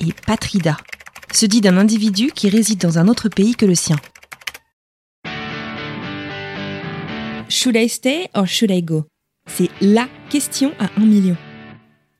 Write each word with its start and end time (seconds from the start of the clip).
et 0.00 0.12
patrida. 0.26 0.76
Se 1.32 1.46
dit 1.46 1.60
d'un 1.60 1.76
individu 1.76 2.32
qui 2.34 2.48
réside 2.48 2.80
dans 2.80 2.98
un 2.98 3.06
autre 3.06 3.28
pays 3.28 3.54
que 3.54 3.66
le 3.66 3.74
sien. 3.74 3.96
Should 7.48 7.76
I 7.76 7.88
stay 7.88 8.28
or 8.34 8.46
should 8.46 8.70
I 8.70 8.82
go? 8.82 9.04
C'est 9.46 9.70
LA 9.80 10.08
question 10.28 10.72
à 10.78 10.88
un 10.96 11.04
million. 11.04 11.36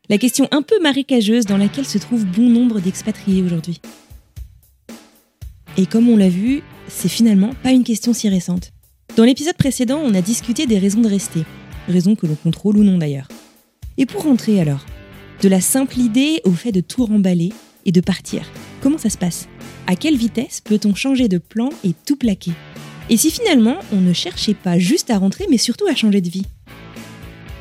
La 0.08 0.18
question 0.18 0.48
un 0.50 0.62
peu 0.62 0.80
marécageuse 0.80 1.46
dans 1.46 1.56
laquelle 1.56 1.86
se 1.86 1.98
trouve 1.98 2.24
bon 2.24 2.48
nombre 2.48 2.80
d'expatriés 2.80 3.42
aujourd'hui. 3.42 3.80
Et 5.76 5.86
comme 5.86 6.08
on 6.08 6.16
l'a 6.16 6.28
vu, 6.28 6.62
c'est 6.88 7.08
finalement 7.08 7.54
pas 7.62 7.70
une 7.70 7.84
question 7.84 8.12
si 8.12 8.28
récente. 8.28 8.72
Dans 9.16 9.24
l'épisode 9.24 9.56
précédent, 9.56 10.00
on 10.04 10.14
a 10.14 10.20
discuté 10.20 10.66
des 10.66 10.78
raisons 10.78 11.00
de 11.00 11.08
rester, 11.08 11.44
raisons 11.88 12.16
que 12.16 12.26
l'on 12.26 12.34
contrôle 12.34 12.76
ou 12.76 12.84
non 12.84 12.98
d'ailleurs. 12.98 13.28
Et 13.96 14.06
pour 14.06 14.24
rentrer 14.24 14.60
alors 14.60 14.84
De 15.42 15.48
la 15.48 15.60
simple 15.60 15.98
idée 15.98 16.40
au 16.44 16.52
fait 16.52 16.72
de 16.72 16.80
tout 16.80 17.04
remballer 17.04 17.50
et 17.86 17.92
de 17.92 18.00
partir. 18.00 18.42
Comment 18.80 18.98
ça 18.98 19.10
se 19.10 19.18
passe? 19.18 19.48
À 19.86 19.96
quelle 19.96 20.16
vitesse 20.16 20.60
peut-on 20.60 20.94
changer 20.94 21.28
de 21.28 21.38
plan 21.38 21.70
et 21.84 21.94
tout 22.06 22.16
plaquer? 22.16 22.52
Et 23.08 23.16
si 23.16 23.30
finalement 23.30 23.78
on 23.92 24.00
ne 24.00 24.12
cherchait 24.12 24.54
pas 24.54 24.78
juste 24.78 25.10
à 25.10 25.18
rentrer, 25.18 25.46
mais 25.50 25.58
surtout 25.58 25.86
à 25.86 25.94
changer 25.94 26.20
de 26.20 26.30
vie? 26.30 26.46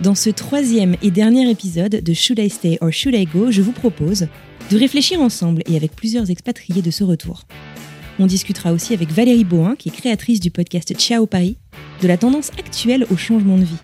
Dans 0.02 0.16
ce 0.16 0.30
troisième 0.30 0.95
et 1.02 1.11
dernier 1.11 1.50
épisode 1.50 2.02
de 2.03 2.14
Should 2.14 2.39
I 2.39 2.50
Stay 2.50 2.78
or 2.81 2.92
Should 2.92 3.16
I 3.16 3.26
Go, 3.26 3.52
je 3.52 3.61
vous 3.61 3.73
propose 3.73 4.28
de 4.72 4.78
réfléchir 4.78 5.20
ensemble 5.20 5.64
et 5.66 5.76
avec 5.76 5.95
plusieurs 5.95 6.30
expatriés 6.30 6.81
de 6.81 6.92
ce 6.92 7.04
retour. 7.04 7.44
On 8.20 8.28
discutera 8.28 8.72
aussi 8.72 8.94
avec 8.94 9.11
Valérie 9.11 9.44
Bohin, 9.44 9.76
qui 9.76 9.89
est 9.89 9.94
créatrice 9.94 10.39
du 10.39 10.52
podcast 10.52 10.94
Ciao 10.98 11.26
Paris, 11.26 11.58
de 12.02 12.08
la 12.08 12.17
tendance 12.17 12.52
actuelle 12.58 13.06
au 13.11 13.17
changement 13.17 13.58
de 13.58 13.64
vie. 13.64 13.78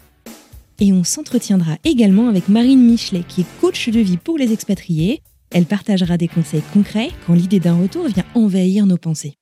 Et 0.79 0.91
on 0.93 1.03
s'entretiendra 1.03 1.77
également 1.83 2.27
avec 2.27 2.49
Marine 2.49 2.85
Michelet, 2.85 3.23
qui 3.27 3.41
est 3.41 3.59
coach 3.61 3.89
de 3.89 3.99
vie 3.99 4.17
pour 4.17 4.37
les 4.37 4.51
expatriés. 4.51 5.21
Elle 5.55 5.65
partagera 5.65 6.17
des 6.17 6.27
conseils 6.27 6.63
concrets 6.73 7.11
quand 7.25 7.33
l'idée 7.33 7.61
d'un 7.61 7.79
retour 7.81 8.09
vient 8.09 8.25
envahir 8.35 8.85
nos 8.85 8.97
pensées. 8.97 9.37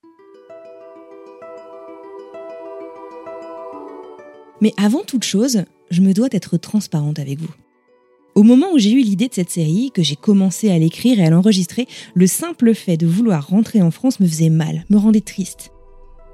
Mais 4.62 4.74
avant 4.78 5.02
toute 5.02 5.24
chose, 5.24 5.64
je 5.90 6.02
me 6.02 6.14
dois 6.14 6.30
d'être 6.30 6.58
transparente 6.58 7.18
avec 7.18 7.40
vous. 7.40 7.52
Au 8.36 8.44
moment 8.44 8.68
où 8.74 8.78
j'ai 8.78 8.92
eu 8.92 9.02
l'idée 9.02 9.28
de 9.28 9.34
cette 9.34 9.50
série, 9.50 9.90
que 9.92 10.04
j'ai 10.04 10.16
commencé 10.16 10.70
à 10.70 10.78
l'écrire 10.78 11.20
et 11.20 11.26
à 11.26 11.32
l'enregistrer, 11.32 11.88
le 12.14 12.28
simple 12.28 12.76
fait 12.76 12.96
de 12.96 13.08
vouloir 13.08 13.48
rentrer 13.48 13.82
en 13.82 13.90
France 13.90 14.20
me 14.20 14.28
faisait 14.28 14.52
mal, 14.52 14.86
me 14.92 14.98
rendait 14.98 15.20
triste. 15.20 15.72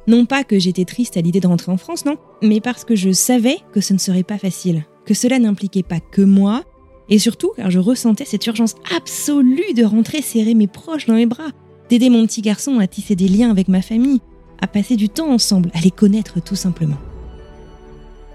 Non 0.08 0.26
pas 0.26 0.44
que 0.44 0.60
j'étais 0.60 0.84
triste 0.86 1.16
à 1.16 1.22
l'idée 1.22 1.40
de 1.40 1.48
rentrer 1.48 1.72
en 1.72 1.78
France, 1.78 2.04
non, 2.04 2.18
mais 2.42 2.60
parce 2.60 2.84
que 2.84 2.98
je 2.98 3.14
savais 3.14 3.60
que 3.72 3.80
ce 3.80 3.94
ne 3.94 3.98
serait 3.98 4.24
pas 4.24 4.38
facile, 4.38 4.86
que 5.06 5.14
cela 5.14 5.40
n'impliquait 5.40 5.84
pas 5.84 6.02
que 6.02 6.22
moi, 6.22 6.66
et 7.10 7.20
surtout 7.20 7.52
car 7.56 7.72
je 7.72 7.80
ressentais 7.80 8.26
cette 8.26 8.46
urgence 8.48 8.76
absolue 8.96 9.74
de 9.76 9.84
rentrer 9.84 10.22
serrer 10.22 10.54
mes 10.54 10.68
proches 10.68 11.06
dans 11.06 11.16
mes 11.16 11.26
bras, 11.26 11.50
d'aider 11.90 12.10
mon 12.10 12.26
petit 12.26 12.42
garçon 12.42 12.80
à 12.80 12.88
tisser 12.88 13.16
des 13.16 13.28
liens 13.28 13.50
avec 13.50 13.68
ma 13.68 13.82
famille, 13.82 14.22
à 14.62 14.68
passer 14.68 14.96
du 14.96 15.10
temps 15.10 15.32
ensemble, 15.32 15.72
à 15.74 15.82
les 15.82 15.92
connaître 15.92 16.42
tout 16.42 16.56
simplement. 16.56 16.98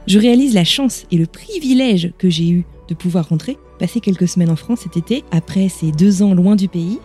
Je 0.06 0.18
réalise 0.18 0.54
la 0.54 0.64
chance 0.64 1.04
et 1.10 1.16
le 1.16 1.26
privilège 1.26 2.12
que 2.18 2.28
j'ai 2.28 2.48
eu 2.50 2.66
de 2.88 2.94
pouvoir 2.94 3.28
rentrer, 3.28 3.56
passer 3.78 4.00
quelques 4.00 4.28
semaines 4.28 4.50
en 4.50 4.56
France 4.56 4.80
cet 4.80 4.96
été, 4.96 5.24
après 5.30 5.68
ces 5.68 5.92
deux 5.92 6.22
ans 6.22 6.34
loin 6.34 6.56
du 6.56 6.68
pays. 6.68 6.98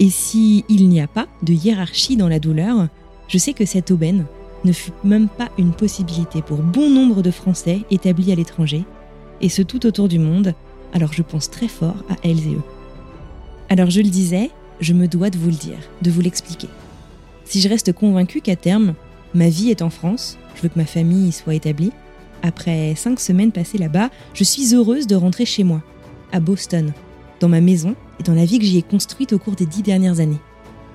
Et 0.00 0.10
si 0.10 0.64
il 0.68 0.88
n'y 0.88 1.00
a 1.00 1.06
pas 1.06 1.28
de 1.42 1.52
hiérarchie 1.52 2.16
dans 2.16 2.28
la 2.28 2.40
douleur, 2.40 2.88
je 3.28 3.38
sais 3.38 3.52
que 3.52 3.64
cette 3.64 3.90
aubaine 3.90 4.26
ne 4.64 4.72
fut 4.72 4.92
même 5.04 5.28
pas 5.28 5.50
une 5.58 5.72
possibilité 5.72 6.42
pour 6.42 6.58
bon 6.58 6.90
nombre 6.90 7.22
de 7.22 7.30
Français 7.30 7.80
établis 7.90 8.32
à 8.32 8.34
l'étranger, 8.34 8.84
et 9.40 9.48
ce 9.48 9.62
tout 9.62 9.86
autour 9.86 10.08
du 10.08 10.18
monde, 10.18 10.54
alors 10.92 11.12
je 11.12 11.22
pense 11.22 11.50
très 11.50 11.68
fort 11.68 11.96
à 12.08 12.16
elles 12.22 12.46
et 12.46 12.54
eux. 12.54 12.62
Alors 13.68 13.90
je 13.90 14.00
le 14.00 14.08
disais, 14.08 14.50
je 14.80 14.92
me 14.92 15.08
dois 15.08 15.30
de 15.30 15.38
vous 15.38 15.48
le 15.48 15.56
dire, 15.56 15.78
de 16.02 16.10
vous 16.10 16.20
l'expliquer. 16.20 16.68
Si 17.44 17.60
je 17.60 17.68
reste 17.68 17.92
convaincue 17.92 18.40
qu'à 18.40 18.56
terme, 18.56 18.94
ma 19.34 19.48
vie 19.48 19.70
est 19.70 19.82
en 19.82 19.90
France, 19.90 20.38
je 20.54 20.62
veux 20.62 20.68
que 20.68 20.78
ma 20.78 20.86
famille 20.86 21.28
y 21.28 21.32
soit 21.32 21.54
établie, 21.54 21.92
après 22.42 22.94
cinq 22.96 23.20
semaines 23.20 23.52
passées 23.52 23.78
là-bas, 23.78 24.10
je 24.34 24.44
suis 24.44 24.74
heureuse 24.74 25.06
de 25.06 25.14
rentrer 25.14 25.44
chez 25.44 25.64
moi, 25.64 25.82
à 26.32 26.40
Boston, 26.40 26.92
dans 27.40 27.48
ma 27.48 27.60
maison 27.60 27.94
et 28.20 28.22
dans 28.22 28.34
la 28.34 28.44
vie 28.44 28.58
que 28.58 28.64
j'y 28.64 28.78
ai 28.78 28.82
construite 28.82 29.32
au 29.32 29.38
cours 29.38 29.54
des 29.54 29.66
dix 29.66 29.82
dernières 29.82 30.20
années. 30.20 30.40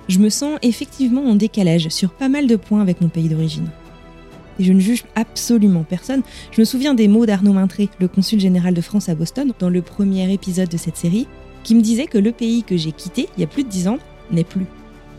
Je 0.08 0.20
me 0.20 0.30
sens 0.30 0.58
effectivement 0.62 1.26
en 1.26 1.36
décalage 1.36 1.90
sur 1.90 2.12
pas 2.12 2.30
mal 2.30 2.48
de 2.48 2.56
points 2.56 2.82
avec 2.82 3.02
mon 3.02 3.10
pays 3.10 3.30
d'origine. 3.30 3.70
Et 4.60 4.64
je 4.64 4.74
ne 4.74 4.80
juge 4.80 5.04
absolument 5.16 5.84
personne. 5.84 6.24
Je 6.52 6.62
me 6.62 6.66
souviens 6.66 6.94
des 6.94 7.08
mots 7.08 7.26
d'Arnaud 7.26 7.54
Maintré, 7.54 7.90
le 8.00 8.08
consul 8.08 8.40
général 8.40 8.74
de 8.74 8.82
France 8.82 9.10
à 9.10 9.16
Boston, 9.16 9.54
dans 9.60 9.70
le 9.70 9.82
premier 9.82 10.32
épisode 10.32 10.70
de 10.70 10.78
cette 10.78 10.98
série, 10.98 11.28
qui 11.64 11.76
me 11.76 11.82
disait 11.82 12.08
que 12.08 12.18
le 12.18 12.32
pays 12.32 12.64
que 12.64 12.78
j'ai 12.78 12.92
quitté 12.92 13.30
il 13.38 13.42
y 13.42 13.44
a 13.44 13.48
plus 13.48 13.64
de 13.64 13.70
dix 13.70 13.88
ans 13.88 14.00
n'est 14.32 14.44
plus. 14.44 14.66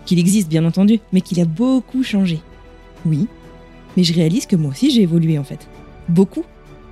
Qu'il 0.07 0.19
existe 0.19 0.49
bien 0.49 0.65
entendu, 0.65 1.01
mais 1.13 1.21
qu'il 1.21 1.41
a 1.41 1.45
beaucoup 1.45 2.03
changé. 2.03 2.41
Oui, 3.05 3.29
mais 3.97 4.05
je 4.05 4.15
réalise 4.15 4.47
que 4.47 4.57
moi 4.57 4.71
aussi 4.71 4.91
j'ai 4.91 5.03
évolué 5.03 5.39
en 5.39 5.45
fait 5.45 5.69
beaucoup, 6.09 6.45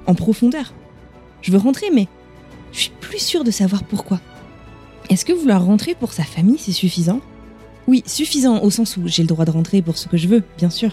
en 0.06 0.14
profondeur. 0.14 0.72
Je 1.42 1.50
veux 1.50 1.58
rentrer, 1.58 1.86
mais 1.92 2.08
je 2.72 2.80
suis 2.80 2.92
plus 3.00 3.18
sûre 3.18 3.44
de 3.44 3.50
savoir 3.50 3.84
pourquoi. 3.84 4.20
Est-ce 5.08 5.24
que 5.24 5.32
vouloir 5.32 5.64
rentrer 5.64 5.94
pour 5.94 6.12
sa 6.12 6.24
famille, 6.24 6.58
c'est 6.58 6.72
suffisant? 6.72 7.20
Oui, 7.86 8.02
suffisant 8.06 8.62
au 8.62 8.70
sens 8.70 8.96
où 8.96 9.02
j'ai 9.06 9.22
le 9.22 9.28
droit 9.28 9.44
de 9.44 9.52
rentrer 9.52 9.80
pour 9.80 9.96
ce 9.96 10.08
que 10.08 10.16
je 10.16 10.28
veux, 10.28 10.42
bien 10.58 10.70
sûr. 10.70 10.90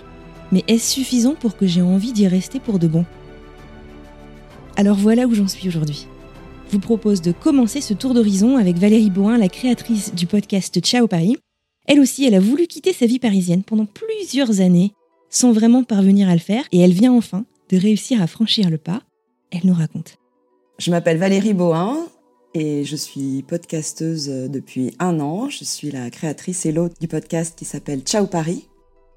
Mais 0.54 0.64
est-ce 0.68 0.92
suffisant 0.92 1.34
pour 1.34 1.58
que 1.58 1.66
j'ai 1.66 1.82
envie 1.82 2.14
d'y 2.14 2.28
rester 2.28 2.60
pour 2.60 2.78
de 2.78 2.88
bon 2.88 3.06
Alors 4.76 4.98
voilà 4.98 5.26
où 5.26 5.34
j'en 5.34 5.48
suis 5.48 5.68
aujourd'hui. 5.68 6.06
Je 6.68 6.74
vous 6.74 6.80
propose 6.80 7.24
de 7.24 7.32
commencer 7.32 7.82
ce 7.82 7.96
tour 7.96 8.14
d'horizon 8.14 8.58
avec 8.58 8.78
Valérie 8.78 9.10
Boin, 9.10 9.40
la 9.40 9.50
créatrice 9.50 10.14
du 10.14 10.28
podcast 10.28 10.80
Ciao 10.80 11.08
Paris. 11.08 11.38
Elle 11.88 12.00
aussi, 12.00 12.24
elle 12.24 12.36
a 12.36 12.40
voulu 12.40 12.68
quitter 12.68 12.94
sa 12.94 13.08
vie 13.08 13.18
parisienne 13.18 13.64
pendant 13.64 13.88
plusieurs 13.88 14.62
années 14.62 14.94
sans 15.32 15.54
vraiment 15.54 15.84
parvenir 15.84 16.30
à 16.30 16.34
le 16.34 16.40
faire 16.40 16.66
et 16.72 16.82
elle 16.82 16.94
vient 16.94 17.14
enfin 17.14 17.46
de 17.72 17.78
réussir 17.78 18.22
à 18.22 18.28
franchir 18.28 18.70
le 18.70 18.78
pas, 18.78 19.02
elle 19.50 19.66
nous 19.66 19.74
raconte. 19.74 20.18
Je 20.78 20.92
m'appelle 20.92 21.18
Valérie 21.18 21.56
Bohin 21.56 21.98
et 22.54 22.86
je 22.86 22.96
suis 22.96 23.42
podcasteuse 23.42 24.28
depuis 24.28 24.94
un 25.00 25.20
an. 25.20 25.50
Je 25.50 25.64
suis 25.64 25.90
la 25.90 26.12
créatrice 26.12 26.68
et 26.68 26.72
l'hôte 26.72 27.02
du 27.02 27.08
podcast 27.08 27.58
qui 27.58 27.66
s'appelle 27.66 28.02
Ciao 28.02 28.28
Paris, 28.28 28.68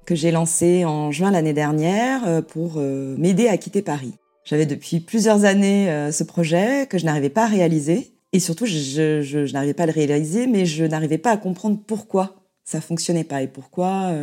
que 0.07 0.15
j'ai 0.15 0.31
lancé 0.31 0.85
en 0.85 1.11
juin 1.11 1.29
l'année 1.31 1.53
dernière 1.53 2.25
euh, 2.25 2.41
pour 2.41 2.75
euh, 2.77 3.15
m'aider 3.17 3.49
à 3.49 3.57
quitter 3.57 3.81
Paris. 3.81 4.13
J'avais 4.45 4.65
depuis 4.65 5.01
plusieurs 5.01 5.43
années 5.43 5.91
euh, 5.91 6.13
ce 6.13 6.23
projet 6.23 6.87
que 6.87 6.97
je 6.97 7.05
n'arrivais 7.05 7.29
pas 7.29 7.43
à 7.43 7.47
réaliser. 7.47 8.13
Et 8.31 8.39
surtout, 8.39 8.65
je, 8.65 9.21
je 9.21 9.51
n'arrivais 9.51 9.73
pas 9.73 9.83
à 9.83 9.85
le 9.85 9.91
réaliser, 9.91 10.47
mais 10.47 10.65
je 10.65 10.85
n'arrivais 10.85 11.17
pas 11.17 11.31
à 11.31 11.37
comprendre 11.37 11.79
pourquoi 11.85 12.37
ça 12.63 12.79
fonctionnait 12.81 13.25
pas 13.25 13.41
et 13.41 13.47
pourquoi 13.47 14.13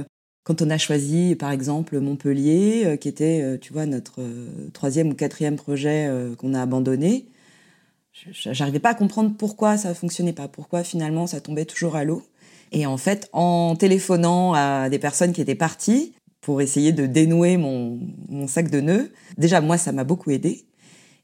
quand 0.43 0.61
on 0.61 0.69
a 0.69 0.77
choisi, 0.77 1.35
par 1.37 1.51
exemple, 1.51 1.99
Montpellier, 1.99 2.99
qui 3.01 3.09
était, 3.09 3.59
tu 3.61 3.73
vois, 3.73 3.87
notre 3.87 4.21
troisième 4.75 5.09
ou 5.09 5.15
quatrième 5.15 5.57
projet 5.57 6.11
qu'on 6.37 6.53
a 6.53 6.61
abandonné, 6.61 7.25
j'arrivais 8.13 8.79
pas 8.79 8.91
à 8.91 8.95
comprendre 8.95 9.35
pourquoi 9.39 9.79
ça 9.79 9.95
fonctionnait 9.95 10.35
pas, 10.35 10.49
pourquoi 10.49 10.85
finalement 10.85 11.27
ça 11.27 11.41
tombait 11.41 11.65
toujours 11.65 11.97
à 11.97 12.05
l'eau. 12.05 12.23
Et 12.75 12.87
en 12.87 12.97
fait, 12.97 13.31
en 13.33 13.77
téléphonant 13.77 14.53
à 14.53 14.91
des 14.91 14.99
personnes 14.99 15.33
qui 15.33 15.41
étaient 15.41 15.55
parties 15.55 16.13
pour 16.43 16.61
essayer 16.61 16.93
de 16.93 17.07
dénouer 17.07 17.57
mon, 17.57 17.99
sac 18.47 18.71
de 18.71 18.81
nœuds, 18.81 19.11
déjà 19.39 19.63
moi 19.63 19.79
ça 19.79 19.93
m'a 19.93 20.05
beaucoup 20.05 20.31
aidé. 20.31 20.67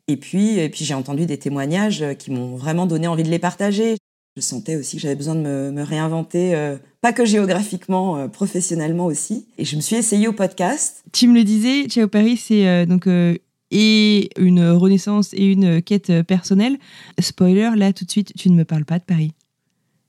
Et 0.09 0.17
puis, 0.17 0.59
et 0.59 0.69
puis 0.71 0.85
j'ai 0.85 0.95
entendu 0.95 1.27
des 1.27 1.39
témoignages 1.39 2.05
qui 2.19 2.31
m'ont 2.31 2.57
vraiment 2.57 2.87
donné 2.87 3.07
envie 3.07 3.25
de 3.25 3.29
les 3.29 3.39
partager. 3.39 3.97
Je 4.37 4.43
sentais 4.43 4.77
aussi 4.77 4.97
que 4.97 5.03
j'avais 5.03 5.17
besoin 5.17 5.35
de 5.35 5.41
me, 5.41 5.83
réinventer 5.83 6.55
pas 7.01 7.13
que 7.13 7.25
géographiquement, 7.25 8.19
euh, 8.19 8.29
professionnellement 8.29 9.07
aussi. 9.07 9.47
Et 9.59 9.65
je 9.65 9.77
me 9.77 9.81
suis 9.81 9.97
essayée 9.97 10.29
au 10.29 10.33
podcast. 10.33 11.03
Tu 11.13 11.29
me 11.29 11.35
le 11.35 11.45
disais, 11.45 11.87
Ciao 11.89 12.09
Paris, 12.09 12.37
c'est 12.37 12.67
euh, 12.67 12.87
donc 12.87 13.07
euh, 13.07 13.37
et 13.71 14.31
une 14.39 14.69
renaissance 14.71 15.33
et 15.33 15.47
une 15.47 15.81
quête 15.81 16.23
personnelle. 16.23 16.77
Spoiler, 17.21 17.71
là 17.77 17.93
tout 17.93 18.05
de 18.05 18.11
suite, 18.11 18.33
tu 18.37 18.51
ne 18.51 18.57
me 18.57 18.65
parles 18.65 18.85
pas 18.85 18.99
de 18.99 19.05
Paris. 19.05 19.33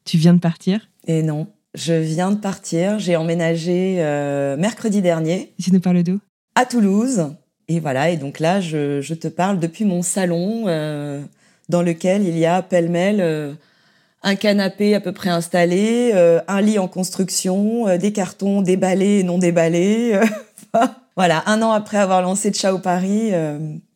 Tu 0.04 0.18
viens 0.18 0.34
de 0.34 0.40
partir 0.40 0.91
Et 1.08 1.24
non, 1.24 1.48
je 1.76 1.94
viens 1.94 2.32
de 2.32 2.38
partir. 2.38 3.00
J'ai 3.00 3.16
emménagé 3.16 3.96
mercredi 4.58 5.02
dernier. 5.02 5.54
Tu 5.62 5.72
nous 5.72 5.80
parles 5.80 6.04
d'où? 6.04 6.20
À 6.56 6.66
Toulouse. 6.66 7.34
Et 7.68 7.80
voilà, 7.80 8.10
et 8.10 8.18
donc 8.18 8.40
là, 8.40 8.60
je, 8.60 9.00
je 9.02 9.14
te 9.14 9.28
parle 9.28 9.60
depuis 9.60 9.86
mon 9.86 10.02
salon 10.02 10.66
dans 11.70 11.82
lequel 11.82 12.28
il 12.28 12.38
y 12.38 12.46
a 12.46 12.62
pêle-mêle 12.62 13.58
un 14.24 14.36
canapé 14.36 14.94
à 14.96 15.00
peu 15.00 15.12
près 15.12 15.30
installé, 15.30 16.12
euh, 16.14 16.42
un 16.48 16.62
lit 16.62 16.80
en 16.80 16.88
construction, 16.88 17.88
euh, 17.88 17.98
des 17.98 18.14
cartons 18.14 18.62
déballés 18.62 19.20
et 19.20 19.24
non 19.24 19.38
déballés. 19.38 20.20
Euh, 20.74 20.88
voilà, 21.18 21.44
un 21.48 21.62
an 21.64 21.72
après 21.72 21.98
avoir 21.98 22.22
lancé 22.22 22.50
Ciao 22.52 22.80
Paris, 22.80 23.34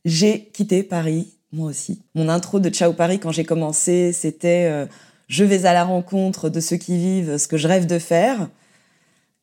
j'ai 0.03 0.49
quitté 0.53 0.83
Paris, 0.83 1.31
moi 1.53 1.69
aussi. 1.69 2.01
Mon 2.15 2.27
intro 2.27 2.59
de 2.59 2.69
Ciao 2.69 2.91
Paris, 2.91 3.17
quand 3.17 3.31
j'ai 3.31 3.45
commencé, 3.45 4.11
c'était 4.11 4.85
Je 5.27 5.44
vais 5.44 5.66
à 5.66 5.74
la 5.74 5.83
rencontre 5.83 6.50
de 6.50 6.60
ceux 6.60 6.77
qui 6.77 6.98
vivent 6.98 7.38
ce 7.38 7.48
que 7.48 7.57
je 7.57 7.68
rêve 7.68 7.86
de 7.88 8.00
faire». 8.00 8.50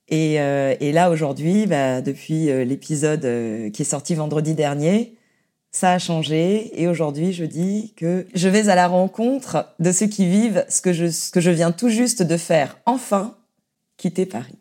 Et, 0.08 0.34
et 0.34 0.92
là, 0.92 1.10
aujourd'hui, 1.10 1.64
bah, 1.64 2.02
depuis 2.02 2.46
l'épisode 2.66 3.22
qui 3.72 3.80
est 3.80 3.86
sorti 3.86 4.14
vendredi 4.14 4.54
dernier, 4.54 5.16
ça 5.72 5.92
a 5.92 5.98
changé 5.98 6.70
et 6.80 6.86
aujourd'hui 6.86 7.32
je 7.32 7.44
dis 7.44 7.94
que 7.96 8.26
je 8.34 8.48
vais 8.48 8.68
à 8.68 8.74
la 8.74 8.86
rencontre 8.86 9.74
de 9.80 9.90
ceux 9.90 10.06
qui 10.06 10.28
vivent 10.28 10.64
ce 10.68 10.82
que 10.82 10.92
je, 10.92 11.10
ce 11.10 11.30
que 11.30 11.40
je 11.40 11.50
viens 11.50 11.72
tout 11.72 11.88
juste 11.88 12.22
de 12.22 12.36
faire, 12.36 12.78
enfin, 12.84 13.38
quitter 13.96 14.26
Paris. 14.26 14.58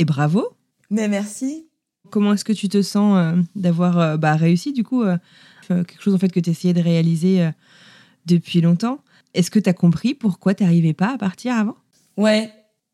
Et 0.00 0.04
bravo. 0.04 0.48
Mais 0.90 1.08
merci. 1.08 1.68
Comment 2.10 2.34
est-ce 2.34 2.44
que 2.44 2.52
tu 2.52 2.68
te 2.68 2.82
sens 2.82 3.16
euh, 3.16 3.40
d'avoir 3.54 3.98
euh, 3.98 4.16
bah, 4.16 4.34
réussi 4.34 4.72
du 4.72 4.82
coup 4.82 5.02
euh, 5.04 5.16
quelque 5.68 6.02
chose 6.02 6.14
en 6.14 6.18
fait 6.18 6.30
que 6.30 6.40
tu 6.40 6.50
essayais 6.50 6.74
de 6.74 6.82
réaliser 6.82 7.48
depuis 8.26 8.60
longtemps? 8.60 8.98
Est-ce 9.34 9.50
que 9.50 9.58
tu 9.58 9.68
as 9.68 9.74
compris 9.74 10.14
pourquoi 10.14 10.54
tu 10.54 10.62
n'arrivais 10.62 10.94
pas 10.94 11.12
à 11.14 11.18
partir 11.18 11.54
avant? 11.54 11.76
Ouais. 12.16 12.50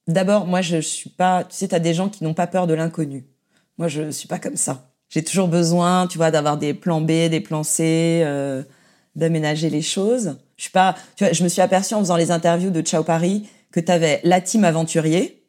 D'abord, 0.09 0.47
moi 0.47 0.61
je, 0.61 0.77
je 0.77 0.89
suis 0.89 1.11
pas, 1.11 1.45
tu 1.45 1.55
sais, 1.55 1.69
tu 1.69 1.75
as 1.75 1.79
des 1.79 1.95
gens 1.95 2.09
qui 2.09 2.25
n'ont 2.25 2.35
pas 2.35 2.47
peur 2.47 2.67
de 2.67 2.75
l'inconnu. 2.75 3.27
Moi 3.79 3.89
je 3.89 4.11
suis 4.11 4.27
pas 4.27 4.39
comme 4.39 4.57
ça 4.57 4.91
j'ai 5.11 5.25
toujours 5.25 5.49
besoin, 5.49 6.07
tu 6.07 6.17
vois, 6.17 6.31
d'avoir 6.31 6.57
des 6.57 6.73
plans 6.73 7.01
B, 7.01 7.29
des 7.29 7.41
plans 7.41 7.65
C, 7.65 8.23
euh, 8.25 8.63
d'aménager 9.17 9.69
les 9.69 9.83
choses. 9.83 10.39
Je 10.57 10.63
suis 10.63 10.73
pas, 10.73 10.95
tu 11.17 11.25
vois, 11.25 11.33
je 11.33 11.43
me 11.43 11.49
suis 11.49 11.61
aperçue 11.61 11.95
en 11.95 11.99
faisant 11.99 12.17
les 12.17 12.31
interviews 12.31 12.71
de 12.71 12.81
Ciao 12.81 13.03
Paris 13.03 13.49
que 13.73 13.81
tu 13.81 13.91
avais 13.91 14.21
la 14.25 14.41
team 14.41 14.65
aventurier, 14.65 15.45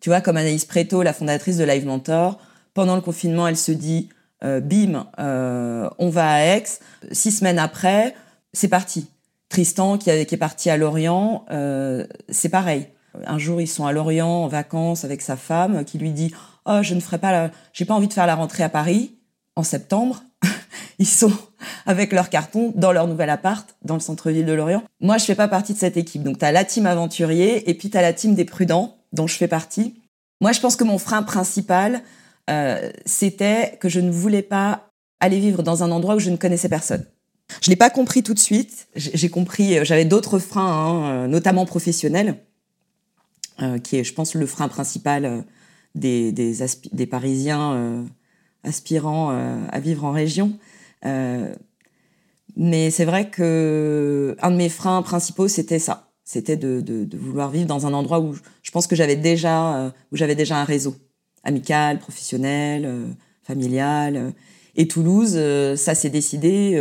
tu 0.00 0.08
vois, 0.08 0.20
comme 0.20 0.36
Anaïs 0.36 0.64
Preto, 0.64 1.02
la 1.02 1.12
fondatrice 1.12 1.56
de 1.56 1.64
Live 1.64 1.84
Mentor. 1.84 2.40
Pendant 2.72 2.94
le 2.94 3.02
confinement, 3.02 3.48
elle 3.48 3.56
se 3.56 3.72
dit, 3.72 4.08
euh, 4.44 4.60
bim, 4.60 5.08
euh, 5.18 5.90
on 5.98 6.08
va 6.08 6.30
à 6.30 6.40
Aix. 6.44 6.64
Six 7.10 7.32
semaines 7.32 7.58
après, 7.58 8.14
c'est 8.52 8.68
parti. 8.68 9.08
Tristan, 9.50 9.98
qui, 9.98 10.10
est 10.10 10.36
parti 10.36 10.70
à 10.70 10.76
Lorient, 10.76 11.44
euh, 11.50 12.06
c'est 12.28 12.48
pareil. 12.48 12.86
Un 13.26 13.38
jour, 13.38 13.60
ils 13.60 13.66
sont 13.66 13.84
à 13.84 13.92
Lorient 13.92 14.44
en 14.44 14.48
vacances 14.48 15.04
avec 15.04 15.20
sa 15.20 15.36
femme, 15.36 15.84
qui 15.84 15.98
lui 15.98 16.12
dit 16.12 16.32
oh 16.64 16.78
je 16.82 16.94
ne 16.94 17.00
ferai 17.00 17.18
pas 17.18 17.32
la... 17.32 17.50
j'ai 17.72 17.84
pas 17.84 17.94
envie 17.94 18.06
de 18.06 18.12
faire 18.12 18.28
la 18.28 18.36
rentrée 18.36 18.62
à 18.62 18.68
Paris 18.68 19.16
en 19.56 19.64
septembre. 19.64 20.22
Ils 21.00 21.08
sont 21.08 21.32
avec 21.84 22.12
leur 22.12 22.30
carton 22.30 22.72
dans 22.76 22.92
leur 22.92 23.08
nouvel 23.08 23.28
appart 23.28 23.74
dans 23.82 23.94
le 23.94 24.00
centre-ville 24.00 24.46
de 24.46 24.52
Lorient. 24.52 24.84
Moi, 25.00 25.18
je 25.18 25.24
fais 25.24 25.34
pas 25.34 25.48
partie 25.48 25.72
de 25.72 25.78
cette 25.78 25.96
équipe. 25.96 26.22
Donc, 26.22 26.38
tu 26.38 26.44
as 26.44 26.52
la 26.52 26.64
team 26.64 26.86
aventurier 26.86 27.68
et 27.68 27.74
puis 27.74 27.90
tu 27.90 27.98
as 27.98 28.02
la 28.02 28.12
team 28.12 28.34
des 28.34 28.44
prudents 28.44 28.98
dont 29.12 29.26
je 29.26 29.36
fais 29.36 29.48
partie. 29.48 30.00
Moi, 30.40 30.52
je 30.52 30.60
pense 30.60 30.76
que 30.76 30.84
mon 30.84 30.98
frein 30.98 31.22
principal, 31.22 32.02
euh, 32.50 32.90
c'était 33.04 33.78
que 33.80 33.88
je 33.88 34.00
ne 34.00 34.10
voulais 34.10 34.42
pas 34.42 34.90
aller 35.18 35.40
vivre 35.40 35.62
dans 35.62 35.82
un 35.82 35.90
endroit 35.90 36.14
où 36.14 36.18
je 36.20 36.30
ne 36.30 36.36
connaissais 36.36 36.68
personne. 36.68 37.04
Je 37.60 37.70
l'ai 37.70 37.76
pas 37.76 37.90
compris 37.90 38.22
tout 38.22 38.34
de 38.34 38.38
suite. 38.38 38.88
J'ai 38.94 39.28
compris, 39.28 39.78
euh, 39.78 39.84
j'avais 39.84 40.04
d'autres 40.04 40.38
freins, 40.38 40.66
hein, 40.66 41.10
euh, 41.10 41.26
notamment 41.26 41.66
professionnels, 41.66 42.36
qui 43.84 43.98
est, 43.98 44.04
je 44.04 44.14
pense, 44.14 44.32
le 44.34 44.46
frein 44.46 44.68
principal 44.68 45.44
des, 45.94 46.32
des, 46.32 47.06
Parisiens 47.06 47.72
euh, 47.72 48.04
aspirant 48.62 49.30
euh, 49.32 49.56
à 49.70 49.80
vivre 49.80 50.04
en 50.04 50.12
région. 50.12 50.58
Euh, 51.04 51.52
mais 52.56 52.90
c'est 52.90 53.04
vrai 53.04 53.30
que 53.30 54.36
un 54.40 54.50
de 54.50 54.56
mes 54.56 54.68
freins 54.68 55.02
principaux, 55.02 55.48
c'était 55.48 55.78
ça. 55.78 56.10
C'était 56.24 56.56
de, 56.56 57.08
vouloir 57.16 57.50
vivre 57.50 57.66
dans 57.66 57.86
un 57.86 57.92
endroit 57.92 58.20
où 58.20 58.36
je 58.62 58.70
pense 58.70 58.86
que 58.86 58.94
j'avais 58.94 59.16
déjà, 59.16 59.92
où 60.12 60.16
j'avais 60.16 60.36
déjà 60.36 60.58
un 60.58 60.64
réseau 60.64 60.94
amical, 61.42 61.98
professionnel, 61.98 62.88
familial. 63.42 64.32
Et 64.76 64.86
Toulouse, 64.86 65.36
ça 65.76 65.94
s'est 65.96 66.10
décidé 66.10 66.80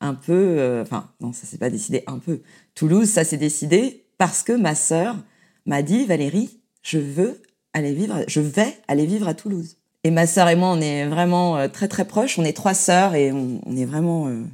un 0.00 0.14
peu. 0.14 0.80
Enfin, 0.82 1.10
non, 1.20 1.32
ça 1.32 1.46
s'est 1.46 1.58
pas 1.58 1.70
décidé 1.70 2.02
un 2.06 2.18
peu. 2.18 2.40
Toulouse, 2.74 3.08
ça 3.08 3.24
s'est 3.24 3.36
décidé 3.36 4.04
parce 4.18 4.42
que 4.42 4.52
ma 4.52 4.74
sœur 4.74 5.16
m'a 5.66 5.82
dit 5.82 6.04
Valérie, 6.04 6.60
je 6.82 6.98
veux 6.98 7.40
aller 7.72 7.92
vivre, 7.92 8.24
je 8.26 8.40
vais 8.40 8.76
aller 8.88 9.06
vivre 9.06 9.28
à 9.28 9.34
Toulouse. 9.34 9.76
Et 10.02 10.10
ma 10.10 10.26
sœur 10.26 10.48
et 10.48 10.56
moi, 10.56 10.68
on 10.68 10.80
est 10.80 11.06
vraiment 11.06 11.58
euh, 11.58 11.68
très 11.68 11.88
très 11.88 12.06
proches. 12.06 12.38
On 12.38 12.44
est 12.44 12.54
trois 12.54 12.74
sœurs 12.74 13.14
et 13.14 13.32
on, 13.32 13.60
est 13.76 13.84
vraiment 13.84 14.28
euh, 14.28 14.44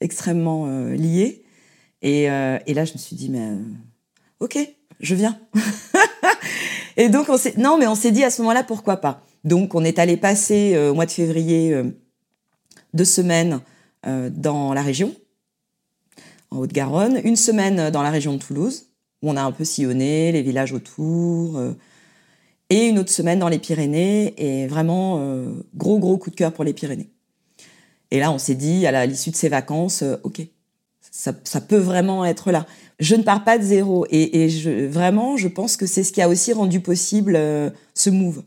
extrêmement 0.00 0.66
euh, 0.66 0.94
liées. 0.94 1.44
Et, 2.02 2.24
et, 2.24 2.74
là, 2.74 2.84
je 2.84 2.92
me 2.92 2.98
suis 2.98 3.16
dit, 3.16 3.30
mais 3.30 3.52
ok, 4.38 4.58
je 5.00 5.14
viens. 5.14 5.38
et 6.98 7.08
donc, 7.08 7.30
on 7.30 7.38
s'est, 7.38 7.54
non, 7.56 7.78
mais 7.78 7.86
on 7.86 7.94
s'est 7.94 8.10
dit 8.10 8.22
à 8.22 8.28
ce 8.28 8.42
moment-là, 8.42 8.62
pourquoi 8.62 8.98
pas. 8.98 9.22
Donc, 9.42 9.74
on 9.74 9.82
est 9.82 9.98
allé 9.98 10.18
passer 10.18 10.76
au 10.76 10.92
mois 10.92 11.06
de 11.06 11.10
février 11.10 11.74
deux 12.92 13.06
semaines 13.06 13.60
dans 14.06 14.74
la 14.74 14.82
région, 14.82 15.14
en 16.50 16.58
Haute-Garonne, 16.58 17.20
une 17.24 17.36
semaine 17.36 17.90
dans 17.90 18.02
la 18.02 18.10
région 18.10 18.34
de 18.34 18.38
Toulouse, 18.38 18.86
où 19.22 19.30
on 19.30 19.36
a 19.36 19.42
un 19.42 19.52
peu 19.52 19.64
sillonné 19.64 20.32
les 20.32 20.42
villages 20.42 20.72
autour 20.72 21.60
et 22.70 22.88
une 22.88 22.98
autre 22.98 23.10
semaine 23.10 23.38
dans 23.38 23.48
les 23.48 23.58
Pyrénées 23.58 24.34
et 24.36 24.66
vraiment 24.66 25.18
euh, 25.20 25.52
gros 25.74 25.98
gros 25.98 26.16
coup 26.16 26.30
de 26.30 26.34
cœur 26.36 26.52
pour 26.52 26.64
les 26.64 26.72
Pyrénées. 26.72 27.10
Et 28.10 28.18
là, 28.18 28.30
on 28.32 28.38
s'est 28.38 28.54
dit 28.54 28.86
à 28.86 29.06
l'issue 29.06 29.30
de 29.30 29.36
ces 29.36 29.48
vacances, 29.48 30.02
euh, 30.02 30.16
ok, 30.22 30.40
ça, 31.00 31.32
ça, 31.44 31.60
peut 31.60 31.78
vraiment 31.78 32.24
être 32.24 32.50
là. 32.50 32.66
Je 32.98 33.14
ne 33.14 33.22
pars 33.22 33.44
pas 33.44 33.58
de 33.58 33.62
zéro 33.62 34.06
et, 34.10 34.48
vraiment, 34.88 35.36
je 35.36 35.48
pense 35.48 35.76
que 35.76 35.86
c'est 35.86 36.02
ce 36.02 36.12
qui 36.12 36.22
a 36.22 36.28
aussi 36.28 36.52
rendu 36.52 36.80
possible 36.80 37.34
euh, 37.36 37.70
ce 37.94 38.10
move. 38.10 38.42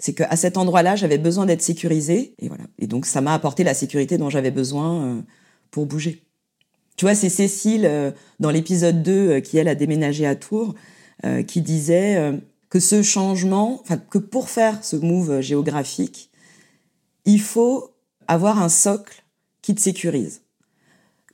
C'est 0.00 0.14
qu'à 0.14 0.34
cet 0.34 0.56
endroit-là, 0.56 0.96
j'avais 0.96 1.18
besoin 1.18 1.46
d'être 1.46 1.62
sécurisée 1.62 2.34
et 2.40 2.48
voilà. 2.48 2.64
Et 2.78 2.86
donc, 2.86 3.06
ça 3.06 3.20
m'a 3.20 3.34
apporté 3.34 3.62
la 3.62 3.74
sécurité 3.74 4.18
dont 4.18 4.30
j'avais 4.30 4.50
besoin 4.50 5.22
pour 5.70 5.86
bouger. 5.86 6.24
Tu 6.96 7.04
vois, 7.04 7.14
c'est 7.14 7.28
Cécile 7.28 8.14
dans 8.40 8.50
l'épisode 8.50 9.02
2 9.02 9.40
qui 9.40 9.58
elle 9.58 9.68
a 9.68 9.74
déménagé 9.74 10.26
à 10.26 10.34
Tours 10.34 10.74
qui 11.46 11.60
disait 11.60 12.40
que 12.70 12.80
ce 12.80 13.02
changement, 13.02 13.80
enfin, 13.82 13.98
que 13.98 14.18
pour 14.18 14.48
faire 14.48 14.82
ce 14.82 14.96
move 14.96 15.40
géographique, 15.40 16.30
il 17.26 17.40
faut 17.40 17.90
avoir 18.28 18.62
un 18.62 18.68
socle 18.68 19.24
qui 19.60 19.74
te 19.74 19.80
sécurise. 19.80 20.42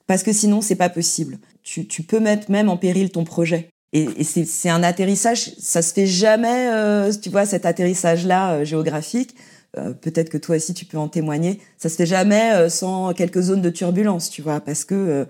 Parce 0.07 0.23
que 0.23 0.33
sinon, 0.33 0.61
c'est 0.61 0.77
pas 0.77 0.89
possible. 0.89 1.39
Tu, 1.63 1.87
tu, 1.87 2.03
peux 2.03 2.21
mettre 2.21 2.51
même 2.51 2.69
en 2.69 2.77
péril 2.77 3.11
ton 3.11 3.25
projet. 3.25 3.69
Et, 3.93 4.25
c'est 4.25 4.69
un 4.69 4.83
atterrissage, 4.83 5.53
ça 5.59 5.81
se 5.81 5.93
fait 5.93 6.07
jamais, 6.07 6.69
euh, 6.69 7.13
tu 7.13 7.31
vois, 7.31 7.47
cet 7.47 7.65
atterrissage-là 7.67 8.53
euh, 8.53 8.65
géographique. 8.65 9.35
Euh, 9.79 9.93
Peut-être 9.93 10.29
que 10.29 10.39
toi 10.39 10.57
aussi 10.57 10.75
tu 10.75 10.85
peux 10.85 10.99
en 10.99 11.09
témoigner. 11.09 11.61
Ça 11.79 11.89
se 11.89 11.97
fait 11.97 12.07
jamais 12.07 12.69
sans 12.69 13.13
quelques 13.15 13.41
zones 13.41 13.63
de 13.63 13.71
turbulence, 13.71 14.31
tu 14.31 14.43
vois, 14.43 14.61
parce 14.61 14.85
que 14.85 15.27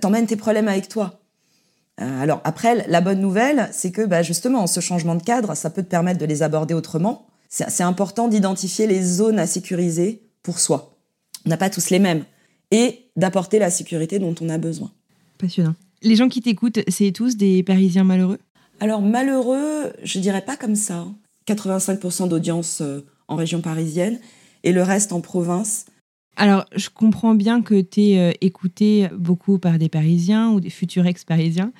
t'emmènes 0.00 0.26
tes 0.26 0.36
problèmes 0.36 0.68
avec 0.68 0.88
toi. 0.88 1.20
Alors 1.96 2.40
après, 2.44 2.86
la 2.88 3.00
bonne 3.00 3.20
nouvelle, 3.20 3.68
c'est 3.72 3.90
que 3.90 4.04
bah, 4.04 4.22
justement, 4.22 4.66
ce 4.66 4.80
changement 4.80 5.14
de 5.14 5.22
cadre, 5.22 5.54
ça 5.54 5.70
peut 5.70 5.82
te 5.82 5.88
permettre 5.88 6.18
de 6.18 6.26
les 6.26 6.42
aborder 6.42 6.74
autrement. 6.74 7.26
C'est 7.48 7.82
important 7.82 8.28
d'identifier 8.28 8.86
les 8.86 9.02
zones 9.02 9.38
à 9.38 9.46
sécuriser 9.46 10.22
pour 10.42 10.58
soi. 10.58 10.98
On 11.46 11.50
n'a 11.50 11.56
pas 11.56 11.70
tous 11.70 11.90
les 11.90 11.98
mêmes. 11.98 12.24
Et 12.70 13.10
d'apporter 13.16 13.58
la 13.58 13.70
sécurité 13.70 14.18
dont 14.18 14.34
on 14.40 14.48
a 14.48 14.58
besoin. 14.58 14.92
Passionnant. 15.38 15.74
Les 16.02 16.16
gens 16.16 16.28
qui 16.28 16.40
t'écoutent, 16.40 16.80
c'est 16.88 17.12
tous 17.12 17.36
des 17.36 17.62
Parisiens 17.62 18.04
malheureux? 18.04 18.38
Alors 18.80 19.02
malheureux, 19.02 19.92
je 20.02 20.18
dirais 20.20 20.44
pas 20.44 20.56
comme 20.56 20.76
ça. 20.76 21.06
85% 21.48 22.28
d'audience 22.28 22.80
euh, 22.80 23.00
en 23.26 23.36
région 23.36 23.60
parisienne 23.60 24.18
et 24.64 24.72
le 24.72 24.82
reste 24.82 25.12
en 25.12 25.20
province. 25.20 25.86
Alors, 26.36 26.66
je 26.74 26.88
comprends 26.88 27.34
bien 27.34 27.62
que 27.62 27.80
tu 27.80 28.00
es 28.00 28.18
euh, 28.18 28.32
écouté 28.40 29.08
beaucoup 29.12 29.58
par 29.58 29.76
des 29.78 29.88
Parisiens 29.88 30.50
ou 30.50 30.60
des 30.60 30.70
futurs 30.70 31.04
ex-Parisiens, 31.04 31.72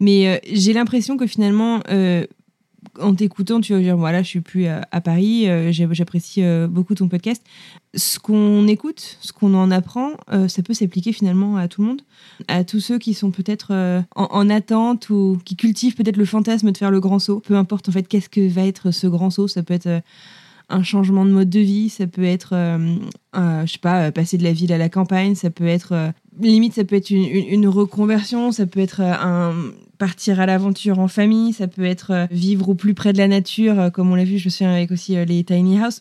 mais 0.00 0.26
euh, 0.26 0.38
j'ai 0.52 0.72
l'impression 0.72 1.16
que 1.16 1.28
finalement, 1.28 1.80
euh, 1.90 2.26
en 2.98 3.14
t'écoutant, 3.14 3.60
tu 3.60 3.72
vas 3.72 3.80
dire 3.80 3.96
voilà, 3.96 4.22
je 4.22 4.28
suis 4.28 4.40
plus 4.40 4.66
à, 4.66 5.00
Paris, 5.00 5.46
j'apprécie 5.70 6.42
beaucoup 6.68 6.94
ton 6.94 7.08
podcast. 7.08 7.42
Ce 7.94 8.18
qu'on 8.18 8.66
écoute, 8.68 9.18
ce 9.20 9.32
qu'on 9.32 9.54
en 9.54 9.70
apprend, 9.70 10.12
ça 10.48 10.62
peut 10.62 10.74
s'appliquer 10.74 11.12
finalement 11.12 11.56
à 11.56 11.68
tout 11.68 11.82
le 11.82 11.88
monde, 11.88 12.02
à 12.48 12.64
tous 12.64 12.80
ceux 12.80 12.98
qui 12.98 13.14
sont 13.14 13.30
peut-être 13.30 13.72
en, 14.16 14.24
en, 14.24 14.50
attente 14.50 15.10
ou 15.10 15.38
qui 15.44 15.56
cultivent 15.56 15.94
peut-être 15.94 16.16
le 16.16 16.24
fantasme 16.24 16.72
de 16.72 16.76
faire 16.76 16.90
le 16.90 17.00
grand 17.00 17.18
saut. 17.18 17.40
Peu 17.40 17.56
importe 17.56 17.88
en 17.88 17.92
fait 17.92 18.06
qu'est-ce 18.08 18.28
que 18.28 18.48
va 18.48 18.66
être 18.66 18.90
ce 18.90 19.06
grand 19.06 19.30
saut, 19.30 19.48
ça 19.48 19.62
peut 19.62 19.74
être 19.74 20.02
un 20.70 20.82
changement 20.82 21.24
de 21.24 21.30
mode 21.30 21.50
de 21.50 21.60
vie, 21.60 21.88
ça 21.88 22.06
peut 22.06 22.24
être, 22.24 22.54
euh, 22.54 22.96
je 23.34 23.72
sais 23.72 23.78
pas, 23.78 24.06
euh, 24.06 24.10
passer 24.10 24.38
de 24.38 24.44
la 24.44 24.52
ville 24.52 24.72
à 24.72 24.78
la 24.78 24.88
campagne, 24.88 25.34
ça 25.34 25.50
peut 25.50 25.66
être, 25.66 25.92
euh, 25.92 26.10
limite, 26.40 26.74
ça 26.74 26.84
peut 26.84 26.96
être 26.96 27.10
une, 27.10 27.66
reconversion, 27.68 28.52
ça 28.52 28.66
peut 28.66 28.80
être 28.80 29.00
un 29.00 29.54
partir 30.00 30.40
à 30.40 30.46
l'aventure 30.46 30.98
en 30.98 31.06
famille, 31.06 31.52
ça 31.52 31.68
peut 31.68 31.84
être 31.84 32.26
vivre 32.32 32.70
au 32.70 32.74
plus 32.74 32.94
près 32.94 33.12
de 33.12 33.18
la 33.18 33.28
nature, 33.28 33.90
comme 33.92 34.10
on 34.10 34.16
l'a 34.16 34.24
vu, 34.24 34.38
je 34.38 34.46
me 34.46 34.50
souviens 34.50 34.72
avec 34.72 34.90
aussi 34.90 35.14
les 35.24 35.44
tiny 35.44 35.78
house. 35.78 36.00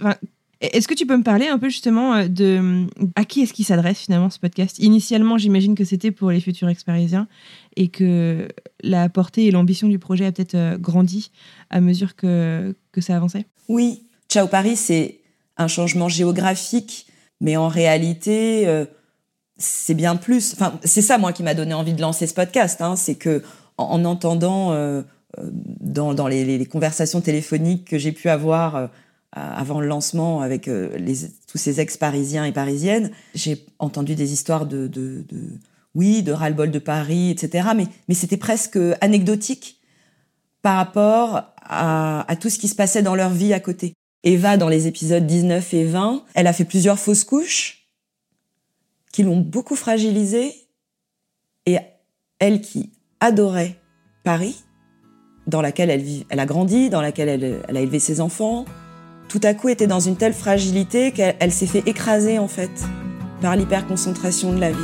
est-ce 0.61 0.87
que 0.87 0.95
tu 0.95 1.05
peux 1.05 1.17
me 1.17 1.23
parler 1.23 1.47
un 1.47 1.59
peu 1.59 1.69
justement 1.69 2.25
de 2.27 2.87
à 3.15 3.25
qui 3.25 3.41
est-ce 3.41 3.53
qu'il 3.53 3.65
s'adresse 3.65 3.99
finalement 3.99 4.31
ce 4.31 4.39
podcast? 4.39 4.79
Initialement, 4.79 5.37
j'imagine 5.37 5.75
que 5.75 5.83
c'était 5.83 6.11
pour 6.11 6.31
les 6.31 6.39
futurs 6.39 6.69
exparisiens 6.69 7.27
et 7.75 7.89
que 7.89 8.47
la 8.81 9.09
portée 9.09 9.45
et 9.45 9.51
l'ambition 9.51 9.87
du 9.87 9.99
projet 9.99 10.25
a 10.25 10.31
peut-être 10.31 10.79
grandi 10.79 11.31
à 11.69 11.81
mesure 11.81 12.15
que, 12.15 12.75
que 12.91 13.01
ça 13.01 13.15
avançait? 13.15 13.45
Oui, 13.67 14.01
Ciao 14.29 14.47
Paris, 14.47 14.75
c'est 14.75 15.21
un 15.57 15.67
changement 15.67 16.07
géographique, 16.07 17.07
mais 17.41 17.57
en 17.57 17.67
réalité, 17.67 18.67
euh, 18.67 18.85
c'est 19.57 19.95
bien 19.95 20.15
plus. 20.15 20.53
Enfin, 20.53 20.79
c'est 20.83 21.01
ça, 21.01 21.17
moi, 21.17 21.33
qui 21.33 21.41
m'a 21.41 21.55
donné 21.55 21.73
envie 21.73 21.93
de 21.93 22.01
lancer 22.01 22.27
ce 22.27 22.35
podcast. 22.35 22.79
Hein, 22.79 22.95
c'est 22.95 23.15
que 23.15 23.41
en, 23.79 24.05
entendant 24.05 24.71
euh, 24.71 25.01
euh, 25.39 25.49
dans, 25.81 26.27
les, 26.27 26.65
conversations 26.65 27.21
téléphoniques 27.21 27.85
que 27.85 27.97
j'ai 27.97 28.11
pu 28.11 28.29
avoir 28.29 28.89
avant 29.31 29.79
le 29.79 29.87
lancement 29.87 30.41
avec 30.41 30.67
tous 31.47 31.57
ces 31.57 31.79
ex-parisiens 31.79 32.45
et 32.45 32.51
parisiennes, 32.51 33.11
j'ai 33.35 33.63
entendu 33.77 34.15
des 34.15 34.33
histoires 34.33 34.65
de, 34.65 34.89
oui, 35.93 36.23
de 36.23 36.31
ras-le-bol 36.31 36.71
de 36.71 36.79
Paris, 36.79 37.29
etc. 37.29 37.69
Mais, 38.07 38.15
c'était 38.15 38.37
presque 38.37 38.79
anecdotique 39.01 39.79
par 40.63 40.77
rapport 40.77 41.43
à, 41.61 42.35
tout 42.39 42.49
ce 42.49 42.57
qui 42.57 42.67
se 42.67 42.75
passait 42.75 43.03
dans 43.03 43.15
leur 43.15 43.29
vie 43.29 43.53
à 43.53 43.59
côté. 43.59 43.93
Eva, 44.23 44.57
dans 44.57 44.67
les 44.67 44.87
épisodes 44.87 45.25
19 45.25 45.73
et 45.75 45.85
20, 45.85 46.25
elle 46.33 46.47
a 46.47 46.53
fait 46.53 46.65
plusieurs 46.65 46.99
fausses 46.99 47.23
couches 47.23 47.87
qui 49.13 49.23
l'ont 49.23 49.39
beaucoup 49.39 49.75
fragilisée. 49.75 50.53
Et 51.65 51.77
elle 52.39 52.61
qui 52.61 52.91
adorait 53.19 53.79
Paris, 54.23 54.63
dans 55.47 55.61
laquelle 55.61 55.89
elle, 55.89 56.01
vit, 56.01 56.25
elle 56.29 56.39
a 56.39 56.45
grandi, 56.45 56.89
dans 56.89 57.01
laquelle 57.01 57.29
elle, 57.29 57.61
elle, 57.67 57.77
a 57.77 57.81
élevé 57.81 57.99
ses 57.99 58.21
enfants, 58.21 58.65
tout 59.27 59.41
à 59.43 59.53
coup 59.53 59.69
était 59.69 59.87
dans 59.87 59.99
une 59.99 60.15
telle 60.15 60.33
fragilité 60.33 61.11
qu'elle 61.11 61.51
s'est 61.51 61.67
fait 61.67 61.83
écraser 61.85 62.39
en 62.39 62.47
fait 62.47 62.71
par 63.41 63.55
l'hyperconcentration 63.55 64.53
de 64.53 64.59
la 64.59 64.71
vie. 64.71 64.77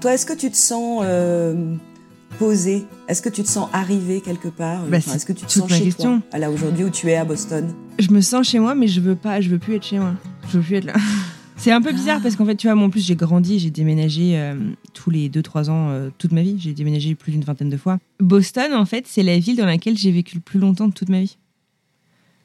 Toi, 0.00 0.14
est-ce 0.14 0.24
que 0.24 0.32
tu 0.32 0.50
te 0.50 0.56
sens 0.56 1.02
euh, 1.04 1.74
posé 2.38 2.86
Est-ce 3.08 3.20
que 3.20 3.28
tu 3.28 3.42
te 3.42 3.48
sens 3.48 3.68
arrivé 3.72 4.22
quelque 4.22 4.48
part? 4.48 4.82
Bah, 4.84 4.96
Est-ce 4.96 5.26
que 5.26 5.32
tu 5.34 5.44
te 5.44 5.52
sens 5.52 5.70
chez 5.70 5.84
question. 5.84 6.22
toi 6.30 6.38
là 6.38 6.50
aujourd'hui 6.50 6.84
où 6.84 6.90
tu 6.90 7.10
es 7.10 7.16
à 7.16 7.24
Boston? 7.24 7.74
Je 7.98 8.10
me 8.10 8.22
sens 8.22 8.48
chez 8.48 8.58
moi, 8.58 8.74
mais 8.74 8.86
je 8.86 9.00
veux 9.00 9.16
pas, 9.16 9.42
je 9.42 9.50
veux 9.50 9.58
plus 9.58 9.74
être 9.74 9.84
chez 9.84 9.98
moi. 9.98 10.14
Je 10.48 10.58
veux 10.58 10.62
plus 10.62 10.76
être 10.76 10.86
là. 10.86 10.94
C'est 11.60 11.72
un 11.72 11.82
peu 11.82 11.92
bizarre 11.92 12.22
parce 12.22 12.36
qu'en 12.36 12.46
fait, 12.46 12.56
tu 12.56 12.68
vois, 12.68 12.74
moi 12.74 12.86
en 12.86 12.90
plus 12.90 13.04
j'ai 13.04 13.16
grandi, 13.16 13.58
j'ai 13.58 13.68
déménagé 13.68 14.38
euh, 14.38 14.54
tous 14.94 15.10
les 15.10 15.28
2-3 15.28 15.68
ans 15.68 15.90
euh, 15.90 16.08
toute 16.16 16.32
ma 16.32 16.40
vie. 16.40 16.56
J'ai 16.58 16.72
déménagé 16.72 17.14
plus 17.14 17.32
d'une 17.32 17.44
vingtaine 17.44 17.68
de 17.68 17.76
fois. 17.76 17.98
Boston, 18.18 18.72
en 18.72 18.86
fait, 18.86 19.06
c'est 19.06 19.22
la 19.22 19.38
ville 19.38 19.58
dans 19.58 19.66
laquelle 19.66 19.98
j'ai 19.98 20.10
vécu 20.10 20.36
le 20.36 20.40
plus 20.40 20.58
longtemps 20.58 20.88
de 20.88 20.94
toute 20.94 21.10
ma 21.10 21.20
vie. 21.20 21.36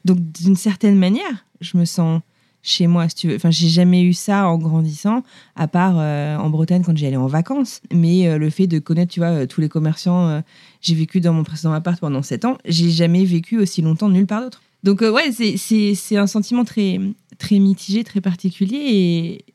Donc 0.03 0.17
d'une 0.19 0.57
certaine 0.57 0.98
manière, 0.98 1.45
je 1.62 1.77
me 1.77 1.86
sens 1.86 2.24
chez 2.62 2.88
moi. 2.88 3.07
Enfin, 3.34 3.51
j'ai 3.51 3.69
jamais 3.69 4.03
eu 4.03 4.12
ça 4.12 4.50
en 4.50 4.57
grandissant, 4.57 5.24
à 5.55 5.69
part 5.69 5.95
euh, 5.98 6.36
en 6.36 6.50
Bretagne 6.50 6.84
quand 6.84 6.98
j'y 6.98 7.05
allais 7.05 7.15
en 7.15 7.27
vacances. 7.27 7.79
Mais 7.93 8.38
le 8.38 8.50
fait 8.50 8.67
de 8.67 8.79
connaître, 8.79 9.13
tu 9.13 9.22
vois, 9.22 9.48
tous 9.48 9.62
les 9.62 9.69
commerçants, 9.69 10.43
j'ai 10.81 10.93
vécu 10.93 11.22
dans 11.22 11.31
mon 11.31 11.45
précédent 11.45 11.72
appart 11.72 12.01
pendant 12.01 12.22
7 12.22 12.43
ans, 12.43 12.57
j'ai 12.65 12.89
jamais 12.89 13.24
vécu 13.24 13.60
aussi 13.60 13.81
longtemps 13.81 14.10
nulle 14.10 14.27
part 14.27 14.41
d'autre. 14.41 14.62
Donc, 14.84 15.01
ouais, 15.01 15.32
c'est 15.32 16.17
un 16.17 16.27
sentiment 16.27 16.63
très, 16.65 17.00
très 17.38 17.60
mitigé, 17.60 18.03
très 18.03 18.22
particulier 18.22 18.77
et, 18.77 19.46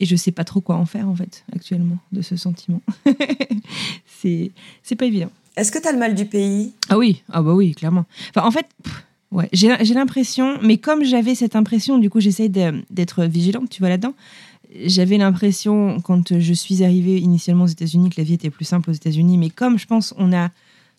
et 0.00 0.06
je 0.06 0.16
sais 0.16 0.32
pas 0.32 0.44
trop 0.44 0.60
quoi 0.60 0.76
en 0.76 0.86
faire, 0.86 1.08
en 1.08 1.14
fait, 1.14 1.44
actuellement, 1.54 1.98
de 2.10 2.22
ce 2.22 2.36
sentiment. 2.36 2.82
c'est 4.06 4.50
pas 4.96 5.06
évident. 5.06 5.30
Est-ce 5.56 5.70
que 5.70 5.78
tu 5.78 5.86
as 5.86 5.92
le 5.92 5.98
mal 5.98 6.14
du 6.14 6.24
pays? 6.24 6.72
Ah 6.88 6.98
oui, 6.98 7.22
ah 7.30 7.42
bah 7.42 7.54
oui, 7.54 7.74
clairement. 7.74 8.04
Enfin, 8.30 8.46
en 8.46 8.50
fait. 8.50 8.66
Ouais, 9.30 9.48
j'ai 9.52 9.94
l'impression, 9.94 10.58
mais 10.62 10.76
comme 10.76 11.04
j'avais 11.04 11.34
cette 11.34 11.56
impression, 11.56 11.96
du 11.96 12.10
coup, 12.10 12.20
j'essaye 12.20 12.50
d'être 12.50 13.24
vigilante, 13.24 13.70
tu 13.70 13.78
vois, 13.80 13.88
là-dedans. 13.88 14.12
J'avais 14.84 15.16
l'impression, 15.16 16.00
quand 16.02 16.38
je 16.38 16.52
suis 16.52 16.84
arrivée 16.84 17.18
initialement 17.18 17.64
aux 17.64 17.68
États-Unis, 17.68 18.10
que 18.10 18.20
la 18.20 18.24
vie 18.24 18.34
était 18.34 18.50
plus 18.50 18.66
simple 18.66 18.90
aux 18.90 18.92
États-Unis, 18.92 19.38
mais 19.38 19.48
comme 19.48 19.78
je 19.78 19.86
pense, 19.86 20.12
on 20.18 20.34
a 20.34 20.50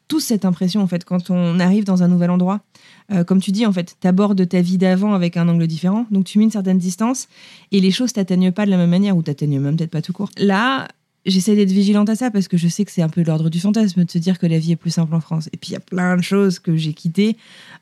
tous 0.08 0.20
cette 0.20 0.46
impression, 0.46 0.82
en 0.82 0.88
fait, 0.88 1.06
quand 1.06 1.30
on 1.30 1.60
arrive 1.60 1.84
dans 1.84 2.02
un 2.02 2.08
nouvel 2.08 2.32
endroit. 2.32 2.62
Euh, 3.12 3.24
comme 3.24 3.42
tu 3.42 3.52
dis, 3.52 3.66
en 3.66 3.74
fait, 3.74 3.98
tu 4.00 4.08
abordes 4.08 4.48
ta 4.48 4.62
vie 4.62 4.78
d'avant 4.78 5.14
avec 5.14 5.38
un 5.38 5.48
angle 5.48 5.68
différent, 5.68 6.06
donc 6.12 6.26
tu 6.26 6.38
mets 6.38 6.46
une 6.46 6.52
certaine 6.52 6.78
distance, 6.78 7.28
et 7.72 7.80
les 7.80 7.92
choses 7.92 8.14
t'atteignent 8.14 8.52
pas 8.52 8.66
de 8.66 8.72
la 8.72 8.78
même 8.78 8.90
manière, 8.90 9.18
ou 9.18 9.22
t'atteignent 9.22 9.60
même 9.60 9.76
peut-être 9.76 9.92
pas 9.92 10.02
tout 10.02 10.14
court. 10.14 10.30
Là, 10.38 10.88
j'essaie 11.26 11.56
d'être 11.56 11.72
vigilante 11.72 12.10
à 12.10 12.16
ça 12.16 12.32
parce 12.32 12.48
que 12.48 12.58
je 12.58 12.68
sais 12.68 12.86
que 12.86 12.92
c'est 12.92 13.02
un 13.02 13.10
peu 13.10 13.24
l'ordre 13.24 13.50
du 13.50 13.60
fantasme 13.60 14.04
de 14.04 14.12
se 14.12 14.18
dire 14.18 14.40
que 14.40 14.46
la 14.46 14.60
vie 14.60 14.74
est 14.74 14.78
plus 14.78 14.92
simple 14.92 15.14
en 15.16 15.20
France. 15.20 15.50
Et 15.54 15.58
puis 15.58 15.72
il 15.72 15.74
y 15.74 15.78
a 15.78 15.80
plein 15.80 16.18
de 16.18 16.22
choses 16.22 16.60
que 16.60 16.76
j'ai 16.76 16.94
quittées 16.94 17.38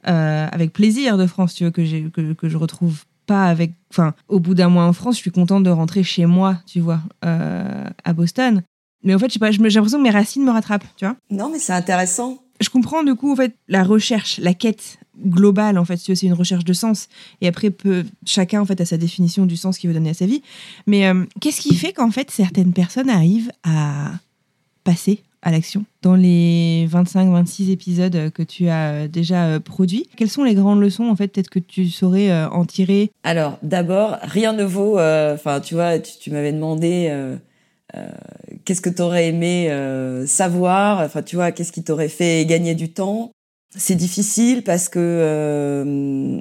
euh, 0.08 0.48
avec 0.52 0.74
plaisir 0.74 1.18
de 1.18 1.26
France, 1.28 1.54
tu 1.56 1.64
vois, 1.64 1.72
que, 1.72 1.84
j'ai, 1.84 2.04
que, 2.14 2.34
que 2.34 2.50
je 2.50 2.58
retrouve 2.58 3.04
pas 3.26 3.46
avec. 3.46 3.74
Enfin, 3.92 4.14
au 4.28 4.40
bout 4.40 4.54
d'un 4.54 4.70
mois 4.70 4.86
en 4.86 4.94
France, 4.94 5.16
je 5.16 5.22
suis 5.22 5.32
contente 5.32 5.64
de 5.64 5.70
rentrer 5.70 6.04
chez 6.04 6.26
moi, 6.26 6.60
tu 6.66 6.80
vois, 6.80 7.02
euh, 7.26 7.86
à 8.04 8.14
Boston. 8.14 8.64
Mais 9.04 9.16
en 9.16 9.20
fait, 9.20 9.28
je 9.28 9.34
sais 9.34 9.40
pas, 9.40 9.52
j'ai 9.52 9.60
l'impression 9.60 9.98
que 9.98 10.04
mes 10.04 10.12
racines 10.12 10.44
me 10.44 10.52
rattrapent, 10.52 10.86
tu 10.96 11.06
vois. 11.06 11.16
Non, 11.30 11.50
mais 11.52 11.60
c'est 11.60 11.74
intéressant. 11.74 12.38
Je 12.60 12.70
comprends 12.70 13.04
du 13.04 13.16
coup 13.16 13.32
en 13.32 13.36
fait 13.36 13.56
la 13.68 13.84
recherche, 13.84 14.38
la 14.38 14.54
quête 14.54 15.00
globale 15.18 15.78
en 15.78 15.86
fait, 15.86 15.98
c'est 15.98 16.22
une 16.24 16.34
recherche 16.34 16.66
de 16.66 16.74
sens. 16.74 17.08
Et 17.42 17.48
après, 17.48 17.70
peut, 17.70 18.06
chacun 18.26 18.62
en 18.62 18.66
fait 18.66 18.80
a 18.82 18.86
sa 18.86 18.98
définition 18.98 19.46
du 19.46 19.58
sens 19.58 19.78
qu'il 19.78 19.90
veut 19.90 19.94
donner 19.94 20.12
à 20.12 20.14
sa 20.14 20.26
vie. 20.26 20.42
Mais 20.88 21.08
euh, 21.08 21.26
qu'est-ce 21.40 21.62
qui 21.62 21.76
fait 21.76 21.94
qu'en 21.94 22.12
fait 22.12 22.32
certaines 22.32 22.74
personnes 22.74 23.10
arrivent 23.10 23.52
à 23.64 24.12
passer 24.84 25.22
à 25.44 25.52
l'action 25.52 25.86
dans 26.04 26.16
les 26.16 26.88
25-26 26.92 27.72
épisodes 27.72 28.32
que 28.32 28.44
tu 28.44 28.70
as 28.70 29.08
déjà 29.08 29.60
produits? 29.60 30.08
Quelles 30.16 30.30
sont 30.30 30.44
les 30.44 30.56
grandes 30.56 30.82
leçons 30.82 31.06
en 31.06 31.16
fait 31.16 31.28
peut-être 31.28 31.50
que 31.50 31.60
tu 31.60 31.90
saurais 31.90 32.32
euh, 32.32 32.50
en 32.50 32.66
tirer? 32.66 33.12
Alors 33.24 33.58
d'abord, 33.64 34.18
rien 34.22 34.54
ne 34.54 34.64
vaut. 34.64 35.00
Euh, 35.00 35.34
enfin, 35.36 35.60
tu 35.60 35.74
vois, 35.74 36.00
tu, 36.00 36.32
m'avais 36.32 36.54
demandé. 36.54 37.12
qu'est-ce 38.66 38.82
que 38.82 38.90
tu 38.90 39.02
aurais 39.02 39.28
aimé 39.28 39.70
savoir? 40.26 41.02
Enfin, 41.02 41.22
tu 41.22 41.36
vois, 41.36 41.52
qu'est-ce 41.52 41.72
qui 41.72 41.84
t'aurait 41.84 42.10
fait 42.10 42.46
gagner 42.46 42.76
du 42.76 42.94
temps? 42.94 43.32
C'est 43.76 43.96
difficile 43.96 44.64
parce 44.64 44.90
que 44.90 45.00
euh, 45.00 46.40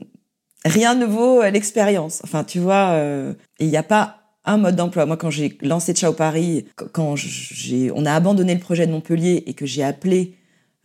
rien 0.65 0.95
ne 0.95 1.07
vaut 1.07 1.43
l'expérience. 1.43 2.21
Enfin, 2.25 2.45
tu 2.45 2.59
vois, 2.59 2.91
euh, 2.93 3.35
il 3.59 3.69
n'y 3.69 3.77
a 3.77 3.83
pas 3.83 4.17
un 4.45 4.57
mode 4.57 4.77
d'emploi. 4.77 5.07
Moi, 5.07 5.17
quand 5.17 5.31
j'ai 5.31 5.57
lancé 5.63 5.93
Ciao 5.93 6.13
Paris, 6.13 6.67
quand 6.93 7.15
j'ai, 7.17 7.91
on 7.95 8.05
a 8.05 8.13
abandonné 8.13 8.55
le 8.55 8.61
projet 8.61 8.87
de 8.87 8.93
Montpellier 8.93 9.45
et 9.47 9.55
que 9.55 9.67
j'ai 9.67 9.85
appelé, 9.85 10.37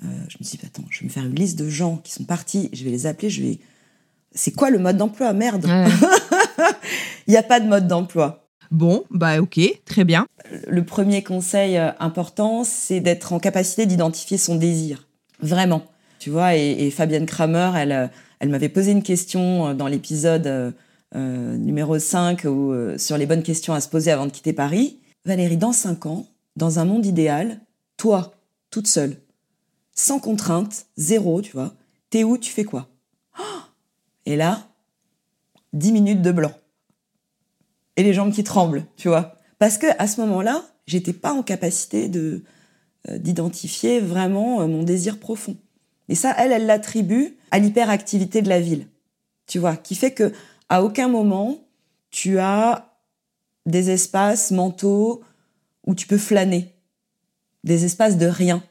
euh, 0.03 0.07
je 0.29 0.37
me 0.39 0.45
suis 0.45 0.57
dit, 0.57 0.65
attends, 0.65 0.85
je 0.89 0.99
vais 0.99 1.05
me 1.05 1.11
faire 1.11 1.25
une 1.25 1.35
liste 1.35 1.57
de 1.57 1.69
gens 1.69 1.97
qui 1.97 2.11
sont 2.11 2.25
partis, 2.25 2.69
je 2.73 2.83
vais 2.83 2.91
les 2.91 3.07
appeler, 3.07 3.29
je 3.29 3.41
vais. 3.41 3.59
C'est 4.33 4.51
quoi 4.51 4.69
le 4.69 4.79
mode 4.79 4.97
d'emploi? 4.97 5.33
Merde 5.33 5.65
Il 7.27 7.31
n'y 7.31 7.37
a 7.37 7.43
pas 7.43 7.59
de 7.59 7.67
mode 7.67 7.87
d'emploi. 7.87 8.49
Bon, 8.69 9.05
bah 9.09 9.39
ok, 9.39 9.59
très 9.85 10.03
bien. 10.03 10.27
Le 10.67 10.83
premier 10.83 11.23
conseil 11.23 11.77
important, 11.99 12.63
c'est 12.65 12.99
d'être 12.99 13.31
en 13.31 13.39
capacité 13.39 13.85
d'identifier 13.85 14.37
son 14.37 14.55
désir. 14.55 15.07
Vraiment 15.39 15.85
tu 16.25 16.31
vois. 16.31 16.55
Et, 16.55 16.89
Fabienne 16.89 17.27
Kramer, 17.27 17.73
elle, 17.75 17.91
euh, 17.91 18.07
elle 18.39 18.49
m'avait 18.49 18.67
posé 18.67 18.91
une 18.91 19.03
question 19.03 19.67
euh, 19.67 19.73
dans 19.75 19.85
l'épisode 19.85 20.47
euh, 20.47 21.57
numéro 21.57 21.99
5 21.99 22.47
sur 22.97 23.17
les 23.19 23.27
bonnes 23.27 23.43
questions 23.43 23.75
à 23.75 23.79
se 23.79 23.87
poser 23.87 24.09
avant 24.09 24.25
de 24.25 24.31
quitter 24.31 24.51
Paris. 24.51 24.97
Valérie, 25.23 25.57
dans 25.57 25.71
5 25.71 26.07
ans, 26.07 26.25
dans 26.55 26.79
un 26.79 26.85
monde 26.85 27.05
idéal, 27.05 27.59
toi, 27.95 28.33
toute 28.71 28.87
seule, 28.87 29.17
sans 29.93 30.17
contrainte, 30.17 30.87
zéro, 30.97 31.43
tu 31.43 31.51
vois, 31.51 31.75
t'es 32.09 32.23
où, 32.23 32.39
tu 32.39 32.51
fais 32.51 32.63
quoi? 32.63 32.89
Et 34.25 34.35
là, 34.35 34.67
10 35.73 35.91
minutes 35.91 36.23
de 36.23 36.31
blanc. 36.31 36.53
Et 37.97 38.03
les 38.03 38.15
jambes 38.15 38.33
qui 38.33 38.43
tremblent, 38.43 38.87
tu 38.97 39.09
vois. 39.09 39.35
Parce 39.59 39.77
que 39.77 39.85
à 39.99 40.07
ce 40.07 40.19
moment-là, 40.21 40.63
j'étais 40.87 41.13
pas 41.13 41.33
en 41.33 41.43
capacité 41.43 42.09
de 42.09 42.41
d'identifier 43.07 43.99
vraiment 43.99 44.67
mon 44.67 44.81
désir 44.81 45.19
profond. 45.19 45.55
Et 46.09 46.15
ça, 46.15 46.35
elle, 46.37 46.51
elle 46.51 46.65
l'attribue 46.65 47.37
à 47.51 47.59
l'hyperactivité 47.59 48.41
de 48.41 48.49
la 48.49 48.59
ville. 48.59 48.87
Tu 49.47 49.59
vois, 49.59 49.75
qui 49.75 49.95
fait 49.95 50.11
que 50.11 50.33
à 50.69 50.83
aucun 50.83 51.07
moment 51.07 51.57
tu 52.09 52.39
as 52.39 52.95
des 53.65 53.89
espaces 53.89 54.51
mentaux 54.51 55.21
où 55.85 55.95
tu 55.95 56.07
peux 56.07 56.17
flâner, 56.17 56.73
des 57.63 57.83
espaces 57.85 58.17
de 58.17 58.25
rien. 58.25 58.63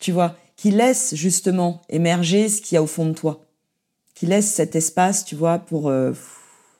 tu 0.00 0.12
vois, 0.12 0.36
qui 0.56 0.70
laisse 0.70 1.14
justement 1.14 1.80
émerger 1.88 2.48
ce 2.48 2.60
qu'il 2.60 2.74
y 2.74 2.78
a 2.78 2.82
au 2.82 2.86
fond 2.86 3.06
de 3.06 3.14
toi, 3.14 3.46
qui 4.14 4.26
laisse 4.26 4.52
cet 4.52 4.76
espace, 4.76 5.24
tu 5.24 5.34
vois, 5.34 5.58
pour... 5.60 5.88
Euh, 5.88 6.12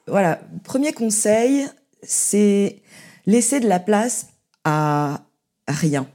voilà, 0.06 0.40
premier 0.64 0.92
conseil, 0.92 1.66
c'est 2.02 2.82
laisser 3.24 3.60
de 3.60 3.68
la 3.68 3.80
place 3.80 4.28
à 4.64 5.22
rien. 5.66 6.06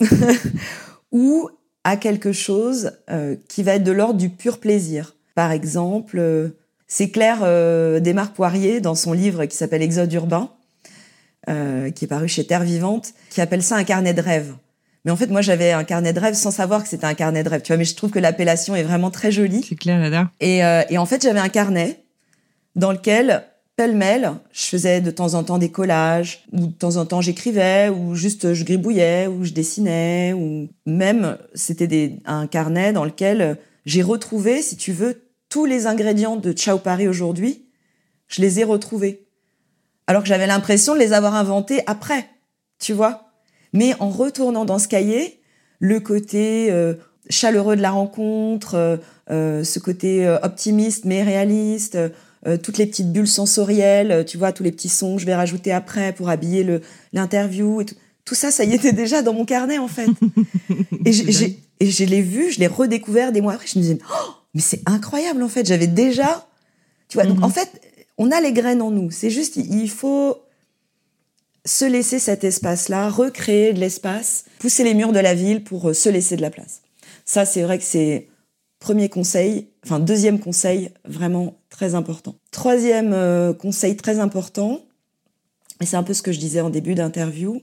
Ou 1.12 1.48
à 1.88 1.96
quelque 1.96 2.32
chose 2.32 2.92
euh, 3.10 3.34
qui 3.48 3.62
va 3.62 3.76
être 3.76 3.82
de 3.82 3.92
l'ordre 3.92 4.18
du 4.18 4.28
pur 4.28 4.60
plaisir. 4.60 5.14
Par 5.34 5.52
exemple, 5.52 6.18
euh, 6.18 6.50
c'est 6.86 7.08
Claire 7.08 7.38
euh, 7.42 7.98
Desmarques 7.98 8.34
Poirier 8.34 8.82
dans 8.82 8.94
son 8.94 9.14
livre 9.14 9.46
qui 9.46 9.56
s'appelle 9.56 9.80
Exode 9.80 10.12
urbain, 10.12 10.50
qui 11.46 12.04
est 12.04 12.08
paru 12.08 12.28
chez 12.28 12.46
Terre 12.46 12.62
Vivante, 12.62 13.14
qui 13.30 13.40
appelle 13.40 13.62
ça 13.62 13.76
un 13.76 13.84
carnet 13.84 14.12
de 14.12 14.20
rêve. 14.20 14.52
Mais 15.06 15.10
en 15.10 15.16
fait, 15.16 15.28
moi, 15.28 15.40
j'avais 15.40 15.72
un 15.72 15.84
carnet 15.84 16.12
de 16.12 16.20
rêve 16.20 16.34
sans 16.34 16.50
savoir 16.50 16.82
que 16.82 16.90
c'était 16.90 17.06
un 17.06 17.14
carnet 17.14 17.42
de 17.42 17.48
rêve. 17.48 17.62
Tu 17.62 17.68
vois, 17.68 17.78
mais 17.78 17.86
je 17.86 17.94
trouve 17.96 18.10
que 18.10 18.18
l'appellation 18.18 18.76
est 18.76 18.82
vraiment 18.82 19.10
très 19.10 19.32
jolie. 19.32 19.64
C'est 19.66 19.74
clair, 19.74 20.10
là. 20.10 20.30
Et, 20.40 20.58
et 20.90 20.98
en 20.98 21.06
fait, 21.06 21.22
j'avais 21.22 21.40
un 21.40 21.48
carnet 21.48 22.02
dans 22.76 22.92
lequel 22.92 23.44
pêle-mêle. 23.78 24.32
Je 24.50 24.64
faisais 24.66 25.00
de 25.00 25.12
temps 25.12 25.34
en 25.34 25.44
temps 25.44 25.56
des 25.58 25.70
collages, 25.70 26.44
ou 26.52 26.66
de 26.66 26.72
temps 26.72 26.96
en 26.96 27.06
temps 27.06 27.20
j'écrivais, 27.20 27.88
ou 27.88 28.16
juste 28.16 28.52
je 28.52 28.64
gribouillais, 28.64 29.28
ou 29.28 29.44
je 29.44 29.52
dessinais, 29.52 30.32
ou 30.32 30.68
même 30.84 31.38
c'était 31.54 32.18
un 32.24 32.48
carnet 32.48 32.92
dans 32.92 33.04
lequel 33.04 33.56
j'ai 33.86 34.02
retrouvé, 34.02 34.62
si 34.62 34.76
tu 34.76 34.92
veux, 34.92 35.22
tous 35.48 35.64
les 35.64 35.86
ingrédients 35.86 36.34
de 36.34 36.52
Ciao 36.52 36.78
Paris 36.78 37.06
aujourd'hui. 37.06 37.66
Je 38.26 38.42
les 38.42 38.58
ai 38.58 38.64
retrouvés. 38.64 39.28
Alors 40.08 40.22
que 40.22 40.28
j'avais 40.28 40.48
l'impression 40.48 40.94
de 40.94 40.98
les 40.98 41.12
avoir 41.12 41.36
inventés 41.36 41.80
après, 41.86 42.28
tu 42.80 42.92
vois. 42.92 43.30
Mais 43.72 43.94
en 44.00 44.10
retournant 44.10 44.64
dans 44.64 44.80
ce 44.80 44.88
cahier, 44.88 45.40
le 45.78 46.00
côté 46.00 46.72
euh, 46.72 46.94
chaleureux 47.30 47.76
de 47.76 47.82
la 47.82 47.90
rencontre, 47.90 48.74
euh, 48.74 48.96
euh, 49.30 49.62
ce 49.62 49.78
côté 49.78 50.28
optimiste 50.42 51.04
mais 51.04 51.22
réaliste, 51.22 51.96
euh, 52.46 52.56
toutes 52.56 52.78
les 52.78 52.86
petites 52.86 53.12
bulles 53.12 53.28
sensorielles, 53.28 54.12
euh, 54.12 54.24
tu 54.24 54.38
vois, 54.38 54.52
tous 54.52 54.62
les 54.62 54.72
petits 54.72 54.88
sons 54.88 55.16
que 55.16 55.20
je 55.20 55.26
vais 55.26 55.34
rajouter 55.34 55.72
après 55.72 56.12
pour 56.12 56.28
habiller 56.28 56.64
le 56.64 56.80
l'interview 57.12 57.80
et 57.80 57.84
tout. 57.84 57.96
Tout 58.24 58.34
ça, 58.34 58.50
ça 58.50 58.64
y 58.64 58.74
était 58.74 58.92
déjà 58.92 59.22
dans 59.22 59.32
mon 59.32 59.44
carnet 59.44 59.78
en 59.78 59.88
fait. 59.88 60.08
et 61.04 61.12
j'ai 61.12 61.58
et 61.80 61.90
je 61.90 62.04
l'ai 62.04 62.22
vu, 62.22 62.50
je 62.50 62.60
l'ai 62.60 62.66
redécouvert 62.66 63.32
des 63.32 63.40
mois 63.40 63.54
après. 63.54 63.66
Je 63.66 63.78
me 63.78 63.82
disais, 63.82 63.98
oh, 64.10 64.30
mais 64.54 64.60
c'est 64.60 64.82
incroyable 64.86 65.42
en 65.42 65.48
fait. 65.48 65.66
J'avais 65.66 65.86
déjà, 65.86 66.48
tu 67.08 67.16
vois. 67.18 67.26
Donc 67.26 67.42
en 67.42 67.48
mhm. 67.48 67.52
fait, 67.52 67.80
on 68.18 68.30
a 68.30 68.40
les 68.40 68.52
graines 68.52 68.82
en 68.82 68.90
nous. 68.90 69.10
C'est 69.10 69.30
juste, 69.30 69.56
il 69.56 69.90
faut 69.90 70.38
se 71.64 71.84
laisser 71.84 72.18
cet 72.18 72.44
espace-là, 72.44 73.10
recréer 73.10 73.72
de 73.72 73.80
l'espace, 73.80 74.44
pousser 74.58 74.84
les 74.84 74.94
murs 74.94 75.12
de 75.12 75.20
la 75.20 75.34
ville 75.34 75.62
pour 75.62 75.90
euh, 75.90 75.94
se 75.94 76.08
laisser 76.08 76.36
de 76.36 76.42
la 76.42 76.50
place. 76.50 76.82
Ça, 77.24 77.44
c'est 77.44 77.62
vrai 77.62 77.78
que 77.78 77.84
c'est 77.84 78.28
premier 78.78 79.08
conseil. 79.08 79.68
Enfin, 79.84 79.98
deuxième 79.98 80.38
conseil, 80.38 80.90
vraiment 81.04 81.56
très 81.70 81.94
important. 81.94 82.36
Troisième 82.50 83.12
euh, 83.12 83.52
conseil 83.52 83.96
très 83.96 84.18
important, 84.18 84.80
et 85.80 85.86
c'est 85.86 85.96
un 85.96 86.02
peu 86.02 86.14
ce 86.14 86.22
que 86.22 86.32
je 86.32 86.38
disais 86.38 86.60
en 86.60 86.70
début 86.70 86.94
d'interview, 86.94 87.62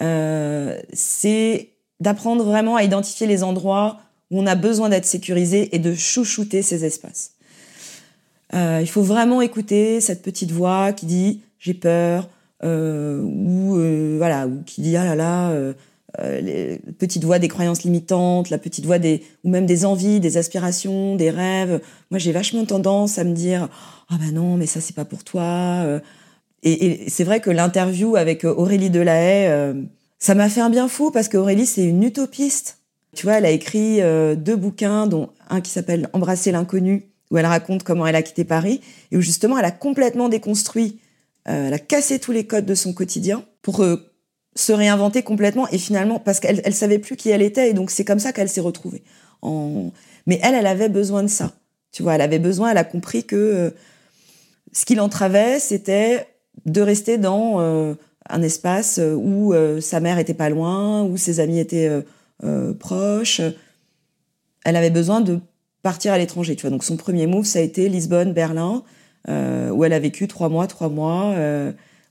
euh, 0.00 0.78
c'est 0.92 1.70
d'apprendre 2.00 2.44
vraiment 2.44 2.76
à 2.76 2.84
identifier 2.84 3.26
les 3.26 3.42
endroits 3.42 3.98
où 4.30 4.40
on 4.40 4.46
a 4.46 4.54
besoin 4.54 4.88
d'être 4.88 5.06
sécurisé 5.06 5.74
et 5.74 5.78
de 5.78 5.94
chouchouter 5.94 6.62
ces 6.62 6.84
espaces. 6.84 7.32
Euh, 8.54 8.78
il 8.80 8.88
faut 8.88 9.02
vraiment 9.02 9.42
écouter 9.42 10.00
cette 10.00 10.22
petite 10.22 10.52
voix 10.52 10.92
qui 10.92 11.06
dit 11.06 11.42
j'ai 11.58 11.74
peur 11.74 12.28
ou 12.62 13.76
voilà 14.16 14.46
ou 14.46 14.62
qui 14.64 14.80
dit 14.80 14.96
ah 14.96 15.04
là 15.04 15.14
là 15.14 15.74
euh, 16.18 16.40
les 16.40 16.80
petites 16.98 17.24
voix 17.24 17.38
des 17.38 17.48
croyances 17.48 17.82
limitantes, 17.82 18.48
la 18.48 18.56
petite 18.56 18.86
voix 18.86 18.98
des 18.98 19.22
ou 19.44 19.50
même 19.50 19.66
des 19.66 19.84
envies, 19.84 20.20
des 20.20 20.38
aspirations, 20.38 21.16
des 21.16 21.28
rêves. 21.28 21.82
Moi, 22.10 22.18
j'ai 22.18 22.32
vachement 22.32 22.64
tendance 22.64 23.18
à 23.18 23.24
me 23.24 23.34
dire 23.34 23.68
ah 24.08 24.14
ben 24.18 24.32
non, 24.32 24.56
mais 24.56 24.64
ça 24.66 24.80
c'est 24.80 24.96
pas 24.96 25.04
pour 25.04 25.22
toi. 25.22 25.42
Euh. 25.84 26.00
Et, 26.62 27.04
et 27.04 27.10
c'est 27.10 27.24
vrai 27.24 27.40
que 27.40 27.50
l'interview 27.50 28.16
avec 28.16 28.44
Aurélie 28.44 28.88
Delahaye, 28.88 29.48
euh, 29.48 29.74
ça 30.18 30.34
m'a 30.34 30.48
fait 30.48 30.62
un 30.62 30.70
bien 30.70 30.88
fou 30.88 31.10
parce 31.10 31.28
qu'Aurélie 31.28 31.66
c'est 31.66 31.84
une 31.84 32.02
utopiste. 32.02 32.78
Tu 33.14 33.26
vois, 33.26 33.34
elle 33.34 33.46
a 33.46 33.50
écrit 33.50 34.00
deux 34.36 34.54
bouquins, 34.54 35.06
dont 35.06 35.30
un 35.48 35.62
qui 35.62 35.70
s'appelle 35.70 36.10
Embrasser 36.12 36.52
l'inconnu, 36.52 37.08
où 37.30 37.38
elle 37.38 37.46
raconte 37.46 37.82
comment 37.82 38.06
elle 38.06 38.14
a 38.14 38.22
quitté 38.22 38.44
Paris 38.44 38.82
et 39.10 39.16
où 39.16 39.22
justement 39.22 39.58
elle 39.58 39.64
a 39.64 39.70
complètement 39.70 40.28
déconstruit, 40.28 41.00
elle 41.46 41.72
a 41.72 41.78
cassé 41.78 42.18
tous 42.18 42.32
les 42.32 42.44
codes 42.44 42.66
de 42.66 42.74
son 42.74 42.92
quotidien 42.92 43.44
pour 43.62 43.82
se 44.58 44.72
réinventer 44.72 45.22
complètement 45.22 45.68
et 45.68 45.78
finalement 45.78 46.18
parce 46.18 46.40
qu'elle 46.40 46.60
elle 46.64 46.74
savait 46.74 46.98
plus 46.98 47.16
qui 47.16 47.30
elle 47.30 47.42
était 47.42 47.70
et 47.70 47.74
donc 47.74 47.92
c'est 47.92 48.04
comme 48.04 48.18
ça 48.18 48.32
qu'elle 48.32 48.48
s'est 48.48 48.60
retrouvée. 48.60 49.02
Mais 50.26 50.40
elle, 50.42 50.54
elle 50.54 50.66
avait 50.66 50.88
besoin 50.88 51.22
de 51.22 51.28
ça. 51.28 51.52
Tu 51.92 52.02
vois, 52.02 52.16
elle 52.16 52.20
avait 52.20 52.40
besoin, 52.40 52.72
elle 52.72 52.78
a 52.78 52.84
compris 52.84 53.24
que 53.24 53.36
euh, 53.36 53.70
ce 54.72 54.84
qui 54.84 54.96
l'entravait, 54.96 55.60
c'était 55.60 56.26
de 56.66 56.80
rester 56.80 57.18
dans 57.18 57.60
euh, 57.60 57.94
un 58.28 58.42
espace 58.42 58.98
euh, 58.98 59.14
où 59.14 59.54
sa 59.80 60.00
mère 60.00 60.18
était 60.18 60.34
pas 60.34 60.50
loin, 60.50 61.04
où 61.04 61.16
ses 61.16 61.38
amis 61.40 61.60
étaient 61.60 61.90
proches. 62.80 63.40
Elle 64.64 64.76
avait 64.76 64.90
besoin 64.90 65.20
de 65.20 65.38
partir 65.82 66.12
à 66.12 66.18
l'étranger. 66.18 66.56
Tu 66.56 66.62
vois, 66.62 66.70
donc 66.70 66.84
son 66.84 66.96
premier 66.96 67.28
move, 67.28 67.46
ça 67.46 67.60
a 67.60 67.62
été 67.62 67.88
Lisbonne, 67.88 68.32
Berlin, 68.32 68.82
où 69.28 69.84
elle 69.84 69.92
a 69.92 70.00
vécu 70.00 70.26
trois 70.26 70.48
mois, 70.48 70.66
trois 70.66 70.88
mois, 70.88 71.32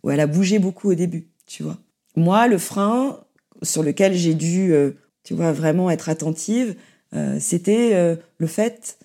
où 0.04 0.10
elle 0.10 0.20
a 0.20 0.28
bougé 0.28 0.60
beaucoup 0.60 0.92
au 0.92 0.96
début. 0.96 1.28
Tu 1.46 1.64
vois. 1.64 1.78
Moi, 2.18 2.48
le 2.48 2.58
frein 2.58 3.20
sur 3.62 3.84
lequel 3.84 4.16
j'ai 4.16 4.34
dû, 4.34 4.74
euh, 4.74 4.94
tu 5.24 5.36
vois, 5.36 5.52
vraiment 5.52 5.92
être 5.92 6.10
attentive, 6.10 6.76
euh, 7.14 7.38
c'était 7.40 7.92
euh, 7.94 8.16
le 8.40 8.48
fait 8.48 8.98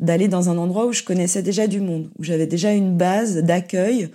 d'aller 0.00 0.26
dans 0.26 0.50
un 0.50 0.58
endroit 0.58 0.86
où 0.86 0.92
je 0.92 1.04
connaissais 1.04 1.42
déjà 1.42 1.68
du 1.68 1.80
monde, 1.80 2.10
où 2.18 2.24
j'avais 2.24 2.48
déjà 2.48 2.72
une 2.72 2.96
base 2.96 3.36
d'accueil, 3.36 4.10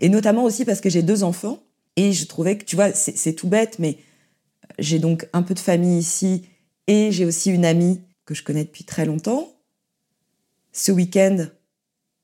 et 0.00 0.10
notamment 0.10 0.44
aussi 0.44 0.66
parce 0.66 0.82
que 0.82 0.90
j'ai 0.90 1.02
deux 1.02 1.22
enfants, 1.22 1.62
et 1.96 2.12
je 2.12 2.26
trouvais 2.26 2.58
que, 2.58 2.64
tu 2.64 2.76
vois, 2.76 2.92
c'est 2.92 3.32
tout 3.32 3.48
bête, 3.48 3.78
mais 3.78 3.96
j'ai 4.78 4.98
donc 4.98 5.26
un 5.32 5.42
peu 5.42 5.54
de 5.54 5.58
famille 5.58 5.98
ici, 5.98 6.42
et 6.88 7.10
j'ai 7.10 7.24
aussi 7.24 7.50
une 7.50 7.64
amie 7.64 8.02
que 8.26 8.34
je 8.34 8.42
connais 8.42 8.64
depuis 8.64 8.84
très 8.84 9.06
longtemps. 9.06 9.50
Ce 10.72 10.92
week-end, 10.92 11.46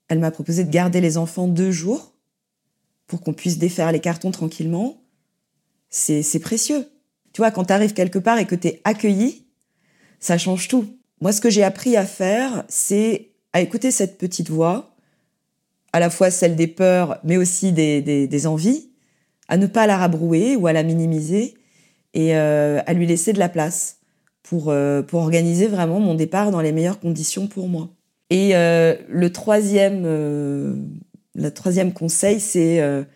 elle 0.08 0.18
m'a 0.18 0.30
proposé 0.30 0.64
de 0.64 0.70
garder 0.70 1.00
les 1.00 1.16
enfants 1.16 1.48
deux 1.48 1.70
jours 1.70 2.12
pour 3.06 3.22
qu'on 3.22 3.32
puisse 3.32 3.56
défaire 3.56 3.92
les 3.92 4.00
cartons 4.00 4.30
tranquillement 4.30 4.97
c'est 5.90 6.40
précieux. 6.40 6.86
Tu 7.32 7.40
vois, 7.40 7.50
quand 7.50 7.66
tu 7.66 7.72
arrives 7.72 7.94
quelque 7.94 8.18
part 8.18 8.38
et 8.38 8.46
que 8.46 8.54
tu 8.54 8.68
es 8.68 8.80
accueilli, 8.84 9.46
ça 10.20 10.38
change 10.38 10.68
tout. 10.68 10.86
Moi, 11.20 11.32
ce 11.32 11.40
que 11.40 11.50
j'ai 11.50 11.64
appris 11.64 11.96
à 11.96 12.04
faire, 12.04 12.64
c'est 12.68 13.30
à 13.52 13.60
écouter 13.60 13.90
cette 13.90 14.18
petite 14.18 14.50
voix, 14.50 14.94
à 15.92 16.00
la 16.00 16.10
fois 16.10 16.30
celle 16.30 16.56
des 16.56 16.66
peurs, 16.66 17.18
mais 17.24 17.36
aussi 17.36 17.72
des, 17.72 18.02
des, 18.02 18.46
envies, 18.46 18.90
à 19.48 19.56
ne 19.56 19.66
pas 19.66 19.86
la 19.86 19.96
rabrouer 19.96 20.56
ou 20.56 20.66
à 20.66 20.72
la 20.72 20.82
minimiser 20.82 21.54
et 22.14 22.36
euh, 22.36 22.80
à 22.86 22.92
lui 22.92 23.06
laisser 23.06 23.32
de 23.32 23.38
la 23.38 23.48
place 23.48 23.98
pour, 24.42 24.68
euh, 24.68 25.02
pour 25.02 25.20
organiser 25.20 25.66
vraiment 25.66 26.00
mon 26.00 26.14
départ 26.14 26.50
dans 26.50 26.60
les 26.60 26.72
meilleures 26.72 27.00
conditions 27.00 27.46
pour 27.46 27.68
moi. 27.68 27.88
Et 28.30 28.54
euh, 28.54 28.94
le 29.08 29.32
troisième, 29.32 30.04
le 30.04 31.50
troisième 31.50 31.92
conseil, 31.92 32.40
c'est 32.40 33.06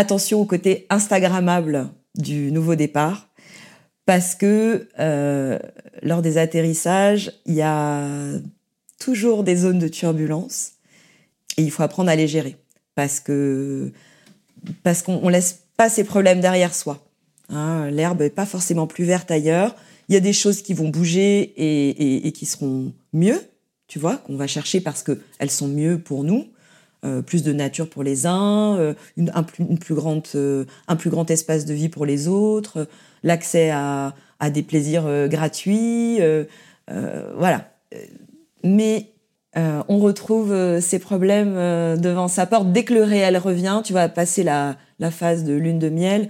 attention 0.00 0.40
au 0.40 0.46
côté 0.46 0.86
Instagrammable 0.88 1.90
du 2.16 2.50
nouveau 2.50 2.74
départ, 2.74 3.28
parce 4.06 4.34
que 4.34 4.88
euh, 4.98 5.58
lors 6.02 6.22
des 6.22 6.38
atterrissages, 6.38 7.32
il 7.44 7.54
y 7.54 7.62
a 7.62 8.32
toujours 8.98 9.44
des 9.44 9.56
zones 9.56 9.78
de 9.78 9.88
turbulence 9.88 10.72
et 11.56 11.62
il 11.62 11.70
faut 11.70 11.82
apprendre 11.82 12.10
à 12.10 12.16
les 12.16 12.26
gérer, 12.26 12.56
parce 12.94 13.20
que 13.20 13.92
parce 14.82 15.02
qu'on 15.02 15.28
laisse 15.28 15.60
pas 15.76 15.88
ses 15.88 16.04
problèmes 16.04 16.40
derrière 16.40 16.74
soi. 16.74 17.06
Hein. 17.50 17.90
L'herbe 17.90 18.22
est 18.22 18.30
pas 18.30 18.46
forcément 18.46 18.86
plus 18.86 19.04
verte 19.04 19.30
ailleurs. 19.30 19.76
Il 20.08 20.14
y 20.14 20.16
a 20.16 20.20
des 20.20 20.32
choses 20.32 20.62
qui 20.62 20.74
vont 20.74 20.88
bouger 20.88 21.40
et, 21.56 22.26
et 22.26 22.32
qui 22.32 22.46
seront 22.46 22.92
mieux, 23.12 23.40
tu 23.86 23.98
vois, 23.98 24.16
qu'on 24.16 24.36
va 24.36 24.46
chercher 24.46 24.80
parce 24.80 25.02
qu'elles 25.02 25.50
sont 25.50 25.68
mieux 25.68 25.98
pour 25.98 26.24
nous. 26.24 26.46
Euh, 27.02 27.22
plus 27.22 27.42
de 27.42 27.54
nature 27.54 27.88
pour 27.88 28.02
les 28.02 28.26
uns, 28.26 28.76
euh, 28.76 28.92
une, 29.16 29.32
un, 29.34 29.42
plus 29.42 29.94
grande, 29.94 30.22
euh, 30.34 30.66
un 30.86 30.96
plus 30.96 31.08
grand 31.08 31.30
espace 31.30 31.64
de 31.64 31.72
vie 31.72 31.88
pour 31.88 32.04
les 32.04 32.28
autres, 32.28 32.86
l'accès 33.22 33.70
à, 33.70 34.14
à, 34.38 34.50
des 34.50 34.62
plaisirs 34.62 35.28
gratuits, 35.28 36.20
voilà. 37.38 37.70
Mais 38.62 39.12
on 39.56 39.98
retrouve 39.98 40.78
ces 40.80 40.98
problèmes 40.98 41.54
devant 41.98 42.28
sa 42.28 42.44
porte 42.44 42.70
dès 42.70 42.84
que 42.84 42.92
le 42.92 43.02
réel 43.02 43.38
revient. 43.38 43.80
Tu 43.82 43.94
vas 43.94 44.10
passer 44.10 44.42
la, 44.42 44.76
la 44.98 45.10
phase 45.10 45.44
de 45.44 45.54
lune 45.54 45.78
de 45.78 45.88
miel, 45.88 46.28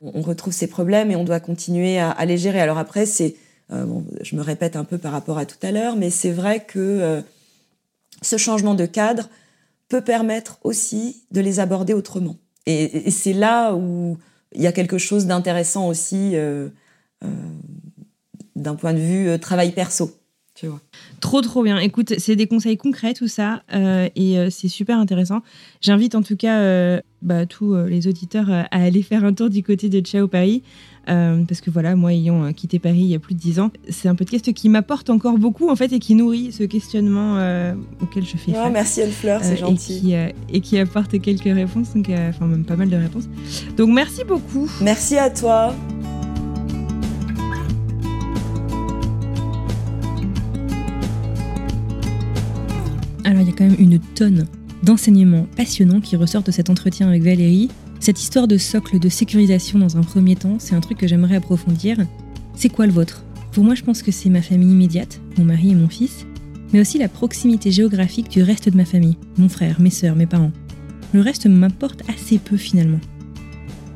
on 0.00 0.22
retrouve 0.22 0.52
ces 0.52 0.68
problèmes 0.68 1.10
et 1.10 1.16
on 1.16 1.24
doit 1.24 1.40
continuer 1.40 1.98
à, 1.98 2.10
à 2.10 2.24
les 2.26 2.38
gérer. 2.38 2.60
Alors 2.60 2.78
après, 2.78 3.06
c'est, 3.06 3.34
bon, 3.70 4.04
je 4.20 4.36
me 4.36 4.42
répète 4.42 4.76
un 4.76 4.84
peu 4.84 4.98
par 4.98 5.10
rapport 5.10 5.38
à 5.38 5.46
tout 5.46 5.58
à 5.62 5.72
l'heure, 5.72 5.96
mais 5.96 6.10
c'est 6.10 6.32
vrai 6.32 6.60
que 6.64 7.22
ce 8.20 8.36
changement 8.36 8.74
de 8.74 8.86
cadre 8.86 9.28
peut 9.92 10.00
permettre 10.00 10.58
aussi 10.62 11.24
de 11.32 11.42
les 11.42 11.60
aborder 11.60 11.92
autrement. 11.92 12.36
Et, 12.64 13.10
c'est 13.10 13.34
là 13.34 13.74
où 13.74 14.16
il 14.54 14.62
y 14.62 14.66
a 14.66 14.72
quelque 14.72 14.96
chose 14.96 15.26
d'intéressant 15.26 15.86
aussi 15.86 16.30
euh, 16.34 16.70
euh, 17.22 17.28
d'un 18.56 18.74
point 18.74 18.94
de 18.94 18.98
vue 18.98 19.38
travail 19.38 19.72
perso. 19.72 20.12
Tu 20.54 20.66
vois. 20.66 20.80
Trop 21.20 21.42
trop 21.42 21.62
bien. 21.62 21.76
Écoute, 21.78 22.14
c'est 22.18 22.36
des 22.36 22.46
conseils 22.46 22.78
concrets 22.78 23.12
tout 23.12 23.28
ça 23.28 23.62
et 24.14 24.36
c'est 24.50 24.68
super 24.68 24.98
intéressant. 24.98 25.40
J'invite 25.80 26.14
en 26.14 26.22
tout 26.22 26.36
cas 26.36 27.00
bah, 27.22 27.46
tous 27.46 27.74
les 27.74 28.06
auditeurs 28.06 28.50
à 28.50 28.66
aller 28.70 29.02
faire 29.02 29.24
un 29.24 29.32
tour 29.32 29.48
du 29.48 29.62
côté 29.62 29.88
de 29.88 30.00
Ciao 30.00 30.28
Paris. 30.28 30.62
Euh, 31.08 31.42
parce 31.48 31.60
que 31.60 31.70
voilà, 31.70 31.96
moi 31.96 32.12
ayant 32.12 32.44
euh, 32.44 32.52
quitté 32.52 32.78
Paris 32.78 33.00
il 33.00 33.06
y 33.06 33.14
a 33.14 33.18
plus 33.18 33.34
de 33.34 33.40
dix 33.40 33.58
ans, 33.58 33.70
c'est 33.88 34.08
un 34.08 34.14
podcast 34.14 34.52
qui 34.52 34.68
m'apporte 34.68 35.10
encore 35.10 35.36
beaucoup 35.36 35.68
en 35.68 35.74
fait 35.74 35.92
et 35.92 35.98
qui 35.98 36.14
nourrit 36.14 36.52
ce 36.52 36.62
questionnement 36.62 37.38
euh, 37.38 37.74
auquel 38.00 38.24
je 38.24 38.36
fais 38.36 38.52
face. 38.52 38.72
Merci 38.72 39.02
Anne-Fleur, 39.02 39.42
c'est 39.42 39.56
gentil. 39.56 39.94
Et 39.94 40.00
qui, 40.00 40.14
et 40.56 40.60
qui, 40.60 40.78
apporte 40.78 41.20
quelques 41.20 41.42
réponses, 41.42 41.94
donc, 41.94 42.08
enfin 42.08 42.46
même 42.46 42.64
pas 42.64 42.76
mal 42.76 42.88
de 42.88 42.96
réponses. 42.96 43.28
Donc 43.76 43.90
merci 43.90 44.22
beaucoup. 44.24 44.70
Merci 44.80 45.18
à 45.18 45.30
toi. 45.30 45.74
Alors 53.24 53.40
il 53.40 53.48
y 53.48 53.50
a 53.50 53.54
quand 53.56 53.64
même 53.64 53.76
une 53.78 53.98
tonne 53.98 54.46
d'enseignements 54.82 55.46
passionnants 55.56 56.00
qui 56.00 56.16
ressortent 56.16 56.46
de 56.46 56.52
cet 56.52 56.70
entretien 56.70 57.08
avec 57.08 57.22
Valérie. 57.22 57.70
Cette 58.02 58.20
histoire 58.20 58.48
de 58.48 58.58
socle 58.58 58.98
de 58.98 59.08
sécurisation 59.08 59.78
dans 59.78 59.96
un 59.96 60.00
premier 60.00 60.34
temps, 60.34 60.56
c'est 60.58 60.74
un 60.74 60.80
truc 60.80 60.98
que 60.98 61.06
j'aimerais 61.06 61.36
approfondir. 61.36 61.98
C'est 62.56 62.68
quoi 62.68 62.86
le 62.86 62.92
vôtre? 62.92 63.22
Pour 63.52 63.62
moi, 63.62 63.76
je 63.76 63.84
pense 63.84 64.02
que 64.02 64.10
c'est 64.10 64.28
ma 64.28 64.42
famille 64.42 64.72
immédiate, 64.72 65.20
mon 65.38 65.44
mari 65.44 65.70
et 65.70 65.76
mon 65.76 65.88
fils, 65.88 66.26
mais 66.72 66.80
aussi 66.80 66.98
la 66.98 67.06
proximité 67.06 67.70
géographique 67.70 68.28
du 68.28 68.42
reste 68.42 68.68
de 68.68 68.76
ma 68.76 68.84
famille, 68.84 69.16
mon 69.38 69.48
frère, 69.48 69.80
mes 69.80 69.90
sœurs, 69.90 70.16
mes 70.16 70.26
parents. 70.26 70.50
Le 71.12 71.20
reste 71.20 71.46
m'importe 71.46 72.02
assez 72.10 72.38
peu 72.38 72.56
finalement. 72.56 72.98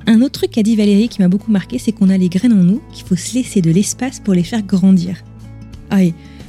Un 0.06 0.20
autre 0.20 0.38
truc 0.38 0.52
qu'a 0.52 0.62
dit 0.62 0.76
Valérie 0.76 1.08
qui 1.08 1.20
m'a 1.20 1.26
beaucoup 1.26 1.50
marqué, 1.50 1.80
c'est 1.80 1.90
qu'on 1.90 2.08
a 2.08 2.16
les 2.16 2.28
graines 2.28 2.52
en 2.52 2.62
nous, 2.62 2.80
qu'il 2.92 3.04
faut 3.04 3.16
se 3.16 3.34
laisser 3.34 3.60
de 3.60 3.72
l'espace 3.72 4.20
pour 4.20 4.34
les 4.34 4.44
faire 4.44 4.62
grandir. 4.62 5.24
Ah 5.90 5.98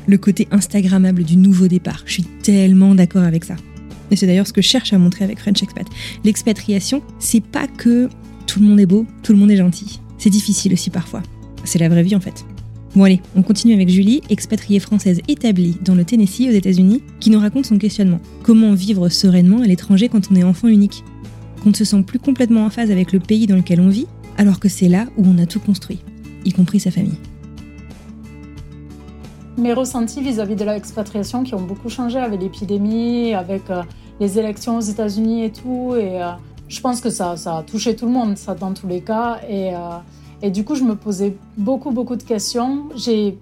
le 0.06 0.17
côté 0.20 0.48
Instagrammable 0.52 1.24
du 1.24 1.38
nouveau 1.38 1.67
départ, 1.67 2.04
je 2.06 2.13
suis 2.13 2.24
tellement 2.24 2.93
d'accord 2.93 3.24
avec 3.24 3.46
ça. 3.46 3.56
Et 4.12 4.15
c'est 4.15 4.28
d'ailleurs 4.28 4.48
ce 4.48 4.54
que 4.54 4.62
je 4.62 4.67
cherche 4.67 4.93
à 4.93 4.98
montrer 4.98 5.24
avec 5.24 5.39
French 5.39 5.62
Expat. 5.62 5.88
L'expatriation, 6.24 7.02
c'est 7.20 7.43
pas 7.43 7.67
que 7.67 8.10
tout 8.46 8.60
le 8.60 8.65
monde 8.65 8.80
est 8.80 8.86
beau, 8.86 9.06
tout 9.24 9.34
le 9.34 9.39
monde 9.39 9.52
est 9.52 9.58
gentil. 9.58 10.00
C'est 10.17 10.30
difficile 10.30 10.74
aussi 10.74 10.89
parfois. 10.89 11.22
C'est 11.63 11.80
la 11.80 11.89
vraie 11.89 12.04
vie 12.04 12.15
en 12.15 12.20
fait. 12.20 12.46
Bon 12.96 13.04
allez, 13.04 13.22
on 13.36 13.43
continue 13.43 13.74
avec 13.74 13.89
Julie, 13.89 14.22
expatriée 14.30 14.80
française 14.80 15.22
établie 15.28 15.76
dans 15.84 15.93
le 15.93 16.06
Tennessee 16.06 16.48
aux 16.48 16.54
États-Unis, 16.54 17.04
qui 17.20 17.30
nous 17.30 17.39
raconte 17.39 17.65
son 17.65 17.78
questionnement. 17.78 18.20
Comment 18.41 18.74
vivre 18.74 19.10
sereinement 19.10 19.62
à 19.62 19.67
l'étranger 19.67 20.10
quand 20.10 20.32
on 20.32 20.36
est 20.36 20.43
enfant 20.43 20.67
unique? 20.67 21.04
Qu'on 21.62 21.70
ne 21.70 21.76
se 21.76 21.86
sent 21.86 22.02
plus 22.04 22.20
complètement 22.20 22.65
en 22.65 22.70
phase 22.70 22.89
avec 22.89 23.12
le 23.12 23.20
pays 23.20 23.46
dans 23.46 23.56
lequel 23.56 23.82
on 23.82 23.89
vit, 23.89 24.08
alors 24.38 24.60
que 24.60 24.70
c'est 24.70 24.88
là 24.88 25.06
où 25.17 25.26
on 25.28 25.38
a 25.38 25.46
tout 25.46 25.60
construit, 25.60 26.00
y 26.46 26.54
compris 26.54 26.80
sa 26.80 26.89
famille 26.91 27.17
mes 29.58 29.74
ressentis 29.74 30.22
vis-à-vis 30.22 30.56
de 30.56 30.63
l'expatriation 30.63 31.43
qui 31.43 31.56
ont 31.56 31.62
beaucoup 31.62 31.89
changé 31.89 32.20
avec 32.20 32.39
l'épidémie, 32.41 33.34
avec 33.34 33.70
euh, 33.70 33.82
les 34.20 34.38
élections 34.38 34.78
aux 34.78 34.82
États-Unis 34.82 35.46
et 35.46 35.52
tout. 35.52 35.96
Et 35.98 36.22
euh, 36.22 36.32
je 36.70 36.80
pense 36.80 37.02
que 37.02 37.10
ça, 37.10 37.36
ça 37.38 37.58
a 37.58 37.63
touché 37.63 37.96
tout 37.96 38.06
le 38.06 38.12
monde, 38.12 38.38
ça 38.38 38.54
dans 38.54 38.74
tous 38.74 38.88
les 38.88 39.02
cas. 39.02 39.39
Et, 39.50 39.74
euh, 39.74 39.80
et 40.41 40.52
du 40.52 40.63
coup, 40.63 40.76
je 40.76 40.84
me 40.84 40.96
posais 40.96 41.36
beaucoup, 41.58 41.91
beaucoup 41.91 42.15
de 42.15 42.24
questions. 42.24 42.84
J'ai 42.96 43.38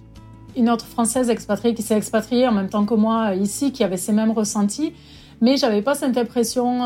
une 0.55 0.69
autre 0.69 0.85
Française 0.85 1.29
expatriée 1.29 1.73
qui 1.73 1.81
s'est 1.81 1.97
expatriée 1.97 2.47
en 2.47 2.53
même 2.53 2.69
temps 2.69 2.85
que 2.85 2.93
moi 2.93 3.35
ici, 3.35 3.73
qui 3.73 3.83
avait 3.83 3.97
ces 3.97 4.13
mêmes 4.13 4.31
ressentis. 4.31 4.93
Mais 5.41 5.57
j'avais 5.57 5.81
pas 5.81 5.95
cette 5.95 6.17
impression 6.17 6.81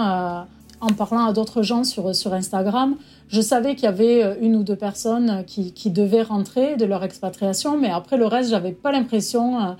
en 0.81 0.93
parlant 0.93 1.25
à 1.25 1.33
d'autres 1.33 1.61
gens 1.61 1.83
sur, 1.83 2.15
sur 2.15 2.33
Instagram, 2.33 2.95
je 3.27 3.41
savais 3.41 3.75
qu'il 3.75 3.85
y 3.85 3.87
avait 3.87 4.23
euh, 4.23 4.35
une 4.41 4.55
ou 4.55 4.63
deux 4.63 4.75
personnes 4.75 5.43
qui, 5.45 5.73
qui, 5.73 5.91
devaient 5.91 6.23
rentrer 6.23 6.77
de 6.77 6.85
leur 6.85 7.03
expatriation, 7.03 7.77
mais 7.77 7.89
après 7.89 8.17
le 8.17 8.25
reste, 8.25 8.49
j'avais 8.49 8.71
pas 8.71 8.91
l'impression 8.91 9.59
euh, 9.59 9.71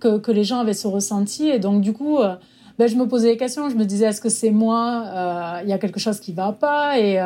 que, 0.00 0.18
que, 0.18 0.30
les 0.30 0.44
gens 0.44 0.60
avaient 0.60 0.74
ce 0.74 0.86
ressenti. 0.86 1.48
Et 1.48 1.58
donc, 1.58 1.80
du 1.80 1.92
coup, 1.92 2.18
euh, 2.18 2.36
ben, 2.78 2.88
je 2.88 2.96
me 2.96 3.06
posais 3.06 3.32
des 3.32 3.36
questions. 3.36 3.68
Je 3.70 3.76
me 3.76 3.84
disais, 3.84 4.06
est-ce 4.06 4.20
que 4.20 4.28
c'est 4.28 4.50
moi 4.50 5.60
Il 5.62 5.68
y 5.68 5.72
a 5.72 5.78
quelque 5.78 6.00
chose 6.00 6.20
qui 6.20 6.32
va 6.32 6.52
pas? 6.52 6.98
Et 6.98 7.18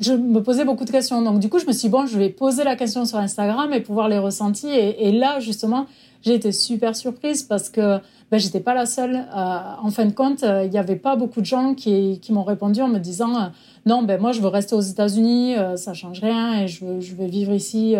je 0.00 0.12
me 0.12 0.42
posais 0.42 0.64
beaucoup 0.64 0.84
de 0.84 0.90
questions. 0.90 1.22
Donc, 1.22 1.40
du 1.40 1.48
coup, 1.48 1.58
je 1.58 1.66
me 1.66 1.72
suis 1.72 1.88
dit, 1.88 1.92
bon, 1.92 2.06
je 2.06 2.18
vais 2.18 2.28
poser 2.28 2.64
la 2.64 2.76
question 2.76 3.04
sur 3.04 3.18
Instagram 3.18 3.72
et 3.72 3.80
pouvoir 3.80 4.08
les 4.08 4.18
ressentir. 4.18 4.70
Et, 4.72 5.12
là, 5.12 5.40
justement, 5.40 5.86
j'ai 6.22 6.34
été 6.34 6.52
super 6.52 6.96
surprise 6.96 7.42
parce 7.42 7.70
que 7.70 7.98
ben, 8.30 8.38
j'étais 8.38 8.60
pas 8.60 8.74
la 8.74 8.86
seule. 8.86 9.16
Euh, 9.16 9.58
en 9.82 9.90
fin 9.90 10.04
de 10.04 10.12
compte, 10.12 10.42
euh, 10.42 10.64
il 10.64 10.70
n'y 10.70 10.78
avait 10.78 10.96
pas 10.96 11.16
beaucoup 11.16 11.40
de 11.40 11.46
gens 11.46 11.74
qui, 11.74 12.20
m'ont 12.30 12.44
répondu 12.44 12.82
en 12.82 12.88
me 12.88 12.98
disant 12.98 13.36
euh, 13.36 13.46
non, 13.86 14.02
ben 14.02 14.20
moi 14.20 14.32
je 14.32 14.40
veux 14.40 14.48
rester 14.48 14.74
aux 14.74 14.80
États-Unis, 14.80 15.54
ça 15.76 15.94
change 15.94 16.20
rien 16.20 16.60
et 16.60 16.68
je 16.68 16.84
veux 16.84 17.26
vivre 17.26 17.54
ici, 17.54 17.94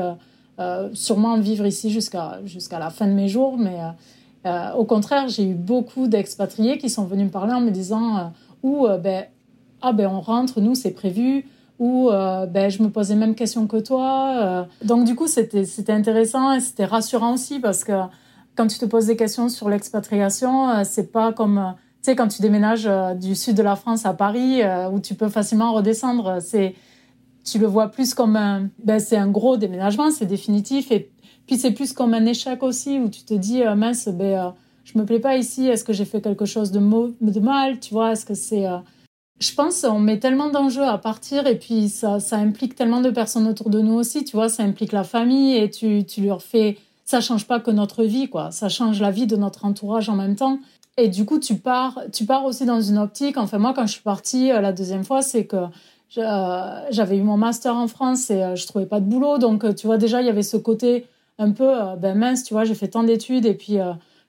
sûrement 0.93 1.39
vivre 1.39 1.65
ici 1.65 1.91
jusqu'à 1.91 2.41
jusqu'à 2.45 2.79
la 2.79 2.91
fin 2.91 3.07
de 3.07 3.13
mes 3.13 3.29
jours. 3.29 3.57
Mais 3.57 3.79
au 4.77 4.85
contraire, 4.85 5.29
j'ai 5.29 5.45
eu 5.45 5.55
beaucoup 5.55 6.09
d'expatriés 6.09 6.77
qui 6.77 6.91
sont 6.91 7.05
venus 7.05 7.27
me 7.27 7.31
parler 7.31 7.55
en 7.55 7.63
me 7.63 7.71
disant 7.71 8.33
ou 8.63 8.87
ben 9.03 9.25
ah 9.81 9.93
ben 9.93 10.09
on 10.09 10.21
rentre, 10.21 10.61
nous 10.61 10.75
c'est 10.75 10.91
prévu 10.91 11.47
ou 11.79 12.11
ben, 12.11 12.69
je 12.69 12.83
me 12.83 12.89
posais 12.89 13.15
même 13.15 13.35
question 13.35 13.67
que 13.67 13.77
toi. 13.77 14.67
donc 14.83 15.05
du 15.05 15.15
coup, 15.15 15.29
c'était 15.29 15.93
intéressant 15.93 16.53
et 16.53 16.61
c'était 16.61 16.85
rassurant 16.85 17.35
aussi 17.35 17.61
parce 17.61 17.85
que 17.85 17.93
quand 18.59 18.67
tu 18.67 18.79
te 18.79 18.85
poses 18.85 19.07
des 19.07 19.17
questions 19.17 19.49
sur 19.49 19.69
l'expatriation, 19.69 20.69
euh, 20.69 20.83
c'est 20.83 21.13
pas 21.13 21.33
comme 21.33 21.59
euh, 21.59 21.71
tu 22.03 22.11
sais 22.11 22.17
quand 22.17 22.27
tu 22.27 22.43
déménages 22.43 22.89
euh, 22.89 23.15
du 23.15 23.37
sud 23.37 23.57
de 23.57 23.63
la 23.63 23.77
France 23.77 24.05
à 24.05 24.15
Paris 24.15 24.63
où 24.93 24.99
tu 24.99 25.15
peux 25.15 25.29
facilement 25.29 25.73
redescendre. 25.73 26.39
C'est 26.43 26.75
tu 27.45 27.59
le 27.59 27.69
vois 27.69 27.89
plus 27.89 28.15
comme 28.15 28.35
un 28.35 28.69
ben, 28.85 28.99
c'est 28.99 29.17
un 29.17 29.29
gros 29.29 29.57
déménagement, 29.57 30.11
c'est 30.11 30.27
définitif 30.27 30.91
et 30.91 31.09
puis 31.47 31.57
c'est 31.57 31.71
plus 31.71 31.93
comme 31.93 32.15
un 32.15 32.27
échec 32.27 32.63
aussi 32.65 32.99
où 32.99 33.09
tu 33.09 33.23
te 33.23 33.33
dis 33.33 33.63
mince 33.77 34.09
ben 34.09 34.55
je 34.83 34.99
me 34.99 35.05
plais 35.05 35.21
pas 35.21 35.37
ici, 35.37 35.69
est-ce 35.69 35.85
que 35.85 35.93
j'ai 35.93 36.05
fait 36.05 36.21
quelque 36.21 36.47
chose 36.47 36.73
de, 36.73 36.81
de 36.81 37.41
mal, 37.41 37.79
tu 37.79 37.93
vois, 37.93 38.13
est-ce 38.13 38.25
que 38.27 38.35
c'est 38.35 38.67
je 39.41 39.55
pense 39.55 39.85
on 39.85 39.99
met 39.99 40.19
tellement 40.19 40.51
d'enjeux 40.51 40.85
à 40.85 40.99
partir 40.99 41.47
et 41.47 41.59
puis 41.59 41.89
ça, 41.89 42.21
ça 42.21 42.37
implique 42.37 42.75
tellement 42.75 43.01
de 43.01 43.11
personnes 43.11 43.47
autour 43.47 43.71
de 43.71 43.81
nous 43.81 43.95
aussi, 43.95 44.25
tu 44.25 44.37
vois, 44.37 44.49
ça 44.49 44.63
implique 44.63 44.93
la 44.93 45.05
famille 45.05 45.57
et 45.57 45.71
tu, 45.71 46.05
tu 46.05 46.23
leur 46.23 46.43
fais 46.43 46.77
ça 47.09 47.23
change 47.23 47.47
pas 47.47 47.59
que 47.59 47.71
notre 47.71 48.05
vie, 48.05 48.29
quoi. 48.29 48.51
Ça 48.51 48.69
change 48.69 49.01
la 49.01 49.11
vie 49.11 49.27
de 49.27 49.35
notre 49.35 49.65
entourage 49.65 50.11
en 50.11 50.15
même 50.15 50.37
temps. 50.37 50.59
Et 50.99 51.09
du 51.09 51.25
coup, 51.25 51.39
tu 51.39 51.55
pars, 51.55 51.99
tu 52.13 52.27
pars 52.27 52.45
aussi 52.45 52.67
dans 52.67 52.83
une 52.83 52.99
optique. 52.99 53.39
Enfin, 53.39 53.57
moi, 53.57 53.73
quand 53.75 53.87
je 53.87 53.93
suis 53.93 54.03
partie 54.03 54.53
euh, 54.53 54.61
la 54.61 54.73
deuxième 54.73 55.05
fois, 55.05 55.23
c'est 55.23 55.47
que 55.47 55.57
euh, 56.19 56.81
j'avais 56.91 57.17
eu 57.17 57.23
mon 57.23 57.39
master 57.39 57.75
en 57.77 57.89
France 57.89 58.29
et 58.29 58.43
euh, 58.43 58.57
je 58.57 58.67
trouvais 58.67 58.85
pas 58.85 59.01
de 59.01 59.07
boulot. 59.07 59.39
Donc, 59.39 59.75
tu 59.75 59.87
vois, 59.87 59.97
déjà, 59.97 60.21
il 60.21 60.27
y 60.27 60.29
avait 60.29 60.43
ce 60.43 60.59
côté 60.59 61.07
un 61.39 61.53
peu, 61.53 61.73
ben 61.99 62.15
mince, 62.19 62.45
tu 62.45 62.53
vois, 62.53 62.65
j'ai 62.65 62.75
fait 62.75 62.89
tant 62.89 63.05
d'études 63.05 63.47
et 63.47 63.55
puis 63.55 63.79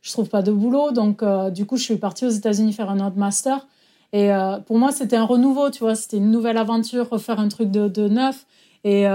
je 0.01 0.11
trouve 0.11 0.29
pas 0.29 0.41
de 0.41 0.53
boulot. 0.53 0.91
Donc, 0.91 1.21
du 1.51 1.65
coup, 1.65 1.75
je 1.75 1.83
suis 1.83 1.97
partie 1.97 2.25
aux 2.27 2.29
États-Unis 2.29 2.71
faire 2.71 2.91
un 2.91 3.05
autre 3.05 3.17
master. 3.17 3.65
Et 4.11 4.31
pour 4.65 4.79
moi, 4.79 4.91
c'était 4.91 5.17
un 5.17 5.25
renouveau, 5.25 5.69
tu 5.69 5.79
vois, 5.79 5.93
c'était 5.93 6.17
une 6.17 6.31
nouvelle 6.31 6.57
aventure, 6.57 7.09
refaire 7.09 7.39
un 7.39 7.47
truc 7.47 7.69
de, 7.69 7.87
de 7.87 8.07
neuf. 8.07 8.47
Et 8.83 9.05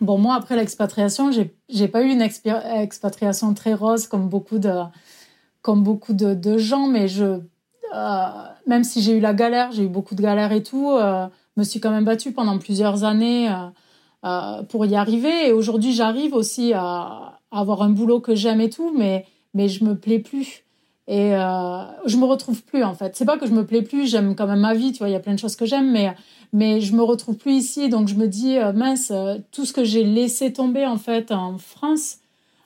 Bon, 0.00 0.18
moi, 0.18 0.34
après 0.34 0.56
l'expatriation, 0.56 1.30
j'ai, 1.32 1.88
pas 1.88 2.02
eu 2.02 2.10
une 2.10 2.20
expatriation 2.20 3.54
très 3.54 3.72
rose 3.72 4.06
comme 4.06 4.28
beaucoup 4.28 4.58
de, 4.58 4.82
comme 5.62 5.82
beaucoup 5.82 6.12
de, 6.12 6.58
gens, 6.58 6.86
mais 6.86 7.08
je, 7.08 7.40
euh, 7.94 8.28
même 8.66 8.84
si 8.84 9.00
j'ai 9.00 9.16
eu 9.16 9.20
la 9.20 9.32
galère, 9.32 9.72
j'ai 9.72 9.84
eu 9.84 9.88
beaucoup 9.88 10.14
de 10.14 10.20
galères 10.20 10.52
et 10.52 10.62
tout, 10.62 10.90
euh, 10.90 11.26
me 11.56 11.64
suis 11.64 11.80
quand 11.80 11.90
même 11.90 12.04
battue 12.04 12.32
pendant 12.32 12.58
plusieurs 12.58 13.04
années 13.04 13.48
euh, 13.50 13.68
euh 14.24 14.62
pour 14.64 14.84
y 14.84 14.96
arriver. 14.96 15.48
Et 15.48 15.52
aujourd'hui, 15.52 15.92
j'arrive 15.94 16.34
aussi 16.34 16.74
à, 16.74 17.40
à, 17.50 17.60
avoir 17.60 17.82
un 17.82 17.90
boulot 17.90 18.20
que 18.20 18.34
j'aime 18.34 18.60
et 18.60 18.70
tout, 18.70 18.92
mais, 18.94 19.24
mais 19.54 19.68
je 19.68 19.84
me 19.84 19.96
plais 19.96 20.18
plus. 20.18 20.65
Et 21.08 21.34
euh, 21.34 21.84
je 22.06 22.16
me 22.16 22.24
retrouve 22.24 22.62
plus 22.64 22.82
en 22.82 22.94
fait. 22.94 23.14
C'est 23.14 23.24
pas 23.24 23.38
que 23.38 23.46
je 23.46 23.52
me 23.52 23.64
plais 23.64 23.82
plus, 23.82 24.10
j'aime 24.10 24.34
quand 24.34 24.46
même 24.46 24.60
ma 24.60 24.74
vie, 24.74 24.92
tu 24.92 24.98
vois, 24.98 25.08
il 25.08 25.12
y 25.12 25.16
a 25.16 25.20
plein 25.20 25.34
de 25.34 25.38
choses 25.38 25.54
que 25.54 25.64
j'aime, 25.64 25.90
mais 25.92 26.14
mais 26.52 26.80
je 26.80 26.94
me 26.94 27.02
retrouve 27.02 27.36
plus 27.36 27.52
ici, 27.52 27.88
donc 27.88 28.08
je 28.08 28.14
me 28.14 28.28
dis 28.28 28.58
euh, 28.58 28.72
mince, 28.72 29.10
euh, 29.10 29.36
tout 29.52 29.64
ce 29.64 29.72
que 29.72 29.84
j'ai 29.84 30.04
laissé 30.04 30.52
tomber 30.52 30.86
en 30.86 30.96
fait 30.96 31.32
en 31.32 31.58
France, 31.58 32.18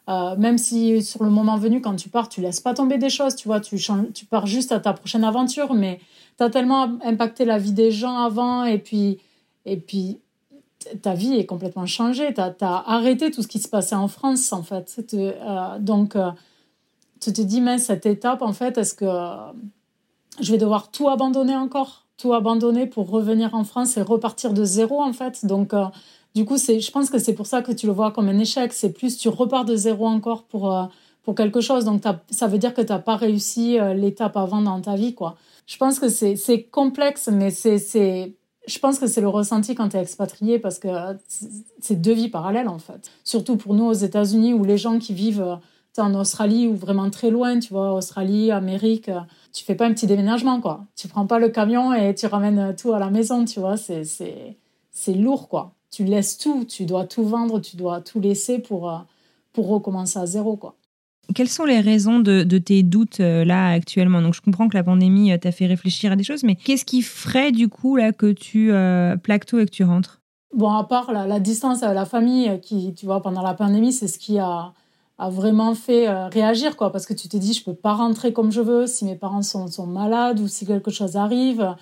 euh, 0.09 0.37
même 0.37 0.59
si 0.59 1.03
sur 1.03 1.25
le 1.25 1.31
moment 1.31 1.57
venu 1.57 1.81
quand 1.81 1.97
tu 1.97 2.09
pars, 2.09 2.29
tu 2.29 2.41
laisses 2.41 2.61
pas 2.61 2.75
tomber 2.75 2.99
des 2.99 3.11
choses, 3.11 3.37
tu 3.37 3.49
vois, 3.49 3.61
tu 3.61 3.77
tu 4.15 4.25
pars 4.27 4.47
juste 4.47 4.73
à 4.73 4.81
ta 4.81 4.93
prochaine 4.93 5.25
aventure, 5.25 5.75
mais 5.75 6.01
tu 6.39 6.45
as 6.45 6.51
tellement 6.51 6.99
impacté 7.05 7.45
la 7.45 7.59
vie 7.59 7.73
des 7.73 7.91
gens 7.91 8.17
avant 8.17 8.65
et 8.65 8.79
puis 8.79 9.19
et 9.67 9.77
puis 9.77 10.19
ta 11.03 11.15
vie 11.15 11.35
est 11.35 11.45
complètement 11.47 11.87
changée, 11.87 12.33
tu 12.33 12.41
as, 12.41 12.85
arrêté 12.87 13.31
tout 13.31 13.43
ce 13.43 13.49
qui 13.49 13.59
se 13.59 13.69
passait 13.69 13.95
en 13.95 14.09
France 14.09 14.53
en 14.53 14.63
fait. 14.63 15.01
donc 15.81 16.17
tu 17.21 17.33
te 17.33 17.41
dis, 17.41 17.61
mais 17.61 17.79
cette 17.79 18.07
étape, 18.07 18.43
en 18.43 18.53
fait, 18.53 18.79
est-ce 18.79 18.95
que 18.95 19.07
je 20.41 20.53
vais 20.53 20.59
devoir 20.59 20.91
tout 20.91 21.09
abandonner 21.09 21.55
encore? 21.55 22.07
Tout 22.17 22.33
abandonner 22.35 22.87
pour 22.87 23.11
revenir 23.11 23.55
en 23.55 23.65
France 23.65 23.97
et 23.97 24.03
repartir 24.03 24.53
de 24.53 24.65
zéro, 24.65 25.03
en 25.03 25.13
fait? 25.13 25.45
Donc, 25.45 25.75
euh, 25.75 25.85
du 26.35 26.45
coup, 26.45 26.57
je 26.57 26.91
pense 26.91 27.11
que 27.11 27.19
c'est 27.19 27.35
pour 27.35 27.47
ça 27.47 27.63
que 27.63 27.73
tu 27.73 27.87
le 27.87 27.93
vois 27.93 28.11
comme 28.11 28.29
un 28.29 28.39
échec. 28.39 28.73
C'est 28.73 28.93
plus, 28.93 29.19
tu 29.19 29.29
repars 29.29 29.65
de 29.65 29.77
zéro 29.77 30.07
encore 30.07 30.45
pour, 30.45 30.75
euh, 30.75 30.85
pour 31.23 31.35
quelque 31.35 31.61
chose. 31.61 31.85
Donc, 31.85 32.03
ça 32.31 32.47
veut 32.47 32.59
dire 32.59 32.75
que 32.75 32.83
tu 32.83 32.93
n'as 32.93 32.99
pas 32.99 33.17
réussi 33.17 33.79
euh, 33.79 33.95
l'étape 33.95 34.37
avant 34.37 34.63
dans 34.63 34.81
ta 34.81 34.97
vie, 34.97 35.15
quoi. 35.15 35.37
Je 35.67 35.77
pense 35.77 36.01
que 36.01 36.09
c'est, 36.09 36.63
complexe, 36.71 37.29
mais 37.33 37.51
c'est, 37.51 38.35
je 38.67 38.79
pense 38.81 38.99
que 38.99 39.07
c'est 39.07 39.21
le 39.21 39.29
ressenti 39.29 39.75
quand 39.75 39.91
tu 39.91 39.97
es 39.97 40.01
expatrié 40.01 40.59
parce 40.59 40.81
que 40.81 40.89
c'est 41.79 42.01
deux 42.01 42.13
vies 42.13 42.29
parallèles 42.29 42.67
en 42.67 42.81
fait. 42.81 43.09
Surtout 43.23 43.57
pour 43.57 43.75
nous 43.75 43.85
aux 43.85 43.93
États-Unis 43.93 44.53
où 44.53 44.65
les 44.65 44.79
gens 44.79 44.99
qui 44.99 45.15
vivent 45.15 45.59
en 45.99 46.15
Australie 46.15 46.67
ou 46.67 46.75
vraiment 46.75 47.11
très 47.11 47.31
loin, 47.31 47.59
tu 47.59 47.73
vois, 47.73 47.93
Australie, 47.95 48.51
Amérique, 48.51 49.11
tu 49.53 49.65
fais 49.65 49.75
pas 49.75 49.87
un 49.87 49.93
petit 49.93 50.07
déménagement 50.07 50.61
quoi. 50.61 50.87
Tu 50.97 51.09
prends 51.09 51.27
pas 51.27 51.39
le 51.39 51.49
camion 51.49 51.93
et 51.93 52.15
tu 52.15 52.27
ramènes 52.27 52.75
tout 52.77 52.93
à 52.93 52.99
la 52.99 53.11
maison, 53.11 53.45
tu 53.45 53.61
vois, 53.61 53.77
c'est 53.77 54.05
c'est 54.05 55.15
lourd 55.15 55.49
quoi. 55.49 55.75
Tu 55.91 56.05
laisses 56.05 56.39
tout, 56.39 56.65
tu 56.65 56.85
dois 56.87 57.07
tout 57.07 57.25
vendre, 57.25 57.61
tu 57.61 57.77
dois 57.77 58.01
tout 58.01 58.21
laisser 58.21 58.59
pour 58.59 59.05
pour 59.53 59.69
recommencer 59.69 60.19
à 60.19 60.27
zéro 60.27 60.57
quoi. 60.57 60.77
Quelles 61.35 61.49
sont 61.49 61.65
les 61.65 61.81
raisons 61.81 62.19
de, 62.19 62.59
tes 62.59 62.83
doutes 62.83 63.21
euh, 63.21 63.45
là 63.45 63.69
actuellement? 63.69 64.23
Donc 64.23 64.35
je 64.35 64.41
comprends 64.41 64.69
que 64.69 64.77
la 64.77 64.83
pandémie 64.83 65.33
euh, 65.33 65.39
t'a 65.39 65.53
fait 65.53 65.67
réfléchir 65.67 66.13
à 66.13 66.17
des 66.17 66.25
choses, 66.25 66.43
mais 66.43 66.57
qu'est-ce 66.57 66.85
qui 66.85 67.03
ferait 67.03 67.53
du 67.53 67.69
coup 67.69 67.97
là 67.97 68.13
que 68.13 68.33
tu 68.33 68.73
euh, 68.73 69.17
plaques 69.17 69.47
tout 69.47 69.59
et 69.59 69.67
que 69.67 69.71
tu 69.71 69.85
rentres? 69.85 70.21
Bon, 70.53 70.71
à 70.73 70.83
part 70.83 71.13
la, 71.13 71.39
distance 71.39 71.85
à 71.85 71.95
la 71.95 72.05
famille 72.05 72.59
qui, 72.61 72.93
tu 72.95 73.07
vois, 73.07 73.23
pendant 73.23 73.43
la 73.43 73.55
pandémie, 73.55 73.93
c'est 73.93 74.09
ce 74.09 74.19
qui 74.19 74.41
a, 74.41 74.73
a 75.21 75.31
vraiment 75.31 75.75
fait 75.75 76.09
réagir, 76.29 76.77
quoi, 76.77 76.91
parce 76.91 77.07
que 77.07 77.15
tu 77.15 77.29
te 77.29 77.37
dis, 77.37 77.53
je 77.53 77.63
peux 77.63 77.75
pas 77.75 77.95
rentrer 77.95 78.33
comme 78.33 78.51
je 78.51 78.61
veux. 78.61 78.87
Si 78.87 79.05
mes 79.05 79.17
parents 79.17 79.43
sont, 79.43 79.67
sont 79.69 79.87
malades 79.87 80.41
ou 80.41 80.49
si 80.49 80.67
quelque 80.67 80.91
chose 80.91 81.17
arrive, 81.17 81.77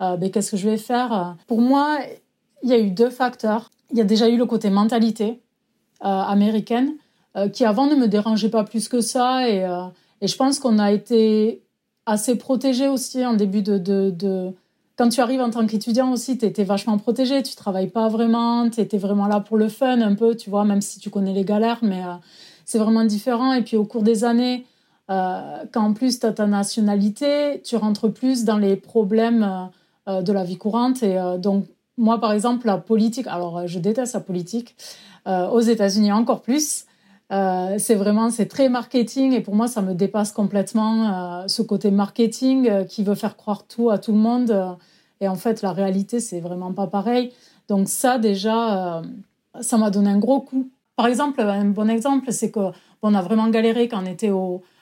ben, 0.00 0.30
qu'est-ce 0.30 0.52
que 0.52 0.56
je 0.56 0.68
vais 0.68 0.78
faire? 0.78 1.36
Pour 1.46 1.60
moi, 1.60 1.98
il 2.62 2.70
y 2.70 2.72
a 2.72 2.78
eu 2.78 2.90
deux 2.90 3.10
facteurs. 3.10 3.70
Il 3.90 3.98
y 3.98 4.00
a 4.00 4.04
déjà 4.04 4.28
eu 4.28 4.36
le 4.36 4.46
côté 4.46 4.70
mentalité 4.70 5.40
américaine 6.00 6.94
euh, 7.36 7.48
qui 7.48 7.64
avant 7.64 7.86
ne 7.86 7.96
me 7.96 8.06
dérangeait 8.06 8.48
pas 8.48 8.62
plus 8.62 8.88
que 8.88 9.00
ça. 9.00 9.48
Et, 9.48 9.64
euh, 9.64 9.86
et 10.20 10.28
je 10.28 10.36
pense 10.36 10.60
qu'on 10.60 10.78
a 10.78 10.92
été 10.92 11.62
assez 12.06 12.36
protégé 12.36 12.86
aussi 12.86 13.26
en 13.26 13.34
début 13.34 13.62
de, 13.62 13.76
de, 13.76 14.10
de... 14.10 14.52
Quand 14.96 15.08
tu 15.08 15.20
arrives 15.20 15.40
en 15.40 15.50
tant 15.50 15.66
qu'étudiant 15.66 16.12
aussi, 16.12 16.38
tu 16.38 16.46
étais 16.46 16.62
vachement 16.62 16.96
protégé, 16.96 17.42
tu 17.42 17.56
travailles 17.56 17.88
pas 17.88 18.08
vraiment, 18.08 18.70
tu 18.70 18.80
étais 18.80 18.98
vraiment 18.98 19.26
là 19.26 19.40
pour 19.40 19.56
le 19.56 19.68
fun 19.68 20.00
un 20.00 20.14
peu, 20.14 20.36
tu 20.36 20.48
vois, 20.48 20.64
même 20.64 20.80
si 20.80 21.00
tu 21.00 21.10
connais 21.10 21.32
les 21.32 21.44
galères, 21.44 21.80
mais 21.82 22.04
euh, 22.04 22.14
c'est 22.64 22.78
vraiment 22.78 23.04
différent. 23.04 23.52
Et 23.52 23.62
puis 23.62 23.76
au 23.76 23.84
cours 23.84 24.02
des 24.02 24.24
années, 24.24 24.66
euh, 25.10 25.64
quand 25.72 25.82
en 25.82 25.92
plus 25.92 26.20
tu 26.20 26.26
as 26.26 26.32
ta 26.32 26.46
nationalité, 26.46 27.60
tu 27.62 27.76
rentres 27.76 28.12
plus 28.12 28.44
dans 28.44 28.58
les 28.58 28.76
problèmes 28.76 29.70
euh, 30.08 30.22
de 30.22 30.32
la 30.32 30.44
vie 30.44 30.56
courante. 30.56 31.02
Et 31.02 31.18
donc, 31.38 31.66
moi, 31.96 32.20
par 32.20 32.32
exemple, 32.32 32.66
la 32.66 32.78
politique, 32.78 33.26
alors 33.26 33.66
je 33.66 33.78
déteste 33.78 34.14
la 34.14 34.20
politique, 34.20 34.76
aux 35.26 35.60
États-Unis 35.60 36.12
encore 36.12 36.42
plus. 36.42 36.84
Euh, 37.32 37.76
c'est 37.78 37.94
vraiment, 37.94 38.30
c'est 38.30 38.46
très 38.46 38.68
marketing 38.68 39.32
et 39.32 39.40
pour 39.40 39.54
moi, 39.54 39.66
ça 39.66 39.82
me 39.82 39.94
dépasse 39.94 40.30
complètement 40.32 41.42
euh, 41.42 41.48
ce 41.48 41.62
côté 41.62 41.90
marketing 41.90 42.68
euh, 42.68 42.84
qui 42.84 43.02
veut 43.02 43.14
faire 43.14 43.36
croire 43.36 43.66
tout 43.66 43.90
à 43.90 43.98
tout 43.98 44.12
le 44.12 44.18
monde. 44.18 44.76
et 45.20 45.28
en 45.28 45.34
fait, 45.34 45.62
la 45.62 45.72
réalité, 45.72 46.20
c'est 46.20 46.40
vraiment 46.40 46.72
pas 46.72 46.86
pareil. 46.86 47.32
Donc 47.68 47.88
ça, 47.88 48.18
déjà, 48.18 49.02
ça 49.60 49.78
m'a 49.78 49.90
donné 49.90 50.10
un 50.10 50.18
gros 50.18 50.40
coup. 50.40 50.68
Par 50.96 51.06
exemple, 51.06 51.40
un 51.40 51.64
bon 51.66 51.90
exemple, 51.90 52.32
c'est 52.32 52.50
que 52.50 52.70
on 53.02 53.14
a 53.14 53.22
vraiment 53.22 53.48
galéré 53.48 53.88
quand 53.88 54.02
on 54.02 54.06
était 54.06 54.30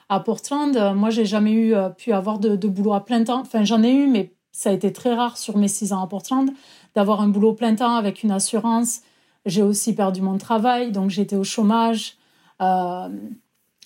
à 0.09 0.19
Portland. 0.19 0.93
Moi, 0.95 1.09
j'ai 1.09 1.25
jamais 1.25 1.53
eu 1.53 1.75
pu 1.97 2.13
avoir 2.13 2.39
de, 2.39 2.55
boulot 2.67 2.93
à 2.93 3.03
plein 3.03 3.23
temps. 3.23 3.41
Enfin, 3.41 3.63
j'en 3.63 3.83
ai 3.83 3.91
eu, 3.91 4.07
mais 4.07 4.33
ça 4.51 4.69
a 4.69 4.73
été 4.73 4.93
très 4.93 5.13
rare 5.13 5.37
sur 5.37 5.57
mes 5.57 5.67
six 5.67 5.91
ans 5.91 6.01
à 6.01 6.07
Portland 6.07 6.49
d'avoir 6.95 7.21
un 7.21 7.27
boulot 7.27 7.53
plein 7.53 7.75
temps 7.75 7.95
avec 7.95 8.23
une 8.23 8.31
assurance. 8.31 9.01
J'ai 9.45 9.63
aussi 9.63 9.93
perdu 9.93 10.21
mon 10.21 10.37
travail, 10.37 10.91
donc 10.91 11.09
j'étais 11.09 11.35
au 11.35 11.43
chômage. 11.43 12.15
Euh, 12.61 13.09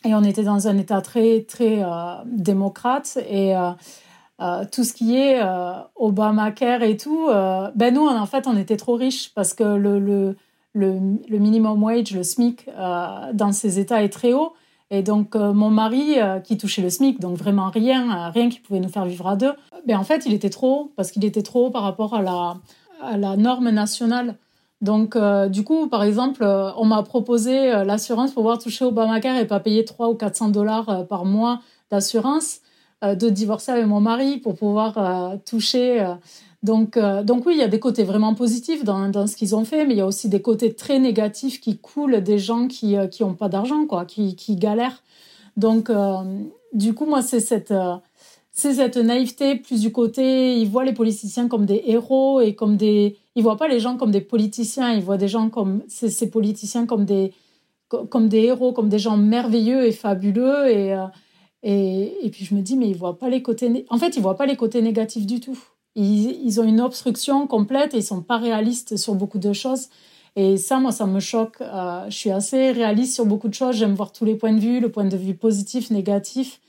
et 0.06 0.14
on 0.14 0.24
était 0.24 0.44
dans 0.44 0.68
un 0.68 0.78
État 0.78 1.02
très, 1.02 1.42
très 1.42 1.84
euh, 1.84 2.16
démocrate. 2.26 3.18
Et 3.28 3.56
euh, 3.56 4.66
tout 4.72 4.84
ce 4.84 4.94
qui 4.94 5.18
est 5.18 5.42
Obamacare 5.96 6.84
et 6.84 6.98
tout, 6.98 7.28
ben 7.76 7.94
nous, 7.94 8.08
en 8.08 8.26
fait, 8.28 8.46
on 8.46 8.56
était 8.56 8.78
trop 8.78 8.96
riches 8.96 9.34
parce 9.34 9.54
que 9.54 9.64
le, 9.64 10.36
le, 10.78 11.38
minimum 11.38 11.84
wage, 11.84 12.12
le 12.12 12.24
SMIC, 12.24 12.70
dans 13.34 13.52
ces 13.52 13.80
États 13.80 14.04
est 14.04 14.10
très 14.10 14.34
haut. 14.34 14.54
Et 14.90 15.02
donc, 15.04 15.36
mon 15.36 15.70
mari, 15.70 16.16
qui 16.44 16.58
touchait 16.58 16.82
le 16.82 16.90
SMIC, 16.90 17.20
donc 17.20 17.38
vraiment 17.38 17.70
rien, 17.70 18.30
rien 18.30 18.50
qui 18.50 18.60
pouvait 18.60 18.80
nous 18.80 18.90
faire 18.90 19.06
vivre 19.06 19.28
à 19.28 19.36
deux, 19.36 19.54
ben 19.86 19.98
en 19.98 20.04
fait, 20.04 20.26
il 20.26 20.34
était 20.34 20.50
trop 20.50 20.76
haut, 20.76 20.92
parce 20.96 21.12
qu'il 21.12 21.24
était 21.26 21.42
trop 21.42 21.68
haut 21.68 21.70
par 21.70 21.84
rapport 21.84 22.14
à 22.14 22.22
la, 22.22 23.38
norme 23.38 23.70
nationale. 23.70 24.36
Donc, 24.82 25.16
euh, 25.16 25.48
du 25.48 25.64
coup, 25.64 25.88
par 25.88 26.04
exemple, 26.04 26.44
euh, 26.44 26.72
on 26.78 26.86
m'a 26.86 27.02
proposé 27.04 27.74
euh, 27.74 27.84
l'assurance 27.84 28.32
pour 28.32 28.44
pouvoir 28.44 28.60
toucher 28.60 28.86
Obamacare 28.86 29.38
et 29.38 29.48
pas 29.48 29.60
payer 29.60 29.86
300 29.86 30.12
ou 30.12 30.16
400 30.16 30.50
dollars 30.50 31.08
par 31.08 31.26
mois 31.26 31.62
d'assurance, 31.90 32.60
de 33.02 33.30
divorcer 33.30 33.72
avec 33.72 33.86
mon 33.86 34.02
mari 34.02 34.38
pour 34.38 34.56
pouvoir 34.56 35.40
toucher. 35.46 36.06
Donc, 36.64 36.98
donc 36.98 37.46
oui, 37.46 37.54
il 37.56 37.60
y 37.60 37.64
a 37.64 37.68
des 37.68 37.80
côtés 37.80 38.04
vraiment 38.04 38.34
positifs 38.34 38.84
dans, 38.84 39.10
dans 39.10 39.28
ce 39.28 39.36
qu'ils 39.36 39.56
ont 39.56 39.64
fait, 39.64 39.86
mais 39.86 39.94
il 39.94 39.98
y 39.98 40.02
a 40.02 40.08
aussi 40.08 40.28
des 40.28 40.42
côtés 40.42 40.74
très 40.74 41.00
négatifs 41.00 41.62
qui 41.62 41.78
coulent 41.78 42.22
des 42.22 42.40
gens 42.40 42.68
qui 42.68 42.96
qui 43.12 43.24
ont 43.24 43.36
pas 43.36 43.48
d'argent, 43.48 43.86
quoi, 43.86 44.06
qui, 44.06 44.36
qui 44.36 44.56
galèrent. 44.56 45.04
Donc, 45.56 45.92
du 46.74 46.94
coup, 46.94 47.06
moi, 47.06 47.22
c'est 47.22 47.40
cette 47.40 47.74
c'est 48.58 48.74
cette 48.74 48.98
naïveté 48.98 49.56
plus 49.56 49.82
du 49.82 49.92
côté, 49.92 50.58
ils 50.58 50.68
voient 50.68 50.84
les 50.84 50.94
politiciens 50.94 51.48
comme 51.48 51.68
des 51.68 51.84
héros 51.86 52.42
et 52.42 52.56
comme 52.56 52.76
des, 52.76 53.16
ils 53.36 53.44
voient 53.44 53.56
pas 53.56 53.68
les 53.68 53.80
gens 53.80 53.98
comme 53.98 54.10
des 54.10 54.20
politiciens, 54.20 54.94
ils 54.94 55.04
voient 55.04 55.18
des 55.18 55.28
gens 55.28 55.50
comme 55.50 55.84
ces, 55.88 56.28
politiciens 56.32 56.88
comme 56.88 57.06
des, 57.06 57.34
comme 57.88 58.28
des 58.28 58.46
héros, 58.46 58.74
comme 58.74 58.90
des 58.90 58.98
gens 58.98 59.16
merveilleux 59.16 59.86
et 59.86 59.92
fabuleux 59.92 60.72
et, 60.72 60.94
euh, 60.94 61.06
et, 61.62 62.26
et 62.26 62.30
puis 62.32 62.46
je 62.46 62.56
me 62.56 62.62
dis 62.62 62.76
mais 62.78 62.90
ils 62.90 62.98
voient 62.98 63.20
pas 63.20 63.30
les 63.30 63.44
côtés, 63.44 63.86
en 63.90 64.00
fait 64.00 64.18
ils 64.18 64.24
voient 64.24 64.38
pas 64.38 64.48
les 64.48 64.56
côtés 64.56 64.82
négatifs 64.82 65.28
du 65.28 65.40
tout. 65.40 65.60
Ils, 66.00 66.62
ont 66.62 66.64
une 66.64 66.80
obstruction 66.80 67.48
complète 67.48 67.96
et 67.96 67.98
ils 67.98 68.04
sont 68.04 68.22
pas 68.22 68.38
réalistes 68.38 68.98
sur 68.98 69.16
beaucoup 69.16 69.40
de 69.40 69.52
choses. 69.52 69.88
Et 70.36 70.58
ça, 70.58 70.78
moi, 70.78 70.92
ça 70.92 71.08
me 71.08 71.20
choque. 71.20 71.60
Euh, 71.62 72.06
je 72.10 72.16
suis 72.16 72.30
assez 72.30 72.72
réaliste 72.72 73.16
sur 73.16 73.26
beaucoup 73.26 73.48
de 73.48 73.56
choses. 73.56 73.78
J'aime 73.78 73.96
voir 73.96 74.12
tous 74.12 74.24
les 74.24 74.36
points 74.36 74.54
de 74.54 74.60
vue, 74.60 74.80
le 74.80 74.92
point 74.92 75.06
de 75.06 75.18
vue 75.18 75.34
positif, 75.34 75.90
négatif. 75.90 76.62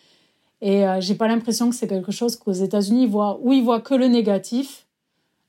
Et 0.63 0.87
euh, 0.87 1.03
j'ai 1.03 1.15
pas 1.15 1.29
l'impression 1.29 1.69
que 1.69 1.77
c'est 1.77 1.87
quelque 1.87 2.11
chose 2.11 2.37
qu'aux 2.37 2.53
États-Unis, 2.53 3.03
ils 3.03 3.11
voient, 3.11 3.39
ou 3.43 3.53
ils 3.53 3.63
voient 3.63 3.83
que 3.83 3.95
le 3.95 4.07
négatif, 4.07 4.87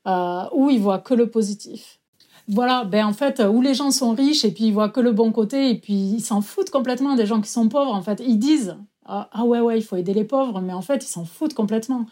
euh, 0.06 0.42
ou 0.52 0.68
ils 0.68 0.80
voient 0.80 0.98
que 0.98 1.14
le 1.14 1.30
positif. 1.30 2.00
Voilà, 2.48 2.84
ben 2.84 3.06
en 3.06 3.14
fait, 3.14 3.40
où 3.40 3.62
les 3.62 3.72
gens 3.72 3.90
sont 3.90 4.10
riches 4.10 4.44
et 4.44 4.50
puis 4.50 4.64
ils 4.64 4.74
voient 4.74 4.90
que 4.90 5.00
le 5.00 5.12
bon 5.12 5.32
côté 5.32 5.70
et 5.70 5.76
puis 5.76 5.94
ils 5.94 6.20
s'en 6.20 6.42
foutent 6.42 6.70
complètement 6.70 7.14
des 7.14 7.24
gens 7.24 7.40
qui 7.40 7.50
sont 7.50 7.68
pauvres. 7.68 7.94
En 7.94 8.02
fait, 8.02 8.22
ils 8.26 8.38
disent 8.38 8.76
ah, 9.06 9.30
ah 9.32 9.44
ouais 9.44 9.60
ouais, 9.60 9.78
il 9.78 9.82
faut 9.82 9.96
aider 9.96 10.12
les 10.12 10.24
pauvres, 10.24 10.60
mais 10.60 10.72
en 10.72 10.82
fait, 10.82 11.04
ils 11.04 11.08
s'en 11.08 11.24
foutent 11.24 11.54
complètement. 11.54 12.04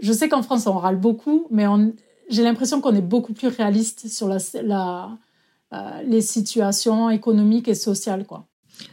Je 0.00 0.12
sais 0.12 0.28
qu'en 0.28 0.42
France, 0.42 0.66
on 0.66 0.78
râle 0.78 0.98
beaucoup, 0.98 1.46
mais 1.50 1.64
j'ai 2.28 2.42
l'impression 2.42 2.80
qu'on 2.80 2.94
est 2.94 3.02
beaucoup 3.02 3.32
plus 3.32 3.48
réaliste 3.48 4.08
sur 4.08 4.28
la, 4.28 4.38
la 4.62 5.18
euh, 5.72 6.02
les 6.02 6.20
situations 6.20 7.10
économiques 7.10 7.68
et 7.68 7.76
sociales, 7.76 8.26
quoi. 8.26 8.48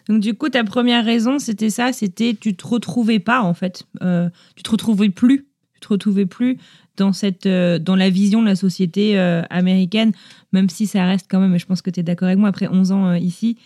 Donc 0.08 0.20
du 0.20 0.36
coup, 0.36 0.48
ta 0.50 0.63
première 0.63 1.04
raison, 1.04 1.39
c'était 1.39 1.72
ça, 1.72 1.91
c'était 1.91 2.38
tu 2.39 2.56
te 2.56 2.67
retrouvais 2.67 3.17
pas 3.17 3.41
en 3.41 3.56
fait, 3.56 3.84
euh, 4.04 4.30
tu 4.56 4.62
te 4.62 4.70
retrouvais 4.70 5.10
plus, 5.10 5.48
tu 5.74 5.80
te 5.80 5.88
retrouvais 5.88 6.28
plus 6.28 6.60
dans 6.96 7.13
cette 7.13 7.48
euh, 7.48 7.80
dans 7.80 7.96
la 7.96 8.12
vision 8.12 8.43
de 8.43 8.46
la 8.46 8.56
société 8.56 9.17
américaine, 9.50 10.12
même 10.52 10.70
si 10.70 10.86
ça 10.86 11.04
reste 11.04 11.26
quand 11.28 11.39
même, 11.39 11.56
et 11.56 11.60
je 11.60 11.65
pense 11.65 11.82
que 11.82 11.89
tu 11.89 12.00
es 12.00 12.04
d'accord 12.04 12.28
avec 12.28 12.38
moi, 12.38 12.50
après 12.50 12.67
11 12.67 12.91
ans 12.91 13.13
ici, 13.15 13.58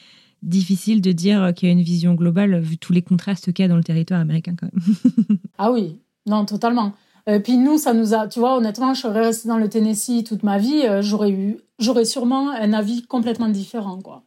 difficile 0.42 1.02
de 1.02 1.12
dire 1.12 1.52
qu'il 1.54 1.68
y 1.68 1.70
a 1.70 1.74
une 1.74 1.82
vision 1.82 2.14
globale 2.14 2.62
vu 2.62 2.78
tous 2.78 2.94
les 2.94 3.02
contrastes 3.02 3.52
qu'il 3.52 3.64
y 3.64 3.66
a 3.66 3.68
dans 3.68 3.76
le 3.76 3.84
territoire 3.84 4.22
américain 4.22 4.56
quand 4.58 4.70
même. 4.72 5.38
ah 5.58 5.70
oui, 5.70 5.98
non, 6.28 6.46
totalement. 6.46 6.94
Et 7.28 7.40
puis 7.40 7.58
nous, 7.58 7.78
ça 7.78 7.94
nous 7.94 8.14
a, 8.14 8.28
tu 8.28 8.40
vois, 8.40 8.58
honnêtement, 8.58 8.94
je 8.94 9.02
serais 9.02 9.26
restée 9.26 9.48
dans 9.48 9.58
le 9.58 9.70
Tennessee 9.70 10.24
toute 10.24 10.44
ma 10.44 10.58
vie, 10.58 10.84
j'aurais 11.02 11.32
eu, 11.32 11.60
j'aurais 11.80 12.06
sûrement 12.06 12.50
un 12.50 12.74
avis 12.74 13.04
complètement 13.04 13.50
différent, 13.50 14.00
quoi. 14.02 14.24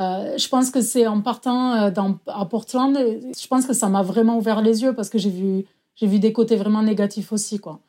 Euh, 0.00 0.38
je 0.38 0.48
pense 0.48 0.70
que 0.70 0.80
c'est 0.80 1.06
en 1.06 1.20
partant 1.20 1.74
euh, 1.74 1.90
à 2.26 2.46
Portland, 2.46 2.96
je 2.96 3.46
pense 3.48 3.66
que 3.66 3.74
ça 3.74 3.88
m'a 3.90 4.02
vraiment 4.02 4.38
ouvert 4.38 4.62
les 4.62 4.82
yeux 4.82 4.94
parce 4.94 5.10
que 5.10 5.18
j'ai 5.18 5.28
vu, 5.28 5.66
j'ai 5.94 6.06
vu 6.06 6.18
des 6.18 6.32
côtés 6.32 6.56
vraiment 6.56 6.82
négatifs 6.82 7.32
aussi. 7.32 7.58
Quoi. 7.58 7.80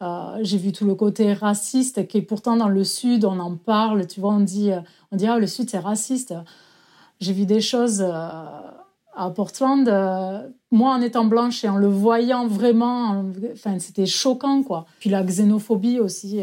Euh, 0.00 0.38
j'ai 0.42 0.58
vu 0.58 0.70
tout 0.70 0.84
le 0.84 0.94
côté 0.94 1.32
raciste 1.32 2.06
qui 2.06 2.18
est 2.18 2.22
pourtant 2.22 2.56
dans 2.56 2.68
le 2.68 2.84
Sud, 2.84 3.24
on 3.24 3.40
en 3.40 3.56
parle, 3.56 4.06
tu 4.06 4.20
vois, 4.20 4.32
on 4.32 4.40
dit, 4.40 4.70
on 5.10 5.16
dit 5.16 5.26
ah, 5.26 5.40
le 5.40 5.48
Sud 5.48 5.68
c'est 5.68 5.78
raciste. 5.78 6.34
J'ai 7.18 7.32
vu 7.32 7.46
des 7.46 7.60
choses 7.60 8.04
à 9.16 9.30
Portland, 9.30 9.84
moi 10.70 10.94
en 10.94 11.00
étant 11.00 11.24
blanche 11.24 11.64
et 11.64 11.68
en 11.68 11.76
le 11.76 11.88
voyant 11.88 12.46
vraiment, 12.46 13.24
enfin, 13.52 13.78
c'était 13.78 14.06
choquant 14.06 14.62
quoi. 14.62 14.86
Puis 15.00 15.10
la 15.10 15.24
xénophobie 15.24 15.98
aussi. 16.00 16.42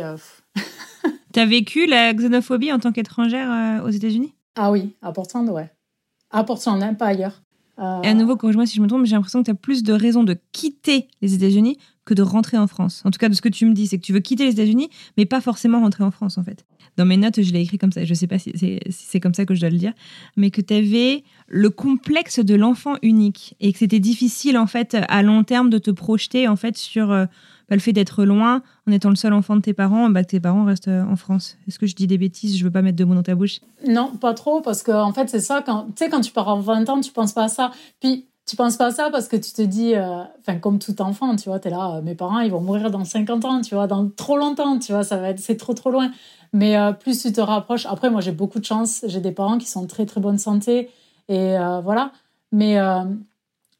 Tu 1.33 1.39
as 1.39 1.45
vécu 1.47 1.87
la 1.87 2.13
xénophobie 2.13 2.71
en 2.71 2.77
tant 2.79 2.91
qu'étrangère 2.91 3.83
aux 3.83 3.89
États-Unis? 3.89 4.35
Ah 4.55 4.71
oui, 4.71 4.93
à 5.01 5.11
Portland, 5.11 5.49
ouais. 5.49 5.71
À 6.29 6.43
Portland, 6.43 6.81
hein, 6.83 6.93
pas 6.93 7.07
ailleurs. 7.07 7.41
Euh, 7.79 8.01
Et 8.03 8.07
à 8.09 8.13
nouveau, 8.13 8.35
corrige-moi 8.35 8.67
si 8.67 8.75
je 8.75 8.81
me 8.81 8.87
trompe, 8.87 9.01
mais 9.01 9.07
j'ai 9.07 9.15
l'impression 9.15 9.39
que 9.41 9.45
tu 9.45 9.51
as 9.51 9.55
plus 9.55 9.81
de 9.81 9.93
raisons 9.93 10.23
de 10.23 10.37
quitter 10.51 11.07
les 11.21 11.33
États-Unis 11.33 11.79
que 12.05 12.13
de 12.13 12.21
rentrer 12.21 12.57
en 12.57 12.67
France. 12.67 13.01
En 13.05 13.11
tout 13.11 13.17
cas, 13.17 13.29
de 13.29 13.33
ce 13.33 13.41
que 13.41 13.49
tu 13.49 13.65
me 13.65 13.73
dis, 13.73 13.87
c'est 13.87 13.97
que 13.97 14.03
tu 14.03 14.13
veux 14.13 14.19
quitter 14.19 14.45
les 14.45 14.51
États-Unis, 14.51 14.89
mais 15.17 15.25
pas 15.25 15.41
forcément 15.41 15.79
rentrer 15.79 16.03
en 16.03 16.11
France, 16.11 16.37
en 16.37 16.43
fait. 16.43 16.65
Dans 16.97 17.05
mes 17.05 17.17
notes, 17.17 17.41
je 17.41 17.51
l'ai 17.53 17.61
écrit 17.61 17.77
comme 17.77 17.91
ça. 17.91 18.05
Je 18.05 18.13
sais 18.13 18.27
pas 18.27 18.37
si 18.37 18.53
c'est 18.89 19.19
comme 19.19 19.33
ça 19.33 19.45
que 19.45 19.55
je 19.55 19.61
dois 19.61 19.69
le 19.69 19.77
dire, 19.77 19.93
mais 20.37 20.51
que 20.51 20.61
tu 20.61 20.73
avais 20.73 21.23
le 21.47 21.69
complexe 21.69 22.39
de 22.39 22.55
l'enfant 22.55 22.95
unique 23.01 23.55
et 23.59 23.71
que 23.73 23.79
c'était 23.79 23.99
difficile, 23.99 24.57
en 24.57 24.67
fait, 24.67 24.97
à 25.07 25.23
long 25.23 25.43
terme, 25.43 25.69
de 25.69 25.77
te 25.77 25.91
projeter, 25.91 26.47
en 26.47 26.55
fait, 26.55 26.77
sur 26.77 27.11
euh, 27.11 27.25
bah, 27.69 27.75
le 27.75 27.79
fait 27.79 27.93
d'être 27.93 28.25
loin, 28.25 28.61
en 28.87 28.91
étant 28.91 29.09
le 29.09 29.15
seul 29.15 29.33
enfant 29.33 29.55
de 29.55 29.61
tes 29.61 29.73
parents, 29.73 30.09
bah, 30.09 30.23
que 30.23 30.29
tes 30.29 30.39
parents 30.39 30.65
restent 30.65 30.89
euh, 30.89 31.03
en 31.05 31.15
France 31.15 31.57
Est-ce 31.67 31.79
que 31.79 31.87
je 31.87 31.95
dis 31.95 32.07
des 32.07 32.17
bêtises? 32.17 32.57
Je 32.57 32.63
veux 32.63 32.71
pas 32.71 32.81
mettre 32.81 32.97
de 32.97 33.05
mots 33.05 33.15
dans 33.15 33.23
ta 33.23 33.35
bouche. 33.35 33.61
Non, 33.87 34.15
pas 34.17 34.33
trop, 34.33 34.61
parce 34.61 34.83
que 34.83 34.91
en 34.91 35.13
fait, 35.13 35.29
c'est 35.29 35.39
ça. 35.39 35.63
Quand, 35.65 35.87
quand 35.97 36.21
tu 36.21 36.31
pars 36.31 36.49
en 36.49 36.59
20 36.59 36.89
ans, 36.89 37.01
tu 37.01 37.11
penses 37.11 37.33
pas 37.33 37.45
à 37.45 37.49
ça. 37.49 37.71
Puis, 37.99 38.27
tu 38.45 38.55
penses 38.55 38.77
pas 38.77 38.87
à 38.87 38.91
ça 38.91 39.09
parce 39.09 39.27
que 39.27 39.35
tu 39.35 39.51
te 39.53 39.61
dis, 39.61 39.95
euh, 39.95 40.23
enfin, 40.39 40.59
comme 40.59 40.79
tout 40.79 41.01
enfant, 41.01 41.35
tu 41.35 41.49
vois, 41.49 41.59
tu 41.59 41.69
es 41.69 41.71
là, 41.71 42.01
mes 42.01 42.15
parents, 42.15 42.39
ils 42.39 42.51
vont 42.51 42.61
mourir 42.61 42.91
dans 42.91 43.05
50 43.05 43.45
ans, 43.45 43.61
tu 43.61 43.75
vois, 43.75 43.87
dans 43.87 44.09
trop 44.09 44.37
longtemps, 44.37 44.79
tu 44.79 44.91
vois, 44.91 45.03
ça 45.03 45.17
va 45.17 45.29
être, 45.29 45.39
c'est 45.39 45.57
trop, 45.57 45.73
trop 45.73 45.91
loin. 45.91 46.11
Mais 46.51 46.75
plus 46.99 47.21
tu 47.21 47.31
te 47.31 47.41
rapproches, 47.41 47.87
après, 47.87 48.11
moi, 48.11 48.21
j'ai 48.21 48.31
beaucoup 48.31 48.59
de 48.59 48.65
chance. 48.65 49.03
J'ai 49.07 49.21
des 49.21 49.31
parents 49.31 49.57
qui 49.57 49.67
sont 49.67 49.87
très, 49.87 50.05
très 50.05 50.21
bonne 50.21 50.37
santé. 50.37 50.89
Et 51.27 51.55
voilà. 51.83 52.11
Mais 52.51 52.77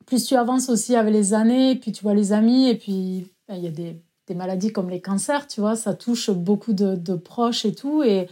plus 0.05 0.25
tu 0.25 0.35
avances 0.35 0.69
aussi 0.69 0.95
avec 0.95 1.13
les 1.13 1.33
années, 1.33 1.75
puis 1.75 1.91
tu 1.91 2.03
vois 2.03 2.13
les 2.13 2.33
amis, 2.33 2.69
et 2.69 2.75
puis 2.75 3.31
ben, 3.47 3.55
il 3.55 3.63
y 3.63 3.67
a 3.67 3.71
des, 3.71 4.01
des, 4.27 4.35
maladies 4.35 4.71
comme 4.71 4.89
les 4.89 5.01
cancers, 5.01 5.47
tu 5.47 5.61
vois, 5.61 5.75
ça 5.75 5.93
touche 5.93 6.29
beaucoup 6.29 6.73
de, 6.73 6.95
de 6.95 7.15
proches 7.15 7.65
et 7.65 7.73
tout. 7.73 8.03
Et 8.03 8.27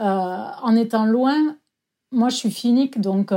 euh, 0.00 0.04
en 0.04 0.76
étant 0.76 1.06
loin, 1.06 1.56
moi 2.12 2.28
je 2.28 2.36
suis 2.36 2.50
finique, 2.50 3.00
donc 3.00 3.32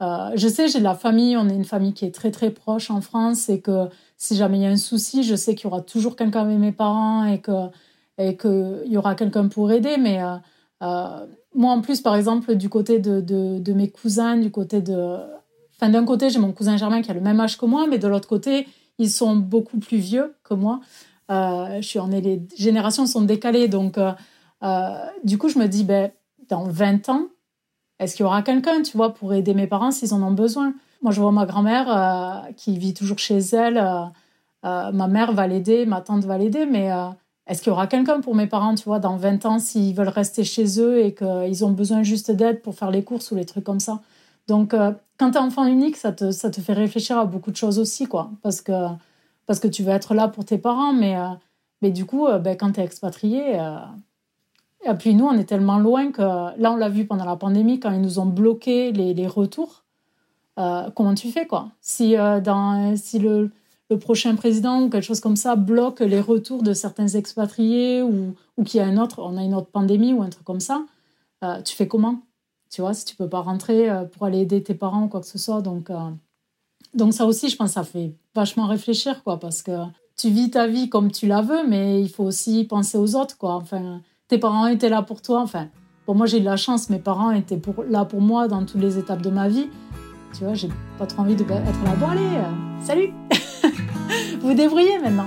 euh, 0.00 0.04
euh, 0.04 0.30
je 0.36 0.48
sais, 0.48 0.68
j'ai 0.68 0.78
de 0.78 0.84
la 0.84 0.94
famille, 0.94 1.36
on 1.36 1.48
est 1.48 1.54
une 1.54 1.64
famille 1.64 1.92
qui 1.92 2.04
est 2.04 2.14
très 2.14 2.30
très 2.30 2.50
proche 2.50 2.90
en 2.90 3.00
France, 3.00 3.48
et 3.48 3.60
que 3.60 3.88
si 4.16 4.36
jamais 4.36 4.58
il 4.58 4.62
y 4.62 4.66
a 4.66 4.70
un 4.70 4.76
souci, 4.76 5.22
je 5.22 5.34
sais 5.34 5.54
qu'il 5.54 5.64
y 5.64 5.66
aura 5.72 5.82
toujours 5.82 6.16
quelqu'un 6.16 6.42
avec 6.42 6.58
mes 6.58 6.72
parents 6.72 7.24
et 7.24 7.40
que 7.40 7.68
et 8.18 8.36
qu'il 8.36 8.86
y 8.86 8.96
aura 8.96 9.14
quelqu'un 9.14 9.48
pour 9.48 9.70
aider. 9.72 9.96
Mais 9.98 10.20
moi 11.54 11.72
en 11.72 11.80
plus, 11.80 12.00
par 12.00 12.16
exemple, 12.16 12.54
du 12.56 12.68
côté 12.68 12.98
de, 12.98 13.20
de, 13.20 13.72
mes 13.72 13.90
cousins, 13.90 14.36
du 14.36 14.50
côté 14.50 14.80
de 14.80 15.18
Enfin, 15.80 15.90
d'un 15.90 16.04
côté, 16.04 16.28
j'ai 16.28 16.40
mon 16.40 16.52
cousin 16.52 16.76
Germain 16.76 17.02
qui 17.02 17.10
a 17.10 17.14
le 17.14 17.20
même 17.20 17.38
âge 17.38 17.56
que 17.56 17.64
moi, 17.64 17.86
mais 17.86 17.98
de 17.98 18.08
l'autre 18.08 18.28
côté, 18.28 18.66
ils 18.98 19.10
sont 19.10 19.36
beaucoup 19.36 19.78
plus 19.78 19.98
vieux 19.98 20.34
que 20.42 20.54
moi. 20.54 20.80
Euh, 21.30 21.76
je 21.80 21.86
suis 21.86 21.98
en 22.00 22.08
les 22.08 22.42
générations 22.56 23.06
sont 23.06 23.22
décalées, 23.22 23.68
donc 23.68 23.96
euh, 23.96 24.12
euh, 24.64 24.88
du 25.22 25.38
coup, 25.38 25.48
je 25.48 25.58
me 25.58 25.68
dis, 25.68 25.84
ben, 25.84 26.10
dans 26.48 26.64
20 26.64 27.08
ans, 27.10 27.28
est-ce 27.98 28.14
qu'il 28.16 28.24
y 28.24 28.26
aura 28.26 28.42
quelqu'un, 28.42 28.82
tu 28.82 28.96
vois, 28.96 29.14
pour 29.14 29.34
aider 29.34 29.54
mes 29.54 29.66
parents 29.66 29.90
s'ils 29.90 30.14
en 30.14 30.22
ont 30.22 30.32
besoin? 30.32 30.74
Moi, 31.02 31.12
je 31.12 31.20
vois 31.20 31.32
ma 31.32 31.46
grand-mère 31.46 32.46
qui 32.56 32.78
vit 32.78 32.94
toujours 32.94 33.18
chez 33.18 33.38
elle. 33.38 33.82
ma 34.62 35.08
mère 35.08 35.32
va 35.32 35.46
l'aider, 35.46 35.86
ma 35.86 36.00
tante 36.00 36.24
va 36.24 36.38
l'aider, 36.38 36.66
mais 36.66 36.90
est-ce 37.48 37.62
qu'il 37.62 37.70
y 37.70 37.72
aura 37.72 37.86
quelqu'un 37.86 38.20
pour 38.20 38.34
mes 38.34 38.46
parents, 38.46 38.74
tu 38.74 38.84
vois, 38.84 38.98
dans 38.98 39.16
20 39.16 39.46
ans, 39.46 39.58
s'ils 39.58 39.94
veulent 39.94 40.08
rester 40.08 40.44
chez 40.44 40.80
eux 40.80 41.04
et 41.04 41.14
qu'ils 41.14 41.64
ont 41.64 41.70
besoin 41.70 42.02
juste 42.02 42.30
d'aide 42.30 42.60
pour 42.62 42.74
faire 42.74 42.90
les 42.90 43.02
courses 43.02 43.30
ou 43.30 43.36
les 43.36 43.46
trucs 43.46 43.64
comme 43.64 43.80
ça? 43.80 44.00
Donc, 44.48 44.74
euh, 44.74 44.92
quand 45.18 45.30
tu 45.30 45.38
es 45.38 45.40
enfant 45.40 45.66
unique, 45.66 45.96
ça 45.96 46.12
te, 46.12 46.30
ça 46.30 46.50
te 46.50 46.60
fait 46.60 46.72
réfléchir 46.72 47.18
à 47.18 47.26
beaucoup 47.26 47.50
de 47.50 47.56
choses 47.56 47.78
aussi, 47.78 48.06
quoi. 48.06 48.30
Parce 48.42 48.60
que, 48.62 48.72
parce 49.46 49.60
que 49.60 49.68
tu 49.68 49.82
veux 49.82 49.92
être 49.92 50.14
là 50.14 50.28
pour 50.28 50.44
tes 50.44 50.58
parents, 50.58 50.92
mais, 50.92 51.16
euh, 51.16 51.28
mais 51.82 51.90
du 51.90 52.06
coup, 52.06 52.26
euh, 52.26 52.38
ben, 52.38 52.56
quand 52.56 52.72
tu 52.72 52.80
es 52.80 52.84
expatrié, 52.84 53.58
et 54.84 54.94
puis 54.94 55.14
nous, 55.14 55.26
on 55.26 55.32
est 55.32 55.44
tellement 55.44 55.78
loin 55.78 56.12
que 56.12 56.22
là, 56.22 56.72
on 56.72 56.76
l'a 56.76 56.88
vu 56.88 57.06
pendant 57.06 57.24
la 57.24 57.36
pandémie, 57.36 57.80
quand 57.80 57.92
ils 57.92 58.00
nous 58.00 58.18
ont 58.18 58.26
bloqué 58.26 58.92
les, 58.92 59.14
les 59.14 59.26
retours, 59.26 59.84
comment 60.56 61.14
tu 61.14 61.30
fais, 61.30 61.46
quoi? 61.46 61.70
Si, 61.80 62.14
dans, 62.14 62.96
si 62.96 63.18
le, 63.18 63.50
le, 63.90 63.98
prochain 63.98 64.34
président 64.34 64.82
ou 64.82 64.88
quelque 64.88 65.04
chose 65.04 65.20
comme 65.20 65.36
ça 65.36 65.56
bloque 65.56 66.00
les 66.00 66.20
retours 66.20 66.62
de 66.62 66.72
certains 66.72 67.08
expatriés 67.08 68.02
ou, 68.02 68.34
ou 68.56 68.64
qu'il 68.64 68.78
y 68.78 68.82
a 68.82 68.86
un 68.86 68.98
autre, 68.98 69.20
on 69.22 69.36
a 69.36 69.42
une 69.42 69.54
autre 69.54 69.70
pandémie 69.70 70.12
ou 70.12 70.22
un 70.22 70.30
truc 70.30 70.44
comme 70.44 70.60
ça, 70.60 70.84
tu 71.64 71.74
fais 71.76 71.86
comment? 71.86 72.20
Tu 72.70 72.80
vois, 72.82 72.94
si 72.94 73.04
tu 73.04 73.16
peux 73.16 73.28
pas 73.28 73.40
rentrer 73.40 73.90
euh, 73.90 74.04
pour 74.04 74.26
aller 74.26 74.40
aider 74.40 74.62
tes 74.62 74.74
parents 74.74 75.04
ou 75.04 75.08
quoi 75.08 75.20
que 75.20 75.26
ce 75.26 75.38
soit. 75.38 75.62
Donc, 75.62 75.90
euh, 75.90 76.10
donc 76.94 77.14
ça 77.14 77.26
aussi, 77.26 77.48
je 77.48 77.56
pense, 77.56 77.72
ça 77.72 77.84
fait 77.84 78.14
vachement 78.34 78.66
réfléchir, 78.66 79.22
quoi, 79.24 79.40
parce 79.40 79.62
que 79.62 79.72
tu 80.16 80.30
vis 80.30 80.50
ta 80.50 80.66
vie 80.66 80.88
comme 80.88 81.10
tu 81.10 81.26
la 81.26 81.40
veux, 81.40 81.66
mais 81.66 82.02
il 82.02 82.08
faut 82.08 82.24
aussi 82.24 82.64
penser 82.64 82.98
aux 82.98 83.14
autres, 83.16 83.38
quoi. 83.38 83.54
Enfin, 83.54 84.02
tes 84.28 84.38
parents 84.38 84.66
étaient 84.66 84.90
là 84.90 85.02
pour 85.02 85.22
toi. 85.22 85.40
Enfin, 85.40 85.68
pour 86.04 86.14
moi, 86.14 86.26
j'ai 86.26 86.38
eu 86.38 86.40
de 86.40 86.44
la 86.44 86.56
chance. 86.56 86.90
Mes 86.90 86.98
parents 86.98 87.30
étaient 87.30 87.60
là 87.88 88.04
pour 88.04 88.20
moi 88.20 88.46
dans 88.46 88.64
toutes 88.64 88.80
les 88.80 88.98
étapes 88.98 89.22
de 89.22 89.30
ma 89.30 89.48
vie. 89.48 89.68
Tu 90.36 90.44
vois, 90.44 90.54
j'ai 90.54 90.68
pas 90.98 91.06
trop 91.06 91.22
envie 91.22 91.34
d'être 91.34 91.48
là. 91.48 91.94
Bon, 91.98 92.06
allez, 92.06 92.20
euh, 92.20 92.82
salut 92.82 93.10
Vous 94.40 94.54
débrouillez 94.54 94.98
maintenant. 94.98 95.26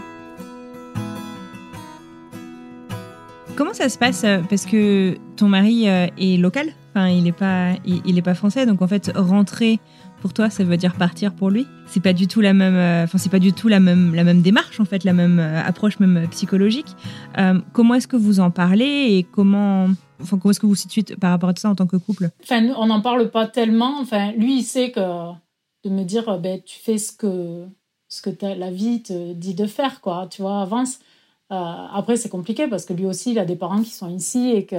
Comment 3.55 3.73
ça 3.73 3.89
se 3.89 3.97
passe 3.97 4.25
Parce 4.49 4.65
que 4.65 5.17
ton 5.35 5.47
mari 5.47 5.85
est 5.85 6.39
local? 6.39 6.69
Enfin, 6.89 7.07
il 7.09 7.23
n'est 7.23 7.31
pas, 7.31 7.73
il, 7.85 8.23
pas 8.23 8.33
français, 8.33 8.65
donc 8.65 8.81
en 8.81 8.87
fait, 8.87 9.11
rentrer 9.15 9.79
pour 10.21 10.33
toi, 10.33 10.49
ça 10.49 10.63
veut 10.63 10.77
dire 10.77 10.93
partir 10.95 11.33
pour 11.33 11.49
lui? 11.49 11.67
C'est 11.91 11.99
pas 11.99 12.13
du 12.13 12.25
tout 12.25 12.39
la 12.39 12.54
même, 12.54 12.75
euh, 12.75 13.04
enfin, 13.04 13.17
c'est 13.17 13.30
pas 13.30 13.39
du 13.39 13.51
tout 13.51 13.67
la 13.67 13.82
même, 13.82 14.15
la 14.15 14.23
même 14.23 14.41
démarche 14.41 14.80
en 14.80 14.86
fait, 14.86 15.04
la 15.04 15.12
même 15.12 15.39
euh, 15.39 15.62
approche 15.62 15.99
même 15.99 16.25
psychologique. 16.32 16.88
Euh, 17.38 17.60
comment 17.73 17.95
est-ce 17.95 18.08
que 18.08 18.15
vous 18.15 18.39
en 18.39 18.49
parlez 18.49 19.17
et 19.17 19.23
comment, 19.23 19.88
enfin, 20.21 20.38
comment 20.38 20.51
est-ce 20.51 20.62
que 20.62 20.65
vous 20.65 20.71
vous 20.71 20.75
situez 20.75 21.04
par 21.04 21.32
rapport 21.32 21.49
à 21.49 21.54
ça 21.58 21.69
en 21.69 21.75
tant 21.75 21.88
que 21.88 21.97
couple? 21.97 22.30
Enfin, 22.43 22.65
on 22.77 22.86
n'en 22.86 23.01
parle 23.01 23.30
pas 23.30 23.45
tellement. 23.45 23.99
Enfin, 23.99 24.32
lui, 24.32 24.60
il 24.60 24.63
sait 24.63 24.91
que 24.91 25.01
de 25.84 25.89
me 25.89 26.04
dire, 26.04 26.39
ben, 26.39 26.62
tu 26.63 26.80
fais 26.80 26.97
ce 26.97 27.12
que, 27.12 27.65
ce 28.08 28.21
que 28.21 28.30
la 28.41 28.71
vie 28.71 29.04
te 29.04 29.34
dit 29.34 29.54
de 29.54 29.65
faire, 29.65 29.99
quoi. 29.99 30.27
Tu 30.32 30.41
vois, 30.41 30.62
avance. 30.62 30.99
après, 31.49 32.15
c'est 32.15 32.30
compliqué 32.30 32.69
parce 32.69 32.86
que 32.86 32.93
lui 32.93 33.06
aussi, 33.06 33.32
il 33.32 33.39
a 33.39 33.43
des 33.45 33.58
parents 33.58 33.82
qui 33.82 33.91
sont 33.91 34.10
ici 34.10 34.49
et 34.51 34.65
que 34.65 34.77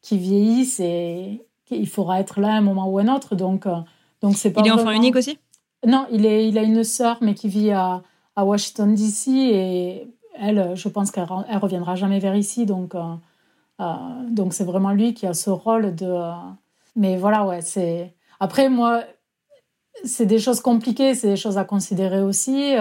qui 0.00 0.16
vieillissent 0.16 0.80
et 0.80 1.42
il 1.70 1.88
faudra 1.88 2.20
être 2.20 2.40
là 2.40 2.48
à 2.48 2.56
un 2.56 2.60
moment 2.60 2.88
ou 2.88 2.98
un 2.98 3.14
autre. 3.14 3.36
Donc, 3.36 3.66
euh, 3.66 3.76
donc 4.22 4.36
c'est 4.36 4.52
pas. 4.52 4.62
Il 4.64 4.68
est 4.68 4.72
enfant 4.72 4.90
unique 4.90 5.16
aussi? 5.16 5.38
Non, 5.86 6.06
il, 6.10 6.26
a 6.58 6.62
une 6.62 6.84
sœur, 6.84 7.18
mais 7.20 7.34
qui 7.34 7.48
vit 7.48 7.70
à, 7.70 8.02
Washington, 8.36 8.94
D.C. 8.94 9.30
Et 9.30 10.14
elle, 10.38 10.74
je 10.74 10.88
pense 10.88 11.10
qu'elle 11.10 11.26
elle 11.48 11.58
reviendra 11.58 11.94
jamais 11.94 12.18
vers 12.18 12.36
ici. 12.36 12.66
Donc, 12.66 12.94
euh, 12.94 13.14
euh, 13.80 13.94
donc 14.28 14.54
c'est 14.54 14.64
vraiment 14.64 14.92
lui 14.92 15.14
qui 15.14 15.26
a 15.26 15.34
ce 15.34 15.50
rôle 15.50 15.94
de. 15.94 16.32
mais 16.96 17.16
voilà, 17.16 17.46
ouais, 17.46 17.62
c'est. 17.62 18.14
Après, 18.40 18.68
moi, 18.68 19.04
c'est 20.04 20.26
des 20.26 20.38
choses 20.38 20.60
compliquées, 20.60 21.14
c'est 21.14 21.28
des 21.28 21.36
choses 21.36 21.58
à 21.58 21.64
considérer 21.64 22.22
aussi. 22.22 22.74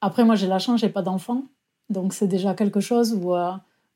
après, 0.00 0.24
moi, 0.24 0.34
j'ai 0.36 0.46
la 0.46 0.58
chance, 0.58 0.80
j'ai 0.80 0.88
pas 0.88 1.02
d'enfant. 1.02 1.44
Donc, 1.90 2.14
c'est 2.14 2.28
déjà 2.28 2.54
quelque 2.54 2.80
chose 2.80 3.14
où, 3.14 3.34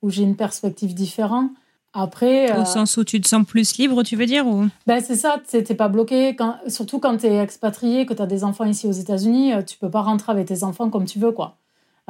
où 0.02 0.10
j'ai 0.10 0.22
une 0.22 0.36
perspective 0.36 0.94
différente. 0.94 1.50
Après, 1.96 2.50
Au 2.50 2.62
euh, 2.62 2.64
sens 2.64 2.96
où 2.96 3.04
tu 3.04 3.20
te 3.20 3.28
sens 3.28 3.46
plus 3.46 3.78
libre, 3.78 4.02
tu 4.02 4.16
veux 4.16 4.26
dire 4.26 4.48
ou... 4.48 4.66
ben 4.84 5.00
C'est 5.00 5.14
ça, 5.14 5.40
tu 5.48 5.56
n'es 5.56 5.62
pas 5.76 5.86
bloqué. 5.86 6.34
Quand, 6.34 6.56
surtout 6.66 6.98
quand 6.98 7.16
tu 7.18 7.26
es 7.26 7.38
expatrié, 7.38 8.04
que 8.04 8.12
tu 8.12 8.20
as 8.20 8.26
des 8.26 8.42
enfants 8.42 8.64
ici 8.64 8.88
aux 8.88 8.92
États-Unis, 8.92 9.54
euh, 9.54 9.62
tu 9.62 9.78
peux 9.78 9.88
pas 9.88 10.02
rentrer 10.02 10.32
avec 10.32 10.48
tes 10.48 10.64
enfants 10.64 10.90
comme 10.90 11.04
tu 11.04 11.20
veux. 11.20 11.30
quoi. 11.30 11.54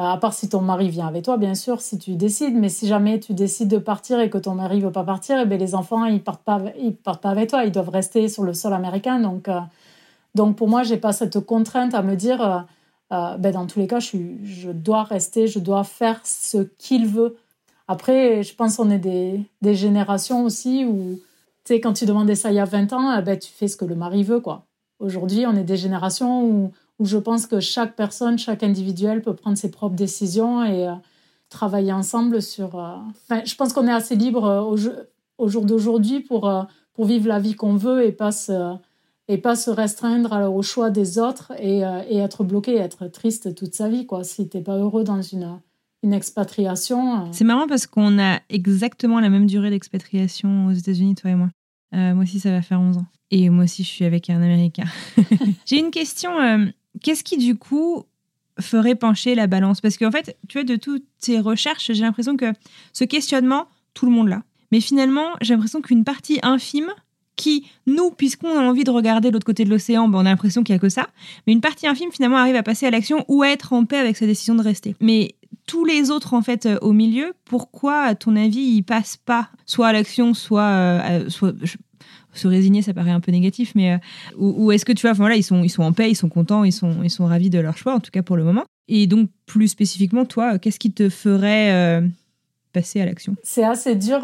Euh, 0.00 0.04
à 0.04 0.16
part 0.16 0.32
si 0.32 0.48
ton 0.48 0.62
mari 0.62 0.88
vient 0.88 1.06
avec 1.06 1.26
toi, 1.26 1.36
bien 1.36 1.54
sûr, 1.54 1.82
si 1.82 1.98
tu 1.98 2.16
décides. 2.16 2.54
Mais 2.54 2.70
si 2.70 2.88
jamais 2.88 3.20
tu 3.20 3.34
décides 3.34 3.68
de 3.68 3.76
partir 3.76 4.20
et 4.20 4.30
que 4.30 4.38
ton 4.38 4.54
mari 4.54 4.80
veut 4.80 4.90
pas 4.90 5.04
partir, 5.04 5.38
et 5.38 5.42
eh 5.42 5.44
ben 5.44 5.60
les 5.60 5.74
enfants, 5.74 6.06
ils 6.06 6.22
partent 6.22 6.44
pas, 6.44 6.62
ils 6.80 6.96
partent 6.96 7.22
pas 7.22 7.30
avec 7.30 7.50
toi. 7.50 7.66
Ils 7.66 7.72
doivent 7.72 7.90
rester 7.90 8.28
sur 8.28 8.42
le 8.42 8.54
sol 8.54 8.72
américain. 8.72 9.20
Donc, 9.20 9.50
donc 10.34 10.56
pour 10.56 10.68
moi, 10.68 10.82
j'ai 10.82 10.96
pas 10.96 11.12
cette 11.12 11.40
contrainte 11.40 11.92
à 11.92 12.00
me 12.00 12.16
dire, 12.16 12.64
ben 13.10 13.52
dans 13.52 13.66
tous 13.66 13.80
les 13.80 13.86
cas, 13.86 14.00
je, 14.00 14.16
je 14.42 14.70
dois 14.70 15.02
rester, 15.02 15.46
je 15.46 15.58
dois 15.58 15.84
faire 15.84 16.20
ce 16.24 16.58
qu'il 16.78 17.06
veut. 17.06 17.36
Après, 17.86 18.42
je 18.42 18.54
pense 18.54 18.76
qu'on 18.76 18.90
est 18.90 18.98
des, 18.98 19.40
des, 19.60 19.74
générations 19.74 20.44
aussi 20.44 20.84
où, 20.86 21.16
tu 21.64 21.74
sais, 21.74 21.80
quand 21.80 21.92
tu 21.92 22.06
demandais 22.06 22.34
ça 22.34 22.50
il 22.50 22.54
y 22.54 22.60
a 22.60 22.64
20 22.64 22.92
ans, 22.94 23.16
eh 23.18 23.22
ben, 23.22 23.38
tu 23.38 23.52
fais 23.52 23.68
ce 23.68 23.76
que 23.76 23.84
le 23.84 23.94
mari 23.94 24.22
veut, 24.22 24.40
quoi. 24.40 24.66
Aujourd'hui, 25.00 25.44
on 25.46 25.54
est 25.54 25.64
des 25.64 25.76
générations 25.76 26.44
où, 26.44 26.72
où, 26.98 27.04
je 27.04 27.18
pense 27.18 27.46
que 27.46 27.60
chaque 27.60 27.94
personne, 27.94 28.38
chaque 28.38 28.62
individuel 28.62 29.20
peut 29.20 29.34
prendre 29.34 29.58
ses 29.58 29.70
propres 29.70 29.96
décisions 29.96 30.64
et 30.64 30.88
euh, 30.88 30.94
travailler 31.50 31.92
ensemble 31.92 32.40
sur... 32.40 32.78
Euh, 32.78 32.96
enfin, 33.28 33.42
je 33.44 33.54
pense 33.54 33.74
qu'on 33.74 33.86
est 33.86 33.92
assez 33.92 34.16
libre 34.16 34.44
euh, 34.44 34.62
au, 35.38 35.48
jour 35.48 35.66
d'aujourd'hui 35.66 36.20
pour, 36.20 36.50
pour 36.94 37.04
vivre 37.04 37.28
la 37.28 37.38
vie 37.38 37.54
qu'on 37.54 37.76
veut 37.76 38.06
et 38.06 38.12
pas 38.12 38.32
se, 38.32 38.76
et 39.28 39.36
pas 39.36 39.56
se 39.56 39.70
restreindre 39.70 40.50
au 40.50 40.62
choix 40.62 40.88
des 40.88 41.18
autres 41.18 41.52
et, 41.58 41.80
et 41.80 42.18
être 42.18 42.44
bloqué, 42.44 42.76
être 42.76 43.08
triste 43.08 43.54
toute 43.54 43.74
sa 43.74 43.88
vie, 43.88 44.06
quoi, 44.06 44.24
si 44.24 44.48
t'es 44.48 44.62
pas 44.62 44.78
heureux 44.78 45.04
dans 45.04 45.20
une 45.20 45.58
une 46.04 46.12
expatriation. 46.12 47.22
Euh. 47.22 47.28
C'est 47.32 47.44
marrant 47.44 47.66
parce 47.66 47.86
qu'on 47.86 48.18
a 48.20 48.40
exactement 48.50 49.20
la 49.20 49.30
même 49.30 49.46
durée 49.46 49.70
d'expatriation 49.70 50.66
aux 50.66 50.72
États-Unis, 50.72 51.14
toi 51.14 51.30
et 51.30 51.34
moi. 51.34 51.48
Euh, 51.94 52.14
moi 52.14 52.24
aussi, 52.24 52.38
ça 52.38 52.50
va 52.50 52.62
faire 52.62 52.80
11 52.80 52.98
ans. 52.98 53.06
Et 53.30 53.48
moi 53.48 53.64
aussi, 53.64 53.82
je 53.82 53.88
suis 53.88 54.04
avec 54.04 54.28
un 54.30 54.36
Américain. 54.36 54.84
J'ai 55.66 55.78
une 55.78 55.90
question. 55.90 56.38
Euh, 56.40 56.66
qu'est-ce 57.02 57.24
qui, 57.24 57.38
du 57.38 57.56
coup, 57.56 58.04
ferait 58.60 58.94
pencher 58.94 59.34
la 59.34 59.46
balance? 59.46 59.80
Parce 59.80 59.96
qu'en 59.96 60.10
fait, 60.10 60.36
tu 60.48 60.58
vois, 60.58 60.64
de 60.64 60.76
toutes 60.76 61.04
tes 61.20 61.40
recherches, 61.40 61.90
j'ai 61.92 62.02
l'impression 62.02 62.36
que 62.36 62.52
ce 62.92 63.04
questionnement, 63.04 63.66
tout 63.94 64.06
le 64.06 64.12
monde 64.12 64.28
l'a. 64.28 64.42
Mais 64.72 64.80
finalement, 64.80 65.28
j'ai 65.40 65.54
l'impression 65.54 65.80
qu'une 65.80 66.04
partie 66.04 66.38
infime 66.42 66.90
qui, 67.36 67.66
nous, 67.86 68.10
puisqu'on 68.10 68.56
a 68.56 68.62
envie 68.62 68.84
de 68.84 68.90
regarder 68.90 69.30
l'autre 69.30 69.46
côté 69.46 69.64
de 69.64 69.70
l'océan, 69.70 70.08
ben 70.08 70.18
on 70.18 70.20
a 70.20 70.24
l'impression 70.24 70.62
qu'il 70.62 70.74
n'y 70.74 70.78
a 70.78 70.80
que 70.80 70.88
ça. 70.88 71.08
Mais 71.46 71.52
une 71.52 71.60
partie 71.60 71.86
infime, 71.86 72.12
finalement, 72.12 72.36
arrive 72.36 72.56
à 72.56 72.62
passer 72.62 72.86
à 72.86 72.90
l'action 72.90 73.24
ou 73.28 73.42
à 73.42 73.48
être 73.48 73.72
en 73.72 73.84
paix 73.84 73.98
avec 73.98 74.16
sa 74.16 74.26
décision 74.26 74.54
de 74.54 74.62
rester. 74.62 74.94
Mais 75.00 75.34
tous 75.66 75.84
les 75.84 76.10
autres 76.10 76.34
en 76.34 76.42
fait 76.42 76.66
euh, 76.66 76.78
au 76.82 76.92
milieu, 76.92 77.32
pourquoi 77.44 78.02
à 78.02 78.14
ton 78.14 78.36
avis 78.36 78.60
ils 78.60 78.82
passent 78.82 79.16
pas 79.16 79.48
soit 79.66 79.88
à 79.88 79.92
l'action, 79.92 80.34
soit, 80.34 80.62
euh, 80.62 81.28
soit 81.28 81.54
se 82.32 82.48
résigner, 82.48 82.82
ça 82.82 82.92
paraît 82.92 83.12
un 83.12 83.20
peu 83.20 83.32
négatif, 83.32 83.72
mais 83.74 83.92
euh, 83.92 83.98
ou, 84.36 84.72
est-ce 84.72 84.84
que 84.84 84.92
tu 84.92 85.02
vois, 85.06 85.12
voilà, 85.12 85.36
ils 85.36 85.42
sont 85.42 85.62
ils 85.62 85.70
sont 85.70 85.82
en 85.82 85.92
paix, 85.92 86.10
ils 86.10 86.16
sont 86.16 86.28
contents, 86.28 86.64
ils 86.64 86.72
sont 86.72 87.02
ils 87.02 87.10
sont 87.10 87.26
ravis 87.26 87.50
de 87.50 87.58
leur 87.58 87.76
choix, 87.78 87.94
en 87.94 88.00
tout 88.00 88.10
cas 88.10 88.22
pour 88.22 88.36
le 88.36 88.44
moment. 88.44 88.64
Et 88.88 89.06
donc, 89.06 89.30
plus 89.46 89.68
spécifiquement, 89.68 90.26
toi, 90.26 90.58
qu'est-ce 90.58 90.78
qui 90.78 90.92
te 90.92 91.08
ferait 91.08 92.02
passer 92.74 93.00
à 93.00 93.06
l'action? 93.06 93.34
C'est 93.42 93.64
assez 93.64 93.94
dur. 93.94 94.20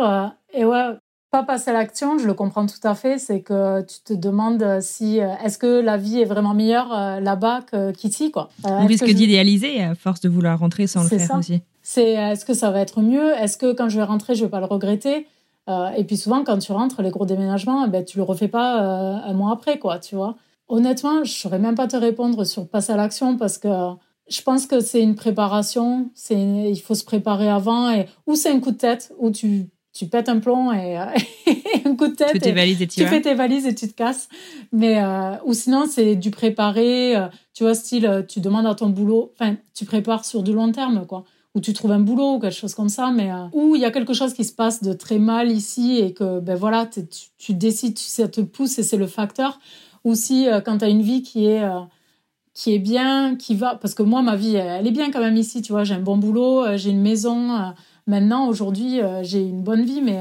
et 0.52 0.64
ouais, 0.64 0.96
pas 1.30 1.42
passer 1.42 1.70
à 1.70 1.72
l'action, 1.72 2.18
je 2.18 2.26
le 2.26 2.34
comprends 2.34 2.66
tout 2.66 2.80
à 2.82 2.94
fait. 2.94 3.18
C'est 3.18 3.40
que 3.40 3.82
tu 3.82 4.00
te 4.04 4.12
demandes 4.12 4.80
si 4.80 5.18
est-ce 5.18 5.58
que 5.58 5.80
la 5.80 5.96
vie 5.96 6.20
est 6.20 6.24
vraiment 6.24 6.54
meilleure 6.54 7.20
là-bas 7.20 7.60
qu'ici, 7.96 8.30
quoi. 8.30 8.50
On 8.64 8.86
risque 8.86 9.08
d'idéaliser 9.10 9.82
à 9.82 9.94
force 9.94 10.20
de 10.20 10.28
vouloir 10.28 10.58
rentrer 10.58 10.86
sans 10.86 11.02
le 11.02 11.08
faire 11.08 11.38
aussi. 11.38 11.62
C'est 11.82 12.12
est-ce 12.12 12.44
que 12.44 12.54
ça 12.54 12.70
va 12.70 12.80
être 12.80 13.00
mieux? 13.00 13.32
Est-ce 13.34 13.56
que 13.56 13.72
quand 13.72 13.88
je 13.88 13.96
vais 13.96 14.04
rentrer, 14.04 14.34
je 14.34 14.44
vais 14.44 14.50
pas 14.50 14.60
le 14.60 14.66
regretter? 14.66 15.26
Et 15.96 16.04
puis 16.04 16.16
souvent, 16.16 16.42
quand 16.42 16.58
tu 16.58 16.72
rentres, 16.72 17.00
les 17.00 17.10
gros 17.10 17.26
déménagements, 17.26 17.86
ben, 17.86 18.04
tu 18.04 18.18
le 18.18 18.24
refais 18.24 18.48
pas 18.48 18.80
un 18.80 19.32
mois 19.34 19.52
après, 19.52 19.78
quoi, 19.78 19.98
tu 19.98 20.16
vois. 20.16 20.36
Honnêtement, 20.68 21.24
je 21.24 21.32
saurais 21.32 21.58
même 21.58 21.74
pas 21.74 21.86
te 21.86 21.96
répondre 21.96 22.44
sur 22.44 22.68
passer 22.68 22.92
à 22.92 22.96
l'action 22.96 23.36
parce 23.36 23.58
que 23.58 23.68
je 24.28 24.42
pense 24.42 24.66
que 24.66 24.80
c'est 24.80 25.02
une 25.02 25.14
préparation. 25.14 26.10
C'est 26.14 26.36
il 26.36 26.80
faut 26.80 26.94
se 26.94 27.04
préparer 27.04 27.48
avant 27.48 27.90
et 27.90 28.06
ou 28.26 28.34
c'est 28.34 28.50
un 28.50 28.60
coup 28.60 28.70
de 28.72 28.76
tête 28.76 29.12
où 29.18 29.30
tu 29.30 29.68
tu 29.92 30.06
pètes 30.06 30.28
un 30.28 30.38
plomb 30.38 30.72
et, 30.72 30.96
un 31.84 31.96
coup 31.96 32.08
de 32.08 32.14
tête. 32.14 32.28
Tu 32.28 32.34
fais 32.34 32.38
tes 32.38 32.52
valises 32.52 32.82
et 32.82 32.86
tu, 32.86 33.06
fais 33.06 33.20
tes 33.20 33.34
valises 33.34 33.66
et 33.66 33.74
tu 33.74 33.88
te 33.88 33.94
casses. 33.94 34.28
Mais 34.72 35.02
euh, 35.02 35.32
ou 35.44 35.54
sinon 35.54 35.86
c'est 35.88 36.16
du 36.16 36.30
préparer. 36.30 37.16
Euh, 37.16 37.28
tu 37.54 37.64
vois 37.64 37.74
style 37.74 38.06
euh, 38.06 38.22
tu 38.22 38.40
demandes 38.40 38.66
à 38.66 38.74
ton 38.74 38.88
boulot. 38.88 39.32
Enfin 39.38 39.56
tu 39.74 39.84
prépares 39.84 40.24
sur 40.24 40.42
du 40.42 40.52
long 40.52 40.70
terme 40.72 41.06
quoi. 41.06 41.24
Ou 41.54 41.60
tu 41.60 41.72
trouves 41.72 41.90
un 41.90 42.00
boulot 42.00 42.34
ou 42.34 42.38
quelque 42.38 42.54
chose 42.54 42.74
comme 42.74 42.88
ça. 42.88 43.10
Mais 43.10 43.30
où 43.52 43.74
il 43.74 43.82
y 43.82 43.84
a 43.84 43.90
quelque 43.90 44.14
chose 44.14 44.34
qui 44.34 44.44
se 44.44 44.52
passe 44.52 44.82
de 44.82 44.92
très 44.92 45.18
mal 45.18 45.50
ici 45.50 45.98
et 45.98 46.14
que 46.14 46.38
ben 46.38 46.54
voilà 46.54 46.86
tu, 46.86 47.02
tu 47.38 47.54
décides 47.54 47.98
ça 47.98 48.28
te 48.28 48.40
pousse 48.40 48.78
et 48.78 48.82
c'est 48.82 48.96
le 48.96 49.08
facteur 49.08 49.58
aussi 50.04 50.48
euh, 50.48 50.60
quand 50.60 50.78
tu 50.78 50.84
as 50.84 50.88
une 50.88 51.02
vie 51.02 51.22
qui 51.22 51.46
est 51.46 51.62
euh, 51.62 51.80
qui 52.52 52.74
est 52.74 52.78
bien, 52.78 53.36
qui 53.36 53.54
va 53.54 53.76
parce 53.76 53.94
que 53.94 54.02
moi 54.02 54.22
ma 54.22 54.36
vie 54.36 54.56
elle 54.56 54.86
est 54.86 54.92
bien 54.92 55.10
quand 55.10 55.20
même 55.20 55.36
ici, 55.36 55.62
tu 55.62 55.72
vois, 55.72 55.84
j'ai 55.84 55.94
un 55.94 56.00
bon 56.00 56.18
boulot, 56.18 56.64
euh, 56.64 56.76
j'ai 56.76 56.90
une 56.90 57.00
maison. 57.00 57.72
Maintenant 58.10 58.46
aujourd'hui, 58.48 59.00
j'ai 59.22 59.42
une 59.42 59.62
bonne 59.62 59.84
vie 59.84 60.02
mais 60.02 60.20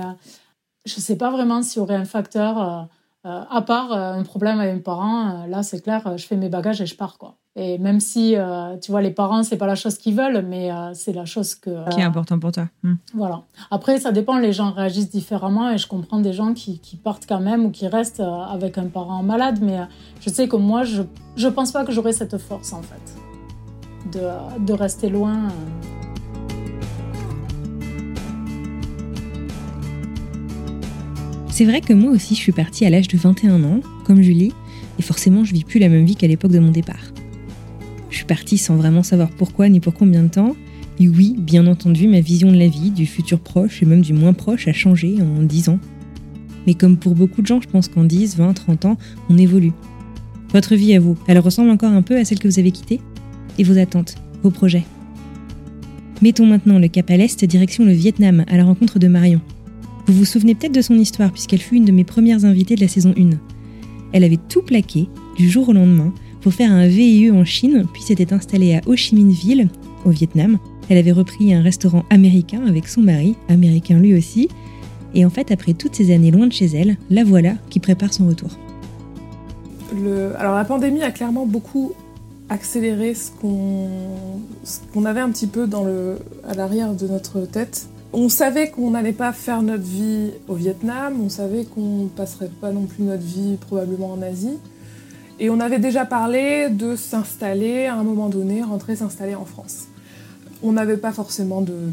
je 0.85 0.99
sais 0.99 1.17
pas 1.17 1.31
vraiment 1.31 1.61
s'il 1.61 1.79
y 1.79 1.81
aurait 1.81 1.95
un 1.95 2.05
facteur 2.05 2.87
à 3.23 3.61
part 3.61 3.91
un 3.91 4.23
problème 4.23 4.59
avec 4.59 4.75
mes 4.75 4.81
parents, 4.81 5.45
là 5.47 5.63
c'est 5.63 5.81
clair, 5.81 6.17
je 6.17 6.25
fais 6.25 6.37
mes 6.37 6.49
bagages 6.49 6.81
et 6.81 6.85
je 6.85 6.95
pars 6.95 7.17
quoi. 7.17 7.39
Et 7.61 7.77
même 7.77 7.99
si, 7.99 8.37
euh, 8.37 8.77
tu 8.77 8.89
vois, 8.91 9.01
les 9.01 9.11
parents, 9.11 9.43
c'est 9.43 9.57
pas 9.57 9.67
la 9.67 9.75
chose 9.75 9.97
qu'ils 9.97 10.15
veulent, 10.15 10.45
mais 10.47 10.71
euh, 10.71 10.93
c'est 10.93 11.11
la 11.11 11.25
chose 11.25 11.55
que... 11.55 11.89
qui 11.89 11.99
est 11.99 12.03
important 12.03 12.39
pour 12.39 12.53
toi. 12.53 12.69
Hmm. 12.83 12.93
Voilà. 13.13 13.41
Après, 13.69 13.99
ça 13.99 14.13
dépend, 14.13 14.37
les 14.37 14.53
gens 14.53 14.71
réagissent 14.71 15.09
différemment 15.09 15.69
et 15.69 15.77
je 15.77 15.85
comprends 15.85 16.21
des 16.21 16.31
gens 16.31 16.53
qui, 16.53 16.79
qui 16.79 16.95
partent 16.95 17.25
quand 17.27 17.41
même 17.41 17.65
ou 17.65 17.69
qui 17.71 17.87
restent 17.87 18.21
euh, 18.21 18.43
avec 18.43 18.77
un 18.77 18.85
parent 18.85 19.23
malade, 19.23 19.59
mais 19.61 19.79
je 20.21 20.29
sais 20.29 20.47
que 20.47 20.55
moi, 20.55 20.83
je, 20.83 21.01
je 21.35 21.47
pense 21.49 21.73
pas 21.73 21.83
que 21.83 21.91
j'aurais 21.91 22.13
cette 22.13 22.37
force, 22.37 22.71
en 22.71 22.81
fait, 22.81 24.17
de, 24.17 24.65
de 24.65 24.73
rester 24.73 25.09
loin. 25.09 25.49
C'est 31.59 31.65
vrai 31.65 31.81
que 31.81 31.91
moi 31.91 32.11
aussi, 32.11 32.35
je 32.35 32.39
suis 32.39 32.53
partie 32.53 32.85
à 32.85 32.89
l'âge 32.89 33.09
de 33.09 33.17
21 33.17 33.61
ans, 33.65 33.81
comme 34.05 34.21
Julie, 34.21 34.53
et 34.97 35.01
forcément, 35.01 35.43
je 35.43 35.53
vis 35.53 35.65
plus 35.65 35.81
la 35.81 35.89
même 35.89 36.05
vie 36.05 36.15
qu'à 36.15 36.25
l'époque 36.25 36.53
de 36.53 36.59
mon 36.59 36.71
départ. 36.71 37.11
Je 38.09 38.15
suis 38.15 38.25
partie 38.25 38.57
sans 38.57 38.77
vraiment 38.77 39.03
savoir 39.03 39.29
pourquoi 39.29 39.67
ni 39.67 39.81
pour 39.81 39.93
combien 39.93 40.23
de 40.23 40.29
temps. 40.29 40.55
Et 41.01 41.09
oui, 41.09 41.35
bien 41.37 41.67
entendu, 41.67 42.07
ma 42.07 42.21
vision 42.21 42.49
de 42.49 42.57
la 42.57 42.69
vie, 42.69 42.91
du 42.91 43.05
futur 43.05 43.41
proche 43.41 43.83
et 43.83 43.85
même 43.85 43.99
du 43.99 44.13
moins 44.13 44.31
proche 44.31 44.69
a 44.69 44.71
changé 44.71 45.17
en 45.21 45.43
10 45.43 45.67
ans. 45.67 45.79
Mais 46.65 46.75
comme 46.75 46.95
pour 46.95 47.13
beaucoup 47.13 47.41
de 47.41 47.47
gens, 47.47 47.59
je 47.59 47.67
pense 47.67 47.89
qu'en 47.89 48.05
10, 48.05 48.37
20, 48.37 48.53
30 48.53 48.85
ans, 48.85 48.97
on 49.29 49.37
évolue. 49.37 49.73
Votre 50.53 50.75
vie 50.75 50.95
à 50.95 51.01
vous, 51.01 51.17
elle 51.27 51.39
ressemble 51.39 51.71
encore 51.71 51.91
un 51.91 52.03
peu 52.03 52.15
à 52.15 52.23
celle 52.23 52.39
que 52.39 52.47
vous 52.47 52.59
avez 52.59 52.71
quittée 52.71 53.01
Et 53.57 53.65
vos 53.65 53.77
attentes, 53.77 54.15
vos 54.43 54.49
projets 54.49 54.85
Mettons 56.21 56.45
maintenant 56.45 56.79
le 56.79 56.87
cap 56.87 57.11
à 57.11 57.17
l'est, 57.17 57.43
direction 57.43 57.83
le 57.83 57.91
Vietnam, 57.91 58.45
à 58.47 58.55
la 58.55 58.63
rencontre 58.63 58.97
de 58.97 59.09
Marion. 59.09 59.41
Vous 60.09 60.15
vous 60.15 60.25
souvenez 60.25 60.55
peut-être 60.55 60.73
de 60.73 60.81
son 60.81 60.95
histoire, 60.95 61.31
puisqu'elle 61.31 61.61
fut 61.61 61.75
une 61.75 61.85
de 61.85 61.91
mes 61.91 62.03
premières 62.03 62.43
invitées 62.43 62.73
de 62.73 62.81
la 62.81 62.87
saison 62.87 63.13
1. 63.15 63.29
Elle 64.11 64.23
avait 64.23 64.39
tout 64.49 64.63
plaqué, 64.63 65.07
du 65.37 65.47
jour 65.47 65.69
au 65.69 65.73
lendemain, 65.73 66.11
pour 66.41 66.51
faire 66.51 66.71
un 66.71 66.87
VIE 66.87 67.29
en 67.29 67.45
Chine, 67.45 67.85
puis 67.93 68.01
s'était 68.01 68.33
installée 68.33 68.73
à 68.73 68.81
Ho 68.87 68.95
Chi 68.95 69.13
Minh 69.13 69.29
Ville, 69.29 69.69
au 70.05 70.09
Vietnam. 70.09 70.57
Elle 70.89 70.97
avait 70.97 71.11
repris 71.11 71.53
un 71.53 71.61
restaurant 71.61 72.05
américain 72.09 72.63
avec 72.67 72.87
son 72.87 73.01
mari, 73.01 73.35
américain 73.49 73.99
lui 73.99 74.15
aussi. 74.15 74.49
Et 75.13 75.25
en 75.25 75.29
fait, 75.29 75.51
après 75.51 75.73
toutes 75.73 75.93
ces 75.93 76.11
années 76.11 76.31
loin 76.31 76.47
de 76.47 76.53
chez 76.53 76.65
elle, 76.65 76.97
la 77.11 77.23
voilà 77.23 77.53
qui 77.69 77.79
prépare 77.79 78.11
son 78.11 78.27
retour. 78.27 78.49
Alors 80.39 80.55
la 80.55 80.65
pandémie 80.65 81.03
a 81.03 81.11
clairement 81.11 81.45
beaucoup 81.45 81.91
accéléré 82.49 83.13
ce 83.13 83.29
qu'on 83.31 85.05
avait 85.05 85.21
un 85.21 85.29
petit 85.29 85.45
peu 85.45 85.69
à 86.47 86.53
l'arrière 86.55 86.95
de 86.95 87.07
notre 87.07 87.41
tête. 87.41 87.87
On 88.11 88.27
savait 88.27 88.71
qu'on 88.71 88.91
n'allait 88.91 89.13
pas 89.13 89.31
faire 89.33 89.61
notre 89.61 89.83
vie 89.83 90.31
au 90.47 90.55
Vietnam, 90.55 91.21
on 91.23 91.29
savait 91.29 91.65
qu'on 91.65 92.03
ne 92.03 92.07
passerait 92.07 92.49
pas 92.59 92.71
non 92.71 92.85
plus 92.85 93.03
notre 93.03 93.23
vie 93.23 93.57
probablement 93.57 94.11
en 94.11 94.21
Asie. 94.23 94.57
Et 95.39 95.49
on 95.49 95.59
avait 95.59 95.79
déjà 95.79 96.05
parlé 96.05 96.69
de 96.69 96.95
s'installer 96.95 97.85
à 97.85 97.95
un 97.95 98.03
moment 98.03 98.27
donné, 98.27 98.63
rentrer 98.63 98.95
s'installer 98.95 99.35
en 99.35 99.45
France. 99.45 99.87
On 100.63 100.73
n'avait 100.73 100.97
pas 100.97 101.11
forcément 101.13 101.61
de, 101.61 101.91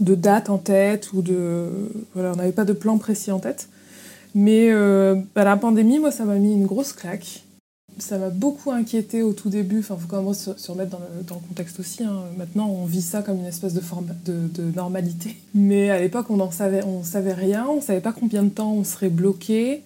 date 0.00 0.48
en 0.48 0.58
tête 0.58 1.12
ou 1.12 1.22
de. 1.22 1.68
Voilà, 2.14 2.32
on 2.32 2.36
n'avait 2.36 2.52
pas 2.52 2.64
de 2.64 2.72
plan 2.72 2.96
précis 2.96 3.32
en 3.32 3.40
tête. 3.40 3.68
Mais 4.34 4.70
euh, 4.70 5.16
bah, 5.34 5.44
la 5.44 5.56
pandémie, 5.56 5.98
moi, 5.98 6.10
ça 6.10 6.24
m'a 6.24 6.36
mis 6.36 6.54
une 6.54 6.66
grosse 6.66 6.92
claque. 6.92 7.43
Ça 7.98 8.18
m'a 8.18 8.30
beaucoup 8.30 8.72
inquiété 8.72 9.22
au 9.22 9.32
tout 9.32 9.50
début. 9.50 9.78
Enfin, 9.80 9.96
faut 9.96 10.08
quand 10.08 10.22
même 10.22 10.34
se, 10.34 10.50
remettre 10.70 10.90
dans 11.26 11.34
le, 11.36 11.48
contexte 11.48 11.78
aussi. 11.78 12.02
Hein. 12.02 12.22
Maintenant, 12.36 12.68
on 12.68 12.86
vit 12.86 13.02
ça 13.02 13.22
comme 13.22 13.38
une 13.38 13.46
espèce 13.46 13.74
de, 13.74 13.82
normalité. 14.74 15.36
Mais 15.54 15.90
à 15.90 16.00
l'époque, 16.00 16.26
on 16.30 16.36
n'en 16.36 16.50
savait, 16.50 16.82
on 16.84 17.04
savait 17.04 17.32
rien. 17.32 17.66
On 17.68 17.80
savait 17.80 18.00
pas 18.00 18.12
combien 18.12 18.42
de 18.42 18.48
temps 18.48 18.72
on 18.72 18.84
serait 18.84 19.10
bloqué. 19.10 19.82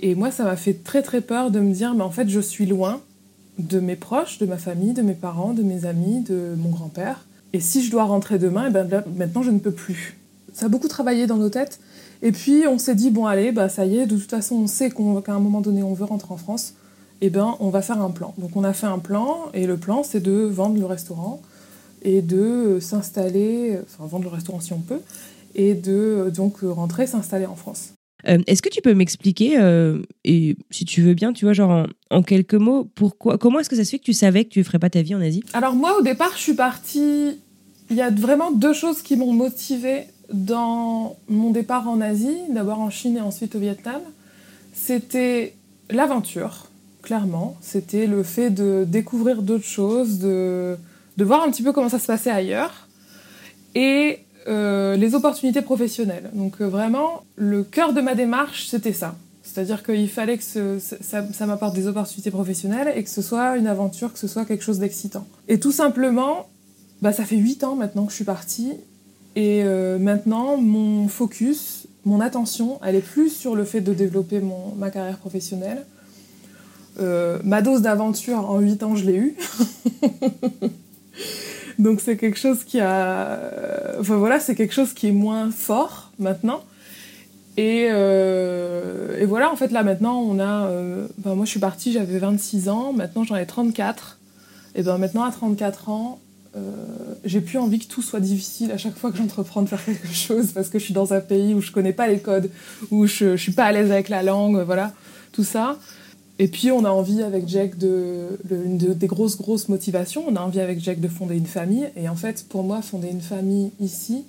Et 0.00 0.14
moi, 0.14 0.30
ça 0.30 0.44
m'a 0.44 0.56
fait 0.56 0.74
très 0.74 1.02
très 1.02 1.20
peur 1.20 1.50
de 1.50 1.60
me 1.60 1.72
dire, 1.72 1.94
mais 1.94 2.02
en 2.02 2.10
fait, 2.10 2.28
je 2.28 2.40
suis 2.40 2.66
loin 2.66 3.00
de 3.58 3.78
mes 3.78 3.96
proches, 3.96 4.38
de 4.38 4.46
ma 4.46 4.58
famille, 4.58 4.92
de 4.92 5.02
mes 5.02 5.14
parents, 5.14 5.54
de 5.54 5.62
mes 5.62 5.86
amis, 5.86 6.20
de 6.20 6.54
mon 6.58 6.70
grand-père. 6.70 7.24
Et 7.52 7.60
si 7.60 7.84
je 7.84 7.90
dois 7.90 8.04
rentrer 8.04 8.38
demain, 8.38 8.64
et 8.64 8.68
eh 8.68 8.72
ben 8.72 9.04
maintenant, 9.16 9.42
je 9.42 9.52
ne 9.52 9.60
peux 9.60 9.70
plus. 9.70 10.18
Ça 10.52 10.66
a 10.66 10.68
beaucoup 10.68 10.88
travaillé 10.88 11.26
dans 11.26 11.36
nos 11.36 11.48
têtes. 11.48 11.78
Et 12.22 12.32
puis, 12.32 12.66
on 12.66 12.78
s'est 12.78 12.94
dit, 12.94 13.10
bon, 13.10 13.26
allez, 13.26 13.52
bah, 13.52 13.68
ça 13.68 13.86
y 13.86 13.98
est, 13.98 14.06
de 14.06 14.16
toute 14.16 14.30
façon, 14.30 14.56
on 14.56 14.66
sait 14.66 14.90
qu'à 14.90 15.32
un 15.32 15.38
moment 15.38 15.60
donné, 15.60 15.82
on 15.82 15.94
veut 15.94 16.04
rentrer 16.04 16.32
en 16.32 16.36
France. 16.36 16.74
Eh 17.20 17.30
ben, 17.30 17.56
on 17.60 17.70
va 17.70 17.82
faire 17.82 18.00
un 18.00 18.10
plan. 18.10 18.34
Donc, 18.38 18.56
on 18.56 18.64
a 18.64 18.72
fait 18.72 18.86
un 18.86 18.98
plan, 18.98 19.50
et 19.54 19.66
le 19.66 19.76
plan, 19.76 20.02
c'est 20.02 20.20
de 20.20 20.32
vendre 20.32 20.78
le 20.78 20.86
restaurant 20.86 21.40
et 22.02 22.20
de 22.20 22.78
s'installer, 22.80 23.78
enfin, 23.82 24.06
vendre 24.06 24.24
le 24.24 24.30
restaurant 24.30 24.60
si 24.60 24.72
on 24.72 24.80
peut, 24.80 25.00
et 25.54 25.74
de 25.74 26.30
donc 26.34 26.58
rentrer, 26.62 27.06
s'installer 27.06 27.46
en 27.46 27.56
France. 27.56 27.94
Euh, 28.28 28.38
est-ce 28.46 28.62
que 28.62 28.68
tu 28.68 28.80
peux 28.80 28.94
m'expliquer, 28.94 29.58
euh, 29.58 30.02
et 30.24 30.56
si 30.70 30.84
tu 30.84 31.02
veux 31.02 31.14
bien, 31.14 31.32
tu 31.32 31.44
vois, 31.44 31.52
genre 31.52 31.86
en, 32.10 32.22
quelques 32.22 32.54
mots, 32.54 32.88
pourquoi, 32.94 33.38
comment 33.38 33.60
est-ce 33.60 33.68
que 33.68 33.76
ça 33.76 33.84
se 33.84 33.90
fait 33.90 33.98
que 33.98 34.04
tu 34.04 34.12
savais 34.12 34.44
que 34.44 34.50
tu 34.50 34.60
ne 34.60 34.64
ferais 34.64 34.78
pas 34.78 34.90
ta 34.90 35.02
vie 35.02 35.14
en 35.14 35.20
Asie? 35.20 35.44
Alors 35.52 35.74
moi, 35.74 35.98
au 35.98 36.02
départ, 36.02 36.32
je 36.36 36.42
suis 36.42 36.54
partie. 36.54 37.38
Il 37.90 37.96
y 37.96 38.00
a 38.00 38.10
vraiment 38.10 38.50
deux 38.50 38.72
choses 38.72 39.02
qui 39.02 39.16
m'ont 39.16 39.32
motivée 39.32 40.04
dans 40.32 41.16
mon 41.28 41.50
départ 41.50 41.88
en 41.88 42.00
Asie, 42.00 42.38
d'abord 42.48 42.80
en 42.80 42.90
Chine 42.90 43.18
et 43.18 43.20
ensuite 43.20 43.54
au 43.56 43.58
Vietnam. 43.58 44.00
C'était 44.72 45.54
l'aventure, 45.90 46.68
clairement. 47.04 47.56
C'était 47.60 48.06
le 48.06 48.22
fait 48.22 48.50
de 48.50 48.84
découvrir 48.86 49.42
d'autres 49.42 49.64
choses, 49.64 50.18
de, 50.18 50.76
de 51.16 51.24
voir 51.24 51.42
un 51.42 51.50
petit 51.50 51.62
peu 51.62 51.72
comment 51.72 51.88
ça 51.88 51.98
se 51.98 52.06
passait 52.06 52.30
ailleurs. 52.30 52.88
Et 53.74 54.20
euh, 54.48 54.96
les 54.96 55.14
opportunités 55.14 55.62
professionnelles. 55.62 56.30
Donc 56.34 56.60
euh, 56.60 56.66
vraiment, 56.66 57.22
le 57.36 57.62
cœur 57.62 57.92
de 57.92 58.00
ma 58.00 58.14
démarche, 58.14 58.66
c'était 58.68 58.92
ça. 58.92 59.14
C'est-à-dire 59.42 59.82
qu'il 59.82 60.08
fallait 60.08 60.38
que 60.38 60.78
ça, 60.78 61.46
m'apporte 61.46 61.74
des 61.74 61.86
opportunités 61.86 62.30
professionnelles 62.30 62.92
et 62.96 63.04
que 63.04 63.10
ce 63.10 63.22
soit 63.22 63.56
une 63.56 63.66
aventure, 63.66 64.12
que 64.12 64.18
ce 64.18 64.26
soit 64.26 64.44
quelque 64.46 64.64
chose 64.64 64.78
d'excitant. 64.78 65.26
Et 65.48 65.60
tout 65.60 65.72
simplement, 65.72 66.48
bah, 67.02 67.12
ça 67.12 67.24
fait 67.24 67.36
huit 67.36 67.62
ans 67.62 67.76
maintenant 67.76 68.04
que 68.04 68.10
je 68.10 68.16
suis 68.16 68.24
partie. 68.24 68.72
Et 69.36 69.62
euh, 69.64 69.98
maintenant, 69.98 70.56
mon 70.56 71.08
focus, 71.08 71.86
mon 72.04 72.20
attention, 72.20 72.80
elle 72.84 72.96
est 72.96 73.06
plus 73.06 73.30
sur 73.30 73.54
le 73.54 73.64
fait 73.64 73.80
de 73.80 73.92
développer 73.92 74.40
mon, 74.40 74.74
ma 74.76 74.90
carrière 74.90 75.18
professionnelle. 75.18 75.84
Ma 76.98 77.62
dose 77.62 77.82
d'aventure 77.82 78.50
en 78.50 78.58
huit 78.60 78.82
ans, 78.82 78.96
je 78.96 79.04
l'ai 79.04 79.16
eue. 79.16 79.36
Donc 81.78 82.00
c'est 82.00 82.16
quelque 82.16 82.38
chose 82.38 82.64
qui 82.64 82.80
a, 82.80 83.40
enfin 83.98 84.16
voilà, 84.16 84.40
c'est 84.40 84.54
quelque 84.54 84.74
chose 84.74 84.92
qui 84.92 85.08
est 85.08 85.12
moins 85.12 85.50
fort 85.50 86.12
maintenant. 86.18 86.62
Et, 87.56 87.86
euh, 87.90 89.24
voilà, 89.26 89.50
en 89.50 89.56
fait 89.56 89.70
là 89.70 89.82
maintenant 89.82 90.20
on 90.20 90.38
a, 90.38 90.66
euh, 90.66 91.06
ben, 91.18 91.34
moi 91.34 91.44
je 91.44 91.50
suis 91.50 91.60
partie, 91.60 91.92
j'avais 91.92 92.18
26 92.18 92.68
ans, 92.68 92.92
maintenant 92.92 93.24
j'en 93.24 93.36
ai 93.36 93.46
34. 93.46 94.18
Et 94.76 94.82
ben 94.82 94.98
maintenant 94.98 95.22
à 95.22 95.30
34 95.30 95.88
ans, 95.88 96.20
euh, 96.56 96.60
j'ai 97.24 97.40
plus 97.40 97.58
envie 97.58 97.80
que 97.80 97.86
tout 97.86 98.02
soit 98.02 98.20
difficile 98.20 98.70
à 98.72 98.78
chaque 98.78 98.96
fois 98.96 99.10
que 99.10 99.18
j'entreprends 99.18 99.62
de 99.62 99.68
faire 99.68 99.84
quelque 99.84 100.12
chose 100.12 100.52
parce 100.52 100.68
que 100.68 100.78
je 100.78 100.84
suis 100.84 100.94
dans 100.94 101.12
un 101.12 101.20
pays 101.20 101.54
où 101.54 101.60
je 101.60 101.72
connais 101.72 101.92
pas 101.92 102.06
les 102.06 102.18
codes, 102.18 102.50
où 102.90 103.06
je, 103.06 103.36
je 103.36 103.42
suis 103.42 103.52
pas 103.52 103.64
à 103.64 103.72
l'aise 103.72 103.90
avec 103.90 104.08
la 104.08 104.22
langue, 104.22 104.62
voilà, 104.64 104.92
tout 105.32 105.44
ça. 105.44 105.78
Et 106.38 106.48
puis 106.48 106.72
on 106.72 106.84
a 106.84 106.90
envie 106.90 107.22
avec 107.22 107.46
Jack 107.48 107.78
de, 107.78 108.38
une 108.50 108.76
des 108.76 109.06
grosses 109.06 109.36
grosses 109.36 109.68
motivations, 109.68 110.24
on 110.26 110.34
a 110.34 110.40
envie 110.40 110.60
avec 110.60 110.80
Jack 110.80 111.00
de 111.00 111.08
fonder 111.08 111.36
une 111.36 111.46
famille. 111.46 111.88
Et 111.96 112.08
en 112.08 112.16
fait, 112.16 112.46
pour 112.48 112.64
moi, 112.64 112.82
fonder 112.82 113.08
une 113.08 113.20
famille 113.20 113.70
ici, 113.80 114.24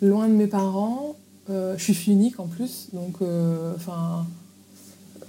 loin 0.00 0.28
de 0.28 0.32
mes 0.32 0.46
parents, 0.46 1.16
euh, 1.50 1.76
je 1.76 1.84
suis 1.84 1.94
fille 1.94 2.14
unique 2.14 2.40
en 2.40 2.46
plus, 2.46 2.88
donc 2.92 3.16
euh, 3.22 3.74
enfin. 3.76 4.26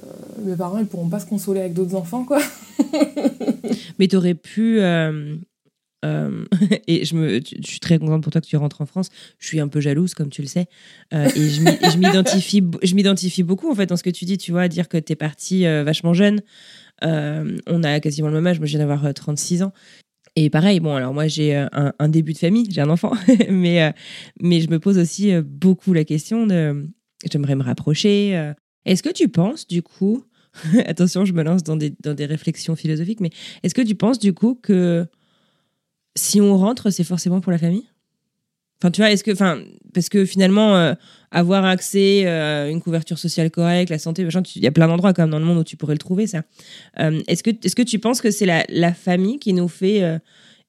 Euh, 0.02 0.45
mes 0.45 0.56
parents, 0.56 0.78
ils 0.78 0.86
pourront 0.86 1.10
pas 1.10 1.20
se 1.20 1.26
consoler 1.26 1.60
avec 1.60 1.74
d'autres 1.74 1.95
enfants, 1.95 2.24
quoi. 2.24 2.39
Mais 4.00 4.08
tu 4.08 4.16
aurais 4.16 4.34
pu 4.34 4.80
euh, 6.06 6.45
et 6.88 7.06
je, 7.06 7.16
me, 7.16 7.39
je 7.39 7.68
suis 7.68 7.80
très 7.80 8.00
contente 8.00 8.24
pour 8.24 8.32
toi 8.32 8.41
que 8.41 8.47
tu 8.47 8.58
rentres 8.58 8.82
en 8.82 8.86
France. 8.86 9.10
Je 9.39 9.47
suis 9.47 9.60
un 9.60 9.68
peu 9.68 9.80
jalouse, 9.80 10.14
comme 10.14 10.30
tu 10.30 10.41
le 10.41 10.47
sais. 10.47 10.68
Euh, 11.14 11.28
et 11.36 11.50
je 11.50 12.93
m'identifie, 12.93 13.43
beaucoup, 13.43 13.70
en 13.70 13.76
fait, 13.76 13.88
dans 13.88 13.97
ce 13.97 14.04
que 14.04 14.10
tu 14.10 14.26
dis, 14.26 14.38
tu 14.38 14.52
vois, 14.52 14.68
dire 14.68 14.88
que 14.88 14.97
tu 14.97 15.14
es 15.14 15.16
partie 15.16 15.66
euh, 15.66 15.84
vachement 15.84 16.14
jeune. 16.14 16.41
on 17.02 17.84
a 17.84 18.00
quasiment 18.00 18.30
le 18.30 18.36
même 18.36 18.47
âge. 18.47 18.60
Moi, 18.60 18.68
je 18.68 18.78
viens 18.78 18.86
d'avoir 18.86 19.14
36 19.14 19.64
ans. 19.64 19.74
Et 20.36 20.50
pareil, 20.50 20.80
bon, 20.80 20.95
alors 20.95 21.14
moi, 21.14 21.28
j'ai 21.28 21.56
un, 21.56 21.91
un, 21.97 22.08
début 22.08 22.34
de 22.34 22.38
famille, 22.38 22.68
j'ai 22.70 22.82
un 22.82 22.89
enfant. 22.89 23.14
mais, 23.50 23.93
mais 24.39 24.62
je 24.62 24.70
me 24.70 24.80
pose 24.80 24.97
aussi 24.97 25.34
beaucoup 25.41 25.91
la 25.91 26.04
question 26.04 26.47
de 26.47 26.88
j'aimerais 27.30 27.56
me 27.56 27.64
rapprocher. 27.64 28.54
Est-ce 28.86 29.04
que 29.04 29.10
tu 29.10 29.28
penses, 29.28 29.68
du 29.68 29.82
coup, 29.82 30.24
attention, 30.86 31.26
je 31.26 31.34
me 31.34 31.43
lance 31.43 31.64
dans 31.64 31.76
des, 31.76 31.93
dans 32.02 32.14
des 32.14 32.26
réflexions 32.26 32.76
philosophiques, 32.76 33.20
mais 33.20 33.32
est-ce 33.64 33.76
que 33.76 33.82
tu 33.82 33.95
penses, 33.95 34.20
du 34.20 34.34
coup, 34.34 34.56
que 34.56 35.08
si 36.16 36.41
on 36.41 36.57
rentre, 36.57 36.89
c'est 36.89 37.03
forcément 37.03 37.41
pour 37.41 37.51
la 37.51 37.57
famille? 37.57 37.88
Enfin, 38.82 38.91
tu 38.91 39.01
vois, 39.01 39.12
est-ce 39.12 39.26
que, 39.26 39.32
enfin, 39.32 39.62
parce 39.93 40.07
que 40.07 40.24
finalement, 40.24 40.78
euh, 40.78 40.93
avoir 41.32 41.66
accès 41.66 42.26
euh, 42.26 42.68
à 42.68 42.70
une 42.70 42.82
couverture 42.82 43.20
sociale 43.20 43.51
correcte, 43.51 43.89
la 43.89 43.99
santé, 43.99 44.26
il 44.55 44.64
y 44.64 44.68
a 44.68 44.72
plein 44.72 44.88
d'endroits 44.88 45.12
dans 45.12 45.39
le 45.39 45.45
monde 45.45 45.57
où 45.57 45.64
tu 45.66 45.76
pourrais 45.76 45.95
le 45.95 45.99
trouver, 45.99 46.28
ça. 46.28 46.43
Euh, 46.99 47.20
est-ce 47.28 47.43
que, 47.43 47.49
est-ce 47.49 47.76
que 47.76 47.82
tu 47.82 47.99
penses 47.99 48.22
que 48.22 48.32
c'est 48.32 48.45
la, 48.45 48.64
la, 48.70 48.93
famille 48.93 49.38
qui 49.38 49.51
nous 49.51 49.68
fait, 49.68 50.01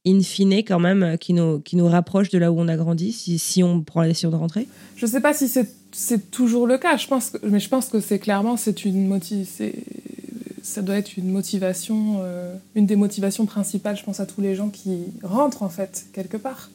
in 0.04 0.20
fine, 0.22 0.54
quand 0.64 0.80
même, 0.80 1.16
qui 1.18 1.34
nous, 1.34 1.60
qui 1.60 1.76
nous 1.76 1.86
rapproche 1.86 2.30
de 2.30 2.38
là 2.38 2.50
où 2.50 2.58
on 2.58 2.66
a 2.66 2.76
grandi, 2.76 3.12
si, 3.12 3.38
si 3.38 3.62
on 3.62 3.82
prend 3.82 4.00
la 4.00 4.08
décision 4.08 4.30
de 4.30 4.36
rentrer? 4.36 4.66
Je 4.96 5.06
sais 5.06 5.20
pas 5.20 5.32
si 5.32 5.46
c'est, 5.46 6.30
toujours 6.32 6.66
le 6.66 6.78
cas, 6.78 6.96
je 6.96 7.06
pense 7.06 7.36
mais 7.44 7.60
je 7.60 7.68
pense 7.68 7.88
que 7.88 8.00
c'est 8.00 8.18
clairement, 8.18 8.56
c'est 8.56 8.84
une 8.84 9.06
motive, 9.06 9.46
c'est 9.48 9.74
ça 10.62 10.82
doit 10.82 10.96
être 10.96 11.16
une 11.16 11.30
motivation, 11.30 12.20
euh, 12.22 12.54
une 12.74 12.86
des 12.86 12.96
motivations 12.96 13.46
principales, 13.46 13.96
je 13.96 14.04
pense, 14.04 14.20
à 14.20 14.26
tous 14.26 14.40
les 14.40 14.54
gens 14.54 14.68
qui 14.68 15.04
rentrent, 15.22 15.62
en 15.62 15.68
fait, 15.68 16.06
quelque 16.12 16.36
part. 16.36 16.70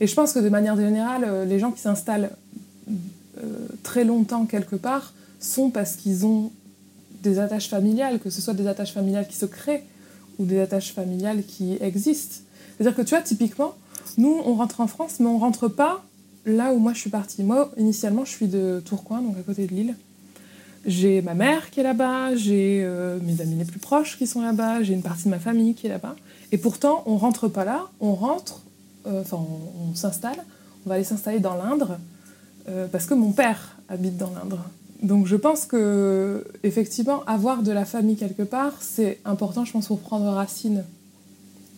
Et 0.00 0.06
je 0.06 0.14
pense 0.14 0.32
que 0.32 0.38
de 0.38 0.48
manière 0.48 0.76
générale, 0.76 1.24
euh, 1.26 1.44
les 1.44 1.58
gens 1.58 1.70
qui 1.70 1.80
s'installent 1.80 2.30
euh, 3.42 3.66
très 3.82 4.04
longtemps 4.04 4.46
quelque 4.46 4.76
part 4.76 5.12
sont 5.38 5.70
parce 5.70 5.96
qu'ils 5.96 6.26
ont 6.26 6.50
des 7.22 7.38
attaches 7.38 7.68
familiales, 7.68 8.18
que 8.18 8.30
ce 8.30 8.40
soit 8.40 8.54
des 8.54 8.66
attaches 8.66 8.92
familiales 8.92 9.28
qui 9.28 9.36
se 9.36 9.46
créent 9.46 9.84
ou 10.38 10.46
des 10.46 10.60
attaches 10.60 10.92
familiales 10.92 11.44
qui 11.44 11.76
existent. 11.80 12.36
C'est-à-dire 12.76 12.96
que 12.96 13.02
tu 13.02 13.10
vois, 13.14 13.22
typiquement, 13.22 13.74
nous, 14.16 14.40
on 14.44 14.54
rentre 14.54 14.80
en 14.80 14.86
France, 14.86 15.20
mais 15.20 15.26
on 15.26 15.38
rentre 15.38 15.68
pas 15.68 16.02
là 16.46 16.72
où 16.72 16.78
moi 16.78 16.94
je 16.94 17.00
suis 17.00 17.10
partie. 17.10 17.42
Moi, 17.42 17.70
initialement, 17.76 18.24
je 18.24 18.30
suis 18.30 18.48
de 18.48 18.82
Tourcoing, 18.84 19.20
donc 19.20 19.36
à 19.38 19.42
côté 19.42 19.66
de 19.66 19.74
Lille. 19.74 19.94
J'ai 20.86 21.20
ma 21.20 21.34
mère 21.34 21.70
qui 21.70 21.80
est 21.80 21.82
là-bas, 21.82 22.34
j'ai 22.36 22.82
euh, 22.82 23.18
mes 23.22 23.40
amis 23.42 23.56
les 23.56 23.64
plus 23.66 23.80
proches 23.80 24.16
qui 24.16 24.26
sont 24.26 24.40
là-bas, 24.40 24.82
j'ai 24.82 24.94
une 24.94 25.02
partie 25.02 25.24
de 25.24 25.28
ma 25.28 25.38
famille 25.38 25.74
qui 25.74 25.86
est 25.86 25.90
là-bas. 25.90 26.16
Et 26.52 26.58
pourtant, 26.58 27.02
on 27.06 27.16
rentre 27.16 27.48
pas 27.48 27.64
là, 27.64 27.88
on 28.00 28.14
rentre, 28.14 28.62
euh, 29.06 29.20
enfin, 29.20 29.38
on, 29.38 29.94
s'installe, 29.94 30.38
on 30.84 30.88
va 30.88 30.94
aller 30.94 31.04
s'installer 31.04 31.38
dans 31.38 31.54
l'Indre, 31.54 31.98
euh, 32.68 32.86
parce 32.90 33.04
que 33.04 33.12
mon 33.12 33.32
père 33.32 33.76
habite 33.90 34.16
dans 34.16 34.30
l'Indre. 34.30 34.64
Donc 35.02 35.26
je 35.26 35.36
pense 35.36 35.66
que, 35.66 36.46
effectivement, 36.62 37.24
avoir 37.24 37.62
de 37.62 37.72
la 37.72 37.84
famille 37.84 38.16
quelque 38.16 38.42
part, 38.42 38.72
c'est 38.80 39.18
important, 39.26 39.66
je 39.66 39.72
pense, 39.72 39.86
pour 39.86 40.00
prendre 40.00 40.26
racine. 40.30 40.84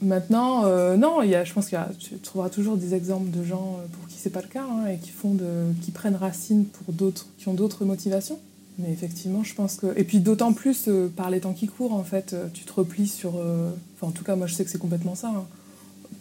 Maintenant, 0.00 0.62
non, 0.96 1.22
y 1.22 1.36
a, 1.36 1.44
je 1.44 1.52
pense 1.52 1.68
que 1.68 1.76
tu 2.00 2.16
trouveras 2.18 2.50
toujours 2.50 2.76
des 2.76 2.94
exemples 2.94 3.30
de 3.30 3.44
gens 3.44 3.78
pour 3.92 4.08
qui 4.08 4.16
c'est 4.18 4.30
pas 4.30 4.42
le 4.42 4.48
cas, 4.48 4.64
hein, 4.68 4.88
et 4.88 4.98
qui, 4.98 5.10
font 5.10 5.34
de, 5.34 5.72
qui 5.82 5.92
prennent 5.92 6.16
racine 6.16 6.64
pour 6.64 6.92
d'autres, 6.92 7.26
qui 7.38 7.48
ont 7.48 7.54
d'autres 7.54 7.84
motivations. 7.84 8.40
Mais 8.78 8.90
effectivement, 8.90 9.44
je 9.44 9.54
pense 9.54 9.76
que. 9.76 9.92
Et 9.96 10.04
puis 10.04 10.20
d'autant 10.20 10.52
plus 10.52 10.88
euh, 10.88 11.08
par 11.08 11.30
les 11.30 11.40
temps 11.40 11.52
qui 11.52 11.66
courent, 11.66 11.92
en 11.92 12.04
fait, 12.04 12.32
euh, 12.32 12.48
tu 12.52 12.64
te 12.64 12.72
replies 12.72 13.08
sur. 13.08 13.36
Euh, 13.36 13.70
enfin, 13.94 14.08
en 14.08 14.12
tout 14.12 14.24
cas, 14.24 14.34
moi, 14.34 14.46
je 14.46 14.54
sais 14.54 14.64
que 14.64 14.70
c'est 14.70 14.78
complètement 14.78 15.14
ça. 15.14 15.28
Hein. 15.28 15.44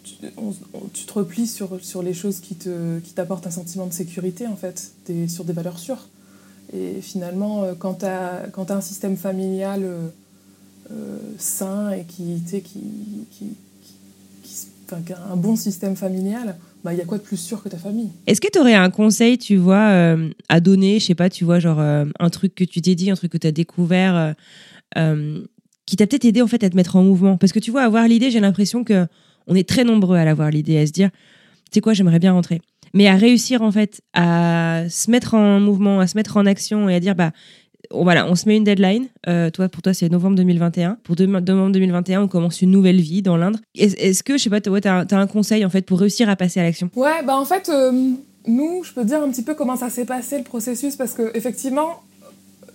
Tu, 0.04 1.06
te 1.06 1.12
replies 1.12 1.46
sur, 1.46 1.82
sur 1.82 2.02
les 2.02 2.12
choses 2.12 2.40
qui, 2.40 2.56
te, 2.56 2.98
qui 2.98 3.12
t'apportent 3.12 3.46
un 3.46 3.52
sentiment 3.52 3.86
de 3.86 3.92
sécurité, 3.92 4.48
en 4.48 4.56
fait, 4.56 4.92
sur 5.28 5.44
des 5.44 5.52
valeurs 5.52 5.78
sûres. 5.78 6.08
Et 6.72 7.00
finalement, 7.00 7.66
quand 7.78 8.00
tu 8.00 8.06
as, 8.06 8.50
un 8.56 8.80
système 8.80 9.16
familial 9.16 9.86
sain 11.38 11.90
et 11.90 12.02
qui, 12.02 12.42
qui, 12.42 12.62
qui, 13.30 13.56
qui, 14.42 14.66
un 15.30 15.36
bon 15.36 15.54
système 15.54 15.94
familial, 15.94 16.58
bah, 16.84 16.94
y 16.94 17.00
a 17.00 17.04
quoi 17.04 17.18
de 17.18 17.22
plus 17.22 17.36
sûr 17.36 17.62
que 17.62 17.68
ta 17.68 17.76
famille? 17.76 18.10
Est-ce 18.26 18.40
que 18.40 18.48
tu 18.50 18.58
aurais 18.58 18.74
un 18.74 18.90
conseil, 18.90 19.38
tu 19.38 19.56
vois, 19.56 19.90
euh, 19.90 20.30
à 20.48 20.60
donner? 20.60 20.98
Je 20.98 21.06
sais 21.06 21.14
pas, 21.14 21.30
tu 21.30 21.44
vois, 21.44 21.60
genre 21.60 21.80
euh, 21.80 22.04
un 22.18 22.30
truc 22.30 22.54
que 22.54 22.64
tu 22.64 22.80
t'es 22.82 22.94
dit, 22.94 23.10
un 23.10 23.14
truc 23.14 23.32
que 23.32 23.38
tu 23.38 23.46
as 23.46 23.52
découvert, 23.52 24.34
euh, 24.98 25.42
qui 25.86 25.96
t'a 25.96 26.06
peut-être 26.06 26.24
aidé 26.24 26.42
en 26.42 26.46
fait 26.46 26.64
à 26.64 26.70
te 26.70 26.76
mettre 26.76 26.96
en 26.96 27.02
mouvement? 27.04 27.36
Parce 27.36 27.52
que 27.52 27.60
tu 27.60 27.70
vois, 27.70 27.82
avoir 27.82 28.08
l'idée, 28.08 28.30
j'ai 28.30 28.40
l'impression 28.40 28.82
que 28.82 29.06
on 29.46 29.54
est 29.54 29.68
très 29.68 29.84
nombreux 29.84 30.16
à 30.16 30.24
l'avoir 30.24 30.50
l'idée, 30.50 30.78
à 30.78 30.86
se 30.86 30.92
dire, 30.92 31.10
tu 31.10 31.74
sais 31.74 31.80
quoi, 31.80 31.94
j'aimerais 31.94 32.18
bien 32.18 32.32
rentrer. 32.32 32.60
Mais 32.94 33.08
à 33.08 33.16
réussir 33.16 33.62
en 33.62 33.72
fait 33.72 34.02
à 34.12 34.84
se 34.90 35.10
mettre 35.10 35.34
en 35.34 35.60
mouvement, 35.60 36.00
à 36.00 36.06
se 36.06 36.16
mettre 36.16 36.36
en 36.36 36.46
action 36.46 36.88
et 36.88 36.94
à 36.94 37.00
dire, 37.00 37.14
bah 37.14 37.32
voilà, 37.94 38.26
on 38.26 38.34
se 38.34 38.48
met 38.48 38.56
une 38.56 38.64
deadline. 38.64 39.06
Euh, 39.28 39.50
toi, 39.50 39.68
pour 39.68 39.82
toi, 39.82 39.94
c'est 39.94 40.08
novembre 40.08 40.36
2021. 40.36 40.98
Pour 41.02 41.16
novembre 41.18 41.72
2021, 41.72 42.22
on 42.22 42.28
commence 42.28 42.62
une 42.62 42.70
nouvelle 42.70 43.00
vie 43.00 43.22
dans 43.22 43.36
l'Indre. 43.36 43.58
Est-ce 43.74 44.22
que, 44.22 44.38
je 44.38 44.44
sais 44.44 44.50
pas, 44.50 44.60
tu 44.60 44.70
as, 44.70 45.06
un 45.10 45.26
conseil 45.26 45.64
en 45.64 45.70
fait 45.70 45.82
pour 45.82 46.00
réussir 46.00 46.28
à 46.28 46.36
passer 46.36 46.60
à 46.60 46.62
l'action? 46.64 46.90
Ouais, 46.96 47.22
bah 47.24 47.36
en 47.36 47.44
fait, 47.44 47.68
euh, 47.68 47.92
nous, 48.46 48.82
je 48.84 48.92
peux 48.92 49.02
te 49.02 49.08
dire 49.08 49.22
un 49.22 49.30
petit 49.30 49.42
peu 49.42 49.54
comment 49.54 49.76
ça 49.76 49.90
s'est 49.90 50.04
passé 50.04 50.38
le 50.38 50.44
processus 50.44 50.96
parce 50.96 51.12
que 51.12 51.30
effectivement, 51.34 52.02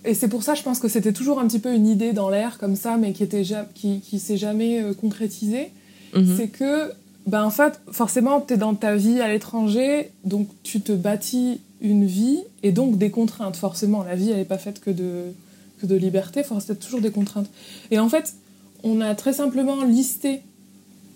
et 0.04 0.14
c'est 0.14 0.28
pour 0.28 0.42
ça, 0.42 0.54
je 0.54 0.62
pense 0.62 0.78
que 0.78 0.88
c'était 0.88 1.12
toujours 1.12 1.40
un 1.40 1.46
petit 1.46 1.58
peu 1.58 1.74
une 1.74 1.86
idée 1.86 2.12
dans 2.12 2.30
l'air 2.30 2.58
comme 2.58 2.76
ça, 2.76 2.96
mais 2.96 3.12
qui 3.12 3.22
était 3.22 3.42
qui, 3.74 4.00
qui 4.00 4.18
s'est 4.18 4.36
jamais 4.36 4.82
euh, 4.82 4.94
concrétisée. 4.94 5.70
Mhm. 6.14 6.36
C'est 6.36 6.48
que, 6.48 6.92
bah 7.26 7.44
en 7.44 7.50
fait, 7.50 7.80
forcément, 7.90 8.40
tu 8.40 8.54
es 8.54 8.56
dans 8.56 8.74
ta 8.74 8.96
vie 8.96 9.20
à 9.20 9.28
l'étranger, 9.28 10.10
donc 10.24 10.48
tu 10.62 10.80
te 10.80 10.92
bâtis 10.92 11.60
une 11.80 12.04
vie 12.04 12.40
et 12.62 12.72
donc 12.72 12.98
des 12.98 13.10
contraintes. 13.10 13.56
Forcément, 13.56 14.02
la 14.02 14.14
vie, 14.14 14.32
n'est 14.32 14.44
pas 14.44 14.58
faite 14.58 14.80
que 14.80 14.90
de, 14.90 15.32
que 15.80 15.86
de 15.86 15.94
liberté, 15.94 16.42
il 16.48 16.76
toujours 16.76 17.00
des 17.00 17.10
contraintes. 17.10 17.50
Et 17.90 17.98
en 17.98 18.08
fait, 18.08 18.34
on 18.82 19.00
a 19.00 19.14
très 19.14 19.32
simplement 19.32 19.84
listé 19.84 20.42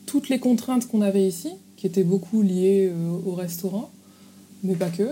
toutes 0.06 0.28
les 0.28 0.38
contraintes 0.38 0.88
qu'on 0.88 1.00
avait 1.00 1.26
ici, 1.26 1.50
qui 1.76 1.86
étaient 1.86 2.04
beaucoup 2.04 2.42
liées 2.42 2.90
euh, 2.92 3.10
au 3.26 3.34
restaurant, 3.34 3.90
mais 4.62 4.74
pas 4.74 4.88
que. 4.88 5.08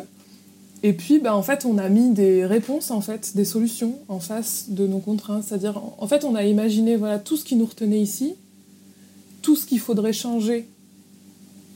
Et 0.83 0.93
puis, 0.93 1.19
bah, 1.19 1.37
en 1.37 1.43
fait, 1.43 1.65
on 1.65 1.79
a 1.79 1.89
mis 1.89 2.11
des 2.11 2.47
réponses, 2.47 2.91
en 2.91 3.01
fait, 3.01 3.37
des 3.37 3.45
solutions 3.45 3.99
en 4.09 4.19
face 4.19 4.67
de 4.71 4.87
nos 4.87 4.99
contraintes. 4.99 5.45
C'est-à-dire, 5.45 5.81
en 5.99 6.07
fait, 6.07 6.25
on 6.25 6.35
a 6.35 6.45
imaginé 6.45 6.97
voilà, 6.97 7.19
tout 7.19 7.37
ce 7.37 7.45
qui 7.45 7.57
nous 7.57 7.67
retenait 7.67 8.01
ici, 8.01 8.35
tout 9.43 9.57
ce 9.57 9.67
qu'il 9.67 9.81
faudrait 9.81 10.13
changer 10.13 10.67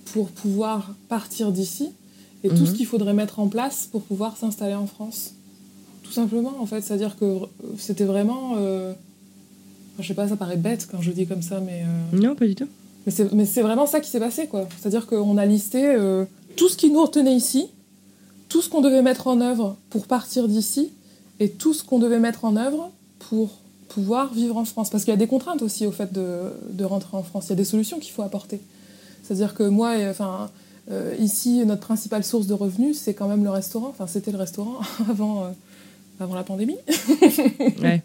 pour 0.07 0.29
pouvoir 0.29 0.95
partir 1.09 1.53
d'ici, 1.53 1.91
et 2.45 2.51
tout 2.51 2.66
ce 2.66 2.70
mhm. 2.70 2.76
qu'il 2.76 2.86
faudrait 2.86 3.14
mettre 3.14 3.40
en 3.40 3.49
place 3.49 3.88
pour 3.90 4.03
pouvoir 4.03 4.36
s'installer 4.36 4.74
en 4.74 4.86
France. 4.86 5.32
Tout 6.03 6.12
simplement, 6.12 6.53
en 6.61 6.66
fait. 6.66 6.82
C'est-à-dire 6.82 7.16
que 7.16 7.38
c'était 7.78 8.05
vraiment. 8.05 8.53
Euh... 8.59 8.92
je 9.99 10.07
sais 10.07 10.14
pas, 10.14 10.28
ça 10.28 10.36
paraît 10.36 10.59
bête 10.59 10.86
quand 10.90 11.01
je 11.01 11.11
dis 11.11 11.26
comme 11.26 11.42
ça, 11.42 11.61
mais. 11.61 11.82
Euh, 11.82 12.16
non, 12.16 12.34
pas 12.34 12.47
du 12.47 12.55
tout. 12.55 12.68
Mais 13.32 13.45
c'est 13.45 13.62
vraiment 13.62 13.86
ça 13.86 14.01
qui 14.01 14.11
s'est 14.11 14.20
passé, 14.20 14.47
quoi. 14.47 14.68
C'est-à-dire 14.78 15.07
qu'on 15.07 15.36
a 15.36 15.47
listé 15.47 15.84
euh, 15.86 16.24
tout 16.57 16.68
ce 16.68 16.76
qui 16.76 16.90
nous 16.90 17.03
retenait 17.03 17.34
ici, 17.34 17.66
tout 18.49 18.62
ce 18.62 18.68
qu'on 18.68 18.80
devait 18.80 19.03
mettre 19.03 19.26
en 19.26 19.40
œuvre 19.40 19.76
pour 19.90 20.07
partir 20.07 20.47
d'ici, 20.47 20.90
et 21.40 21.51
tout 21.51 21.74
ce 21.74 21.82
qu'on 21.82 21.99
devait 21.99 22.20
mettre 22.20 22.45
en 22.45 22.57
œuvre 22.57 22.90
pour 23.18 23.59
pouvoir 23.88 24.32
vivre 24.32 24.57
en 24.59 24.64
France. 24.66 24.90
Parce 24.90 25.05
qu'il 25.05 25.12
y 25.12 25.14
a 25.14 25.18
des 25.18 25.26
contraintes 25.26 25.62
aussi 25.62 25.86
au 25.86 25.92
fait 25.92 26.12
de, 26.12 26.53
de 26.70 26.84
rentrer 26.84 27.16
en 27.16 27.22
France. 27.22 27.47
Il 27.47 27.51
y 27.51 27.53
a 27.55 27.57
des 27.57 27.64
solutions 27.64 27.99
qu'il 27.99 28.12
faut 28.12 28.22
apporter. 28.22 28.61
C'est-à-dire 29.22 29.55
que 29.55 29.62
moi, 29.62 29.95
enfin 30.11 30.51
euh, 30.91 31.14
ici, 31.18 31.64
notre 31.64 31.80
principale 31.80 32.24
source 32.24 32.47
de 32.47 32.55
revenus, 32.55 32.99
c'est 32.99 33.14
quand 33.14 33.28
même 33.28 33.45
le 33.45 33.51
restaurant. 33.51 33.89
Enfin, 33.89 34.07
c'était 34.07 34.32
le 34.32 34.39
restaurant 34.39 34.78
avant, 35.11 35.45
euh, 35.45 35.49
avant 36.20 36.35
la 36.35 36.43
pandémie. 36.43 36.76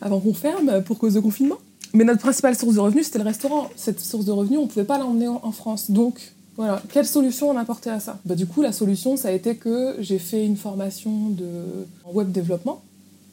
avant 0.00 0.20
qu'on 0.20 0.34
ferme 0.34 0.82
pour 0.82 0.98
cause 0.98 1.14
de 1.14 1.20
confinement. 1.20 1.56
Mais 1.92 2.04
notre 2.04 2.20
principale 2.20 2.56
source 2.56 2.74
de 2.74 2.80
revenus, 2.80 3.06
c'était 3.06 3.18
le 3.18 3.24
restaurant. 3.24 3.68
Cette 3.76 4.00
source 4.00 4.24
de 4.24 4.32
revenus, 4.32 4.58
on 4.58 4.62
ne 4.62 4.68
pouvait 4.68 4.84
pas 4.84 4.98
l'emmener 4.98 5.28
en, 5.28 5.52
France. 5.52 5.90
Donc, 5.90 6.32
voilà. 6.56 6.82
Quelle 6.92 7.06
solution 7.06 7.50
on 7.50 7.56
apportait 7.56 7.90
à 7.90 8.00
ça? 8.00 8.18
Bah, 8.24 8.34
Du 8.34 8.46
coup, 8.46 8.62
la 8.62 8.72
solution, 8.72 9.16
ça 9.16 9.28
a 9.28 9.32
été 9.32 9.56
que 9.56 9.96
j'ai 9.98 10.18
fait 10.18 10.44
une 10.44 10.56
formation 10.56 11.30
de 11.30 11.46
web 12.12 12.30
développement 12.32 12.82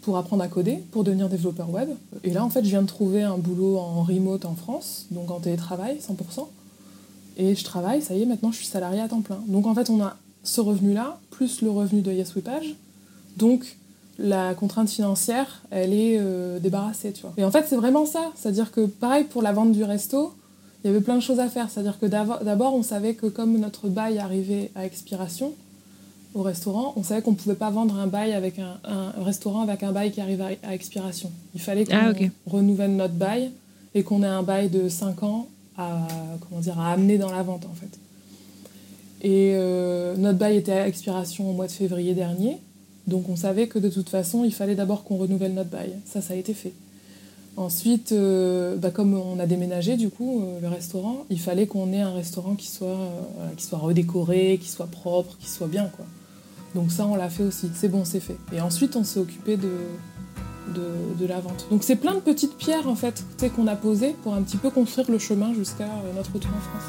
pour 0.01 0.17
apprendre 0.17 0.43
à 0.43 0.47
coder, 0.47 0.77
pour 0.91 1.03
devenir 1.03 1.29
développeur 1.29 1.69
web. 1.69 1.89
Et 2.23 2.31
là, 2.31 2.43
en 2.43 2.49
fait, 2.49 2.63
je 2.63 2.69
viens 2.69 2.81
de 2.81 2.87
trouver 2.87 3.23
un 3.23 3.37
boulot 3.37 3.77
en 3.77 4.03
remote 4.03 4.45
en 4.45 4.55
France, 4.55 5.05
donc 5.11 5.31
en 5.31 5.39
télétravail, 5.39 5.97
100%. 5.97 6.47
Et 7.37 7.55
je 7.55 7.63
travaille, 7.63 8.01
ça 8.01 8.15
y 8.15 8.21
est, 8.21 8.25
maintenant 8.25 8.51
je 8.51 8.57
suis 8.57 8.65
salarié 8.65 9.01
à 9.01 9.07
temps 9.07 9.21
plein. 9.21 9.39
Donc 9.47 9.65
en 9.65 9.73
fait, 9.73 9.89
on 9.89 10.01
a 10.01 10.15
ce 10.43 10.61
revenu-là, 10.61 11.19
plus 11.31 11.61
le 11.61 11.69
revenu 11.69 12.01
de 12.01 12.11
Yes 12.11 12.33
Donc 13.37 13.77
la 14.19 14.53
contrainte 14.53 14.89
financière, 14.89 15.61
elle 15.71 15.93
est 15.93 16.17
euh, 16.19 16.59
débarrassée, 16.59 17.11
tu 17.13 17.21
vois. 17.21 17.33
Et 17.37 17.43
en 17.43 17.51
fait, 17.51 17.65
c'est 17.67 17.75
vraiment 17.75 18.05
ça. 18.05 18.31
C'est-à-dire 18.35 18.71
que, 18.71 18.85
pareil, 18.85 19.23
pour 19.23 19.41
la 19.41 19.51
vente 19.53 19.71
du 19.71 19.83
resto, 19.83 20.33
il 20.83 20.87
y 20.87 20.89
avait 20.89 21.01
plein 21.01 21.15
de 21.15 21.21
choses 21.21 21.39
à 21.39 21.47
faire. 21.47 21.69
C'est-à-dire 21.69 21.97
que 21.99 22.05
d'abord, 22.05 22.75
on 22.75 22.83
savait 22.83 23.13
que 23.13 23.27
comme 23.27 23.57
notre 23.57 23.87
bail 23.87 24.19
arrivait 24.19 24.69
à 24.75 24.85
expiration 24.85 25.53
au 26.35 26.41
restaurant, 26.41 26.93
on 26.95 27.03
savait 27.03 27.21
qu'on 27.21 27.31
ne 27.31 27.35
pouvait 27.35 27.55
pas 27.55 27.69
vendre 27.69 27.95
un 27.95 28.07
bail 28.07 28.33
avec 28.33 28.59
un, 28.59 29.23
restaurant 29.23 29.61
avec 29.61 29.83
un 29.83 29.91
bail 29.91 30.11
qui 30.11 30.19
arrive 30.19 30.41
à, 30.41 30.73
expiration. 30.73 31.31
Il 31.55 31.61
fallait 31.61 31.85
qu'on 31.85 31.93
ah, 31.93 32.13
renouvelle 32.47 32.95
notre 32.95 33.13
bail 33.13 33.51
et 33.95 34.03
qu'on 34.03 34.23
ait 34.23 34.27
un 34.27 34.43
bail 34.43 34.69
de 34.69 34.89
5 34.89 35.23
ans 35.23 35.47
à, 35.77 36.07
comment 36.41 36.61
dire, 36.61 36.79
à 36.79 36.91
amener 36.91 37.17
dans 37.17 37.31
la 37.31 37.43
vente, 37.43 37.65
en 37.65 37.73
fait. 37.73 37.99
Et 39.23 39.53
euh, 39.55 40.15
notre 40.17 40.37
bail 40.37 40.57
était 40.57 40.73
à 40.73 40.87
expiration 40.87 41.49
au 41.49 41.53
mois 41.53 41.67
de 41.67 41.71
février 41.71 42.13
dernier. 42.13 42.57
Donc 43.07 43.29
on 43.29 43.35
savait 43.35 43.67
que 43.67 43.79
de 43.79 43.89
toute 43.89 44.09
façon, 44.09 44.43
il 44.43 44.53
fallait 44.53 44.75
d'abord 44.75 45.03
qu'on 45.03 45.17
renouvelle 45.17 45.53
notre 45.53 45.69
bail. 45.69 45.93
Ça, 46.05 46.21
ça 46.21 46.33
a 46.33 46.37
été 46.37 46.53
fait. 46.53 46.73
Ensuite, 47.55 48.11
euh, 48.11 48.75
bah, 48.75 48.91
comme 48.91 49.13
on 49.13 49.39
a 49.39 49.45
déménagé 49.45 49.95
du 49.95 50.09
coup 50.09 50.41
euh, 50.41 50.59
le 50.61 50.67
restaurant, 50.67 51.25
il 51.29 51.39
fallait 51.39 51.67
qu'on 51.67 51.93
ait 51.93 52.01
un 52.01 52.13
restaurant 52.13 52.55
qui 52.55 52.67
soit, 52.67 52.97
qui 53.55 53.63
soit 53.63 53.77
redécoré, 53.77 54.59
qui 54.61 54.69
soit 54.69 54.87
propre, 54.87 55.37
qui 55.39 55.49
soit 55.49 55.67
bien 55.67 55.89
quoi. 55.95 56.05
Donc 56.75 56.91
ça, 56.91 57.05
on 57.05 57.15
l'a 57.15 57.29
fait 57.29 57.43
aussi. 57.43 57.69
C'est 57.75 57.87
bon, 57.87 58.03
c'est 58.03 58.19
fait. 58.19 58.37
Et 58.51 58.59
ensuite, 58.59 58.95
on 58.95 59.03
s'est 59.03 59.19
occupé 59.19 59.57
de, 59.57 59.69
de, 60.73 61.25
la 61.25 61.39
vente. 61.39 61.67
Donc 61.69 61.83
c'est 61.83 61.95
plein 61.95 62.15
de 62.15 62.19
petites 62.19 62.57
pierres 62.57 62.87
en 62.87 62.95
fait 62.95 63.23
qu'on 63.55 63.67
a 63.67 63.75
posées 63.75 64.15
pour 64.23 64.33
un 64.33 64.41
petit 64.41 64.57
peu 64.57 64.69
construire 64.69 65.09
le 65.09 65.19
chemin 65.19 65.53
jusqu'à 65.53 65.87
notre 66.15 66.33
retour 66.33 66.51
en 66.51 66.59
France. 66.59 66.83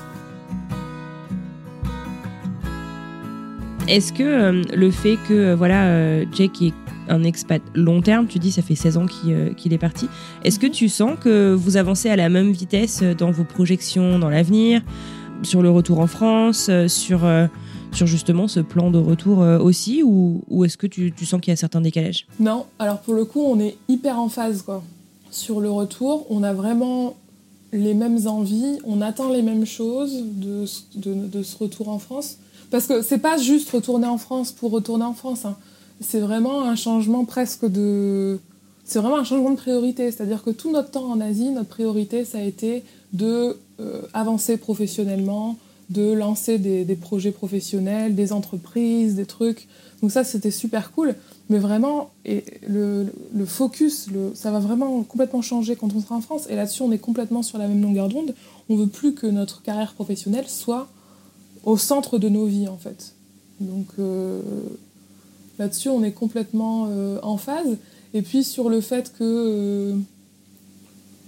Est-ce 3.86 4.14
que 4.14 4.22
euh, 4.22 4.62
le 4.74 4.90
fait 4.90 5.18
que 5.28 5.34
euh, 5.34 5.56
voilà, 5.56 5.84
euh, 5.84 6.24
Jake 6.32 6.62
est 6.62 6.72
un 7.08 7.22
expat 7.22 7.60
long 7.74 8.00
terme, 8.00 8.26
tu 8.26 8.38
dis 8.38 8.50
ça 8.50 8.62
fait 8.62 8.74
16 8.74 8.96
ans 8.96 9.06
qu'il 9.06 9.72
est 9.74 9.78
parti, 9.78 10.08
est-ce 10.42 10.58
que 10.58 10.66
tu 10.66 10.88
sens 10.88 11.18
que 11.20 11.52
vous 11.52 11.76
avancez 11.76 12.08
à 12.08 12.16
la 12.16 12.30
même 12.30 12.50
vitesse 12.50 13.02
dans 13.02 13.30
vos 13.30 13.44
projections 13.44 14.18
dans 14.18 14.30
l'avenir, 14.30 14.80
sur 15.42 15.60
le 15.60 15.68
retour 15.68 16.00
en 16.00 16.06
France, 16.06 16.70
sur, 16.86 17.28
sur 17.94 18.06
justement 18.06 18.48
ce 18.48 18.60
plan 18.60 18.90
de 18.90 18.98
retour 18.98 19.38
aussi, 19.38 20.02
ou, 20.02 20.42
est-ce 20.64 20.76
que 20.76 20.86
tu, 20.86 21.12
sens 21.24 21.40
qu'il 21.40 21.50
y 21.50 21.54
a 21.54 21.56
certains 21.56 21.80
décalages? 21.80 22.26
Non, 22.40 22.66
alors 22.78 23.00
pour 23.00 23.14
le 23.14 23.24
coup 23.24 23.40
on 23.40 23.58
est 23.60 23.76
hyper 23.88 24.18
en 24.18 24.28
phase 24.28 24.62
quoi. 24.62 24.82
Sur 25.30 25.60
le 25.60 25.70
retour, 25.70 26.26
on 26.30 26.42
a 26.42 26.52
vraiment 26.52 27.16
les 27.72 27.94
mêmes 27.94 28.26
envies, 28.26 28.78
on 28.84 29.00
attend 29.00 29.30
les 29.30 29.42
mêmes 29.42 29.66
choses 29.66 30.22
de 30.36 30.64
ce 30.66 31.58
retour 31.58 31.88
en 31.88 31.98
France. 31.98 32.36
Parce 32.74 32.88
que 32.88 33.02
c'est 33.02 33.18
pas 33.18 33.36
juste 33.36 33.70
retourner 33.70 34.08
en 34.08 34.18
France 34.18 34.50
pour 34.50 34.72
retourner 34.72 35.04
en 35.04 35.14
France. 35.14 35.44
Hein. 35.44 35.54
C'est 36.00 36.18
vraiment 36.18 36.62
un 36.62 36.74
changement 36.74 37.24
presque 37.24 37.64
de. 37.64 38.40
C'est 38.84 38.98
vraiment 38.98 39.18
un 39.18 39.22
changement 39.22 39.52
de 39.52 39.56
priorité. 39.56 40.10
C'est-à-dire 40.10 40.42
que 40.42 40.50
tout 40.50 40.72
notre 40.72 40.90
temps 40.90 41.04
en 41.04 41.20
Asie, 41.20 41.50
notre 41.50 41.68
priorité, 41.68 42.24
ça 42.24 42.38
a 42.38 42.42
été 42.42 42.82
de 43.12 43.56
euh, 43.78 44.02
avancer 44.12 44.56
professionnellement, 44.56 45.56
de 45.90 46.12
lancer 46.12 46.58
des, 46.58 46.96
projets 46.96 47.30
professionnels, 47.30 48.14
des 48.14 48.32
entreprises, 48.32 49.14
des 49.14 49.26
trucs. 49.26 49.68
Donc 50.02 50.10
ça, 50.10 50.24
c'était 50.24 50.50
super 50.50 50.92
cool. 50.92 51.14
Mais 51.50 51.58
vraiment, 51.58 52.10
le, 52.24 53.06
focus, 53.46 54.08
ça 54.34 54.50
va 54.50 54.60
vraiment 54.60 55.02
complètement 55.02 55.42
changer 55.42 55.76
quand 55.76 55.94
on 55.94 56.00
sera 56.00 56.16
en 56.16 56.20
France. 56.20 56.46
Et 56.48 56.56
là-dessus, 56.56 56.82
on 56.82 56.92
est 56.92 56.98
complètement 56.98 57.42
sur 57.42 57.58
la 57.58 57.68
même 57.68 57.82
longueur 57.82 58.08
d'onde. 58.08 58.34
On 58.68 58.76
veut 58.76 58.86
plus 58.86 59.14
que 59.14 59.26
notre 59.26 59.62
carrière 59.62 59.92
professionnelle 59.92 60.48
soit 60.48 60.88
au 61.64 61.76
centre 61.76 62.18
de 62.18 62.28
nos 62.28 62.46
vies 62.46 62.68
en 62.68 62.76
fait. 62.76 63.14
Donc 63.60 63.86
euh, 63.98 64.40
là-dessus, 65.58 65.88
on 65.88 66.02
est 66.02 66.12
complètement 66.12 66.88
euh, 66.90 67.18
en 67.22 67.36
phase. 67.36 67.76
Et 68.14 68.22
puis 68.22 68.44
sur 68.44 68.68
le 68.68 68.80
fait 68.80 69.12
que... 69.18 69.22
Euh, 69.22 69.96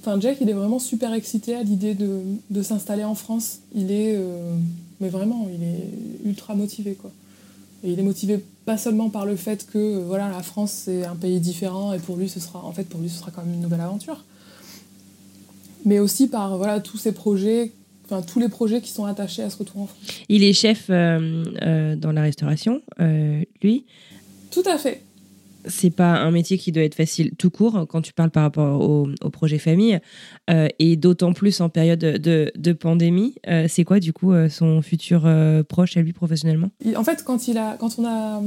enfin, 0.06 0.20
Jack, 0.20 0.38
il 0.40 0.48
est 0.48 0.54
vraiment 0.54 0.78
super 0.78 1.12
excité 1.12 1.54
à 1.54 1.62
l'idée 1.62 1.94
de, 1.94 2.20
de 2.50 2.62
s'installer 2.62 3.04
en 3.04 3.14
France. 3.14 3.58
Il 3.74 3.90
est... 3.90 4.18
mais 5.00 5.08
vraiment, 5.08 5.48
il 5.52 5.62
est 5.62 6.28
ultra 6.28 6.54
motivé 6.54 6.94
quoi. 6.94 7.10
Et 7.84 7.90
il 7.90 7.98
est 7.98 8.04
motivé 8.04 8.42
pas 8.64 8.78
seulement 8.78 9.10
par 9.10 9.26
le 9.26 9.36
fait 9.36 9.66
que 9.70 9.98
voilà 9.98 10.30
la 10.30 10.42
France 10.42 10.72
c'est 10.72 11.04
un 11.04 11.14
pays 11.14 11.40
différent 11.40 11.92
et 11.92 11.98
pour 11.98 12.16
lui 12.16 12.28
ce 12.28 12.40
sera 12.40 12.64
en 12.64 12.72
fait 12.72 12.84
pour 12.84 13.00
lui 13.00 13.08
ce 13.08 13.18
sera 13.18 13.30
quand 13.30 13.44
même 13.44 13.54
une 13.54 13.60
nouvelle 13.60 13.82
aventure 13.82 14.24
mais 15.86 16.00
aussi 16.00 16.26
par 16.26 16.58
voilà 16.58 16.80
tous 16.80 16.98
ces 16.98 17.12
projets 17.12 17.72
enfin, 18.04 18.22
tous 18.22 18.40
les 18.40 18.48
projets 18.48 18.80
qui 18.82 18.90
sont 18.90 19.06
attachés 19.06 19.42
à 19.42 19.50
ce 19.50 19.56
retour 19.56 19.82
en 19.82 19.86
France. 19.86 20.00
Il 20.28 20.44
est 20.44 20.52
chef 20.52 20.86
euh, 20.90 21.44
euh, 21.62 21.96
dans 21.96 22.12
la 22.12 22.22
restauration, 22.22 22.82
euh, 23.00 23.42
lui 23.62 23.84
Tout 24.50 24.62
à 24.66 24.78
fait. 24.78 25.02
C'est 25.66 25.90
pas 25.90 26.14
un 26.14 26.30
métier 26.30 26.58
qui 26.58 26.72
doit 26.72 26.82
être 26.82 26.94
facile 26.94 27.32
tout 27.36 27.50
court 27.50 27.86
quand 27.88 28.02
tu 28.02 28.12
parles 28.12 28.30
par 28.30 28.42
rapport 28.42 28.80
au, 28.80 29.08
projet 29.30 29.58
famille 29.58 29.98
et 30.78 30.96
d'autant 30.96 31.32
plus 31.32 31.60
en 31.60 31.68
période 31.68 31.98
de, 31.98 32.52
de 32.54 32.72
pandémie. 32.72 33.34
c'est 33.68 33.84
quoi 33.84 34.00
du 34.00 34.12
coup 34.12 34.32
son 34.48 34.80
futur 34.82 35.28
proche 35.68 35.96
à 35.96 36.02
lui 36.02 36.12
professionnellement? 36.12 36.70
En 36.96 37.04
fait, 37.04 37.24
quand, 37.24 37.48
il 37.48 37.58
a, 37.58 37.76
quand 37.76 37.98
on 37.98 38.06
a 38.06 38.42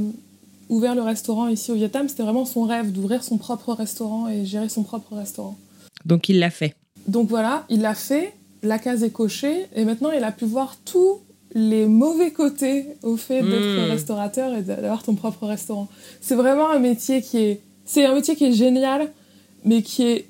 ouvert 0.68 0.94
le 0.94 1.02
restaurant 1.02 1.48
ici 1.48 1.70
au 1.70 1.74
Vietnam, 1.74 2.08
c'était 2.08 2.22
vraiment 2.22 2.44
son 2.44 2.64
rêve 2.64 2.92
d'ouvrir 2.92 3.22
son 3.22 3.38
propre 3.38 3.72
restaurant 3.72 4.28
et 4.28 4.44
gérer 4.44 4.68
son 4.68 4.82
propre 4.82 5.14
restaurant. 5.14 5.56
Donc 6.04 6.28
il 6.28 6.38
l'a 6.38 6.50
fait. 6.50 6.74
Donc 7.06 7.28
voilà, 7.28 7.64
il 7.68 7.82
l'a 7.82 7.94
fait 7.94 8.34
la 8.62 8.78
case 8.78 9.02
est 9.02 9.10
cochée 9.10 9.66
et 9.74 9.84
maintenant 9.84 10.10
il 10.10 10.24
a 10.24 10.32
pu 10.32 10.44
voir 10.44 10.76
tous 10.84 11.20
les 11.54 11.86
mauvais 11.86 12.30
côtés 12.30 12.86
au 13.02 13.16
fait 13.16 13.42
d'être 13.42 13.86
hmm. 13.86 13.90
restaurateur 13.90 14.54
et 14.54 14.62
d'avoir 14.62 15.02
ton 15.02 15.14
propre 15.14 15.46
restaurant. 15.46 15.88
C'est 16.20 16.36
vraiment 16.36 16.70
un 16.70 16.78
métier 16.78 17.22
qui 17.22 17.38
est 17.38 17.60
c'est 17.84 18.04
un 18.04 18.14
métier 18.14 18.36
qui 18.36 18.44
est 18.44 18.52
génial 18.52 19.10
mais 19.64 19.82
qui 19.82 20.04
est 20.04 20.26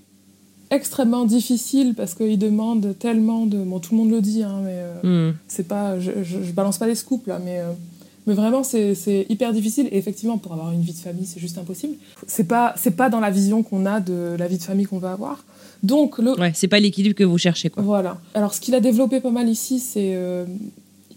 extrêmement 0.70 1.24
difficile 1.24 1.94
parce 1.94 2.14
qu'il 2.14 2.38
demande 2.38 2.96
tellement 2.98 3.46
de 3.46 3.58
bon 3.58 3.80
tout 3.80 3.94
le 3.94 3.98
monde 3.98 4.10
le 4.10 4.20
dit 4.20 4.42
hein, 4.42 4.60
mais 4.64 4.76
euh, 5.04 5.30
hmm. 5.30 5.36
c'est 5.46 5.68
pas 5.68 5.98
je, 5.98 6.10
je, 6.22 6.52
balance 6.52 6.78
pas 6.78 6.86
les 6.86 6.94
scoops 6.94 7.26
là 7.26 7.38
mais 7.44 7.58
euh, 7.58 7.72
mais 8.26 8.34
vraiment 8.34 8.62
c'est 8.62 9.26
hyper 9.28 9.52
difficile 9.52 9.88
et 9.90 9.98
effectivement 9.98 10.38
pour 10.38 10.52
avoir 10.52 10.72
une 10.72 10.82
vie 10.82 10.92
de 10.92 10.98
famille 10.98 11.26
c'est 11.26 11.40
juste 11.40 11.58
impossible 11.58 11.94
c'est 12.26 12.44
pas 12.44 12.72
c'est 12.76 12.92
pas 12.92 13.10
dans 13.10 13.20
la 13.20 13.30
vision 13.30 13.62
qu'on 13.62 13.84
a 13.84 14.00
de 14.00 14.36
la 14.38 14.46
vie 14.46 14.58
de 14.58 14.62
famille 14.62 14.86
qu'on 14.86 14.98
va 14.98 15.12
avoir 15.12 15.44
donc, 15.82 16.18
le... 16.18 16.38
ouais, 16.38 16.52
c'est 16.54 16.68
pas 16.68 16.80
l'équilibre 16.80 17.14
que 17.14 17.24
vous 17.24 17.38
cherchez, 17.38 17.70
quoi. 17.70 17.82
Voilà. 17.82 18.18
Alors, 18.34 18.54
ce 18.54 18.60
qu'il 18.60 18.74
a 18.74 18.80
développé 18.80 19.20
pas 19.20 19.30
mal 19.30 19.48
ici, 19.48 19.78
c'est. 19.78 20.12
Euh, 20.14 20.44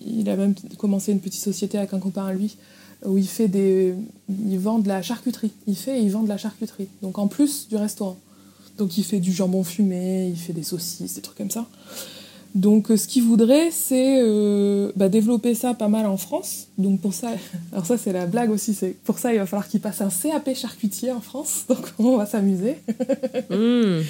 il 0.06 0.30
a 0.30 0.36
même 0.36 0.56
commencé 0.78 1.12
une 1.12 1.20
petite 1.20 1.42
société 1.42 1.78
avec 1.78 1.94
un 1.94 2.00
copain 2.00 2.26
à 2.26 2.34
lui, 2.34 2.58
où 3.06 3.18
il 3.18 3.28
fait 3.28 3.48
des. 3.48 3.94
Il 4.30 4.60
vend 4.60 4.80
de 4.80 4.88
la 4.88 5.02
charcuterie. 5.02 5.52
Il 5.68 5.76
fait 5.76 6.00
et 6.00 6.04
il 6.04 6.12
vend 6.12 6.24
de 6.24 6.30
la 6.30 6.38
charcuterie. 6.38 6.88
Donc, 7.02 7.18
en 7.18 7.28
plus 7.28 7.68
du 7.68 7.76
restaurant. 7.76 8.18
Donc, 8.78 8.98
il 8.98 9.04
fait 9.04 9.20
du 9.20 9.32
jambon 9.32 9.64
fumé, 9.64 10.28
il 10.30 10.38
fait 10.38 10.54
des 10.54 10.64
saucisses, 10.64 11.16
des 11.16 11.22
trucs 11.22 11.38
comme 11.38 11.52
ça. 11.52 11.68
Donc, 12.56 12.92
euh, 12.92 12.98
ce 12.98 13.08
qu'il 13.08 13.24
voudrait, 13.24 13.72
c'est 13.72 14.20
euh, 14.22 14.92
bah, 14.96 15.10
développer 15.10 15.56
ça 15.56 15.74
pas 15.74 15.88
mal 15.88 16.06
en 16.06 16.18
France. 16.18 16.68
Donc, 16.78 17.02
pour 17.02 17.14
ça, 17.14 17.32
alors 17.72 17.86
ça, 17.86 17.98
c'est 17.98 18.14
la 18.14 18.26
blague 18.26 18.52
aussi. 18.52 18.74
C'est 18.74 18.96
pour 19.04 19.20
ça, 19.20 19.34
il 19.34 19.40
va 19.40 19.46
falloir 19.46 19.68
qu'il 19.68 19.82
passe 19.82 20.02
un 20.02 20.10
CAP 20.10 20.56
charcutier 20.56 21.12
en 21.12 21.22
France. 21.22 21.66
Donc, 21.70 21.94
on 22.00 22.18
va 22.18 22.26
s'amuser. 22.26 22.78
Mmh. 23.50 24.02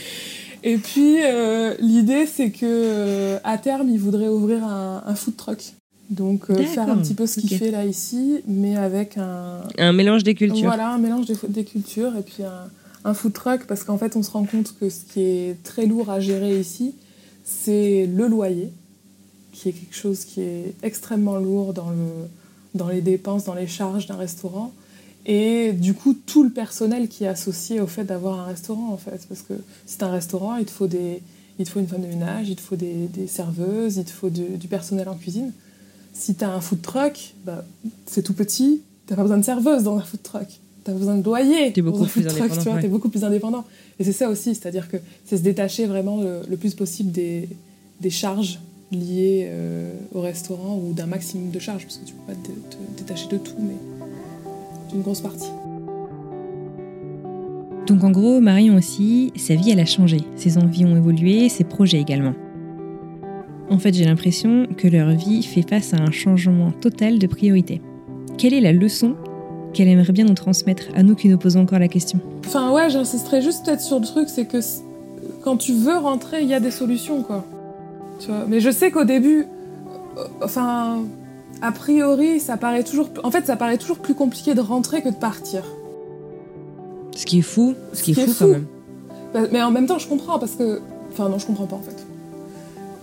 Et 0.64 0.78
puis, 0.78 1.18
euh, 1.22 1.76
l'idée, 1.80 2.26
c'est 2.26 2.50
que 2.52 2.60
euh, 2.64 3.40
à 3.44 3.58
terme, 3.58 3.90
il 3.90 4.00
voudrait 4.00 4.30
ouvrir 4.30 4.64
un, 4.64 5.14
food 5.16 5.36
truck. 5.36 5.74
Donc, 6.10 6.50
euh, 6.50 6.56
faire 6.64 6.90
un 6.90 6.98
petit 6.98 7.14
peu 7.14 7.26
ce 7.26 7.40
qu'il 7.40 7.58
fait 7.58 7.72
là 7.72 7.86
ici, 7.86 8.42
mais 8.48 8.76
avec 8.76 9.18
un. 9.18 9.62
Un 9.78 9.94
mélange 9.94 10.24
des 10.24 10.36
cultures. 10.36 10.66
Voilà, 10.66 10.90
un 10.90 10.98
mélange 10.98 11.26
des, 11.26 11.36
des 11.48 11.64
cultures 11.64 12.16
et 12.18 12.22
puis 12.22 12.44
un, 12.44 12.70
un 13.06 13.14
food 13.14 13.34
truck, 13.34 13.66
parce 13.68 13.84
qu'en 13.84 13.98
fait, 13.98 14.16
on 14.16 14.24
se 14.24 14.32
rend 14.32 14.44
compte 14.44 14.76
que 14.80 14.90
ce 14.90 15.06
qui 15.06 15.22
est 15.22 15.64
très 15.64 15.86
lourd 15.86 16.10
à 16.10 16.20
gérer 16.20 16.60
ici, 16.60 16.94
c'est 17.44 18.06
le 18.06 18.28
loyer, 18.28 18.72
qui 19.52 19.70
est 19.70 19.72
quelque 19.72 19.96
chose 19.96 20.26
qui 20.26 20.42
est 20.42 20.74
extrêmement 20.84 21.38
lourd 21.38 21.74
dans, 21.74 21.90
le, 21.90 22.28
dans 22.76 22.90
les 22.90 23.02
dépenses, 23.02 23.46
dans 23.46 23.56
les 23.56 23.68
charges 23.68 24.08
d'un 24.08 24.18
restaurant 24.18 24.74
et 25.26 25.72
du 25.72 25.94
coup 25.94 26.14
tout 26.14 26.44
le 26.44 26.50
personnel 26.50 27.08
qui 27.08 27.24
est 27.24 27.28
associé 27.28 27.80
au 27.80 27.88
fait 27.88 28.04
d'avoir 28.04 28.42
un 28.42 28.46
restaurant 28.46 28.90
en 28.92 28.98
fait 28.98 29.26
parce 29.30 29.42
que 29.42 29.54
c'est 29.86 30.04
un 30.04 30.12
restaurant 30.12 30.58
il 30.58 30.66
te 30.66 30.72
faut 30.72 30.88
des 30.88 31.22
il 31.60 31.66
te 31.66 31.72
faut 31.72 31.80
une 31.80 31.88
femme 31.88 32.02
de 32.02 32.08
ménage 32.08 32.50
il 32.50 32.58
te 32.58 32.62
faut 32.62 32.76
des, 32.76 33.08
des 33.08 33.28
serveuses 33.28 33.98
il 33.98 34.04
te 34.04 34.12
faut 34.12 34.30
du 34.30 34.68
personnel 34.68 35.08
en 35.08 35.16
cuisine 35.16 35.54
si 36.14 36.36
tu 36.36 36.44
as 36.44 36.52
un 36.52 36.62
food 36.62 36.82
truck 36.82 37.34
bah, 37.46 37.66
c'est 38.06 38.22
tout 38.22 38.34
petit. 38.34 38.82
T'as 39.08 39.16
pas 39.16 39.24
besoin 39.24 39.38
de 39.38 39.44
serveuse 39.44 39.84
dans 39.84 39.98
un 39.98 40.02
food 40.02 40.22
truck. 40.24 40.48
Tu 40.86 40.92
as 40.92 40.94
besoin 40.94 41.18
de 41.18 41.24
loyer 41.24 41.78
es 41.78 41.82
beaucoup 41.82 42.06
plus 42.06 42.28
indépendant 42.28 42.56
tu 42.56 42.70
vois, 42.70 42.82
es 42.82 42.88
beaucoup 42.88 43.10
plus 43.10 43.24
indépendant. 43.24 43.66
Et 44.00 44.04
c'est 44.04 44.14
ça 44.14 44.30
aussi 44.30 44.56
c'est 44.56 44.68
à 44.68 44.72
dire 44.72 44.90
que 44.90 44.98
c'est 45.26 45.38
se 45.38 45.44
détacher 45.44 45.86
vraiment 45.86 46.22
le, 46.22 46.58
plus 46.58 46.74
possible 46.74 47.12
des, 47.12 47.50
des 48.00 48.10
charges 48.10 48.60
liées 48.92 49.48
euh, 49.48 49.92
au 50.14 50.22
restaurant 50.22 50.78
ou 50.78 50.94
d'un 50.94 51.08
maximum 51.08 51.50
de 51.50 51.60
charges 51.60 51.84
parce 51.84 51.98
que 51.98 52.06
tu 52.06 52.14
peux 52.14 52.34
pas 52.34 52.40
te, 52.40 52.50
te 52.50 52.98
détacher 52.98 53.28
de 53.28 53.38
tout 53.38 53.56
mais 53.60 53.76
une 54.94 55.02
grosse 55.02 55.22
partie. 55.22 55.50
Donc 57.88 58.04
en 58.04 58.12
gros, 58.12 58.40
Marion 58.40 58.78
aussi, 58.78 59.34
sa 59.36 59.56
vie 59.56 59.72
elle 59.72 59.80
a 59.80 59.86
changé, 59.86 60.22
ses 60.36 60.58
envies 60.58 60.86
ont 60.86 60.96
évolué, 60.96 61.50
ses 61.50 61.64
projets 61.64 62.00
également. 62.00 62.34
En 63.70 63.80
fait, 63.80 63.94
j'ai 63.94 64.06
l'impression 64.06 64.68
que 64.78 64.88
leur 64.88 65.10
vie 65.12 65.44
fait 65.44 65.68
face 65.68 65.94
à 65.94 65.98
un 65.98 66.12
changement 66.12 66.72
total 66.72 67.20
de 67.20 67.28
priorité. 67.28 67.82
Quelle 68.38 68.54
est 68.54 68.62
la 68.62 68.74
leçon 68.74 69.16
qu'elle 69.74 69.88
aimerait 69.88 70.14
bien 70.14 70.26
nous 70.26 70.34
transmettre, 70.34 70.84
à 70.96 71.04
nous 71.04 71.16
qui 71.16 71.30
nous 71.30 71.38
posons 71.38 71.62
encore 71.62 71.80
la 71.80 71.88
question? 71.88 72.20
Enfin 72.46 72.72
ouais, 72.72 72.90
j'insisterai 72.90 73.42
juste 73.42 73.66
peut-être 73.66 73.82
sur 73.82 74.00
le 74.00 74.06
truc, 74.06 74.30
c'est 74.30 74.46
que 74.46 74.60
quand 75.44 75.58
tu 75.58 75.74
veux 75.74 75.98
rentrer, 75.98 76.42
il 76.42 76.48
y 76.48 76.54
a 76.54 76.60
des 76.60 76.72
solutions, 76.72 77.24
quoi. 77.24 77.46
Tu 78.20 78.28
vois 78.28 78.46
Mais 78.48 78.60
je 78.60 78.70
sais 78.70 78.92
qu'au 78.92 79.04
début, 79.04 79.48
euh, 80.18 80.24
enfin, 80.42 81.04
a 81.62 81.72
priori, 81.72 82.40
ça 82.40 82.58
paraît 82.58 82.84
toujours, 82.84 83.10
en 83.24 83.32
fait, 83.32 83.46
ça 83.46 83.56
paraît 83.56 83.78
toujours 83.78 84.00
plus 84.00 84.14
compliqué 84.14 84.54
de 84.54 84.62
rentrer 84.62 85.02
que 85.02 85.10
de 85.10 85.16
partir. 85.16 85.64
Ce 87.16 87.26
qui 87.26 87.40
est 87.40 87.44
fou, 87.44 87.76
ce 87.94 88.04
qui 88.04 88.12
est, 88.12 88.14
fou, 88.14 88.32
quand 88.38 88.48
même. 88.48 88.66
Bah, 89.34 89.42
mais 89.52 89.62
en 89.62 89.72
même 89.72 89.88
temps, 89.88 90.00
je 90.00 90.08
comprends 90.08 90.40
parce 90.40 90.54
que, 90.54 90.82
enfin 91.12 91.30
non, 91.30 91.40
je 91.40 91.46
comprends 91.46 91.66
pas 91.66 91.76
en 91.76 91.82
fait. 91.82 92.06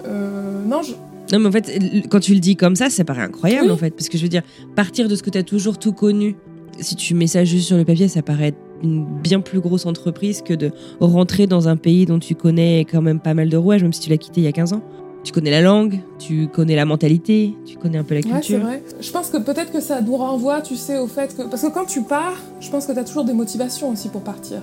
Euh, 0.06 0.64
non, 0.64 0.82
je... 0.82 0.92
Non, 1.32 1.38
mais 1.38 1.48
en 1.48 1.52
fait, 1.52 1.80
quand 2.08 2.20
tu 2.20 2.34
le 2.34 2.40
dis 2.40 2.56
comme 2.56 2.74
ça, 2.74 2.90
ça 2.90 3.04
paraît 3.04 3.22
incroyable 3.22 3.70
en 3.70 3.76
fait. 3.76 3.90
Parce 3.90 4.08
que 4.08 4.18
je 4.18 4.22
veux 4.22 4.28
dire, 4.28 4.42
partir 4.74 5.08
de 5.08 5.14
ce 5.14 5.22
que 5.22 5.30
tu 5.30 5.38
as 5.38 5.42
toujours 5.42 5.78
tout 5.78 5.92
connu, 5.92 6.34
si 6.80 6.96
tu 6.96 7.14
mets 7.14 7.26
ça 7.26 7.44
juste 7.44 7.66
sur 7.68 7.76
le 7.76 7.84
papier, 7.84 8.08
ça 8.08 8.22
paraît 8.22 8.54
une 8.82 9.04
bien 9.04 9.40
plus 9.40 9.60
grosse 9.60 9.86
entreprise 9.86 10.42
que 10.42 10.54
de 10.54 10.72
rentrer 11.00 11.46
dans 11.46 11.68
un 11.68 11.76
pays 11.76 12.06
dont 12.06 12.18
tu 12.18 12.34
connais 12.34 12.80
quand 12.80 13.02
même 13.02 13.20
pas 13.20 13.34
mal 13.34 13.48
de 13.48 13.56
rouages, 13.56 13.82
même 13.82 13.92
si 13.92 14.00
tu 14.00 14.10
l'as 14.10 14.16
quitté 14.16 14.40
il 14.40 14.44
y 14.44 14.48
a 14.48 14.52
15 14.52 14.72
ans. 14.72 14.82
Tu 15.22 15.32
connais 15.32 15.50
la 15.50 15.60
langue, 15.60 16.00
tu 16.18 16.48
connais 16.48 16.74
la 16.74 16.86
mentalité, 16.86 17.54
tu 17.66 17.76
connais 17.76 17.98
un 17.98 18.04
peu 18.04 18.14
la 18.14 18.22
culture. 18.22 18.38
Ouais, 18.38 18.42
c'est 18.48 18.56
vrai. 18.56 18.82
Je 19.00 19.10
pense 19.10 19.28
que 19.28 19.36
peut-être 19.36 19.70
que 19.70 19.80
ça 19.80 20.00
nous 20.00 20.16
renvoie, 20.16 20.62
tu 20.62 20.76
sais, 20.76 20.98
au 20.98 21.06
fait 21.06 21.36
que. 21.36 21.42
Parce 21.42 21.62
que 21.62 21.70
quand 21.70 21.84
tu 21.84 22.02
pars, 22.02 22.38
je 22.60 22.70
pense 22.70 22.86
que 22.86 22.92
tu 22.92 22.98
as 22.98 23.04
toujours 23.04 23.24
des 23.24 23.34
motivations 23.34 23.90
aussi 23.90 24.08
pour 24.08 24.22
partir. 24.22 24.62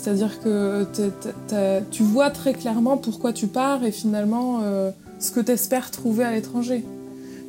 C'est-à-dire 0.00 0.40
que 0.40 0.86
tu 1.90 2.02
vois 2.02 2.30
très 2.30 2.52
clairement 2.54 2.96
pourquoi 2.96 3.32
tu 3.32 3.48
pars 3.48 3.84
et 3.84 3.90
finalement 3.90 4.60
euh, 4.62 4.90
ce 5.18 5.30
que 5.32 5.40
tu 5.40 5.52
espères 5.52 5.90
trouver 5.90 6.24
à 6.24 6.32
l'étranger. 6.32 6.84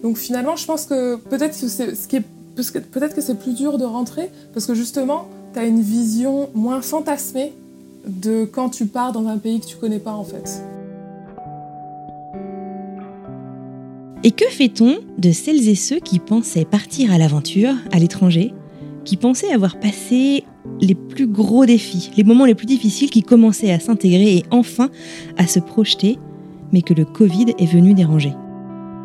Donc 0.02 0.18
finalement, 0.18 0.56
je 0.56 0.66
pense 0.66 0.86
que 0.86 1.18
peut-être 1.18 1.60
que 1.60 1.68
c'est 1.68 1.96
ce 1.96 2.08
c'est 3.22 3.40
plus 3.40 3.54
dur 3.54 3.78
de 3.78 3.86
rentrer 3.86 4.32
parce 4.54 4.66
que 4.66 4.74
justement, 4.74 5.28
tu 5.54 5.60
as 5.60 5.66
une 5.66 5.82
vision 5.82 6.50
moins 6.56 6.82
fantasmée 6.82 7.54
de 8.08 8.46
quand 8.46 8.70
tu 8.70 8.88
pars 8.88 9.12
dans 9.12 9.28
un 9.28 9.38
pays 9.38 9.60
que 9.60 9.66
tu 9.66 9.78
connais 9.78 10.00
pas 10.00 10.14
en 10.14 10.24
fait. 10.24 10.64
Et 14.24 14.32
que 14.32 14.46
fait-on 14.50 14.98
de 15.18 15.32
celles 15.32 15.70
et 15.70 15.76
ceux 15.76 16.00
qui 16.00 16.20
pensaient 16.20 16.66
partir 16.66 17.14
à 17.14 17.18
l'aventure, 17.18 17.74
à 17.92 18.00
l'étranger, 18.00 18.54
qui 19.06 19.16
pensaient 19.18 19.54
avoir 19.54 19.80
passé 19.80 20.44
les 20.82 20.96
plus 20.96 21.28
gros 21.28 21.66
défis, 21.66 22.12
les 22.16 22.24
moments 22.24 22.46
les 22.46 22.56
plus 22.56 22.66
difficiles, 22.66 23.10
qui 23.10 23.24
commençaient 23.24 23.72
à 23.72 23.80
s'intégrer 23.80 24.38
et 24.38 24.44
enfin 24.52 24.90
à 25.38 25.48
se 25.48 25.60
projeter, 25.60 26.18
mais 26.72 26.82
que 26.82 26.94
le 26.94 27.06
Covid 27.06 27.54
est 27.58 27.72
venu 27.72 27.94
déranger 27.94 28.34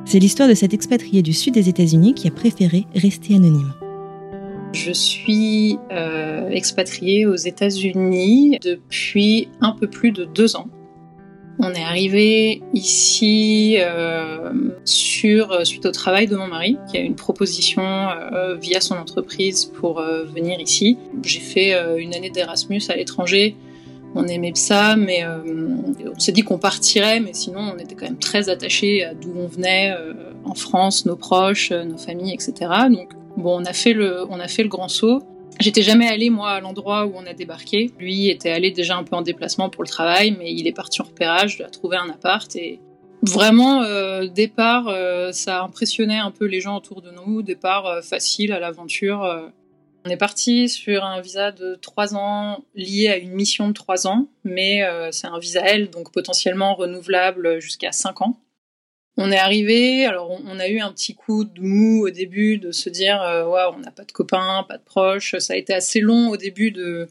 C'est 0.05 0.19
l'histoire 0.19 0.49
de 0.49 0.55
cet 0.55 0.75
expatrié 0.75 1.23
du 1.23 1.33
sud 1.33 1.55
des 1.55 1.69
États-Unis 1.69 2.15
qui 2.15 2.29
a 2.29 2.31
préféré 2.31 2.87
rester 2.95 3.35
anonyme. 3.35 3.73
Je 4.73 4.93
suis 4.93 5.79
euh, 5.93 6.49
expatriée 6.49 7.27
aux 7.27 7.37
États-Unis 7.37 8.59
depuis 8.61 9.49
un 9.61 9.73
peu 9.73 9.87
plus 9.87 10.11
de 10.11 10.25
deux 10.25 10.57
ans. 10.57 10.69
On 11.67 11.73
est 11.73 11.83
arrivé 11.83 12.63
ici 12.75 13.77
euh, 13.79 14.53
sur, 14.85 15.51
euh, 15.51 15.65
suite 15.65 15.87
au 15.87 15.93
travail 15.93 16.27
de 16.27 16.37
mon 16.37 16.47
mari, 16.47 16.77
qui 16.91 16.99
a 16.99 17.01
une 17.01 17.15
proposition 17.15 17.83
euh, 17.83 18.55
via 18.57 18.83
son 18.83 18.97
entreprise 18.97 19.65
pour 19.65 20.03
venir 20.03 20.61
ici. 20.61 20.99
J'ai 21.23 21.41
fait 21.41 21.73
une 21.99 22.15
année 22.15 22.29
d'Erasmus 22.29 22.83
à 22.91 22.97
l'étranger. 22.97 23.57
On 24.15 24.27
aimait 24.27 24.53
ça, 24.55 24.95
mais 24.97 25.25
on 25.25 26.19
s'est 26.19 26.33
dit 26.33 26.43
qu'on 26.43 26.59
partirait, 26.59 27.21
mais 27.21 27.33
sinon 27.33 27.73
on 27.75 27.79
était 27.79 27.95
quand 27.95 28.05
même 28.05 28.19
très 28.19 28.51
attachés 28.51 29.03
à 29.03 29.15
d'où 29.15 29.33
on 29.35 29.47
venait, 29.47 29.93
en 30.45 30.55
France, 30.55 31.07
nos 31.07 31.17
proches, 31.17 31.73
nos 31.73 31.99
familles, 31.99 32.35
etc. 32.35 32.53
Donc 32.91 33.13
bon, 33.39 33.61
on 33.61 33.65
a 33.65 33.73
fait 33.73 33.95
le, 33.95 34.25
on 34.29 34.39
a 34.39 34.49
fait 34.49 34.63
le 34.63 34.69
grand 34.69 34.89
saut. 34.89 35.23
J'étais 35.61 35.83
jamais 35.83 36.09
allée, 36.09 36.31
moi, 36.31 36.51
à 36.51 36.61
l'endroit 36.61 37.07
où 37.07 37.13
on 37.15 37.27
a 37.27 37.33
débarqué. 37.33 37.93
Lui 37.99 38.29
était 38.29 38.51
allé 38.51 38.71
déjà 38.71 38.97
un 38.97 39.05
peu 39.05 39.17
en 39.17 39.23
déplacement 39.23 39.71
pour 39.71 39.83
le 39.83 39.89
travail, 39.89 40.37
mais 40.39 40.53
il 40.53 40.67
est 40.67 40.73
parti 40.73 41.01
en 41.01 41.05
repérage, 41.05 41.57
il 41.59 41.65
a 41.65 41.71
trouvé 41.71 41.97
un 41.97 42.11
appart 42.11 42.55
et 42.57 42.81
vraiment, 43.23 43.83
euh, 43.83 44.27
départ, 44.27 44.89
euh, 44.89 45.33
ça 45.33 45.63
impressionnait 45.63 46.19
un 46.19 46.31
peu 46.31 46.45
les 46.45 46.61
gens 46.61 46.77
autour 46.77 47.03
de 47.03 47.11
nous. 47.11 47.43
Départ 47.43 47.87
euh, 47.87 48.03
facile 48.03 48.53
à 48.53 48.61
l'aventure. 48.61 49.51
On 50.05 50.11
est 50.11 50.19
parti 50.19 50.69
sur 50.69 51.05
un 51.05 51.21
visa 51.23 51.51
de 51.51 51.77
trois 51.77 52.15
ans 52.15 52.63
lié 52.75 53.09
à 53.09 53.17
une 53.17 53.33
mission 53.33 53.69
de 53.69 53.73
trois 53.73 54.07
ans, 54.07 54.29
mais 54.45 54.83
c'est 55.13 55.27
un 55.27 55.39
visa 55.39 55.61
L, 55.63 55.89
donc 55.89 56.13
potentiellement 56.13 56.75
renouvelable 56.75 57.59
jusqu'à 57.59 57.91
cinq 57.91 58.21
ans. 58.21 58.37
On 59.17 59.31
est 59.31 59.39
arrivé, 59.39 60.07
alors 60.07 60.41
on, 60.45 60.59
a 60.59 60.69
eu 60.69 60.81
un 60.81 60.91
petit 60.91 61.15
coup 61.15 61.45
de 61.45 61.61
mou 61.61 62.05
au 62.05 62.11
début 62.11 62.59
de 62.59 62.73
se 62.73 62.91
dire 62.91 63.23
euh, 63.23 63.45
on 63.73 63.79
n'a 63.79 63.93
pas 63.93 64.05
de 64.05 64.11
copains, 64.11 64.65
pas 64.69 64.77
de 64.77 64.83
proches. 64.83 65.37
Ça 65.39 65.53
a 65.53 65.57
été 65.57 65.73
assez 65.73 66.01
long 66.01 66.31
au 66.31 66.37
début 66.37 66.73
de 66.73 67.09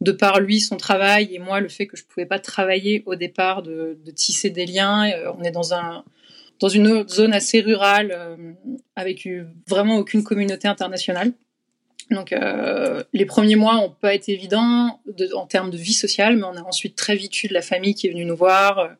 de 0.00 0.12
par 0.12 0.38
lui 0.40 0.60
son 0.60 0.76
travail 0.76 1.34
et 1.34 1.38
moi 1.38 1.60
le 1.60 1.68
fait 1.68 1.86
que 1.86 1.96
je 1.96 2.04
pouvais 2.04 2.26
pas 2.26 2.38
travailler 2.38 3.02
au 3.06 3.16
départ 3.16 3.62
de, 3.62 3.98
de 4.04 4.10
tisser 4.10 4.50
des 4.50 4.66
liens. 4.66 5.10
Euh, 5.10 5.32
on 5.38 5.42
est 5.42 5.50
dans 5.50 5.74
un 5.74 6.04
dans 6.60 6.68
une 6.68 7.08
zone 7.08 7.32
assez 7.32 7.60
rurale 7.60 8.12
euh, 8.12 8.36
avec 8.96 9.28
vraiment 9.66 9.96
aucune 9.96 10.24
communauté 10.24 10.66
internationale. 10.68 11.32
Donc 12.10 12.32
euh, 12.32 13.02
les 13.12 13.26
premiers 13.26 13.56
mois 13.56 13.74
n'ont 13.74 13.90
pas 13.90 14.14
été 14.14 14.32
évidents 14.32 15.00
de, 15.06 15.32
en 15.34 15.46
termes 15.46 15.70
de 15.70 15.76
vie 15.76 15.92
sociale, 15.92 16.36
mais 16.36 16.44
on 16.44 16.56
a 16.56 16.62
ensuite 16.62 16.96
très 16.96 17.16
vite 17.16 17.42
eu 17.42 17.48
de 17.48 17.54
la 17.54 17.62
famille 17.62 17.94
qui 17.94 18.06
est 18.06 18.10
venue 18.10 18.24
nous 18.24 18.36
voir 18.36 18.90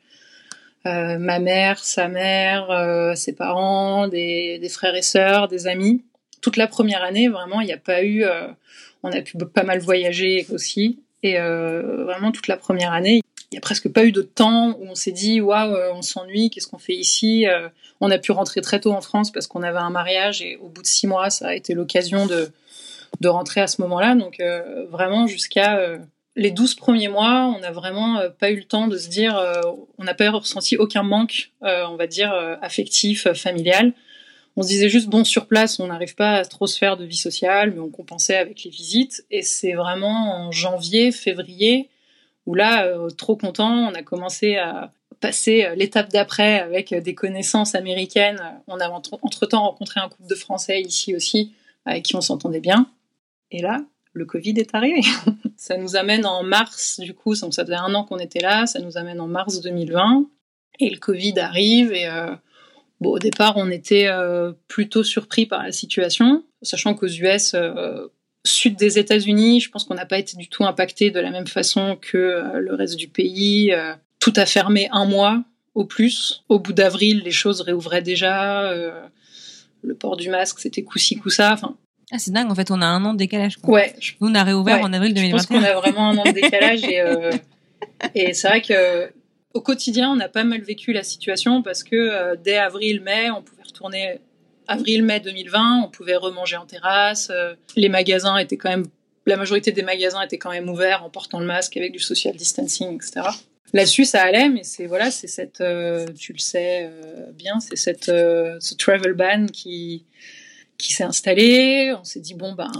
euh, 0.88 1.18
ma 1.18 1.38
mère, 1.38 1.78
sa 1.78 2.08
mère, 2.08 2.70
euh, 2.70 3.14
ses 3.14 3.34
parents, 3.34 4.08
des, 4.08 4.60
frères 4.70 4.94
et 4.94 5.02
sœurs, 5.02 5.48
des 5.48 5.66
amis. 5.66 6.02
Toute 6.40 6.56
la 6.56 6.66
première 6.66 7.02
année, 7.02 7.28
vraiment, 7.28 7.60
il 7.60 7.66
n'y 7.66 7.72
a 7.72 7.78
pas 7.78 8.02
eu. 8.02 8.24
Euh, 8.24 8.48
on 9.02 9.12
a 9.12 9.20
pu 9.20 9.36
pas 9.36 9.64
mal 9.64 9.80
voyager 9.80 10.46
aussi, 10.50 11.00
et 11.22 11.38
vraiment 11.38 12.32
toute 12.32 12.48
la 12.48 12.56
première 12.56 12.92
année, 12.92 13.20
il 13.52 13.54
n'y 13.54 13.58
a 13.58 13.60
presque 13.60 13.88
pas 13.88 14.04
eu 14.04 14.10
de 14.10 14.22
temps 14.22 14.76
où 14.80 14.86
on 14.88 14.96
s'est 14.96 15.12
dit 15.12 15.40
waouh, 15.40 15.76
on 15.94 16.02
s'ennuie, 16.02 16.50
qu'est-ce 16.50 16.66
qu'on 16.66 16.78
fait 16.78 16.94
ici 16.94 17.46
On 18.00 18.10
a 18.10 18.18
pu 18.18 18.32
rentrer 18.32 18.60
très 18.60 18.80
tôt 18.80 18.90
en 18.92 19.00
France 19.00 19.30
parce 19.30 19.46
qu'on 19.46 19.62
avait 19.62 19.78
un 19.78 19.90
mariage, 19.90 20.42
et 20.42 20.56
au 20.56 20.68
bout 20.68 20.82
de 20.82 20.86
six 20.88 21.06
mois, 21.06 21.30
ça 21.30 21.48
a 21.48 21.54
été 21.54 21.74
l'occasion 21.74 22.26
de 22.26 22.50
de 23.20 23.28
rentrer 23.28 23.60
à 23.60 23.68
ce 23.68 23.80
moment-là. 23.82 24.16
Donc 24.16 24.42
vraiment 24.90 25.28
jusqu'à 25.28 25.80
les 26.38 26.52
12 26.52 26.76
premiers 26.76 27.08
mois, 27.08 27.52
on 27.54 27.58
n'a 27.58 27.72
vraiment 27.72 28.20
euh, 28.20 28.30
pas 28.30 28.50
eu 28.50 28.56
le 28.56 28.64
temps 28.64 28.86
de 28.86 28.96
se 28.96 29.08
dire, 29.08 29.36
euh, 29.36 29.60
on 29.98 30.04
n'a 30.04 30.14
pas 30.14 30.30
ressenti 30.30 30.76
aucun 30.76 31.02
manque, 31.02 31.50
euh, 31.64 31.84
on 31.88 31.96
va 31.96 32.06
dire, 32.06 32.32
affectif, 32.62 33.30
familial. 33.32 33.92
On 34.56 34.62
se 34.62 34.68
disait 34.68 34.88
juste, 34.88 35.08
bon, 35.08 35.24
sur 35.24 35.46
place, 35.46 35.80
on 35.80 35.88
n'arrive 35.88 36.14
pas 36.14 36.36
à 36.36 36.44
trop 36.44 36.68
se 36.68 36.78
faire 36.78 36.96
de 36.96 37.04
vie 37.04 37.16
sociale, 37.16 37.72
mais 37.72 37.80
on 37.80 37.90
compensait 37.90 38.36
avec 38.36 38.62
les 38.62 38.70
visites. 38.70 39.26
Et 39.32 39.42
c'est 39.42 39.72
vraiment 39.72 40.46
en 40.46 40.52
janvier, 40.52 41.10
février, 41.10 41.90
où 42.46 42.54
là, 42.54 42.88
trop 43.16 43.36
content, 43.36 43.90
on 43.90 43.94
a 43.94 44.02
commencé 44.02 44.56
à 44.56 44.92
passer 45.20 45.68
l'étape 45.76 46.10
d'après 46.10 46.60
avec 46.60 46.94
des 46.94 47.14
connaissances 47.14 47.74
américaines. 47.74 48.40
On 48.66 48.80
a 48.80 48.88
entre-temps 48.88 49.62
rencontré 49.62 50.00
un 50.00 50.08
couple 50.08 50.28
de 50.28 50.34
Français 50.34 50.80
ici 50.80 51.14
aussi, 51.14 51.52
avec 51.84 52.04
qui 52.04 52.16
on 52.16 52.20
s'entendait 52.20 52.60
bien. 52.60 52.86
Et 53.50 53.60
là, 53.60 53.82
le 54.18 54.26
Covid 54.26 54.54
est 54.58 54.74
arrivé. 54.74 55.00
ça 55.56 55.76
nous 55.76 55.96
amène 55.96 56.26
en 56.26 56.42
mars, 56.42 57.00
du 57.00 57.14
coup, 57.14 57.34
ça 57.34 57.48
faisait 57.48 57.74
un 57.74 57.94
an 57.94 58.04
qu'on 58.04 58.18
était 58.18 58.40
là, 58.40 58.66
ça 58.66 58.80
nous 58.80 58.98
amène 58.98 59.20
en 59.20 59.28
mars 59.28 59.60
2020. 59.60 60.26
Et 60.80 60.90
le 60.90 60.98
Covid 60.98 61.38
arrive 61.38 61.92
et 61.92 62.06
euh, 62.06 62.34
bon, 63.00 63.10
au 63.10 63.18
départ, 63.18 63.54
on 63.56 63.70
était 63.70 64.06
euh, 64.08 64.52
plutôt 64.68 65.02
surpris 65.02 65.46
par 65.46 65.62
la 65.62 65.72
situation, 65.72 66.44
sachant 66.62 66.94
qu'aux 66.94 67.08
US, 67.08 67.54
euh, 67.54 68.06
sud 68.44 68.76
des 68.76 68.98
États-Unis, 68.98 69.60
je 69.60 69.70
pense 69.70 69.84
qu'on 69.84 69.94
n'a 69.94 70.06
pas 70.06 70.18
été 70.18 70.36
du 70.36 70.48
tout 70.48 70.64
impacté 70.64 71.10
de 71.10 71.20
la 71.20 71.30
même 71.30 71.46
façon 71.46 71.98
que 72.00 72.56
le 72.56 72.74
reste 72.74 72.96
du 72.96 73.08
pays. 73.08 73.74
Tout 74.20 74.32
a 74.36 74.46
fermé 74.46 74.88
un 74.92 75.04
mois 75.04 75.42
au 75.74 75.84
plus. 75.84 76.44
Au 76.48 76.58
bout 76.58 76.72
d'avril, 76.72 77.22
les 77.24 77.30
choses 77.30 77.60
réouvraient 77.60 78.00
déjà. 78.00 78.72
le 79.82 79.94
port 79.94 80.16
du 80.16 80.30
masque, 80.30 80.60
c'était 80.60 80.82
coup-ci, 80.82 81.16
ah, 82.10 82.18
c'est 82.18 82.30
dingue, 82.30 82.50
en 82.50 82.54
fait, 82.54 82.70
on 82.70 82.80
a 82.80 82.86
un 82.86 83.04
an 83.04 83.12
de 83.12 83.18
décalage. 83.18 83.58
Quoi. 83.58 83.74
Ouais. 83.74 83.94
Nous, 84.20 84.28
on 84.28 84.34
a 84.34 84.42
réouvert 84.42 84.80
en 84.80 84.92
avril 84.92 85.12
2021. 85.14 85.28
Je 85.28 85.32
pense 85.32 85.46
qu'on 85.46 85.62
a 85.62 85.74
vraiment 85.74 86.08
un 86.10 86.16
an 86.16 86.24
de 86.24 86.30
décalage 86.30 86.84
et, 86.84 87.00
euh, 87.00 87.32
et 88.14 88.32
c'est 88.32 88.48
vrai 88.48 88.62
que 88.62 89.10
au 89.54 89.60
quotidien, 89.60 90.10
on 90.10 90.20
a 90.20 90.28
pas 90.28 90.44
mal 90.44 90.62
vécu 90.62 90.92
la 90.92 91.02
situation 91.02 91.62
parce 91.62 91.82
que 91.84 91.96
euh, 91.96 92.36
dès 92.36 92.56
avril-mai, 92.56 93.30
on 93.30 93.42
pouvait 93.42 93.62
retourner 93.62 94.20
avril-mai 94.68 95.20
2020, 95.20 95.82
on 95.84 95.88
pouvait 95.90 96.16
remanger 96.16 96.56
en 96.56 96.66
terrasse. 96.66 97.30
Euh, 97.30 97.54
les 97.76 97.88
magasins 97.88 98.36
étaient 98.38 98.56
quand 98.56 98.70
même, 98.70 98.86
la 99.26 99.36
majorité 99.36 99.72
des 99.72 99.82
magasins 99.82 100.22
étaient 100.22 100.38
quand 100.38 100.50
même 100.50 100.68
ouverts 100.68 101.04
en 101.04 101.10
portant 101.10 101.40
le 101.40 101.46
masque 101.46 101.76
avec 101.76 101.92
du 101.92 101.98
social 101.98 102.34
distancing, 102.36 102.94
etc. 102.94 103.26
Là-dessus, 103.74 104.06
ça 104.06 104.22
allait, 104.22 104.48
mais 104.48 104.62
c'est 104.62 104.86
voilà, 104.86 105.10
c'est 105.10 105.26
cette, 105.26 105.60
euh, 105.60 106.06
tu 106.18 106.32
le 106.32 106.38
sais 106.38 106.90
bien, 107.34 107.60
c'est 107.60 107.76
cette 107.76 108.06
ce 108.06 108.74
travel 108.76 109.12
ban 109.12 109.44
qui 109.46 110.06
qui 110.78 110.92
s'est 110.92 111.04
installé. 111.04 111.94
On 112.00 112.04
s'est 112.04 112.20
dit 112.20 112.34
bon 112.34 112.52
ben 112.52 112.70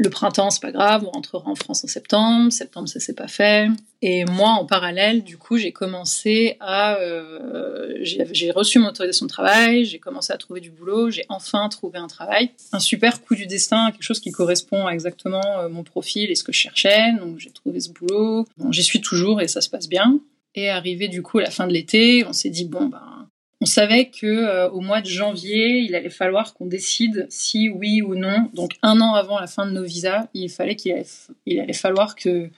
le 0.00 0.10
printemps, 0.10 0.50
c'est 0.50 0.62
pas 0.62 0.70
grave, 0.70 1.04
on 1.04 1.10
rentrera 1.10 1.50
en 1.50 1.56
France 1.56 1.82
en 1.82 1.88
septembre. 1.88 2.52
Septembre, 2.52 2.88
ça 2.88 3.00
s'est 3.00 3.14
pas 3.14 3.26
fait. 3.26 3.66
Et 4.00 4.24
moi, 4.26 4.50
en 4.50 4.64
parallèle, 4.64 5.24
du 5.24 5.36
coup, 5.36 5.58
j'ai 5.58 5.72
commencé 5.72 6.56
à, 6.60 6.94
euh, 6.98 7.98
j'ai 8.00 8.52
reçu 8.52 8.78
mon 8.78 8.90
autorisation 8.90 9.26
de 9.26 9.30
travail, 9.30 9.84
j'ai 9.84 9.98
commencé 9.98 10.32
à 10.32 10.36
trouver 10.36 10.60
du 10.60 10.70
boulot, 10.70 11.10
j'ai 11.10 11.24
enfin 11.28 11.68
trouvé 11.68 11.98
un 11.98 12.06
travail, 12.06 12.52
un 12.72 12.78
super 12.78 13.22
coup 13.22 13.34
du 13.34 13.46
destin, 13.46 13.90
quelque 13.90 14.04
chose 14.04 14.20
qui 14.20 14.30
correspond 14.30 14.86
à 14.86 14.92
exactement 14.92 15.42
euh, 15.58 15.68
mon 15.68 15.82
profil 15.82 16.30
et 16.30 16.36
ce 16.36 16.44
que 16.44 16.52
je 16.52 16.60
cherchais. 16.60 17.12
Donc, 17.18 17.40
j'ai 17.40 17.50
trouvé 17.50 17.80
ce 17.80 17.90
boulot. 17.90 18.46
J'y 18.70 18.84
suis 18.84 19.00
toujours 19.00 19.40
et 19.40 19.48
ça 19.48 19.60
se 19.60 19.68
passe 19.68 19.88
bien. 19.88 20.20
Et 20.54 20.70
arrivé 20.70 21.08
du 21.08 21.22
coup 21.22 21.38
à 21.38 21.42
la 21.42 21.50
fin 21.50 21.66
de 21.66 21.72
l'été, 21.72 22.24
on 22.24 22.32
s'est 22.32 22.50
dit 22.50 22.64
bon 22.64 22.86
ben 22.86 23.27
on 23.60 23.66
savait 23.66 24.08
que 24.08 24.26
euh, 24.26 24.68
au 24.70 24.80
mois 24.80 25.00
de 25.00 25.08
janvier, 25.08 25.80
il 25.80 25.94
allait 25.94 26.10
falloir 26.10 26.54
qu'on 26.54 26.66
décide 26.66 27.26
si 27.28 27.68
oui 27.68 28.02
ou 28.02 28.14
non. 28.14 28.50
Donc 28.54 28.72
un 28.82 29.00
an 29.00 29.14
avant 29.14 29.38
la 29.40 29.48
fin 29.48 29.66
de 29.66 29.72
nos 29.72 29.82
visas, 29.82 30.28
il 30.34 30.48
fallait 30.48 30.76
qu'il 30.76 30.92
allait, 30.92 31.72
falloir 31.72 32.14
que 32.14 32.50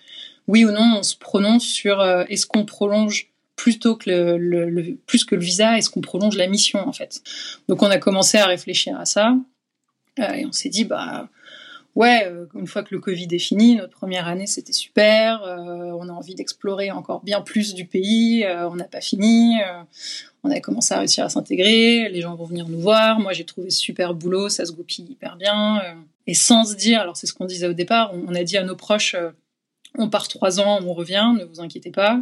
oui 0.46 0.64
ou 0.64 0.70
non 0.70 0.96
on 0.98 1.02
se 1.02 1.16
prononce 1.16 1.64
sur 1.64 2.00
euh, 2.00 2.24
est-ce 2.28 2.46
qu'on 2.46 2.64
prolonge 2.64 3.28
plutôt 3.56 3.96
que 3.96 4.10
le, 4.10 4.38
le, 4.38 4.96
plus 5.06 5.24
que 5.24 5.34
le 5.34 5.42
visa, 5.42 5.76
est-ce 5.76 5.90
qu'on 5.90 6.00
prolonge 6.00 6.36
la 6.36 6.46
mission 6.46 6.86
en 6.86 6.92
fait. 6.92 7.20
Donc 7.68 7.82
on 7.82 7.90
a 7.90 7.98
commencé 7.98 8.38
à 8.38 8.46
réfléchir 8.46 8.98
à 8.98 9.04
ça 9.04 9.36
euh, 10.18 10.32
et 10.32 10.46
on 10.46 10.52
s'est 10.52 10.70
dit 10.70 10.84
bah 10.84 11.28
ouais, 11.94 12.26
euh, 12.26 12.46
une 12.54 12.66
fois 12.66 12.82
que 12.82 12.94
le 12.94 13.00
Covid 13.00 13.28
est 13.30 13.38
fini, 13.38 13.76
notre 13.76 13.96
première 13.96 14.26
année 14.28 14.46
c'était 14.46 14.72
super, 14.72 15.42
euh, 15.42 15.92
on 15.98 16.08
a 16.08 16.12
envie 16.12 16.34
d'explorer 16.34 16.90
encore 16.90 17.22
bien 17.22 17.40
plus 17.40 17.74
du 17.74 17.86
pays, 17.86 18.44
euh, 18.44 18.68
on 18.68 18.76
n'a 18.76 18.84
pas 18.84 19.00
fini, 19.00 19.56
on 20.42 20.50
a 20.50 20.60
commencé 20.60 20.94
à 20.94 20.98
réussir 20.98 21.24
à 21.24 21.28
s'intégrer, 21.28 22.08
les 22.08 22.20
gens 22.20 22.34
vont 22.34 22.44
venir 22.44 22.68
nous 22.68 22.80
voir, 22.80 23.20
moi 23.20 23.32
j'ai 23.32 23.44
trouvé 23.44 23.70
super 23.70 24.14
boulot, 24.14 24.48
ça 24.48 24.64
se 24.64 24.72
goupille 24.72 25.06
hyper 25.10 25.36
bien, 25.36 25.82
et 26.26 26.34
sans 26.34 26.64
se 26.64 26.74
dire, 26.74 27.00
alors 27.00 27.16
c'est 27.16 27.26
ce 27.26 27.34
qu'on 27.34 27.46
disait 27.46 27.66
au 27.66 27.72
départ, 27.72 28.12
on, 28.14 28.34
a 28.34 28.44
dit 28.44 28.56
à 28.56 28.64
nos 28.64 28.76
proches, 28.76 29.16
on 29.98 30.08
part 30.08 30.28
trois 30.28 30.60
ans, 30.60 30.80
on 30.84 30.92
revient, 30.92 31.32
ne 31.38 31.44
vous 31.44 31.60
inquiétez 31.60 31.90
pas. 31.90 32.20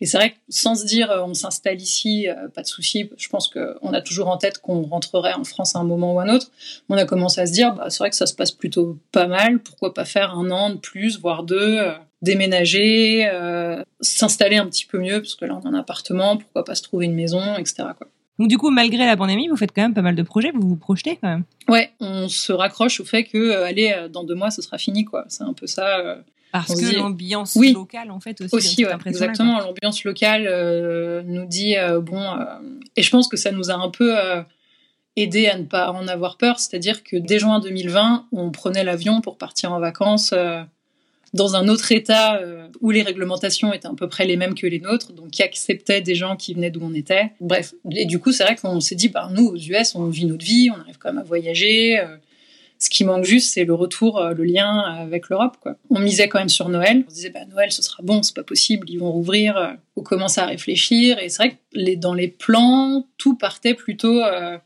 Et 0.00 0.06
c'est 0.06 0.16
vrai 0.16 0.30
que 0.30 0.36
sans 0.48 0.74
se 0.74 0.84
dire 0.84 1.10
on 1.26 1.34
s'installe 1.34 1.80
ici, 1.80 2.26
pas 2.54 2.62
de 2.62 2.66
souci, 2.66 3.10
je 3.16 3.28
pense 3.28 3.48
qu'on 3.48 3.92
a 3.92 4.00
toujours 4.00 4.28
en 4.28 4.36
tête 4.36 4.58
qu'on 4.58 4.82
rentrerait 4.82 5.34
en 5.34 5.44
France 5.44 5.76
à 5.76 5.78
un 5.80 5.84
moment 5.84 6.14
ou 6.14 6.20
un 6.20 6.28
autre. 6.28 6.50
On 6.88 6.96
a 6.96 7.04
commencé 7.04 7.40
à 7.40 7.46
se 7.46 7.52
dire, 7.52 7.74
bah, 7.74 7.90
c'est 7.90 7.98
vrai 7.98 8.10
que 8.10 8.16
ça 8.16 8.26
se 8.26 8.34
passe 8.34 8.52
plutôt 8.52 8.98
pas 9.12 9.26
mal, 9.26 9.58
pourquoi 9.58 9.94
pas 9.94 10.04
faire 10.04 10.34
un 10.34 10.50
an 10.50 10.70
de 10.70 10.76
plus, 10.76 11.20
voire 11.20 11.42
deux, 11.42 11.80
déménager, 12.22 13.28
euh, 13.32 13.82
s'installer 14.00 14.56
un 14.56 14.66
petit 14.66 14.84
peu 14.84 14.98
mieux, 14.98 15.20
parce 15.20 15.34
que 15.34 15.44
là 15.44 15.58
on 15.62 15.66
a 15.66 15.70
un 15.70 15.78
appartement, 15.78 16.36
pourquoi 16.36 16.64
pas 16.64 16.74
se 16.74 16.82
trouver 16.82 17.06
une 17.06 17.14
maison, 17.14 17.56
etc. 17.56 17.88
Quoi. 17.96 18.08
Donc 18.38 18.48
du 18.48 18.58
coup, 18.58 18.70
malgré 18.70 19.06
la 19.06 19.16
pandémie, 19.16 19.48
vous 19.48 19.56
faites 19.56 19.72
quand 19.74 19.82
même 19.82 19.94
pas 19.94 20.02
mal 20.02 20.14
de 20.14 20.22
projets, 20.22 20.50
vous 20.52 20.68
vous 20.68 20.76
projetez 20.76 21.16
quand 21.16 21.28
même. 21.28 21.44
Ouais, 21.68 21.92
on 22.00 22.28
se 22.28 22.52
raccroche 22.52 23.00
au 23.00 23.04
fait 23.04 23.24
que, 23.24 23.62
allez, 23.62 24.08
dans 24.10 24.24
deux 24.24 24.34
mois, 24.34 24.50
ce 24.50 24.62
sera 24.62 24.78
fini, 24.78 25.04
quoi. 25.04 25.24
C'est 25.28 25.44
un 25.44 25.52
peu 25.52 25.66
ça. 25.66 26.18
Parce 26.52 26.74
que 26.74 26.96
l'ambiance 26.96 27.56
locale, 27.56 28.10
en 28.10 28.20
fait, 28.20 28.40
aussi. 28.40 28.54
Aussi, 28.54 28.86
exactement. 29.06 29.60
L'ambiance 29.60 30.04
locale 30.04 30.46
euh, 30.48 31.22
nous 31.24 31.46
dit, 31.46 31.76
euh, 31.76 32.00
bon, 32.00 32.20
euh, 32.20 32.44
et 32.96 33.02
je 33.02 33.10
pense 33.10 33.28
que 33.28 33.36
ça 33.36 33.52
nous 33.52 33.70
a 33.70 33.74
un 33.74 33.90
peu 33.90 34.16
aidé 35.16 35.46
à 35.46 35.58
ne 35.58 35.64
pas 35.64 35.92
en 35.92 36.08
avoir 36.08 36.36
peur. 36.36 36.58
C'est-à-dire 36.58 37.04
que 37.04 37.16
dès 37.16 37.38
juin 37.38 37.60
2020, 37.60 38.26
on 38.32 38.50
prenait 38.50 38.84
l'avion 38.84 39.20
pour 39.20 39.38
partir 39.38 39.72
en 39.72 39.78
vacances 39.78 40.34
dans 41.32 41.54
un 41.54 41.68
autre 41.68 41.92
État 41.92 42.40
où 42.80 42.90
les 42.90 43.02
réglementations 43.02 43.72
étaient 43.72 43.86
à 43.86 43.94
peu 43.94 44.08
près 44.08 44.26
les 44.26 44.36
mêmes 44.36 44.54
que 44.54 44.66
les 44.66 44.80
nôtres, 44.80 45.12
donc 45.12 45.30
qui 45.30 45.42
acceptait 45.44 46.00
des 46.00 46.16
gens 46.16 46.36
qui 46.36 46.54
venaient 46.54 46.70
d'où 46.70 46.80
on 46.82 46.94
était. 46.94 47.32
Bref, 47.40 47.74
et 47.92 48.06
du 48.06 48.18
coup, 48.18 48.32
c'est 48.32 48.42
vrai 48.42 48.56
qu'on 48.56 48.80
s'est 48.80 48.96
dit, 48.96 49.08
bah, 49.08 49.28
nous, 49.32 49.46
aux 49.46 49.56
US, 49.56 49.94
on 49.94 50.06
vit 50.06 50.24
notre 50.24 50.44
vie, 50.44 50.70
on 50.74 50.80
arrive 50.80 50.98
quand 50.98 51.10
même 51.10 51.18
à 51.18 51.24
voyager 51.24 52.00
ce 52.80 52.88
qui 52.88 53.04
manque 53.04 53.24
juste, 53.24 53.52
c'est 53.52 53.64
le 53.64 53.74
retour, 53.74 54.18
euh, 54.18 54.32
le 54.32 54.42
lien 54.42 54.78
avec 54.78 55.28
l'Europe. 55.28 55.58
Quoi. 55.60 55.76
On 55.90 55.98
misait 55.98 56.28
quand 56.28 56.38
même 56.38 56.48
sur 56.48 56.70
Noël. 56.70 57.04
On 57.06 57.10
se 57.10 57.14
disait, 57.14 57.30
bah, 57.30 57.44
Noël, 57.44 57.70
ce 57.70 57.82
sera 57.82 58.02
bon, 58.02 58.22
c'est 58.22 58.34
pas 58.34 58.42
possible, 58.42 58.88
ils 58.88 58.98
vont 58.98 59.12
rouvrir. 59.12 59.56
Euh, 59.58 59.72
on 59.96 60.02
commence 60.02 60.38
à 60.38 60.46
réfléchir. 60.46 61.18
Et 61.18 61.28
c'est 61.28 61.42
vrai 61.42 61.50
que 61.50 61.94
dans 61.96 62.14
les 62.14 62.28
plans, 62.28 63.06
tout 63.18 63.36
partait 63.36 63.74
plutôt 63.74 64.24
euh, 64.24 64.56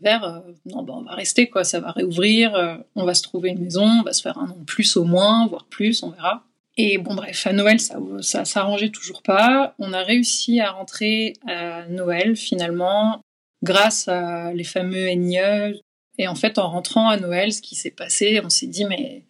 vers, 0.00 0.42
non, 0.64 0.82
bah, 0.82 0.94
on 0.96 1.02
va 1.02 1.12
rester, 1.12 1.50
quoi, 1.50 1.62
ça 1.62 1.78
va 1.78 1.90
réouvrir, 1.90 2.82
on 2.94 3.04
va 3.04 3.12
se 3.12 3.22
trouver 3.22 3.50
une 3.50 3.60
maison, 3.60 3.84
on 3.84 4.02
va 4.02 4.14
se 4.14 4.22
faire 4.22 4.38
un 4.38 4.48
an 4.48 4.58
plus 4.66 4.96
au 4.96 5.04
moins, 5.04 5.46
voire 5.46 5.66
plus, 5.66 6.02
on 6.02 6.10
verra. 6.10 6.44
Et 6.78 6.96
bon, 6.96 7.14
bref, 7.14 7.46
à 7.46 7.52
Noël, 7.52 7.80
ça, 7.80 7.98
ça 8.20 8.44
s'arrangeait 8.46 8.90
toujours 8.90 9.22
pas. 9.22 9.74
On 9.78 9.92
a 9.92 10.02
réussi 10.02 10.60
à 10.60 10.70
rentrer 10.70 11.34
à 11.46 11.86
Noël, 11.88 12.34
finalement, 12.34 13.20
grâce 13.62 14.08
à 14.08 14.54
les 14.54 14.64
fameux 14.64 15.08
NIE, 15.10 15.82
et 16.18 16.28
en 16.28 16.34
fait, 16.34 16.58
en 16.58 16.68
rentrant 16.68 17.08
à 17.08 17.16
Noël, 17.16 17.52
ce 17.52 17.62
qui 17.62 17.76
s'est 17.76 17.90
passé, 17.90 18.40
on 18.44 18.50
s'est 18.50 18.66
dit, 18.66 18.84
mais 18.84 19.22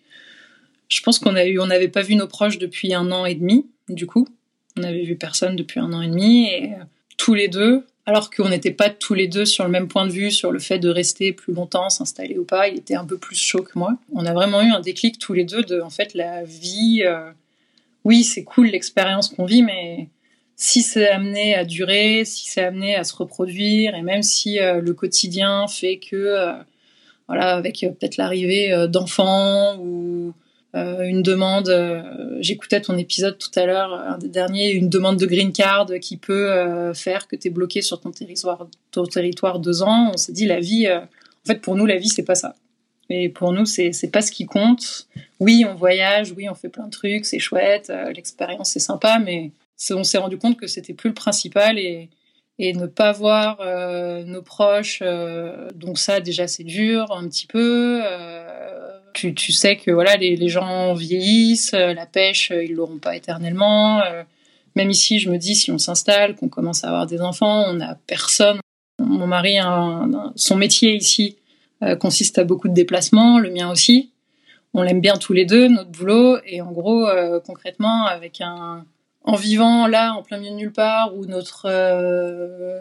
je 0.89 1.01
pense 1.03 1.19
qu'on 1.19 1.33
n'avait 1.33 1.89
pas 1.89 2.03
vu 2.03 2.15
nos 2.15 2.27
proches 2.27 2.59
depuis 2.59 2.95
un 2.95 3.13
an 3.13 3.27
et 3.27 3.35
demi, 3.35 3.67
du 3.89 4.07
coup. 4.07 4.27
On 4.77 4.81
n'avait 4.81 5.03
vu 5.03 5.17
personne 5.17 5.55
depuis 5.55 5.81
un 5.81 5.93
an 5.93 6.01
et 6.01 6.09
demi, 6.09 6.49
et 6.49 6.73
euh, 6.73 6.85
tous 7.19 7.35
les 7.35 7.49
deux, 7.49 7.85
alors 8.07 8.31
qu'on 8.31 8.49
n'était 8.49 8.71
pas 8.71 8.89
tous 8.89 9.13
les 9.13 9.29
deux 9.29 9.45
sur 9.45 9.65
le 9.65 9.71
même 9.71 9.89
point 9.89 10.07
de 10.07 10.13
vue 10.13 10.31
sur 10.31 10.51
le 10.51 10.59
fait 10.59 10.79
de 10.79 10.89
rester 10.89 11.33
plus 11.33 11.53
longtemps, 11.53 11.91
s'installer 11.91 12.39
ou 12.39 12.45
pas, 12.45 12.69
il 12.69 12.79
était 12.79 12.95
un 12.95 13.05
peu 13.05 13.19
plus 13.19 13.37
chaud 13.37 13.63
que 13.63 13.79
moi. 13.79 13.99
On 14.15 14.25
a 14.25 14.33
vraiment 14.33 14.63
eu 14.63 14.71
un 14.71 14.81
déclic 14.81 15.19
tous 15.19 15.35
les 15.35 15.45
deux 15.45 15.63
de, 15.63 15.81
en 15.81 15.91
fait, 15.91 16.15
la 16.15 16.43
vie. 16.45 17.03
Euh, 17.05 17.31
oui, 18.05 18.25
c'est 18.25 18.45
cool 18.45 18.69
l'expérience 18.69 19.29
qu'on 19.29 19.45
vit, 19.45 19.63
mais 19.63 20.09
si 20.57 20.81
c'est 20.81 21.11
amené 21.11 21.55
à 21.55 21.65
durer, 21.67 22.25
si 22.25 22.49
c'est 22.49 22.63
amené 22.63 22.97
à 22.97 23.05
se 23.05 23.15
reproduire, 23.15 23.95
et 23.95 24.03
même 24.03 24.23
si 24.23 24.59
euh, 24.59 24.81
le 24.81 24.95
quotidien 24.95 25.69
fait 25.69 25.99
que 25.99 26.17
voilà, 27.29 27.55
avec 27.55 27.85
euh, 27.85 27.91
peut-être 27.91 28.17
l'arrivée 28.17 28.73
euh, 28.73 28.87
d'enfants 28.87 29.77
ou 29.79 30.33
euh, 30.75 31.03
une 31.03 31.23
demande. 31.23 31.71
J'écoutais 32.41 32.81
ton 32.81 32.97
épisode 32.97 33.39
tout 33.39 33.51
à 33.57 33.67
l'heure, 33.67 33.93
un 33.93 34.19
des 34.19 34.29
derniers, 34.29 34.73
une 34.73 34.89
demande 34.89 35.19
de 35.19 35.27
green 35.27 35.53
card 35.53 35.87
qui 36.01 36.17
peut 36.17 36.93
faire 36.95 37.27
que 37.27 37.37
tu 37.37 37.49
es 37.49 37.51
bloqué 37.51 37.81
sur 37.81 38.01
ton 38.01 38.11
territoire, 38.11 39.59
deux 39.61 39.83
ans. 39.83 40.11
On 40.13 40.17
s'est 40.17 40.33
dit 40.33 40.47
la 40.47 40.61
vie, 40.61 40.89
en 40.89 41.47
fait 41.47 41.61
pour 41.61 41.75
nous 41.75 41.87
la 41.87 41.97
vie 41.97 42.09
c'est 42.09 42.23
pas 42.23 42.35
ça. 42.35 42.55
Et 43.09 43.31
pour 43.31 43.53
nous 43.53 43.65
c'est 43.65 44.11
pas 44.13 44.21
ce 44.21 44.31
qui 44.31 44.45
compte. 44.45 45.09
Oui 45.41 45.65
on 45.67 45.75
voyage, 45.75 46.33
oui 46.37 46.49
on 46.51 46.55
fait 46.55 46.69
plein 46.69 46.85
de 46.85 46.91
trucs, 46.91 47.25
c'est 47.25 47.39
chouette, 47.39 47.91
l'expérience 48.15 48.71
c'est 48.71 48.79
sympa, 48.79 49.19
mais 49.19 49.53
on 49.91 50.05
s'est 50.05 50.19
rendu 50.19 50.37
compte 50.37 50.59
que 50.59 50.67
c'était 50.67 50.93
plus 50.93 51.09
le 51.09 51.15
principal 51.15 51.79
et 51.79 52.11
et 52.59 52.73
ne 52.73 52.87
pas 52.87 53.13
voir 53.13 53.59
euh, 53.61 54.25
nos 54.25 54.43
proches. 54.43 55.01
Euh, 55.03 55.69
donc 55.75 55.99
ça, 55.99 56.21
déjà, 56.21 56.49
c'est 56.49 56.65
dur 56.65 57.13
un 57.13 57.29
petit 57.29 57.47
peu. 57.47 58.01
Euh, 58.05 58.99
tu, 59.15 59.35
tu, 59.35 59.53
sais 59.53 59.77
que 59.77 59.91
voilà, 59.91 60.17
les, 60.17 60.37
les 60.37 60.49
gens 60.49 60.95
vieillissent, 60.95 61.73
la 61.73 62.07
pêche, 62.07 62.51
ils 62.51 62.75
l'auront 62.75 62.99
pas 62.99 63.17
éternellement. 63.17 64.03
même 64.77 64.91
ici, 64.91 65.19
je 65.19 65.31
me 65.31 65.39
dis, 65.39 65.55
si 65.55 65.73
on 65.73 65.79
s'installe, 65.79 66.37
qu'on 66.37 66.49
commence 66.49 66.85
à 66.85 66.89
avoir 66.89 67.07
des 67.07 67.21
enfants, 67.21 67.65
on 67.67 67.75
n'a 67.75 67.99
personne. 68.07 68.61
Mon 69.01 69.27
mari, 69.27 69.57
son 70.37 70.57
métier 70.57 70.95
ici 70.95 71.37
consiste 71.99 72.39
à 72.39 72.45
beaucoup 72.45 72.69
de 72.69 72.75
déplacements, 72.75 73.39
le 73.39 73.51
mien 73.51 73.71
aussi. 73.71 74.11
On 74.75 74.83
l'aime 74.83 75.01
bien 75.01 75.17
tous 75.17 75.33
les 75.33 75.47
deux, 75.47 75.69
notre 75.69 75.91
boulot, 75.91 76.39
et 76.47 76.61
en 76.61 76.71
gros, 76.71 77.09
concrètement, 77.45 78.07
avec 78.07 78.41
un 78.41 78.85
en 79.29 79.37
vivant 79.37 79.87
là, 79.87 80.15
en 80.15 80.23
plein 80.23 80.39
milieu 80.39 80.53
de 80.53 80.57
nulle 80.57 80.73
part, 80.73 81.15
où 81.15 81.27
notre 81.27 81.67
euh, 81.67 82.81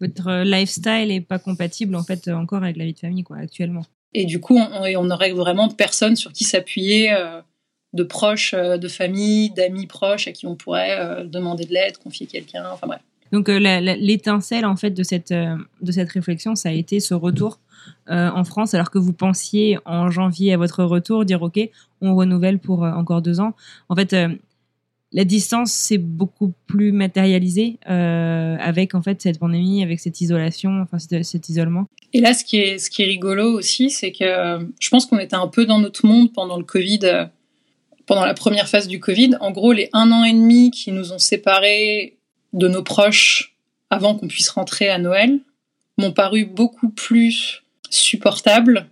votre 0.00 0.42
lifestyle 0.42 1.10
est 1.10 1.20
pas 1.20 1.38
compatible 1.38 1.94
en 1.94 2.02
fait 2.02 2.28
encore 2.28 2.62
avec 2.62 2.78
la 2.78 2.86
vie 2.86 2.94
de 2.94 2.98
famille 2.98 3.22
quoi 3.22 3.36
actuellement. 3.36 3.84
Et 4.14 4.24
du 4.24 4.40
coup, 4.40 4.58
on, 4.58 4.84
on 4.96 5.10
aurait 5.10 5.32
vraiment 5.32 5.68
personne 5.68 6.16
sur 6.16 6.32
qui 6.32 6.44
s'appuyer, 6.44 7.12
euh, 7.12 7.40
de 7.92 8.02
proches, 8.02 8.54
euh, 8.54 8.78
de 8.78 8.88
famille, 8.88 9.50
d'amis 9.50 9.86
proches 9.86 10.28
à 10.28 10.32
qui 10.32 10.46
on 10.46 10.56
pourrait 10.56 11.26
demander 11.26 11.66
de 11.66 11.74
l'aide, 11.74 11.98
confier 11.98 12.26
quelqu'un, 12.26 12.64
enfin 12.72 12.86
bref. 12.86 13.00
Donc 13.30 13.48
l'étincelle 13.48 14.66
en 14.66 14.76
fait 14.76 14.90
de 14.90 15.02
cette 15.02 15.32
de 15.32 15.92
cette 15.92 16.10
réflexion, 16.10 16.54
ça 16.54 16.68
a 16.70 16.72
été 16.72 17.00
ce 17.00 17.14
retour 17.14 17.60
en 18.06 18.44
France, 18.44 18.74
alors 18.74 18.90
que 18.90 18.98
vous 18.98 19.14
pensiez 19.14 19.78
en 19.86 20.10
janvier 20.10 20.52
à 20.52 20.58
votre 20.58 20.84
retour 20.84 21.24
dire 21.24 21.40
ok, 21.40 21.58
on 22.02 22.14
renouvelle 22.14 22.58
pour 22.58 22.82
encore 22.82 23.22
deux 23.22 23.40
ans. 23.40 23.54
En 23.88 23.96
fait, 23.96 24.14
la 25.12 25.24
distance 25.24 25.72
c'est 25.72 25.98
beaucoup 25.98 26.52
plus 26.66 26.92
matérialisé 26.92 27.78
euh, 27.88 28.56
avec 28.58 28.94
en 28.94 29.02
fait 29.02 29.20
cette 29.20 29.38
pandémie, 29.38 29.82
avec 29.82 30.00
cette 30.00 30.20
isolation, 30.20 30.80
enfin 30.82 30.98
cet, 30.98 31.48
isolement. 31.48 31.86
Et 32.12 32.20
là, 32.20 32.34
ce 32.34 32.44
qui 32.44 32.58
est 32.58 32.78
ce 32.78 32.90
qui 32.90 33.02
est 33.02 33.06
rigolo 33.06 33.52
aussi, 33.52 33.90
c'est 33.90 34.12
que 34.12 34.24
euh, 34.24 34.64
je 34.80 34.88
pense 34.88 35.06
qu'on 35.06 35.18
était 35.18 35.36
un 35.36 35.48
peu 35.48 35.66
dans 35.66 35.78
notre 35.78 36.06
monde 36.06 36.32
pendant 36.32 36.56
le 36.56 36.64
Covid, 36.64 37.00
euh, 37.04 37.26
pendant 38.06 38.24
la 38.24 38.34
première 38.34 38.68
phase 38.68 38.88
du 38.88 39.00
Covid. 39.00 39.36
En 39.40 39.50
gros, 39.50 39.72
les 39.72 39.88
un 39.92 40.10
an 40.12 40.24
et 40.24 40.32
demi 40.32 40.70
qui 40.70 40.92
nous 40.92 41.12
ont 41.12 41.18
séparés 41.18 42.16
de 42.52 42.68
nos 42.68 42.82
proches 42.82 43.56
avant 43.90 44.14
qu'on 44.14 44.28
puisse 44.28 44.48
rentrer 44.48 44.88
à 44.88 44.98
Noël 44.98 45.40
m'ont 45.98 46.12
paru 46.12 46.46
beaucoup 46.46 46.88
plus 46.88 47.62
supportables 47.90 48.88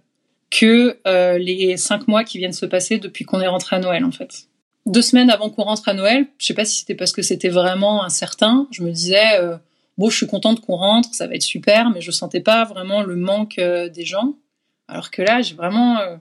que 0.51 0.99
les 1.39 1.77
cinq 1.79 2.09
mois 2.09 2.25
qui 2.25 2.37
viennent 2.39 2.53
se 2.53 2.67
passer 2.67 2.99
depuis 2.99 3.25
qu'on 3.25 3.41
est 3.41 3.47
rentré 3.47 3.77
à 3.77 3.79
Noël, 3.79 4.05
en 4.05 4.11
fait 4.11 4.50
deux 4.87 5.03
semaines 5.03 5.31
avant 5.31 5.51
qu'on 5.51 5.65
rentre 5.65 5.89
à 5.89 5.95
Noël, 5.95 6.27
je 6.39 6.47
sais 6.47 6.55
pas 6.55 6.65
si 6.65 6.81
c'était 6.81 6.95
parce 6.95 7.13
que 7.13 7.23
c'était 7.23 7.49
vraiment 7.49 8.03
incertain, 8.03 8.67
je 8.71 8.83
me 8.83 8.91
disais 8.91 9.39
euh, 9.41 9.57
bon, 10.01 10.09
je 10.09 10.17
suis 10.17 10.27
contente 10.27 10.63
qu'on 10.63 10.77
rentre, 10.77 11.15
ça 11.15 11.27
va 11.27 11.35
être 11.35 11.43
super, 11.43 11.91
mais 11.91 12.01
je 12.01 12.11
sentais 12.11 12.41
pas 12.41 12.65
vraiment 12.65 13.03
le 13.03 13.17
manque 13.17 13.59
euh, 13.59 13.91
des 13.91 14.07
gens. 14.07 14.35
Alors 14.89 15.11
que 15.11 15.21
là, 15.21 15.43
j'ai 15.43 15.55
vraiment, 15.55 15.99
euh, 15.99 16.17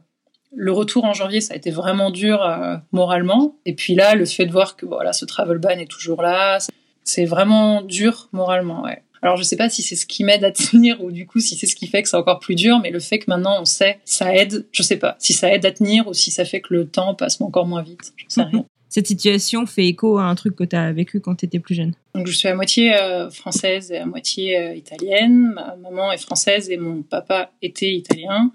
le 0.54 0.72
retour 0.74 1.06
en 1.06 1.14
janvier, 1.14 1.40
ça 1.40 1.54
a 1.54 1.58
été 1.58 1.72
vraiment 1.72 2.12
dur 2.12 2.44
euh, 2.44 2.76
moralement. 2.92 3.56
Et 3.66 3.74
puis 3.74 3.96
là, 3.96 4.16
le 4.16 4.26
fait 4.26 4.46
de 4.46 4.52
voir 4.52 4.76
que 4.76 4.86
voilà, 4.86 5.14
ce 5.14 5.24
travel 5.24 5.60
ban 5.60 5.70
est 5.70 5.90
toujours 5.90 6.22
là, 6.22 6.60
c'est 7.06 7.26
vraiment 7.26 7.82
dur 7.82 8.28
moralement. 8.34 8.84
Ouais. 8.84 9.02
Alors 9.22 9.38
je 9.38 9.44
sais 9.44 9.58
pas 9.58 9.70
si 9.70 9.82
c'est 9.82 9.96
ce 9.96 10.06
qui 10.06 10.24
m'aide 10.24 10.44
à 10.44 10.52
tenir 10.72 11.04
ou 11.04 11.12
du 11.12 11.26
coup 11.26 11.40
si 11.40 11.56
c'est 11.56 11.68
ce 11.68 11.76
qui 11.76 11.88
fait 11.88 12.04
que 12.04 12.10
c'est 12.10 12.18
encore 12.18 12.40
plus 12.40 12.56
dur, 12.56 12.80
mais 12.80 12.92
le 12.92 13.00
fait 13.00 13.20
que 13.20 13.26
maintenant 13.28 13.62
on 13.62 13.66
sait, 13.66 14.00
ça 14.06 14.34
aide. 14.36 14.68
Je 14.72 14.84
sais 14.84 14.98
pas 14.98 15.16
si 15.20 15.34
ça 15.34 15.54
aide 15.54 15.66
à 15.66 15.72
tenir 15.72 16.08
ou 16.08 16.14
si 16.14 16.32
ça 16.32 16.46
fait 16.46 16.62
que 16.62 16.74
le 16.74 16.88
temps 16.88 17.16
passe 17.16 17.40
encore 17.42 17.68
moins 17.68 17.82
vite. 17.82 18.14
Je 18.18 18.26
sais 18.28 18.44
rien. 18.44 18.66
Cette 18.90 19.06
situation 19.06 19.68
fait 19.68 19.86
écho 19.86 20.18
à 20.18 20.24
un 20.24 20.34
truc 20.34 20.56
que 20.56 20.64
tu 20.64 20.76
as 20.76 20.92
vécu 20.92 21.20
quand 21.20 21.36
tu 21.36 21.46
étais 21.46 21.60
plus 21.60 21.76
jeune. 21.76 21.94
Donc 22.16 22.26
je 22.26 22.32
suis 22.32 22.48
à 22.48 22.56
moitié 22.56 22.96
euh, 22.96 23.30
française 23.30 23.92
et 23.92 23.98
à 23.98 24.06
moitié 24.08 24.58
euh, 24.58 24.74
italienne. 24.74 25.54
Ma 25.54 25.76
maman 25.76 26.12
est 26.12 26.18
française 26.18 26.72
et 26.72 26.78
mon 26.78 27.04
papa 27.04 27.52
était 27.62 27.94
italien. 27.94 28.52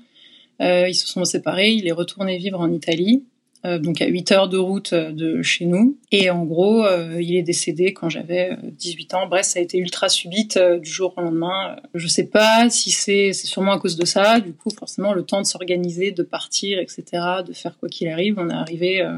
Euh, 0.61 0.89
ils 0.89 0.95
se 0.95 1.07
sont 1.07 1.25
séparés, 1.25 1.71
il 1.73 1.87
est 1.87 1.93
retourné 1.93 2.37
vivre 2.37 2.61
en 2.61 2.73
Italie. 2.73 3.23
Euh, 3.67 3.79
donc 3.79 4.03
à 4.03 4.07
8 4.07 4.33
heures 4.33 4.49
de 4.49 4.59
route 4.59 4.93
euh, 4.93 5.11
de 5.11 5.41
chez 5.43 5.65
nous. 5.65 5.99
Et 6.13 6.29
en 6.29 6.45
gros, 6.45 6.85
euh, 6.85 7.21
il 7.21 7.35
est 7.35 7.43
décédé 7.43 7.95
quand 7.95 8.11
j'avais 8.11 8.57
18 8.63 9.15
ans. 9.15 9.27
Bref, 9.27 9.47
ça 9.47 9.59
a 9.59 9.63
été 9.63 9.79
ultra 9.79 10.11
subite 10.11 10.59
du 10.59 10.91
jour 10.91 11.15
au 11.17 11.23
lendemain. 11.23 11.77
Je 11.95 12.07
sais 12.07 12.27
pas 12.27 12.69
si 12.69 12.91
c'est 12.91 13.33
sûrement 13.33 13.73
à 13.73 13.79
cause 13.79 13.97
de 13.97 14.05
ça. 14.05 14.41
Du 14.41 14.53
coup, 14.53 14.69
forcément, 14.71 15.15
le 15.15 15.23
temps 15.23 15.41
de 15.41 15.47
s'organiser, 15.47 16.11
de 16.11 16.23
partir, 16.23 16.79
etc., 16.79 17.05
de 17.47 17.53
faire 17.55 17.79
quoi 17.79 17.89
qu'il 17.89 18.09
arrive. 18.09 18.39
On 18.39 18.51
est 18.51 18.55
arrivé, 18.55 19.09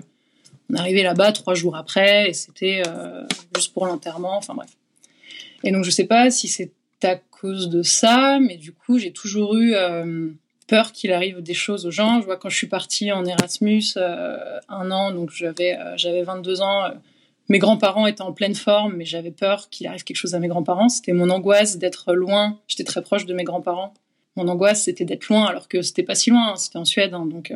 arrivé 0.74 1.02
là-bas 1.02 1.32
trois 1.32 1.54
jours 1.54 1.76
après, 1.76 2.30
et 2.30 2.32
c'était 2.32 2.82
juste 3.56 3.72
pour 3.72 3.86
l'enterrement. 3.86 4.36
Enfin 4.36 4.54
bref. 4.54 4.70
Et 5.64 5.72
donc 5.72 5.84
je 5.84 5.90
sais 5.90 6.06
pas 6.06 6.30
si 6.30 6.46
c'est 6.46 6.72
à 7.02 7.16
cause 7.16 7.68
de 7.68 7.82
ça, 7.82 8.38
mais 8.40 8.56
du 8.56 8.72
coup, 8.72 8.98
j'ai 8.98 9.12
toujours 9.12 9.56
eu 9.56 9.74
peur 10.66 10.92
qu'il 10.92 11.12
arrive 11.12 11.40
des 11.40 11.54
choses 11.54 11.86
aux 11.86 11.90
gens. 11.90 12.20
Je 12.20 12.26
vois 12.26 12.36
quand 12.36 12.48
je 12.48 12.56
suis 12.56 12.66
partie 12.66 13.12
en 13.12 13.24
Erasmus 13.24 13.82
euh, 13.96 14.58
un 14.68 14.90
an, 14.90 15.12
donc 15.12 15.30
j'avais 15.30 15.76
euh, 15.76 15.96
j'avais 15.96 16.22
22 16.22 16.60
ans. 16.60 16.84
Euh, 16.84 16.90
mes 17.48 17.58
grands-parents 17.58 18.06
étaient 18.06 18.22
en 18.22 18.32
pleine 18.32 18.56
forme, 18.56 18.94
mais 18.96 19.04
j'avais 19.04 19.30
peur 19.30 19.68
qu'il 19.70 19.86
arrive 19.86 20.02
quelque 20.02 20.16
chose 20.16 20.34
à 20.34 20.40
mes 20.40 20.48
grands-parents. 20.48 20.88
C'était 20.88 21.12
mon 21.12 21.30
angoisse 21.30 21.78
d'être 21.78 22.12
loin. 22.12 22.58
J'étais 22.66 22.82
très 22.82 23.02
proche 23.02 23.24
de 23.24 23.34
mes 23.34 23.44
grands-parents. 23.44 23.94
Mon 24.34 24.48
angoisse, 24.48 24.82
c'était 24.82 25.04
d'être 25.04 25.28
loin, 25.28 25.46
alors 25.46 25.68
que 25.68 25.80
c'était 25.80 26.02
pas 26.02 26.16
si 26.16 26.30
loin. 26.30 26.52
Hein. 26.52 26.56
C'était 26.56 26.78
en 26.78 26.84
Suède, 26.84 27.14
hein, 27.14 27.24
donc 27.24 27.52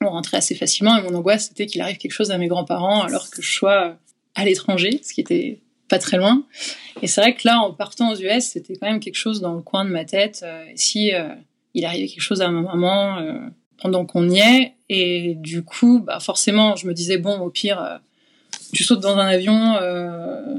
on 0.00 0.10
rentrait 0.10 0.36
assez 0.36 0.54
facilement. 0.54 0.96
Et 0.96 1.02
mon 1.02 1.14
angoisse, 1.14 1.48
c'était 1.48 1.66
qu'il 1.66 1.80
arrive 1.80 1.98
quelque 1.98 2.12
chose 2.12 2.30
à 2.30 2.38
mes 2.38 2.46
grands-parents, 2.46 3.02
alors 3.02 3.30
que 3.30 3.42
je 3.42 3.52
sois 3.52 3.96
à 4.36 4.44
l'étranger, 4.44 5.00
ce 5.02 5.12
qui 5.12 5.20
était 5.20 5.60
pas 5.88 5.98
très 5.98 6.18
loin. 6.18 6.44
Et 7.02 7.08
c'est 7.08 7.20
vrai 7.20 7.34
que 7.34 7.42
là, 7.44 7.58
en 7.58 7.72
partant 7.72 8.12
aux 8.12 8.16
US, 8.16 8.44
c'était 8.44 8.76
quand 8.76 8.86
même 8.86 9.00
quelque 9.00 9.16
chose 9.16 9.40
dans 9.40 9.54
le 9.54 9.62
coin 9.62 9.84
de 9.84 9.90
ma 9.90 10.04
tête. 10.04 10.44
et 10.70 10.76
si 10.76 11.10
il 11.74 11.84
arrivait 11.84 12.08
quelque 12.08 12.22
chose 12.22 12.42
à 12.42 12.50
ma 12.50 12.62
maman 12.62 13.18
euh, 13.18 13.38
pendant 13.80 14.04
qu'on 14.04 14.28
y 14.28 14.38
est. 14.38 14.74
Et 14.88 15.34
du 15.36 15.62
coup, 15.62 16.02
bah 16.04 16.20
forcément, 16.20 16.76
je 16.76 16.86
me 16.86 16.94
disais, 16.94 17.18
bon, 17.18 17.38
au 17.40 17.50
pire, 17.50 17.82
euh, 17.82 17.98
tu 18.72 18.84
sautes 18.84 19.00
dans 19.00 19.16
un 19.16 19.26
avion, 19.26 19.76
euh, 19.80 20.56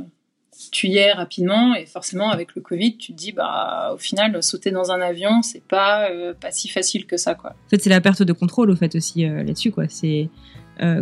tu 0.72 0.88
y 0.88 0.98
es 0.98 1.12
rapidement. 1.12 1.76
Et 1.76 1.86
forcément, 1.86 2.30
avec 2.32 2.56
le 2.56 2.62
Covid, 2.62 2.98
tu 2.98 3.14
te 3.14 3.18
dis, 3.18 3.32
bah, 3.32 3.92
au 3.94 3.98
final, 3.98 4.42
sauter 4.42 4.72
dans 4.72 4.92
un 4.92 5.02
avion, 5.02 5.42
c'est 5.42 5.64
pas, 5.64 6.10
pas 6.40 6.52
si 6.52 6.68
facile 6.68 7.06
que 7.06 7.18
ça, 7.18 7.36
quoi. 7.36 7.52
En 7.52 7.70
fait, 7.70 7.82
c'est 7.82 7.90
la 7.90 8.02
perte 8.02 8.24
de 8.24 8.34
contrôle, 8.34 8.72
au 8.72 8.76
fait, 8.76 8.96
aussi, 8.96 9.26
là-dessus, 9.26 9.72
quoi. 9.72 9.86
C'est. 9.88 10.30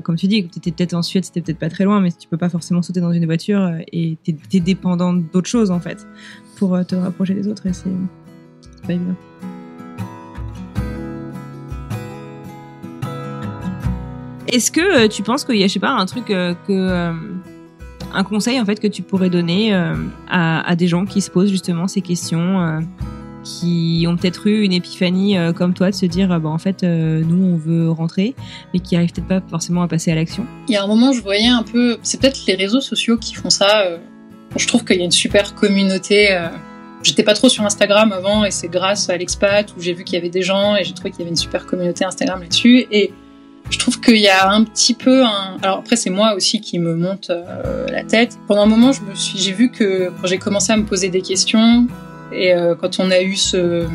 comme 0.03 0.18
tu 0.18 0.28
dis, 0.28 0.47
tu 0.49 0.59
étais 0.59 0.72
peut-être 0.72 0.93
en 0.93 1.01
Suède, 1.01 1.24
c'était 1.24 1.41
peut-être 1.41 1.59
pas 1.59 1.70
très 1.70 1.86
loin, 1.86 2.01
mais 2.01 2.12
tu 2.12 2.28
peux 2.28 2.38
pas 2.38 2.49
forcément 2.49 2.82
sauter 2.82 2.99
dans 2.99 3.14
une 3.14 3.26
voiture 3.26 3.72
et 3.93 4.18
tu 4.24 4.59
dépendant 4.59 5.14
d'autres 5.14 5.49
choses 5.49 5.72
en 5.72 5.80
fait 5.80 6.05
pour 6.57 6.86
te 6.86 6.95
rapprocher 6.95 7.34
des 7.34 7.47
autres 7.47 7.66
et 7.68 7.74
c'est 7.74 7.89
pas 8.86 8.93
évident. 8.93 9.16
Est-ce 14.52 14.70
que 14.72 14.82
euh, 14.82 15.08
tu 15.08 15.24
penses 15.24 15.45
qu'il 15.45 15.56
y 15.56 15.64
a, 15.64 15.68
je 15.68 15.74
sais 15.74 15.80
pas, 15.80 15.91
un 15.91 16.06
truc 16.06 16.30
euh, 16.30 16.54
euh, 16.70 17.14
un 18.14 18.24
conseil 18.24 18.60
en 18.60 18.66
fait 18.66 18.80
que 18.80 18.88
tu 18.88 19.02
pourrais 19.02 19.30
donner 19.30 19.74
à, 20.30 20.76
des 20.76 20.88
gens 20.88 21.06
qui 21.06 21.22
se 21.22 21.32
posent 21.32 21.49
justement 21.49 21.88
ces 21.88 22.02
questions, 22.02 22.82
qui 23.45 24.06
ont 24.06 24.18
peut-être 24.18 24.47
eu 24.47 24.64
une 24.64 24.74
épiphanie 24.74 25.38
comme 25.56 25.74
toi 25.74 25.91
de 25.91 25.95
se 25.95 26.06
dire 26.06 26.28
bah 26.41 26.49
en 26.49 26.58
fait 26.58 26.84
nous 26.84 27.54
on 27.54 27.56
veut 27.56 27.89
rentrer, 27.89 28.36
mais 28.74 28.82
qui 28.82 28.97
arrivent 28.97 29.14
peut-être 29.14 29.28
pas 29.28 29.41
forcément 29.49 29.82
à 29.82 29.88
passer 29.88 30.12
à 30.12 30.16
l'action? 30.16 30.45
Il 30.68 30.74
y 30.74 30.76
a 30.76 30.84
un 30.84 30.88
moment 30.88 31.14
je 31.14 31.22
voyais 31.22 31.47
un 31.47 31.64
peu, 31.64 31.99
c'est 32.04 32.20
peut-être 32.20 32.41
les 32.47 32.56
réseaux 32.56 32.82
sociaux 32.82 33.16
qui 33.18 33.34
font 33.34 33.49
ça. 33.49 33.86
je 34.58 34.68
trouve 34.68 34.84
qu'il 34.84 34.97
y 34.97 35.02
a 35.02 35.06
une 35.06 35.12
super 35.12 35.56
communauté. 35.56 36.38
J'étais 37.04 37.24
pas 37.24 37.34
trop 37.34 37.47
sur 37.47 37.64
Instagram 37.64 38.12
avant 38.12 38.43
et 38.43 38.52
c'est 38.52 38.68
grâce 38.68 39.10
à 39.10 39.16
l'expat 39.16 39.72
où 39.78 39.82
j'ai 39.82 39.93
vu 39.93 40.04
qu'il 40.04 40.16
y 40.16 40.18
avait 40.18 40.30
des 40.30 40.41
gens 40.41 40.76
et 40.76 40.84
j'ai 40.84 40.93
trouvé 40.93 41.12
qu'il 41.12 41.22
y 41.22 41.24
avait 41.24 41.32
une 41.32 41.38
super 41.38 41.66
communauté 41.66 42.04
Instagram 42.04 42.41
là-dessus 42.41 42.88
et 42.91 43.14
je 43.72 43.80
trouve 43.80 44.00
qu'il 44.02 44.18
y 44.18 44.28
a 44.28 44.50
un 44.50 44.64
petit 44.64 44.94
peu 44.94 45.24
un. 45.24 45.58
Alors 45.64 45.80
après, 45.80 45.96
c'est 45.96 46.10
moi 46.10 46.36
aussi 46.36 46.60
qui 46.62 46.78
me 46.78 46.96
monte 46.96 47.30
euh, 47.30 47.88
la 47.88 48.04
tête. 48.04 48.38
Pendant 48.48 48.64
un 48.64 48.68
moment, 48.68 48.92
j'ai 49.16 49.54
vu 49.54 49.72
que 49.72 50.10
quand 50.10 50.28
j'ai 50.28 50.38
commencé 50.38 50.74
à 50.74 50.78
me 50.78 50.86
poser 50.86 51.10
des 51.10 51.22
questions 51.22 51.88
et 52.34 52.54
euh, 52.54 52.76
quand 52.76 53.00
on 53.00 53.10
a 53.10 53.22
eu 53.22 53.36
ce 53.36 53.88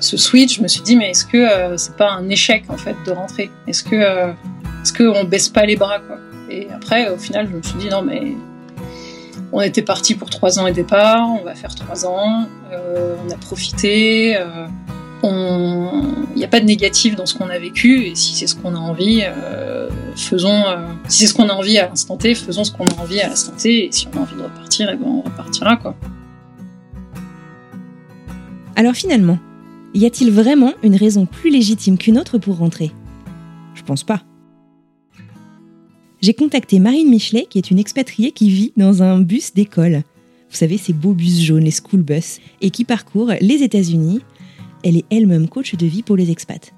switch, 0.00 0.58
je 0.58 0.62
me 0.62 0.68
suis 0.68 0.82
dit 0.82 0.96
mais 0.96 1.10
est-ce 1.10 1.24
que 1.24 1.38
euh, 1.38 1.76
c'est 1.78 1.96
pas 1.96 2.12
un 2.12 2.28
échec 2.28 2.64
en 2.68 2.76
fait 2.76 2.94
de 3.06 3.10
rentrer? 3.10 3.50
Est-ce 3.66 3.82
que 3.82 3.96
est-ce 3.96 4.92
qu'on 4.92 5.24
baisse 5.24 5.48
pas 5.48 5.64
les 5.64 5.76
bras 5.76 5.98
quoi? 5.98 6.18
Et 6.50 6.68
après, 6.70 7.08
au 7.08 7.16
final, 7.16 7.48
je 7.50 7.56
me 7.56 7.62
suis 7.62 7.78
dit 7.78 7.88
non 7.88 8.02
mais 8.02 8.34
on 9.50 9.62
était 9.62 9.82
parti 9.82 10.14
pour 10.14 10.28
trois 10.28 10.58
ans 10.58 10.66
et 10.66 10.72
départ, 10.72 11.26
on 11.30 11.42
va 11.42 11.54
faire 11.54 11.74
trois 11.74 12.04
ans, 12.04 12.46
on 12.70 13.30
a 13.30 13.36
profité 13.40 14.36
il 15.32 16.38
n'y 16.38 16.44
a 16.44 16.48
pas 16.48 16.60
de 16.60 16.64
négatif 16.64 17.16
dans 17.16 17.26
ce 17.26 17.34
qu'on 17.34 17.48
a 17.48 17.58
vécu 17.58 18.04
et 18.04 18.14
si 18.14 18.34
c'est 18.34 18.46
ce 18.46 18.54
qu'on 18.54 18.74
a 18.74 18.78
envie, 18.78 19.22
euh, 19.24 19.88
faisons. 20.16 20.66
Euh, 20.66 20.86
si 21.08 21.20
c'est 21.20 21.26
ce 21.26 21.34
qu'on 21.34 21.48
a 21.48 21.52
envie 21.52 21.78
à 21.78 21.88
l'instant 21.88 22.16
T, 22.16 22.34
faisons 22.34 22.64
ce 22.64 22.72
qu'on 22.72 22.86
a 22.86 23.00
envie 23.00 23.20
à 23.20 23.28
l'instant 23.28 23.52
T 23.56 23.86
et 23.86 23.92
si 23.92 24.08
on 24.12 24.18
a 24.18 24.22
envie 24.22 24.36
de 24.36 24.42
repartir, 24.42 24.90
eh 24.92 24.96
ben 24.96 25.06
on 25.06 25.22
repartira 25.22 25.76
quoi. 25.76 25.94
Alors 28.74 28.94
finalement, 28.94 29.38
y 29.94 30.04
a-t-il 30.04 30.30
vraiment 30.30 30.72
une 30.82 30.96
raison 30.96 31.24
plus 31.26 31.50
légitime 31.50 31.96
qu'une 31.96 32.18
autre 32.18 32.38
pour 32.38 32.58
rentrer? 32.58 32.92
Je 33.74 33.82
pense 33.82 34.04
pas. 34.04 34.22
J'ai 36.20 36.34
contacté 36.34 36.78
Marine 36.78 37.08
Michelet, 37.08 37.46
qui 37.48 37.58
est 37.58 37.70
une 37.70 37.78
expatriée 37.78 38.32
qui 38.32 38.50
vit 38.50 38.72
dans 38.76 39.02
un 39.02 39.20
bus 39.20 39.54
d'école. 39.54 40.02
Vous 40.50 40.56
savez, 40.56 40.78
ces 40.78 40.92
beaux 40.92 41.12
bus 41.12 41.40
jaunes, 41.40 41.64
les 41.64 41.70
school 41.70 42.02
bus, 42.02 42.40
et 42.60 42.70
qui 42.70 42.84
parcourt 42.84 43.32
les 43.40 43.62
États-Unis, 43.62 44.20
elle 44.86 44.96
est 44.96 45.04
elle-même 45.10 45.48
coach 45.48 45.74
de 45.74 45.84
vie 45.84 46.04
pour 46.04 46.16
les 46.16 46.30
expats. 46.30 46.72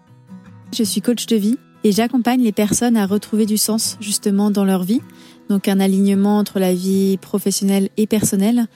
Je 0.74 0.82
suis 0.82 1.02
coach 1.02 1.26
de 1.26 1.36
vie 1.36 1.58
et 1.84 1.92
j'accompagne 1.92 2.42
les 2.42 2.52
personnes 2.52 2.96
à 2.96 3.06
retrouver 3.06 3.44
du 3.44 3.58
sens 3.58 3.98
justement 4.00 4.50
dans 4.50 4.64
leur 4.64 4.82
vie. 4.82 5.02
Donc 5.50 5.68
un 5.68 5.78
alignement 5.78 6.38
entre 6.38 6.58
la 6.58 6.72
vie 6.72 7.18
professionnelle 7.18 7.90
et 7.98 8.06
personnelle, 8.06 8.66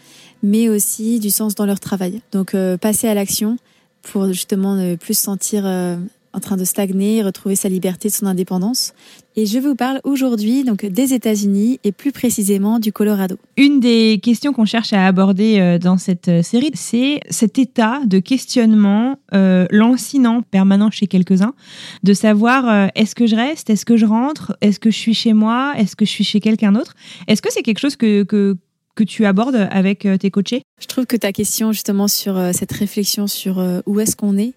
mais 0.43 0.69
aussi 0.69 1.19
du 1.19 1.31
sens 1.31 1.55
dans 1.55 1.65
leur 1.65 1.81
travail. 1.81 2.21
Donc 2.31 2.55
euh, 2.55 2.77
passer 2.77 3.09
à 3.09 3.15
l'action 3.15 3.57
pour 4.03 4.29
justement 4.29 4.75
ne 4.75 4.97
plus 4.97 5.15
se 5.15 5.23
sentir 5.23 5.63
euh, 5.65 5.97
en 6.35 6.41
train 6.41 6.57
de 6.57 6.65
stagner, 6.65 7.23
retrouver 7.23 7.57
sa 7.57 7.69
liberté, 7.69 8.09
son 8.09 8.27
indépendance. 8.27 8.95
Et 9.37 9.47
je 9.47 9.59
vous 9.59 9.75
parle 9.75 10.01
aujourd'hui 10.05 10.65
donc 10.65 10.85
des 10.85 11.15
États-Unis 11.15 11.79
et 11.85 11.93
plus 11.93 12.13
précisément 12.13 12.79
du 12.79 12.93
Colorado. 12.93 13.37
Une 13.57 13.81
des 13.81 14.21
questions 14.23 14.53
qu'on 14.53 14.65
cherche 14.65 14.93
à 14.93 15.07
aborder 15.07 15.59
euh, 15.59 15.79
dans 15.79 15.97
cette 15.99 16.29
euh, 16.29 16.43
série, 16.43 16.71
c'est 16.75 17.21
cet 17.31 17.59
état 17.59 18.01
de 18.07 18.19
questionnement 18.19 19.19
euh, 19.35 19.67
lancinant 19.71 20.43
permanent 20.43 20.91
chez 20.91 21.07
quelques-uns, 21.07 21.55
de 22.03 22.13
savoir 22.13 22.69
euh, 22.69 22.87
est-ce 22.95 23.15
que 23.15 23.27
je 23.27 23.37
reste, 23.37 23.71
est-ce 23.71 23.85
que 23.85 23.97
je 23.97 24.07
rentre, 24.07 24.57
est-ce 24.61 24.79
que 24.79 24.91
je 24.91 24.99
suis 24.99 25.15
chez 25.15 25.33
moi, 25.33 25.73
est-ce 25.77 25.97
que 25.97 26.05
je 26.05 26.11
suis 26.11 26.25
chez 26.25 26.41
quelqu'un 26.41 26.73
d'autre? 26.73 26.95
Est-ce 27.27 27.43
que 27.43 27.53
c'est 27.53 27.63
quelque 27.63 27.81
chose 27.81 27.97
que, 27.97 28.23
que 28.23 28.57
que 28.95 29.05
tu 29.05 29.25
abordes 29.25 29.69
avec 29.71 30.07
tes 30.21 30.31
coachés? 30.31 30.61
Je 30.79 30.87
trouve 30.87 31.07
que 31.07 31.17
ta 31.17 31.33
question 31.33 31.73
justement 31.73 32.09
sur 32.09 32.39
cette 32.53 32.73
réflexion 32.73 33.27
sur 33.27 33.65
où 33.87 34.01
est-ce 34.01 34.17
qu'on 34.17 34.37
est, 34.37 34.53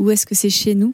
où 0.00 0.10
est-ce 0.10 0.26
que 0.26 0.34
c'est 0.34 0.50
chez 0.50 0.74
nous, 0.74 0.92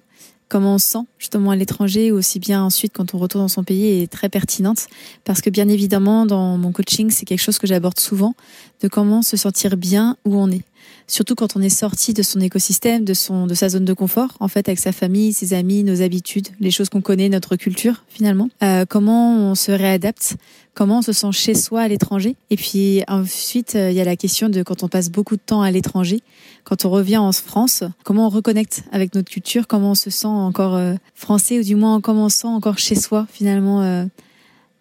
comment 0.52 0.74
on 0.74 0.78
se 0.78 0.86
sent 0.86 1.06
justement 1.18 1.50
à 1.50 1.56
l'étranger 1.56 2.12
aussi 2.12 2.38
bien 2.38 2.62
ensuite 2.62 2.92
quand 2.92 3.14
on 3.14 3.18
retourne 3.18 3.44
dans 3.44 3.48
son 3.48 3.64
pays 3.64 4.02
est 4.02 4.06
très 4.06 4.28
pertinente 4.28 4.86
parce 5.24 5.40
que 5.40 5.48
bien 5.48 5.66
évidemment 5.66 6.26
dans 6.26 6.58
mon 6.58 6.72
coaching 6.72 7.10
c'est 7.10 7.24
quelque 7.24 7.40
chose 7.40 7.58
que 7.58 7.66
j'aborde 7.66 7.98
souvent 7.98 8.34
de 8.82 8.88
comment 8.88 9.22
se 9.22 9.38
sentir 9.38 9.78
bien 9.78 10.18
où 10.26 10.36
on 10.36 10.50
est 10.50 10.60
surtout 11.06 11.34
quand 11.34 11.56
on 11.56 11.62
est 11.62 11.68
sorti 11.68 12.14
de 12.14 12.22
son 12.22 12.40
écosystème, 12.40 13.04
de 13.04 13.14
son 13.14 13.46
de 13.46 13.54
sa 13.54 13.68
zone 13.68 13.84
de 13.84 13.92
confort, 13.92 14.30
en 14.40 14.48
fait, 14.48 14.68
avec 14.68 14.78
sa 14.78 14.92
famille, 14.92 15.32
ses 15.32 15.54
amis, 15.54 15.84
nos 15.84 16.02
habitudes, 16.02 16.48
les 16.60 16.70
choses 16.70 16.88
qu'on 16.88 17.00
connaît, 17.00 17.28
notre 17.28 17.56
culture 17.56 18.04
finalement. 18.08 18.48
Euh, 18.62 18.84
comment 18.88 19.36
on 19.36 19.54
se 19.54 19.72
réadapte, 19.72 20.36
comment 20.74 20.98
on 20.98 21.02
se 21.02 21.12
sent 21.12 21.32
chez 21.32 21.54
soi 21.54 21.82
à 21.82 21.88
l'étranger. 21.88 22.36
Et 22.50 22.56
puis 22.56 23.02
ensuite, 23.08 23.74
euh, 23.74 23.90
il 23.90 23.96
y 23.96 24.00
a 24.00 24.04
la 24.04 24.16
question 24.16 24.48
de 24.48 24.62
quand 24.62 24.82
on 24.82 24.88
passe 24.88 25.10
beaucoup 25.10 25.36
de 25.36 25.42
temps 25.44 25.62
à 25.62 25.70
l'étranger, 25.70 26.22
quand 26.64 26.84
on 26.84 26.90
revient 26.90 27.18
en 27.18 27.32
France, 27.32 27.84
comment 28.04 28.26
on 28.26 28.30
reconnecte 28.30 28.84
avec 28.92 29.14
notre 29.14 29.30
culture, 29.30 29.66
comment 29.66 29.92
on 29.92 29.94
se 29.94 30.10
sent 30.10 30.26
encore 30.26 30.74
euh, 30.74 30.94
français 31.14 31.58
ou 31.58 31.62
du 31.62 31.74
moins 31.74 32.00
comment 32.00 32.26
on 32.26 32.28
se 32.28 32.38
sent 32.38 32.48
encore 32.48 32.78
chez 32.78 32.94
soi 32.94 33.26
finalement. 33.30 33.82
Euh, 33.82 34.04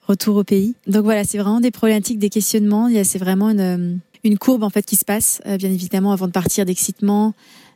retour 0.08 0.36
au 0.36 0.44
pays. 0.44 0.74
Donc 0.88 1.04
voilà, 1.04 1.24
c'est 1.24 1.38
vraiment 1.38 1.62
des 1.62 1.72
problématiques, 1.72 2.18
des 2.18 2.30
questionnements. 2.30 2.90
C'est 3.04 3.20
vraiment 3.20 3.52
une, 3.52 4.00
une 4.24 4.38
courbe 4.38 4.64
en 4.64 4.70
fait 4.70 4.82
qui 4.82 4.96
se 4.98 5.06
passe, 5.06 5.42
euh, 5.46 5.58
bien 5.58 5.70
évidemment, 5.70 6.12
avant 6.12 6.26
de 6.26 6.32
partir 6.32 6.66
d'excitement, 6.66 7.34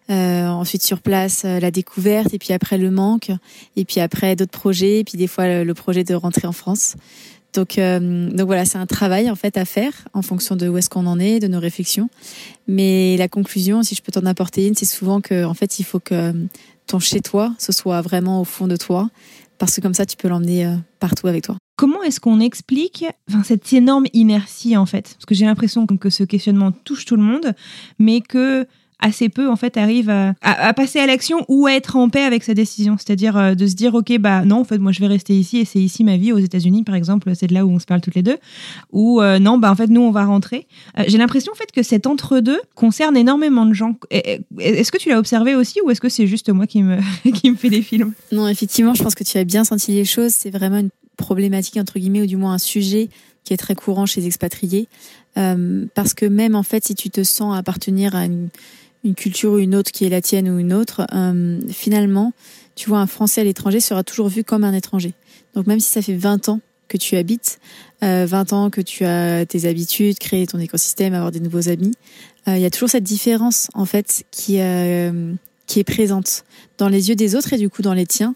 ensuite 0.10 0.84
sur 0.84 1.02
place 1.02 1.46
la 1.46 1.72
découverte 1.72 2.32
et 2.34 2.38
puis 2.38 2.54
après 2.54 2.78
le 2.78 2.92
manque 2.92 3.32
et 3.76 3.86
puis 3.86 4.00
après 4.02 4.36
d'autres 4.36 4.52
projets 4.52 5.00
et 5.00 5.04
puis 5.04 5.18
des 5.18 5.26
fois 5.26 5.64
le 5.64 5.74
projet 5.74 6.04
de 6.04 6.14
rentrer 6.14 6.46
en 6.48 6.52
France. 6.52 6.96
Donc, 7.56 7.80
donc 7.80 8.46
voilà, 8.46 8.66
c'est 8.66 8.78
un 8.78 8.86
travail 8.86 9.30
en 9.32 9.36
fait 9.36 9.58
à 9.58 9.66
faire 9.66 9.94
en 10.14 10.22
fonction 10.22 10.56
de 10.56 10.68
où 10.68 10.78
est-ce 10.78 10.90
qu'on 10.90 11.08
en 11.08 11.20
est, 11.20 11.40
de 11.40 11.48
nos 11.48 11.60
réflexions. 11.60 12.10
Mais 12.68 13.16
la 13.18 13.28
conclusion, 13.28 13.82
si 13.82 13.96
je 13.96 14.02
peux 14.02 14.12
t'en 14.12 14.26
apporter 14.26 14.68
une, 14.68 14.76
c'est 14.76 14.86
souvent 14.86 15.22
que 15.22 15.46
en 15.46 15.54
fait, 15.54 15.80
il 15.80 15.84
faut 15.84 16.00
que 16.00 16.34
ton 16.88 17.00
chez 17.00 17.22
toi, 17.22 17.54
ce 17.58 17.72
soit 17.72 18.02
vraiment 18.02 18.42
au 18.42 18.44
fond 18.44 18.68
de 18.68 18.76
toi, 18.76 19.10
parce 19.58 19.76
que 19.76 19.82
comme 19.82 19.94
ça, 19.94 20.06
tu 20.06 20.18
peux 20.18 20.28
l'emmener 20.28 20.66
euh, 20.66 20.76
partout 21.00 21.28
avec 21.28 21.44
toi. 21.44 21.58
Comment 21.78 22.04
est-ce 22.04 22.20
qu'on 22.20 22.40
explique 22.40 23.06
enfin, 23.30 23.44
cette 23.44 23.72
énorme 23.74 24.06
inertie 24.14 24.78
en 24.78 24.86
fait? 24.86 25.14
Parce 25.16 25.26
que 25.26 25.36
j'ai 25.36 25.46
l'impression 25.46 25.86
que 25.88 26.10
ce 26.10 26.24
questionnement 26.24 26.72
touche 26.72 27.06
tout 27.06 27.16
le 27.16 27.24
monde, 27.24 27.54
mais 28.00 28.22
que 28.22 28.68
assez 29.00 29.30
peu 29.30 29.50
en 29.50 29.56
fait 29.56 29.78
arrive 29.78 30.10
à, 30.10 30.74
passer 30.74 31.00
à 31.00 31.06
l'action 31.06 31.46
ou 31.48 31.68
à 31.68 31.74
être 31.74 31.96
en 31.96 32.10
paix 32.10 32.24
avec 32.24 32.44
sa 32.44 32.54
décision. 32.54 32.96
C'est-à-dire 32.98 33.38
euh, 33.38 33.56
de 33.56 33.68
se 33.68 33.76
dire 33.76 33.94
ok 33.94 34.18
bah 34.20 34.46
non 34.46 34.58
en 34.58 34.64
fait 34.64 34.78
moi 34.78 34.92
je 34.92 35.00
vais 35.00 35.08
rester 35.08 35.38
ici 35.38 35.58
et 35.58 35.66
c'est 35.66 35.80
ici 35.80 36.04
ma 36.04 36.18
vie 36.18 36.32
aux 36.32 36.40
États-Unis 36.40 36.84
par 36.84 36.96
exemple 36.96 37.32
c'est 37.36 37.48
de 37.48 37.54
là 37.54 37.66
où 37.66 37.72
on 37.72 37.80
se 37.80 37.86
parle 37.86 38.02
toutes 38.02 38.16
les 38.16 38.24
deux 38.24 38.38
ou 38.92 39.22
euh, 39.22 39.40
non 39.40 39.58
bah 39.58 39.72
en 39.72 39.76
fait 39.76 39.88
nous 39.88 40.02
on 40.02 40.12
va 40.12 40.26
rentrer. 40.26 40.68
Euh, 40.98 41.04
j'ai 41.08 41.18
l'impression 41.18 41.52
en 41.52 41.56
fait 41.56 41.72
que 41.72 41.84
cet 41.84 42.08
entre-deux 42.08 42.60
concerne 42.74 43.18
énormément 43.18 43.66
de 43.66 43.74
gens. 43.74 43.96
Est-ce 44.10 44.92
que 44.92 44.98
tu 44.98 45.10
l'as 45.10 45.20
observé 45.20 45.56
aussi 45.56 45.80
ou 45.82 45.92
est-ce 45.92 46.02
que 46.02 46.10
c'est 46.10 46.28
juste 46.28 46.50
moi 46.50 46.68
qui 46.68 46.84
me 46.84 46.98
qui 47.32 47.52
me 47.52 47.56
fait 47.56 47.70
des 47.70 47.82
films? 47.82 48.14
Non 48.32 48.48
effectivement 48.48 48.94
je 48.94 49.04
pense 49.04 49.16
que 49.16 49.24
tu 49.24 49.38
as 49.38 49.44
bien 49.44 49.64
senti 49.64 49.92
les 49.92 50.06
choses. 50.06 50.32
C'est 50.32 50.52
vraiment 50.52 50.78
une 50.78 50.90
problématique 51.18 51.78
entre 51.78 52.00
guillemets 52.00 52.22
ou 52.22 52.26
du 52.26 52.38
moins 52.38 52.54
un 52.54 52.60
sujet 52.60 53.10
qui 53.44 53.54
est 53.54 53.58
très 53.58 53.76
courant 53.76 54.06
chez 54.06 54.22
les 54.22 54.28
expatriés 54.28 54.88
parce 55.36 56.14
que 56.14 56.26
même 56.26 56.56
en 56.56 56.64
fait 56.64 56.86
si 56.86 56.96
tu 56.96 57.10
te 57.10 57.22
sens 57.24 57.58
appartenir 57.58 58.16
à 58.16 58.26
une 58.26 58.50
une 59.06 59.16
culture 59.16 59.54
ou 59.54 59.60
une 59.60 59.76
autre 59.76 59.92
qui 59.92 60.06
est 60.06 60.10
la 60.10 60.22
tienne 60.22 60.50
ou 60.50 60.60
une 60.60 60.74
autre, 60.74 61.08
euh, 61.14 61.60
finalement, 61.70 62.34
tu 62.76 62.90
vois, 62.90 63.00
un 63.00 63.08
Français 63.08 63.42
à 63.42 63.44
l'étranger 63.44 63.80
sera 63.80 64.04
toujours 64.04 64.28
vu 64.28 64.44
comme 64.44 64.64
un 64.64 64.74
étranger. 64.74 65.14
Donc 65.54 65.68
même 65.68 65.80
si 65.80 65.90
ça 65.90 66.02
fait 66.02 66.16
20 66.16 66.50
ans 66.50 66.60
que 66.88 66.98
tu 66.98 67.16
habites, 67.16 67.60
euh, 68.04 68.26
20 68.28 68.54
ans 68.54 68.70
que 68.70 68.82
tu 68.82 69.06
as 69.06 69.46
tes 69.46 69.68
habitudes, 69.68 70.20
créer 70.20 70.46
ton 70.46 70.60
écosystème, 70.60 71.14
avoir 71.14 71.32
des 71.32 71.40
nouveaux 71.40 71.70
amis, 71.70 71.94
euh, 72.48 72.58
il 72.58 72.62
y 72.62 72.66
a 72.66 72.70
toujours 72.70 72.90
cette 72.90 73.04
différence 73.04 73.70
en 73.74 73.86
fait 73.86 74.26
qui 74.32 74.60
euh, 74.60 75.34
qui 75.68 75.80
est 75.80 75.84
présente 75.84 76.44
dans 76.78 76.90
les 76.90 77.10
yeux 77.10 77.16
des 77.16 77.36
autres 77.36 77.54
et 77.54 77.58
du 77.58 77.70
coup 77.70 77.82
dans 77.82 77.94
les 77.94 78.06
tiens. 78.06 78.36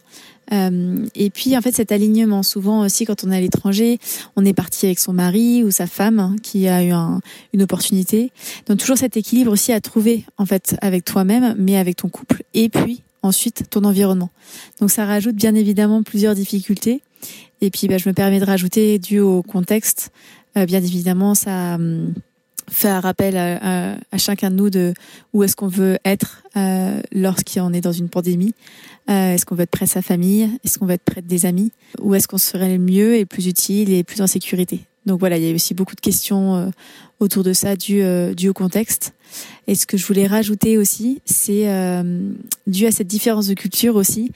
Euh, 0.52 1.06
et 1.14 1.30
puis 1.30 1.56
en 1.56 1.62
fait 1.62 1.74
cet 1.74 1.92
alignement, 1.92 2.42
souvent 2.42 2.84
aussi 2.84 3.06
quand 3.06 3.24
on 3.24 3.32
est 3.32 3.38
à 3.38 3.40
l'étranger, 3.40 4.00
on 4.36 4.46
est 4.46 4.54
parti 4.54 4.88
avec 4.88 5.00
son 5.00 5.14
mari 5.14 5.64
ou 5.64 5.72
sa 5.72 5.86
femme 5.86 6.20
hein, 6.20 6.36
qui 6.42 6.68
a 6.68 6.84
eu 6.84 6.92
une 7.54 7.62
opportunité. 7.62 8.32
Donc 8.68 8.80
toujours 8.80 8.98
cet 8.98 9.16
équilibre 9.16 9.52
aussi 9.52 9.72
à 9.72 9.82
trouver 9.82 10.26
en 10.38 10.46
fait 10.46 10.76
avec 10.82 11.06
toi-même, 11.06 11.56
mais 11.58 11.78
avec 11.78 11.98
ton 11.98 12.10
couple 12.10 12.44
et 12.54 12.70
puis 12.70 13.04
ensuite 13.22 13.70
ton 13.70 13.84
environnement. 13.84 14.30
Donc 14.80 14.90
ça 14.90 15.06
rajoute 15.06 15.36
bien 15.36 15.54
évidemment 15.54 16.04
plusieurs 16.04 16.36
difficultés. 16.36 17.02
Et 17.62 17.70
puis 17.70 17.88
bah, 17.88 17.98
je 17.98 18.08
me 18.08 18.14
permets 18.14 18.40
de 18.40 18.46
rajouter 18.46 18.98
dû 18.98 19.20
au 19.20 19.44
contexte, 19.44 20.12
euh, 20.58 20.66
bien 20.66 20.80
évidemment 20.80 21.36
ça 21.36 21.76
hum, 21.76 22.14
faire 22.72 23.04
rappel 23.04 23.38
à, 23.38 23.96
à, 24.12 24.18
chacun 24.18 24.52
de 24.52 24.56
nous 24.56 24.70
de 24.70 24.94
où 25.34 25.44
est-ce 25.44 25.56
qu'on 25.56 25.68
veut 25.68 25.98
être 26.06 26.44
euh, 26.58 27.02
lorsqu'on 27.12 27.74
est 27.74 27.82
dans 27.82 27.92
une 27.92 28.10
pandémie. 28.10 28.54
Euh, 29.10 29.34
est-ce 29.34 29.46
qu'on 29.46 29.56
veut 29.56 29.64
être 29.64 29.72
près 29.72 29.86
de 29.86 29.90
sa 29.90 30.02
famille? 30.02 30.50
Est-ce 30.64 30.78
qu'on 30.78 30.86
veut 30.86 30.94
être 30.94 31.04
près 31.04 31.22
des 31.22 31.46
amis? 31.46 31.72
Où 32.00 32.16
est-ce 32.16 32.28
qu'on 32.28 32.38
serait 32.38 32.72
le 32.72 32.84
mieux 32.84 33.16
et 33.16 33.26
plus 33.26 33.48
utile 33.48 33.92
et 33.92 34.04
plus 34.04 34.22
en 34.22 34.28
sécurité? 34.28 34.82
Donc 35.06 35.20
voilà, 35.20 35.38
il 35.38 35.44
y 35.44 35.52
a 35.52 35.56
aussi 35.56 35.74
beaucoup 35.74 35.96
de 35.96 36.02
questions 36.02 36.56
euh, 36.56 36.70
autour 37.20 37.44
de 37.44 37.54
ça 37.54 37.76
dû, 37.76 38.02
euh, 38.02 38.34
dû 38.34 38.50
au 38.50 38.54
contexte. 38.54 39.14
Et 39.68 39.76
ce 39.76 39.86
que 39.86 39.98
je 39.98 40.06
voulais 40.06 40.28
rajouter 40.28 40.78
aussi, 40.78 41.22
c'est 41.26 41.68
dû 42.66 42.86
à 42.88 42.92
cette 42.92 43.08
différence 43.08 43.46
de 43.46 43.54
culture 43.54 43.96
aussi, 43.96 44.32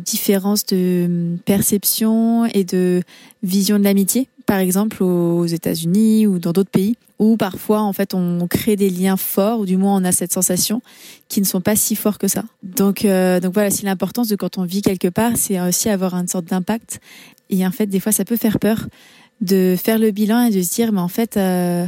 différence 0.00 0.66
de 0.66 1.36
perception 1.44 2.44
et 2.46 2.64
de 2.64 3.02
vision 3.44 3.78
de 3.78 3.84
l'amitié, 3.84 4.28
par 4.48 4.60
exemple 4.60 5.02
aux 5.02 5.44
États-Unis 5.44 6.26
ou 6.26 6.38
dans 6.38 6.52
d'autres 6.52 6.70
pays, 6.70 6.96
où 7.18 7.36
parfois 7.36 7.82
en 7.82 7.92
fait 7.92 8.14
on 8.14 8.48
crée 8.48 8.76
des 8.76 8.88
liens 8.88 9.18
forts, 9.18 9.60
ou 9.60 9.66
du 9.66 9.76
moins 9.76 9.94
on 10.00 10.04
a 10.04 10.10
cette 10.10 10.32
sensation, 10.32 10.80
qui 11.28 11.42
ne 11.42 11.44
sont 11.44 11.60
pas 11.60 11.76
si 11.76 11.94
forts 11.94 12.16
que 12.16 12.28
ça. 12.28 12.44
Donc 12.62 13.04
euh, 13.04 13.40
donc 13.40 13.52
voilà, 13.52 13.70
c'est 13.70 13.84
l'importance 13.84 14.26
de 14.26 14.36
quand 14.36 14.56
on 14.56 14.64
vit 14.64 14.80
quelque 14.80 15.08
part, 15.08 15.32
c'est 15.36 15.60
aussi 15.60 15.90
avoir 15.90 16.14
une 16.14 16.28
sorte 16.28 16.46
d'impact. 16.46 16.98
Et 17.50 17.66
en 17.66 17.70
fait, 17.70 17.86
des 17.88 18.00
fois, 18.00 18.10
ça 18.10 18.24
peut 18.24 18.38
faire 18.38 18.58
peur 18.58 18.86
de 19.42 19.76
faire 19.76 19.98
le 19.98 20.12
bilan 20.12 20.46
et 20.46 20.50
de 20.50 20.62
se 20.62 20.74
dire, 20.74 20.92
mais 20.92 21.00
en 21.00 21.08
fait. 21.08 21.36
Euh, 21.36 21.86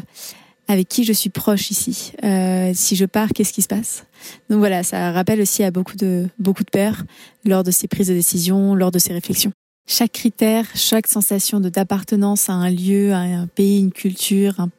avec 0.69 0.87
qui 0.89 1.03
je 1.03 1.13
suis 1.13 1.31
proche 1.31 1.73
ici? 1.73 2.13
Euh, 2.23 2.71
si 2.75 2.95
je 2.95 3.05
pars, 3.05 3.31
qu'est-ce 3.31 3.53
qui 3.53 3.61
se 3.61 3.67
passe? 3.67 4.05
Donc 4.51 4.61
voilà, 4.61 4.85
ça 4.85 5.11
rappelle 5.11 5.41
aussi 5.41 5.65
à 5.65 5.73
beaucoup 5.73 5.97
de 5.97 6.29
beaucoup 6.39 6.63
de 6.63 6.71
pères 6.71 7.03
lors 7.45 7.65
de 7.65 7.73
ces 7.73 7.89
prises 7.89 8.07
de 8.07 8.15
décision, 8.15 8.77
lors 8.77 8.93
de 8.93 9.01
ces 9.01 9.13
réflexions. 9.13 9.51
Chaque 9.93 10.13
critère, 10.13 10.67
chaque 10.77 11.09
sensation 11.09 11.59
d'appartenance 11.59 12.49
à 12.49 12.53
un 12.53 12.71
lieu, 12.71 13.13
à 13.13 13.19
un 13.19 13.49
pays, 13.49 13.81
une 13.81 13.91
culture, 13.91 14.61
un, 14.61 14.71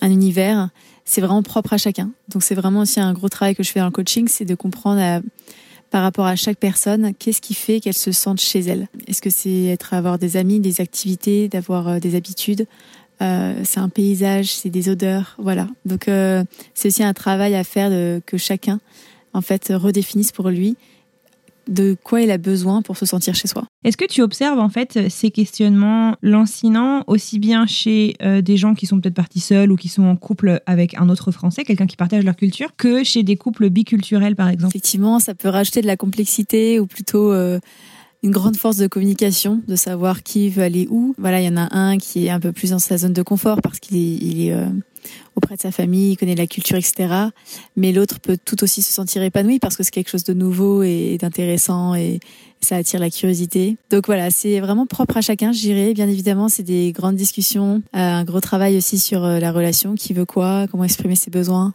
un 0.00 0.10
univers, 0.10 0.70
c'est 1.04 1.20
vraiment 1.20 1.44
propre 1.44 1.74
à 1.74 1.78
chacun. 1.78 2.10
Donc 2.28 2.42
c'est 2.42 2.56
vraiment 2.56 2.80
aussi 2.80 2.98
un 2.98 3.12
gros 3.12 3.28
travail 3.28 3.54
que 3.54 3.62
je 3.62 3.70
fais 3.70 3.78
dans 3.78 3.86
le 3.86 3.92
coaching, 3.92 4.26
c'est 4.26 4.44
de 4.44 4.56
comprendre 4.56 5.00
à, 5.00 5.20
par 5.92 6.02
rapport 6.02 6.26
à 6.26 6.34
chaque 6.34 6.58
personne, 6.58 7.14
qu'est-ce 7.14 7.40
qui 7.40 7.54
fait 7.54 7.78
qu'elle 7.78 7.94
se 7.94 8.10
sente 8.10 8.40
chez 8.40 8.58
elle 8.58 8.88
Est-ce 9.06 9.22
que 9.22 9.30
c'est 9.30 9.66
être 9.66 9.94
avoir 9.94 10.18
des 10.18 10.36
amis, 10.36 10.58
des 10.58 10.80
activités, 10.80 11.46
d'avoir 11.46 11.86
euh, 11.86 11.98
des 12.00 12.16
habitudes 12.16 12.66
euh, 13.22 13.62
c'est 13.64 13.80
un 13.80 13.88
paysage, 13.88 14.48
c'est 14.56 14.68
des 14.68 14.90
odeurs, 14.90 15.36
voilà. 15.38 15.68
Donc 15.86 16.06
euh, 16.08 16.44
c'est 16.74 16.88
aussi 16.88 17.02
un 17.02 17.14
travail 17.14 17.54
à 17.54 17.62
faire 17.62 17.90
de, 17.90 18.20
que 18.26 18.36
chacun 18.36 18.78
en 19.32 19.40
fait 19.40 19.72
redéfinisse 19.72 20.32
pour 20.32 20.50
lui 20.50 20.76
de 21.68 21.96
quoi 22.02 22.22
il 22.22 22.30
a 22.30 22.38
besoin 22.38 22.82
pour 22.82 22.96
se 22.96 23.06
sentir 23.06 23.34
chez 23.34 23.48
soi. 23.48 23.66
Est-ce 23.84 23.96
que 23.96 24.04
tu 24.04 24.22
observes 24.22 24.58
en 24.58 24.68
fait 24.68 25.08
ces 25.08 25.30
questionnements 25.30 26.16
lancinants 26.22 27.04
aussi 27.06 27.38
bien 27.38 27.66
chez 27.66 28.14
euh, 28.22 28.42
des 28.42 28.56
gens 28.56 28.74
qui 28.74 28.86
sont 28.86 29.00
peut-être 29.00 29.14
partis 29.14 29.40
seuls 29.40 29.72
ou 29.72 29.76
qui 29.76 29.88
sont 29.88 30.04
en 30.04 30.16
couple 30.16 30.60
avec 30.66 30.96
un 30.98 31.08
autre 31.08 31.30
Français, 31.30 31.64
quelqu'un 31.64 31.86
qui 31.86 31.96
partage 31.96 32.24
leur 32.24 32.36
culture, 32.36 32.70
que 32.76 33.04
chez 33.04 33.22
des 33.22 33.36
couples 33.36 33.70
biculturels 33.70 34.36
par 34.36 34.48
exemple? 34.48 34.72
Effectivement, 34.72 35.18
ça 35.18 35.34
peut 35.34 35.48
rajouter 35.48 35.80
de 35.80 35.86
la 35.86 35.96
complexité 35.96 36.78
ou 36.78 36.86
plutôt 36.86 37.32
euh, 37.32 37.58
une 38.22 38.30
grande 38.30 38.56
force 38.56 38.76
de 38.76 38.86
communication, 38.86 39.62
de 39.66 39.76
savoir 39.76 40.22
qui 40.22 40.48
veut 40.48 40.62
aller 40.62 40.86
où. 40.90 41.14
Voilà, 41.18 41.40
il 41.40 41.46
y 41.46 41.48
en 41.48 41.56
a 41.56 41.74
un 41.76 41.98
qui 41.98 42.26
est 42.26 42.30
un 42.30 42.40
peu 42.40 42.52
plus 42.52 42.70
dans 42.70 42.78
sa 42.78 42.98
zone 42.98 43.12
de 43.12 43.22
confort 43.22 43.60
parce 43.62 43.78
qu'il 43.78 43.96
est, 43.96 44.16
il 44.16 44.46
est 44.46 44.52
euh, 44.52 44.66
auprès 45.34 45.56
de 45.56 45.60
sa 45.60 45.70
famille, 45.70 46.12
il 46.12 46.16
connaît 46.16 46.34
la 46.34 46.46
culture, 46.46 46.76
etc. 46.76 47.08
Mais 47.76 47.92
l'autre 47.92 48.20
peut 48.20 48.38
tout 48.42 48.62
aussi 48.62 48.82
se 48.82 48.92
sentir 48.92 49.22
épanoui 49.22 49.58
parce 49.58 49.76
que 49.76 49.82
c'est 49.82 49.90
quelque 49.90 50.10
chose 50.10 50.24
de 50.24 50.32
nouveau 50.32 50.82
et 50.82 51.18
d'intéressant 51.20 51.94
et 51.94 52.20
ça 52.60 52.76
attire 52.76 53.00
la 53.00 53.10
curiosité. 53.10 53.76
Donc 53.90 54.06
voilà, 54.06 54.30
c'est 54.30 54.60
vraiment 54.60 54.86
propre 54.86 55.18
à 55.18 55.20
chacun, 55.20 55.52
je 55.52 55.60
dirais. 55.60 55.94
Bien 55.94 56.08
évidemment, 56.08 56.48
c'est 56.48 56.62
des 56.62 56.92
grandes 56.92 57.16
discussions, 57.16 57.82
euh, 57.94 57.98
un 57.98 58.24
gros 58.24 58.40
travail 58.40 58.76
aussi 58.76 58.98
sur 58.98 59.24
euh, 59.24 59.38
la 59.38 59.52
relation, 59.52 59.94
qui 59.94 60.12
veut 60.14 60.24
quoi, 60.24 60.66
comment 60.70 60.84
exprimer 60.84 61.16
ses 61.16 61.30
besoins, 61.30 61.74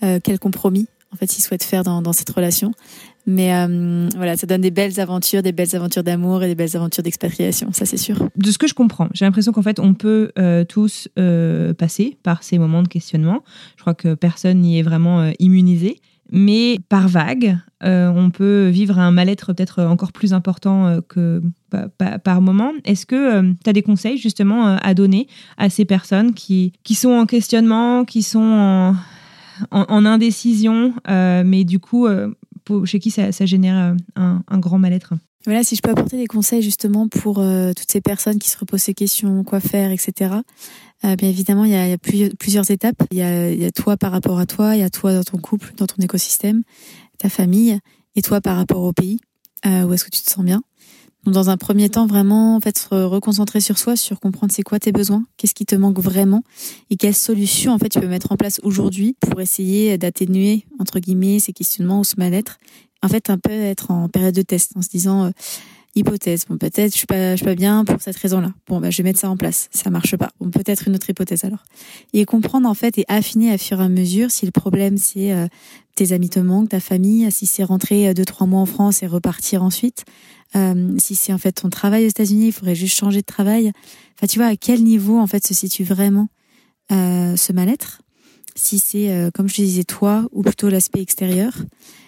quel 0.00 0.38
compromis 0.38 0.86
en 1.12 1.16
fait 1.16 1.38
il 1.38 1.42
souhaite 1.42 1.64
faire 1.64 1.82
dans, 1.84 2.02
dans 2.02 2.12
cette 2.12 2.30
relation. 2.30 2.72
Mais 3.28 3.52
euh, 3.52 4.08
voilà, 4.16 4.38
ça 4.38 4.46
donne 4.46 4.62
des 4.62 4.70
belles 4.70 4.98
aventures, 4.98 5.42
des 5.42 5.52
belles 5.52 5.76
aventures 5.76 6.02
d'amour 6.02 6.42
et 6.42 6.48
des 6.48 6.54
belles 6.54 6.74
aventures 6.74 7.02
d'expatriation, 7.02 7.74
ça 7.74 7.84
c'est 7.84 7.98
sûr. 7.98 8.16
De 8.36 8.50
ce 8.50 8.56
que 8.56 8.66
je 8.66 8.72
comprends, 8.72 9.08
j'ai 9.12 9.26
l'impression 9.26 9.52
qu'en 9.52 9.60
fait 9.60 9.78
on 9.78 9.92
peut 9.92 10.32
euh, 10.38 10.64
tous 10.64 11.08
euh, 11.18 11.74
passer 11.74 12.16
par 12.22 12.42
ces 12.42 12.58
moments 12.58 12.82
de 12.82 12.88
questionnement. 12.88 13.44
Je 13.76 13.82
crois 13.82 13.92
que 13.92 14.14
personne 14.14 14.60
n'y 14.60 14.78
est 14.78 14.82
vraiment 14.82 15.30
immunisé. 15.38 16.00
Mais 16.30 16.78
par 16.90 17.08
vague, 17.08 17.56
on 17.80 18.30
peut 18.30 18.68
vivre 18.68 18.98
un 18.98 19.10
mal-être 19.10 19.54
peut-être 19.54 19.82
encore 19.82 20.12
plus 20.12 20.34
important 20.34 21.00
que 21.08 21.40
par 21.70 22.42
moment. 22.42 22.72
Est-ce 22.84 23.06
que 23.06 23.54
tu 23.64 23.70
as 23.70 23.72
des 23.72 23.80
conseils 23.80 24.18
justement 24.18 24.76
à 24.76 24.92
donner 24.92 25.26
à 25.56 25.70
ces 25.70 25.86
personnes 25.86 26.34
qui, 26.34 26.74
qui 26.84 26.94
sont 26.94 27.12
en 27.12 27.24
questionnement, 27.24 28.04
qui 28.04 28.22
sont 28.22 28.94
en, 29.70 29.84
en 29.88 30.04
indécision, 30.04 30.92
mais 31.06 31.64
du 31.64 31.78
coup 31.78 32.06
chez 32.84 32.98
qui 32.98 33.10
ça, 33.10 33.30
génère 33.30 33.94
euh, 34.18 34.38
un, 34.46 34.58
grand 34.58 34.78
mal-être. 34.78 35.14
Voilà, 35.44 35.62
si 35.62 35.76
je 35.76 35.82
peux 35.82 35.90
apporter 35.90 36.16
des 36.16 36.26
conseils 36.26 36.62
justement 36.62 37.08
pour 37.08 37.38
euh, 37.38 37.72
toutes 37.72 37.90
ces 37.90 38.00
personnes 38.00 38.38
qui 38.38 38.50
se 38.50 38.58
reposent 38.58 38.82
ces 38.82 38.94
questions, 38.94 39.44
quoi 39.44 39.60
faire, 39.60 39.90
etc. 39.90 40.34
Euh, 41.04 41.16
bien 41.16 41.28
évidemment, 41.28 41.64
il 41.64 41.72
y 41.72 41.76
a, 41.76 41.98
plusieurs, 42.38 42.70
étapes. 42.70 43.02
Il 43.10 43.18
y, 43.18 43.22
a, 43.22 43.70
toi 43.70 43.96
par 43.96 44.12
rapport 44.12 44.38
à 44.38 44.46
toi, 44.46 44.76
il 44.76 44.80
y 44.80 44.84
a 44.84 44.90
toi 44.90 45.14
dans 45.14 45.24
ton 45.24 45.38
couple, 45.38 45.72
dans 45.76 45.86
ton 45.86 46.02
écosystème, 46.02 46.62
ta 47.18 47.28
famille, 47.28 47.78
et 48.16 48.22
toi 48.22 48.40
par 48.40 48.56
rapport 48.56 48.82
au 48.82 48.92
pays, 48.92 49.20
où 49.64 49.92
est-ce 49.92 50.04
que 50.04 50.10
tu 50.10 50.22
te 50.22 50.30
sens 50.30 50.44
bien. 50.44 50.62
Donc, 51.28 51.34
dans 51.34 51.50
un 51.50 51.58
premier 51.58 51.90
temps, 51.90 52.06
vraiment, 52.06 52.56
en 52.56 52.60
fait, 52.60 52.78
se 52.78 52.94
reconcentrer 52.94 53.60
sur 53.60 53.76
soi, 53.76 53.96
sur 53.96 54.18
comprendre 54.18 54.50
c'est 54.50 54.62
quoi 54.62 54.78
tes 54.78 54.92
besoins, 54.92 55.26
qu'est-ce 55.36 55.52
qui 55.52 55.66
te 55.66 55.74
manque 55.74 55.98
vraiment, 55.98 56.42
et 56.88 56.96
quelles 56.96 57.14
solutions 57.14 57.74
en 57.74 57.78
fait 57.78 57.90
tu 57.90 58.00
peux 58.00 58.08
mettre 58.08 58.32
en 58.32 58.36
place 58.36 58.60
aujourd'hui 58.62 59.14
pour 59.20 59.38
essayer 59.38 59.98
d'atténuer 59.98 60.64
entre 60.78 61.00
guillemets 61.00 61.38
ces 61.38 61.52
questionnements 61.52 62.00
ou 62.00 62.04
ce 62.04 62.14
mal-être. 62.16 62.58
En 63.02 63.08
fait, 63.08 63.28
un 63.28 63.36
peu 63.36 63.52
être 63.52 63.90
en 63.90 64.08
période 64.08 64.34
de 64.34 64.40
test, 64.40 64.72
en 64.74 64.80
se 64.80 64.88
disant 64.88 65.26
euh, 65.26 65.30
hypothèse. 65.94 66.46
Bon, 66.48 66.56
peut-être 66.56 66.92
je 66.92 66.96
suis 66.96 67.06
pas, 67.06 67.32
je 67.32 67.36
suis 67.36 67.44
pas 67.44 67.54
bien 67.54 67.84
pour 67.84 68.00
cette 68.00 68.16
raison-là. 68.16 68.54
Bon, 68.66 68.80
bah, 68.80 68.88
je 68.88 68.96
vais 68.96 69.02
mettre 69.02 69.20
ça 69.20 69.28
en 69.28 69.36
place. 69.36 69.68
Ça 69.70 69.90
marche 69.90 70.16
pas. 70.16 70.30
Bon, 70.40 70.50
peut-être 70.50 70.88
une 70.88 70.94
autre 70.94 71.10
hypothèse 71.10 71.44
alors. 71.44 71.62
Et 72.14 72.24
comprendre 72.24 72.66
en 72.66 72.74
fait 72.74 72.96
et 72.96 73.04
affiner 73.06 73.52
à 73.52 73.58
fur 73.58 73.82
et 73.82 73.84
à 73.84 73.90
mesure 73.90 74.30
si 74.30 74.46
le 74.46 74.52
problème 74.52 74.96
c'est 74.96 75.32
euh, 75.32 75.46
tes 75.94 76.12
amis 76.12 76.30
te 76.30 76.38
manquent, 76.38 76.70
ta 76.70 76.80
famille, 76.80 77.30
si 77.30 77.44
c'est 77.44 77.64
rentrer 77.64 78.08
euh, 78.08 78.14
deux 78.14 78.24
trois 78.24 78.46
mois 78.46 78.60
en 78.60 78.66
France 78.66 79.02
et 79.02 79.06
repartir 79.06 79.62
ensuite, 79.62 80.06
euh, 80.56 80.96
si 80.98 81.14
c'est 81.14 81.32
en 81.32 81.38
fait 81.38 81.52
ton 81.52 81.68
travail 81.68 82.06
aux 82.06 82.08
États-Unis, 82.08 82.48
il 82.48 82.52
faudrait 82.52 82.74
juste 82.74 82.96
changer 82.96 83.20
de 83.20 83.26
travail. 83.26 83.72
Enfin, 84.16 84.26
tu 84.26 84.38
vois 84.38 84.48
à 84.48 84.56
quel 84.56 84.82
niveau 84.82 85.18
en 85.18 85.26
fait 85.26 85.46
se 85.46 85.54
situe 85.54 85.84
vraiment 85.84 86.28
euh, 86.92 87.36
ce 87.36 87.52
mal-être? 87.52 88.02
Si 88.54 88.78
c'est 88.78 89.10
euh, 89.10 89.30
comme 89.30 89.48
je 89.48 89.56
te 89.56 89.62
disais 89.62 89.84
toi 89.84 90.26
ou 90.32 90.42
plutôt 90.42 90.68
l'aspect 90.68 91.00
extérieur, 91.00 91.52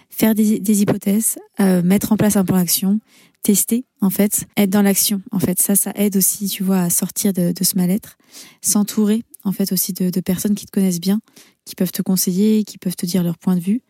faire 0.08 0.34
des, 0.34 0.82
hypothèses, 0.82 1.38
mettre 1.58 2.12
en 2.12 2.16
place 2.16 2.36
un 2.36 2.44
plan 2.44 2.56
d'action, 2.56 3.00
tester 3.42 3.86
en 4.00 4.10
fait, 4.10 4.44
être 4.56 4.68
dans 4.68 4.82
l'action 4.82 5.22
en 5.30 5.38
fait. 5.38 5.60
Ça, 5.62 5.76
ça 5.76 5.92
aide 5.94 6.16
aussi, 6.16 6.46
tu 6.46 6.62
vois, 6.62 6.80
à 6.80 6.90
sortir 6.90 7.32
de, 7.32 7.52
de 7.52 7.64
ce 7.64 7.76
mal-être, 7.76 8.16
s'entourer 8.60 9.22
en 9.44 9.52
fait 9.52 9.72
aussi 9.72 9.92
de, 9.92 10.10
de, 10.10 10.20
personnes 10.20 10.54
qui 10.54 10.66
te 10.66 10.72
connaissent 10.72 11.00
bien, 11.00 11.20
qui 11.64 11.74
peuvent 11.74 11.92
te 11.92 12.02
conseiller, 12.02 12.64
qui 12.64 12.76
peuvent 12.76 12.96
te 12.96 13.06
dire 13.06 13.22
leur 13.22 13.38
point 13.38 13.54
de 13.54 13.60
vue. 13.60 13.82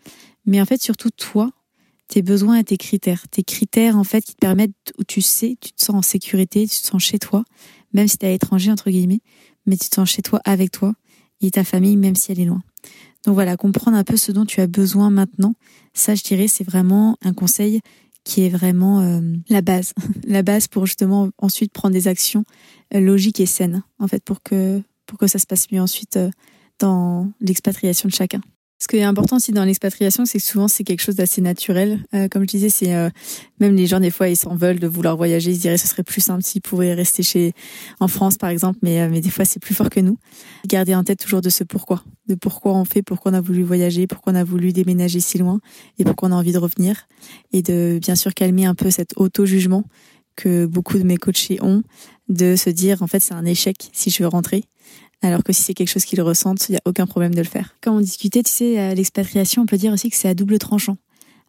Mais 0.46 0.60
en 0.60 0.66
fait, 0.66 0.80
surtout 0.80 1.10
toi, 1.10 1.50
tes 2.10 2.22
besoins 2.22 2.58
et 2.58 2.64
tes 2.64 2.76
critères. 2.76 3.28
Tes 3.28 3.44
critères 3.44 3.96
en 3.96 4.04
fait 4.04 4.22
qui 4.22 4.34
te 4.34 4.40
permettent 4.40 4.92
où 4.98 5.04
tu 5.04 5.22
sais, 5.22 5.56
tu 5.60 5.72
te 5.72 5.82
sens 5.82 5.96
en 5.96 6.02
sécurité, 6.02 6.66
tu 6.66 6.80
te 6.80 6.86
sens 6.86 7.02
chez 7.02 7.20
toi, 7.20 7.44
même 7.94 8.08
si 8.08 8.18
tu 8.18 8.26
es 8.26 8.28
à 8.28 8.32
l'étranger 8.32 8.72
entre 8.72 8.90
guillemets, 8.90 9.20
mais 9.64 9.76
tu 9.76 9.88
te 9.88 9.94
sens 9.94 10.10
chez 10.10 10.20
toi 10.20 10.40
avec 10.44 10.72
toi 10.72 10.94
et 11.40 11.52
ta 11.52 11.62
famille 11.62 11.96
même 11.96 12.16
si 12.16 12.32
elle 12.32 12.40
est 12.40 12.44
loin. 12.44 12.62
Donc 13.24 13.34
voilà, 13.34 13.56
comprendre 13.56 13.96
un 13.96 14.02
peu 14.02 14.16
ce 14.16 14.32
dont 14.32 14.44
tu 14.44 14.60
as 14.60 14.66
besoin 14.66 15.10
maintenant, 15.10 15.54
ça 15.94 16.16
je 16.16 16.24
dirais 16.24 16.48
c'est 16.48 16.64
vraiment 16.64 17.16
un 17.22 17.32
conseil 17.32 17.80
qui 18.24 18.42
est 18.44 18.48
vraiment 18.48 19.00
euh, 19.00 19.20
la 19.48 19.62
base, 19.62 19.94
la 20.26 20.42
base 20.42 20.66
pour 20.66 20.86
justement 20.86 21.30
ensuite 21.38 21.72
prendre 21.72 21.94
des 21.94 22.08
actions 22.08 22.44
euh, 22.92 23.00
logiques 23.00 23.40
et 23.40 23.46
saines, 23.46 23.84
en 23.98 24.08
fait, 24.08 24.22
pour 24.24 24.42
que 24.42 24.82
pour 25.06 25.18
que 25.18 25.26
ça 25.26 25.38
se 25.38 25.46
passe 25.46 25.70
mieux 25.70 25.80
ensuite 25.80 26.16
euh, 26.16 26.30
dans 26.78 27.30
l'expatriation 27.40 28.08
de 28.08 28.14
chacun. 28.14 28.40
Ce 28.82 28.88
qui 28.88 28.96
est 28.96 29.02
important 29.02 29.36
aussi 29.36 29.52
dans 29.52 29.64
l'expatriation, 29.64 30.24
c'est 30.24 30.38
que 30.38 30.44
souvent 30.44 30.66
c'est 30.66 30.84
quelque 30.84 31.02
chose 31.02 31.14
d'assez 31.14 31.42
naturel. 31.42 32.02
Euh, 32.14 32.28
comme 32.28 32.42
je 32.44 32.48
disais, 32.48 32.70
c'est 32.70 32.94
euh, 32.94 33.10
même 33.60 33.74
les 33.76 33.86
gens 33.86 34.00
des 34.00 34.10
fois 34.10 34.28
ils 34.30 34.36
s'en 34.36 34.56
veulent 34.56 34.78
de 34.78 34.86
vouloir 34.86 35.18
voyager. 35.18 35.50
Ils 35.50 35.56
se 35.56 35.60
diraient 35.60 35.76
ce 35.76 35.86
serait 35.86 36.02
plus 36.02 36.22
simple 36.22 36.42
s'ils 36.42 36.62
pouvaient 36.62 36.94
rester 36.94 37.22
chez 37.22 37.52
en 38.00 38.08
France 38.08 38.38
par 38.38 38.48
exemple, 38.48 38.78
mais 38.80 39.06
mais 39.10 39.20
des 39.20 39.28
fois 39.28 39.44
c'est 39.44 39.60
plus 39.60 39.74
fort 39.74 39.90
que 39.90 40.00
nous. 40.00 40.16
Garder 40.66 40.94
en 40.94 41.04
tête 41.04 41.18
toujours 41.18 41.42
de 41.42 41.50
ce 41.50 41.62
pourquoi, 41.62 42.02
de 42.26 42.34
pourquoi 42.34 42.72
on 42.72 42.86
fait, 42.86 43.02
pourquoi 43.02 43.32
on 43.32 43.34
a 43.34 43.42
voulu 43.42 43.62
voyager, 43.64 44.06
pourquoi 44.06 44.32
on 44.32 44.36
a 44.36 44.44
voulu 44.44 44.72
déménager 44.72 45.20
si 45.20 45.36
loin 45.36 45.60
et 45.98 46.04
pourquoi 46.04 46.30
on 46.30 46.32
a 46.32 46.36
envie 46.36 46.52
de 46.52 46.58
revenir 46.58 47.06
et 47.52 47.60
de 47.60 47.98
bien 48.00 48.14
sûr 48.14 48.32
calmer 48.32 48.64
un 48.64 48.74
peu 48.74 48.90
cet 48.90 49.12
auto 49.16 49.44
jugement 49.44 49.84
que 50.36 50.64
beaucoup 50.64 50.96
de 50.96 51.02
mes 51.02 51.18
coachés 51.18 51.58
ont, 51.60 51.82
de 52.30 52.56
se 52.56 52.70
dire 52.70 53.02
en 53.02 53.06
fait 53.06 53.20
c'est 53.20 53.34
un 53.34 53.44
échec 53.44 53.90
si 53.92 54.08
je 54.08 54.22
veux 54.22 54.28
rentrer. 54.28 54.64
Alors 55.22 55.44
que 55.44 55.52
si 55.52 55.62
c'est 55.62 55.74
quelque 55.74 55.90
chose 55.90 56.04
qu'ils 56.04 56.22
ressentent, 56.22 56.68
il 56.68 56.72
n'y 56.72 56.78
a 56.78 56.82
aucun 56.86 57.06
problème 57.06 57.34
de 57.34 57.40
le 57.40 57.48
faire. 57.48 57.74
Quand 57.82 57.94
on 57.94 58.00
discutait, 58.00 58.42
tu 58.42 58.50
sais, 58.50 58.94
l'expatriation, 58.94 59.62
on 59.62 59.66
peut 59.66 59.76
dire 59.76 59.92
aussi 59.92 60.08
que 60.10 60.16
c'est 60.16 60.28
à 60.28 60.34
double 60.34 60.58
tranchant. 60.58 60.96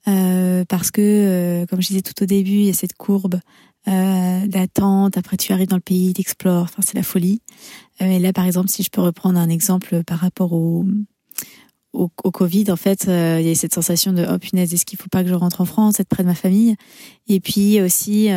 Euh, 0.07 0.65
parce 0.67 0.91
que, 0.91 1.01
euh, 1.01 1.65
comme 1.67 1.81
je 1.81 1.87
disais 1.87 2.01
tout 2.01 2.23
au 2.23 2.25
début, 2.25 2.51
il 2.51 2.65
y 2.65 2.69
a 2.69 2.73
cette 2.73 2.95
courbe 2.95 3.39
euh, 3.87 4.47
d'attente. 4.47 5.17
Après, 5.17 5.37
tu 5.37 5.53
arrives 5.53 5.67
dans 5.67 5.75
le 5.75 5.81
pays, 5.81 6.13
t'explores. 6.13 6.63
Enfin, 6.63 6.81
c'est 6.85 6.95
la 6.95 7.03
folie. 7.03 7.41
Euh, 8.01 8.05
et 8.05 8.19
là, 8.19 8.33
par 8.33 8.45
exemple, 8.45 8.69
si 8.69 8.83
je 8.83 8.89
peux 8.89 9.01
reprendre 9.01 9.39
un 9.39 9.49
exemple 9.49 10.03
par 10.03 10.19
rapport 10.19 10.53
au 10.53 10.85
au, 11.93 12.09
au 12.23 12.31
Covid, 12.31 12.71
en 12.71 12.77
fait, 12.77 13.09
euh, 13.09 13.39
il 13.41 13.47
y 13.47 13.51
a 13.51 13.55
cette 13.55 13.73
sensation 13.73 14.13
de 14.13 14.25
oh 14.25 14.37
punaise, 14.39 14.73
est-ce 14.73 14.85
qu'il 14.85 14.97
faut 14.97 15.09
pas 15.09 15.23
que 15.23 15.29
je 15.29 15.33
rentre 15.33 15.59
en 15.59 15.65
France, 15.65 15.99
être 15.99 16.07
près 16.07 16.23
de 16.23 16.27
ma 16.29 16.35
famille? 16.35 16.77
Et 17.27 17.41
puis 17.41 17.81
aussi 17.81 18.29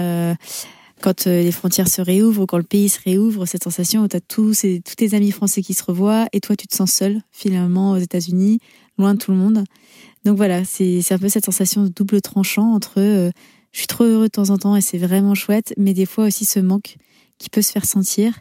quand 1.00 1.26
euh, 1.26 1.42
les 1.42 1.52
frontières 1.52 1.88
se 1.88 2.00
réouvrent, 2.00 2.46
quand 2.46 2.56
le 2.56 2.62
pays 2.62 2.88
se 2.88 3.00
réouvre, 3.00 3.46
cette 3.46 3.64
sensation 3.64 4.02
où 4.02 4.08
tu 4.08 4.16
as 4.16 4.20
tous, 4.20 4.64
tous 4.84 4.94
tes 4.96 5.14
amis 5.14 5.30
français 5.30 5.62
qui 5.62 5.74
se 5.74 5.84
revoient 5.84 6.26
et 6.32 6.40
toi 6.40 6.56
tu 6.56 6.66
te 6.66 6.74
sens 6.74 6.92
seul 6.92 7.20
finalement 7.32 7.92
aux 7.92 7.98
États-Unis, 7.98 8.60
loin 8.98 9.14
de 9.14 9.18
tout 9.18 9.30
le 9.30 9.36
monde. 9.36 9.64
Donc 10.24 10.36
voilà, 10.36 10.64
c'est 10.64 11.12
un 11.12 11.18
peu 11.18 11.28
cette 11.28 11.44
sensation 11.44 11.82
de 11.84 11.88
double 11.88 12.20
tranchant 12.22 12.72
entre 12.72 12.98
euh, 12.98 13.30
je 13.72 13.78
suis 13.78 13.86
trop 13.86 14.04
heureux 14.04 14.26
de 14.26 14.30
temps 14.30 14.50
en 14.50 14.58
temps 14.58 14.76
et 14.76 14.80
c'est 14.80 14.98
vraiment 14.98 15.34
chouette, 15.34 15.74
mais 15.76 15.94
des 15.94 16.06
fois 16.06 16.26
aussi 16.26 16.44
ce 16.44 16.60
manque 16.60 16.96
qui 17.38 17.50
peut 17.50 17.62
se 17.62 17.72
faire 17.72 17.84
sentir 17.84 18.40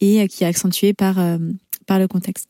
et 0.00 0.20
euh, 0.20 0.26
qui 0.26 0.44
est 0.44 0.46
accentué 0.46 0.92
par, 0.92 1.16
par 1.86 1.98
le 1.98 2.08
contexte. 2.08 2.48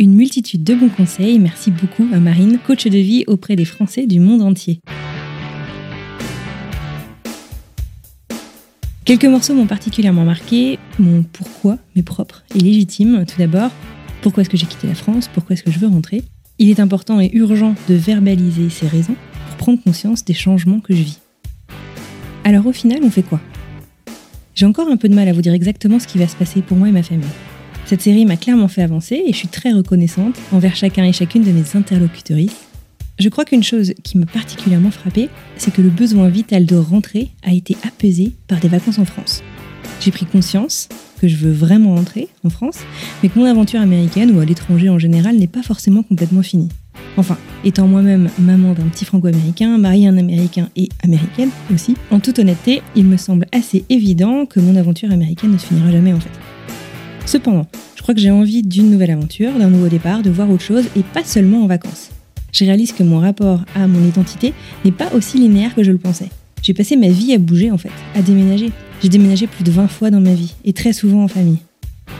Une 0.00 0.14
multitude 0.14 0.64
de 0.64 0.74
bons 0.74 0.88
conseils, 0.88 1.38
merci 1.38 1.70
beaucoup 1.70 2.06
à 2.12 2.18
Marine, 2.18 2.58
coach 2.66 2.84
de 2.86 2.98
vie 2.98 3.24
auprès 3.28 3.54
des 3.54 3.64
Français 3.64 4.06
du 4.06 4.18
monde 4.18 4.42
entier. 4.42 4.80
Quelques 9.04 9.26
morceaux 9.26 9.52
m'ont 9.52 9.66
particulièrement 9.66 10.24
marqué. 10.24 10.78
Mon 10.98 11.24
pourquoi 11.24 11.76
m'est 11.94 12.02
propre 12.02 12.42
et 12.54 12.58
légitime, 12.58 13.26
tout 13.26 13.36
d'abord. 13.36 13.70
Pourquoi 14.22 14.40
est-ce 14.40 14.48
que 14.48 14.56
j'ai 14.56 14.64
quitté 14.64 14.86
la 14.86 14.94
France? 14.94 15.28
Pourquoi 15.28 15.52
est-ce 15.52 15.62
que 15.62 15.70
je 15.70 15.78
veux 15.78 15.88
rentrer? 15.88 16.22
Il 16.58 16.70
est 16.70 16.80
important 16.80 17.20
et 17.20 17.30
urgent 17.34 17.74
de 17.90 17.94
verbaliser 17.94 18.70
ces 18.70 18.86
raisons 18.86 19.14
pour 19.48 19.56
prendre 19.58 19.82
conscience 19.82 20.24
des 20.24 20.32
changements 20.32 20.80
que 20.80 20.94
je 20.94 21.02
vis. 21.02 21.18
Alors 22.44 22.66
au 22.66 22.72
final, 22.72 23.00
on 23.02 23.10
fait 23.10 23.22
quoi? 23.22 23.42
J'ai 24.54 24.64
encore 24.64 24.88
un 24.88 24.96
peu 24.96 25.10
de 25.10 25.14
mal 25.14 25.28
à 25.28 25.34
vous 25.34 25.42
dire 25.42 25.52
exactement 25.52 25.98
ce 25.98 26.06
qui 26.06 26.16
va 26.16 26.26
se 26.26 26.36
passer 26.36 26.62
pour 26.62 26.78
moi 26.78 26.88
et 26.88 26.92
ma 26.92 27.02
famille. 27.02 27.26
Cette 27.84 28.00
série 28.00 28.24
m'a 28.24 28.38
clairement 28.38 28.68
fait 28.68 28.82
avancer 28.82 29.22
et 29.26 29.32
je 29.32 29.36
suis 29.36 29.48
très 29.48 29.72
reconnaissante 29.72 30.38
envers 30.50 30.76
chacun 30.76 31.04
et 31.04 31.12
chacune 31.12 31.42
de 31.42 31.50
mes 31.50 31.76
interlocutrices 31.76 32.56
je 33.18 33.28
crois 33.28 33.44
qu'une 33.44 33.62
chose 33.62 33.94
qui 34.02 34.18
m'a 34.18 34.26
particulièrement 34.26 34.90
frappée, 34.90 35.28
c'est 35.56 35.72
que 35.72 35.82
le 35.82 35.88
besoin 35.88 36.28
vital 36.28 36.66
de 36.66 36.76
rentrer 36.76 37.30
a 37.44 37.52
été 37.52 37.76
apaisé 37.86 38.32
par 38.48 38.58
des 38.58 38.68
vacances 38.68 38.98
en 38.98 39.04
France. 39.04 39.42
J'ai 40.00 40.10
pris 40.10 40.26
conscience 40.26 40.88
que 41.20 41.28
je 41.28 41.36
veux 41.36 41.52
vraiment 41.52 41.94
rentrer 41.94 42.28
en 42.42 42.50
France, 42.50 42.78
mais 43.22 43.28
que 43.28 43.38
mon 43.38 43.44
aventure 43.44 43.80
américaine 43.80 44.32
ou 44.36 44.40
à 44.40 44.44
l'étranger 44.44 44.88
en 44.88 44.98
général 44.98 45.36
n'est 45.36 45.46
pas 45.46 45.62
forcément 45.62 46.02
complètement 46.02 46.42
finie. 46.42 46.68
Enfin, 47.16 47.38
étant 47.64 47.86
moi-même 47.86 48.28
maman 48.40 48.72
d'un 48.72 48.88
petit 48.88 49.04
franco-américain, 49.04 49.78
mariée 49.78 50.08
à 50.08 50.10
un 50.10 50.18
américain 50.18 50.68
et 50.74 50.88
américaine 51.04 51.50
aussi, 51.72 51.96
en 52.10 52.18
toute 52.18 52.40
honnêteté, 52.40 52.82
il 52.96 53.04
me 53.04 53.16
semble 53.16 53.46
assez 53.52 53.84
évident 53.88 54.46
que 54.46 54.58
mon 54.58 54.74
aventure 54.74 55.12
américaine 55.12 55.52
ne 55.52 55.58
se 55.58 55.66
finira 55.66 55.92
jamais 55.92 56.12
en 56.12 56.20
fait. 56.20 56.32
Cependant, 57.26 57.66
je 57.94 58.02
crois 58.02 58.14
que 58.14 58.20
j'ai 58.20 58.32
envie 58.32 58.62
d'une 58.62 58.90
nouvelle 58.90 59.12
aventure, 59.12 59.52
d'un 59.52 59.70
nouveau 59.70 59.88
départ, 59.88 60.22
de 60.22 60.30
voir 60.30 60.50
autre 60.50 60.64
chose 60.64 60.84
et 60.96 61.02
pas 61.02 61.24
seulement 61.24 61.62
en 61.62 61.66
vacances 61.68 62.10
je 62.54 62.64
réalise 62.64 62.92
que 62.92 63.02
mon 63.02 63.18
rapport 63.18 63.60
à 63.74 63.86
mon 63.86 64.06
identité 64.06 64.54
n'est 64.84 64.92
pas 64.92 65.12
aussi 65.12 65.38
linéaire 65.38 65.74
que 65.74 65.82
je 65.82 65.90
le 65.90 65.98
pensais. 65.98 66.28
J'ai 66.62 66.72
passé 66.72 66.96
ma 66.96 67.08
vie 67.08 67.34
à 67.34 67.38
bouger 67.38 67.70
en 67.70 67.76
fait, 67.76 67.90
à 68.14 68.22
déménager. 68.22 68.70
J'ai 69.02 69.08
déménagé 69.08 69.48
plus 69.48 69.64
de 69.64 69.70
20 69.70 69.88
fois 69.88 70.10
dans 70.10 70.20
ma 70.20 70.32
vie, 70.32 70.54
et 70.64 70.72
très 70.72 70.92
souvent 70.92 71.24
en 71.24 71.28
famille. 71.28 71.58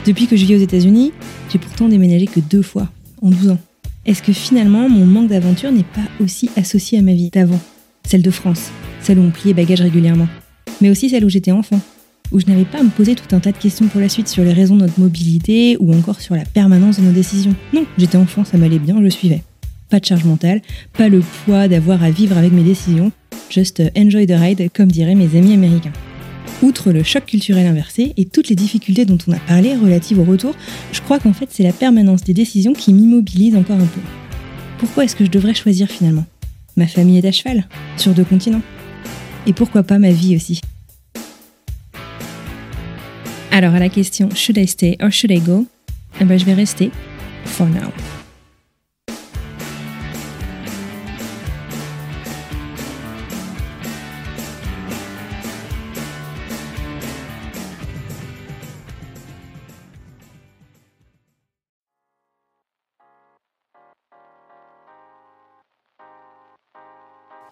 Depuis 0.05 0.27
que 0.27 0.35
je 0.35 0.45
vis 0.45 0.55
aux 0.55 0.59
États-Unis, 0.59 1.13
j'ai 1.51 1.57
pourtant 1.57 1.87
déménagé 1.87 2.27
que 2.27 2.41
deux 2.41 2.61
fois, 2.61 2.89
en 3.21 3.29
12 3.29 3.51
ans. 3.51 3.59
Est-ce 4.05 4.21
que 4.21 4.33
finalement 4.33 4.87
mon 4.89 5.05
manque 5.05 5.29
d'aventure 5.29 5.71
n'est 5.71 5.83
pas 5.83 6.23
aussi 6.23 6.49
associé 6.57 6.99
à 6.99 7.01
ma 7.01 7.13
vie 7.13 7.29
d'avant? 7.29 7.59
Celle 8.05 8.21
de 8.21 8.29
France, 8.29 8.69
celle 9.01 9.17
où 9.17 9.23
on 9.23 9.31
pliait 9.31 9.53
bagages 9.53 9.81
régulièrement. 9.81 10.27
Mais 10.81 10.89
aussi 10.89 11.09
celle 11.09 11.23
où 11.23 11.29
j'étais 11.29 11.51
enfant, 11.51 11.79
où 12.31 12.39
je 12.41 12.45
n'avais 12.45 12.65
pas 12.65 12.79
à 12.81 12.83
me 12.83 12.89
poser 12.89 13.15
tout 13.15 13.33
un 13.33 13.39
tas 13.39 13.53
de 13.53 13.57
questions 13.57 13.87
pour 13.87 14.01
la 14.01 14.09
suite 14.09 14.27
sur 14.27 14.43
les 14.43 14.53
raisons 14.53 14.75
de 14.75 14.81
notre 14.81 14.99
mobilité 14.99 15.77
ou 15.79 15.93
encore 15.93 16.19
sur 16.19 16.35
la 16.35 16.43
permanence 16.43 16.99
de 16.99 17.05
nos 17.05 17.13
décisions. 17.13 17.55
Non, 17.73 17.85
j'étais 17.97 18.17
enfant, 18.17 18.43
ça 18.43 18.57
m'allait 18.57 18.79
bien, 18.79 19.01
je 19.01 19.09
suivais. 19.09 19.41
Pas 19.95 20.01
de 20.01 20.05
charge 20.07 20.25
mentale, 20.25 20.61
pas 20.91 21.07
le 21.07 21.21
poids 21.21 21.69
d'avoir 21.69 22.03
à 22.03 22.11
vivre 22.11 22.37
avec 22.37 22.51
mes 22.51 22.63
décisions, 22.63 23.13
just 23.49 23.81
enjoy 23.95 24.27
the 24.27 24.33
ride, 24.37 24.69
comme 24.73 24.91
diraient 24.91 25.15
mes 25.15 25.37
amis 25.37 25.53
américains. 25.53 25.93
Outre 26.61 26.91
le 26.91 27.01
choc 27.01 27.25
culturel 27.25 27.65
inversé 27.65 28.11
et 28.17 28.25
toutes 28.25 28.49
les 28.49 28.57
difficultés 28.57 29.05
dont 29.05 29.17
on 29.25 29.31
a 29.31 29.39
parlé 29.39 29.73
relatives 29.73 30.19
au 30.19 30.25
retour, 30.25 30.53
je 30.91 30.99
crois 30.99 31.17
qu'en 31.19 31.31
fait 31.31 31.47
c'est 31.49 31.63
la 31.63 31.71
permanence 31.71 32.25
des 32.25 32.33
décisions 32.33 32.73
qui 32.73 32.91
m'immobilise 32.91 33.55
encore 33.55 33.77
un 33.77 33.85
peu. 33.85 34.01
Pourquoi 34.79 35.05
est-ce 35.05 35.15
que 35.15 35.23
je 35.23 35.29
devrais 35.29 35.53
choisir 35.53 35.87
finalement? 35.89 36.25
Ma 36.75 36.87
famille 36.87 37.19
est 37.19 37.25
à 37.25 37.31
cheval, 37.31 37.65
sur 37.95 38.13
deux 38.13 38.25
continents. 38.25 38.63
Et 39.47 39.53
pourquoi 39.53 39.83
pas 39.83 39.97
ma 39.97 40.11
vie 40.11 40.35
aussi? 40.35 40.59
Alors 43.49 43.73
à 43.73 43.79
la 43.79 43.87
question 43.87 44.27
Should 44.35 44.57
I 44.57 44.67
stay 44.67 44.97
or 45.01 45.09
should 45.09 45.31
I 45.31 45.39
go? 45.39 45.65
Eh 46.19 46.25
ben 46.25 46.37
je 46.37 46.43
vais 46.43 46.53
rester, 46.53 46.91
for 47.45 47.67
now. 47.67 47.93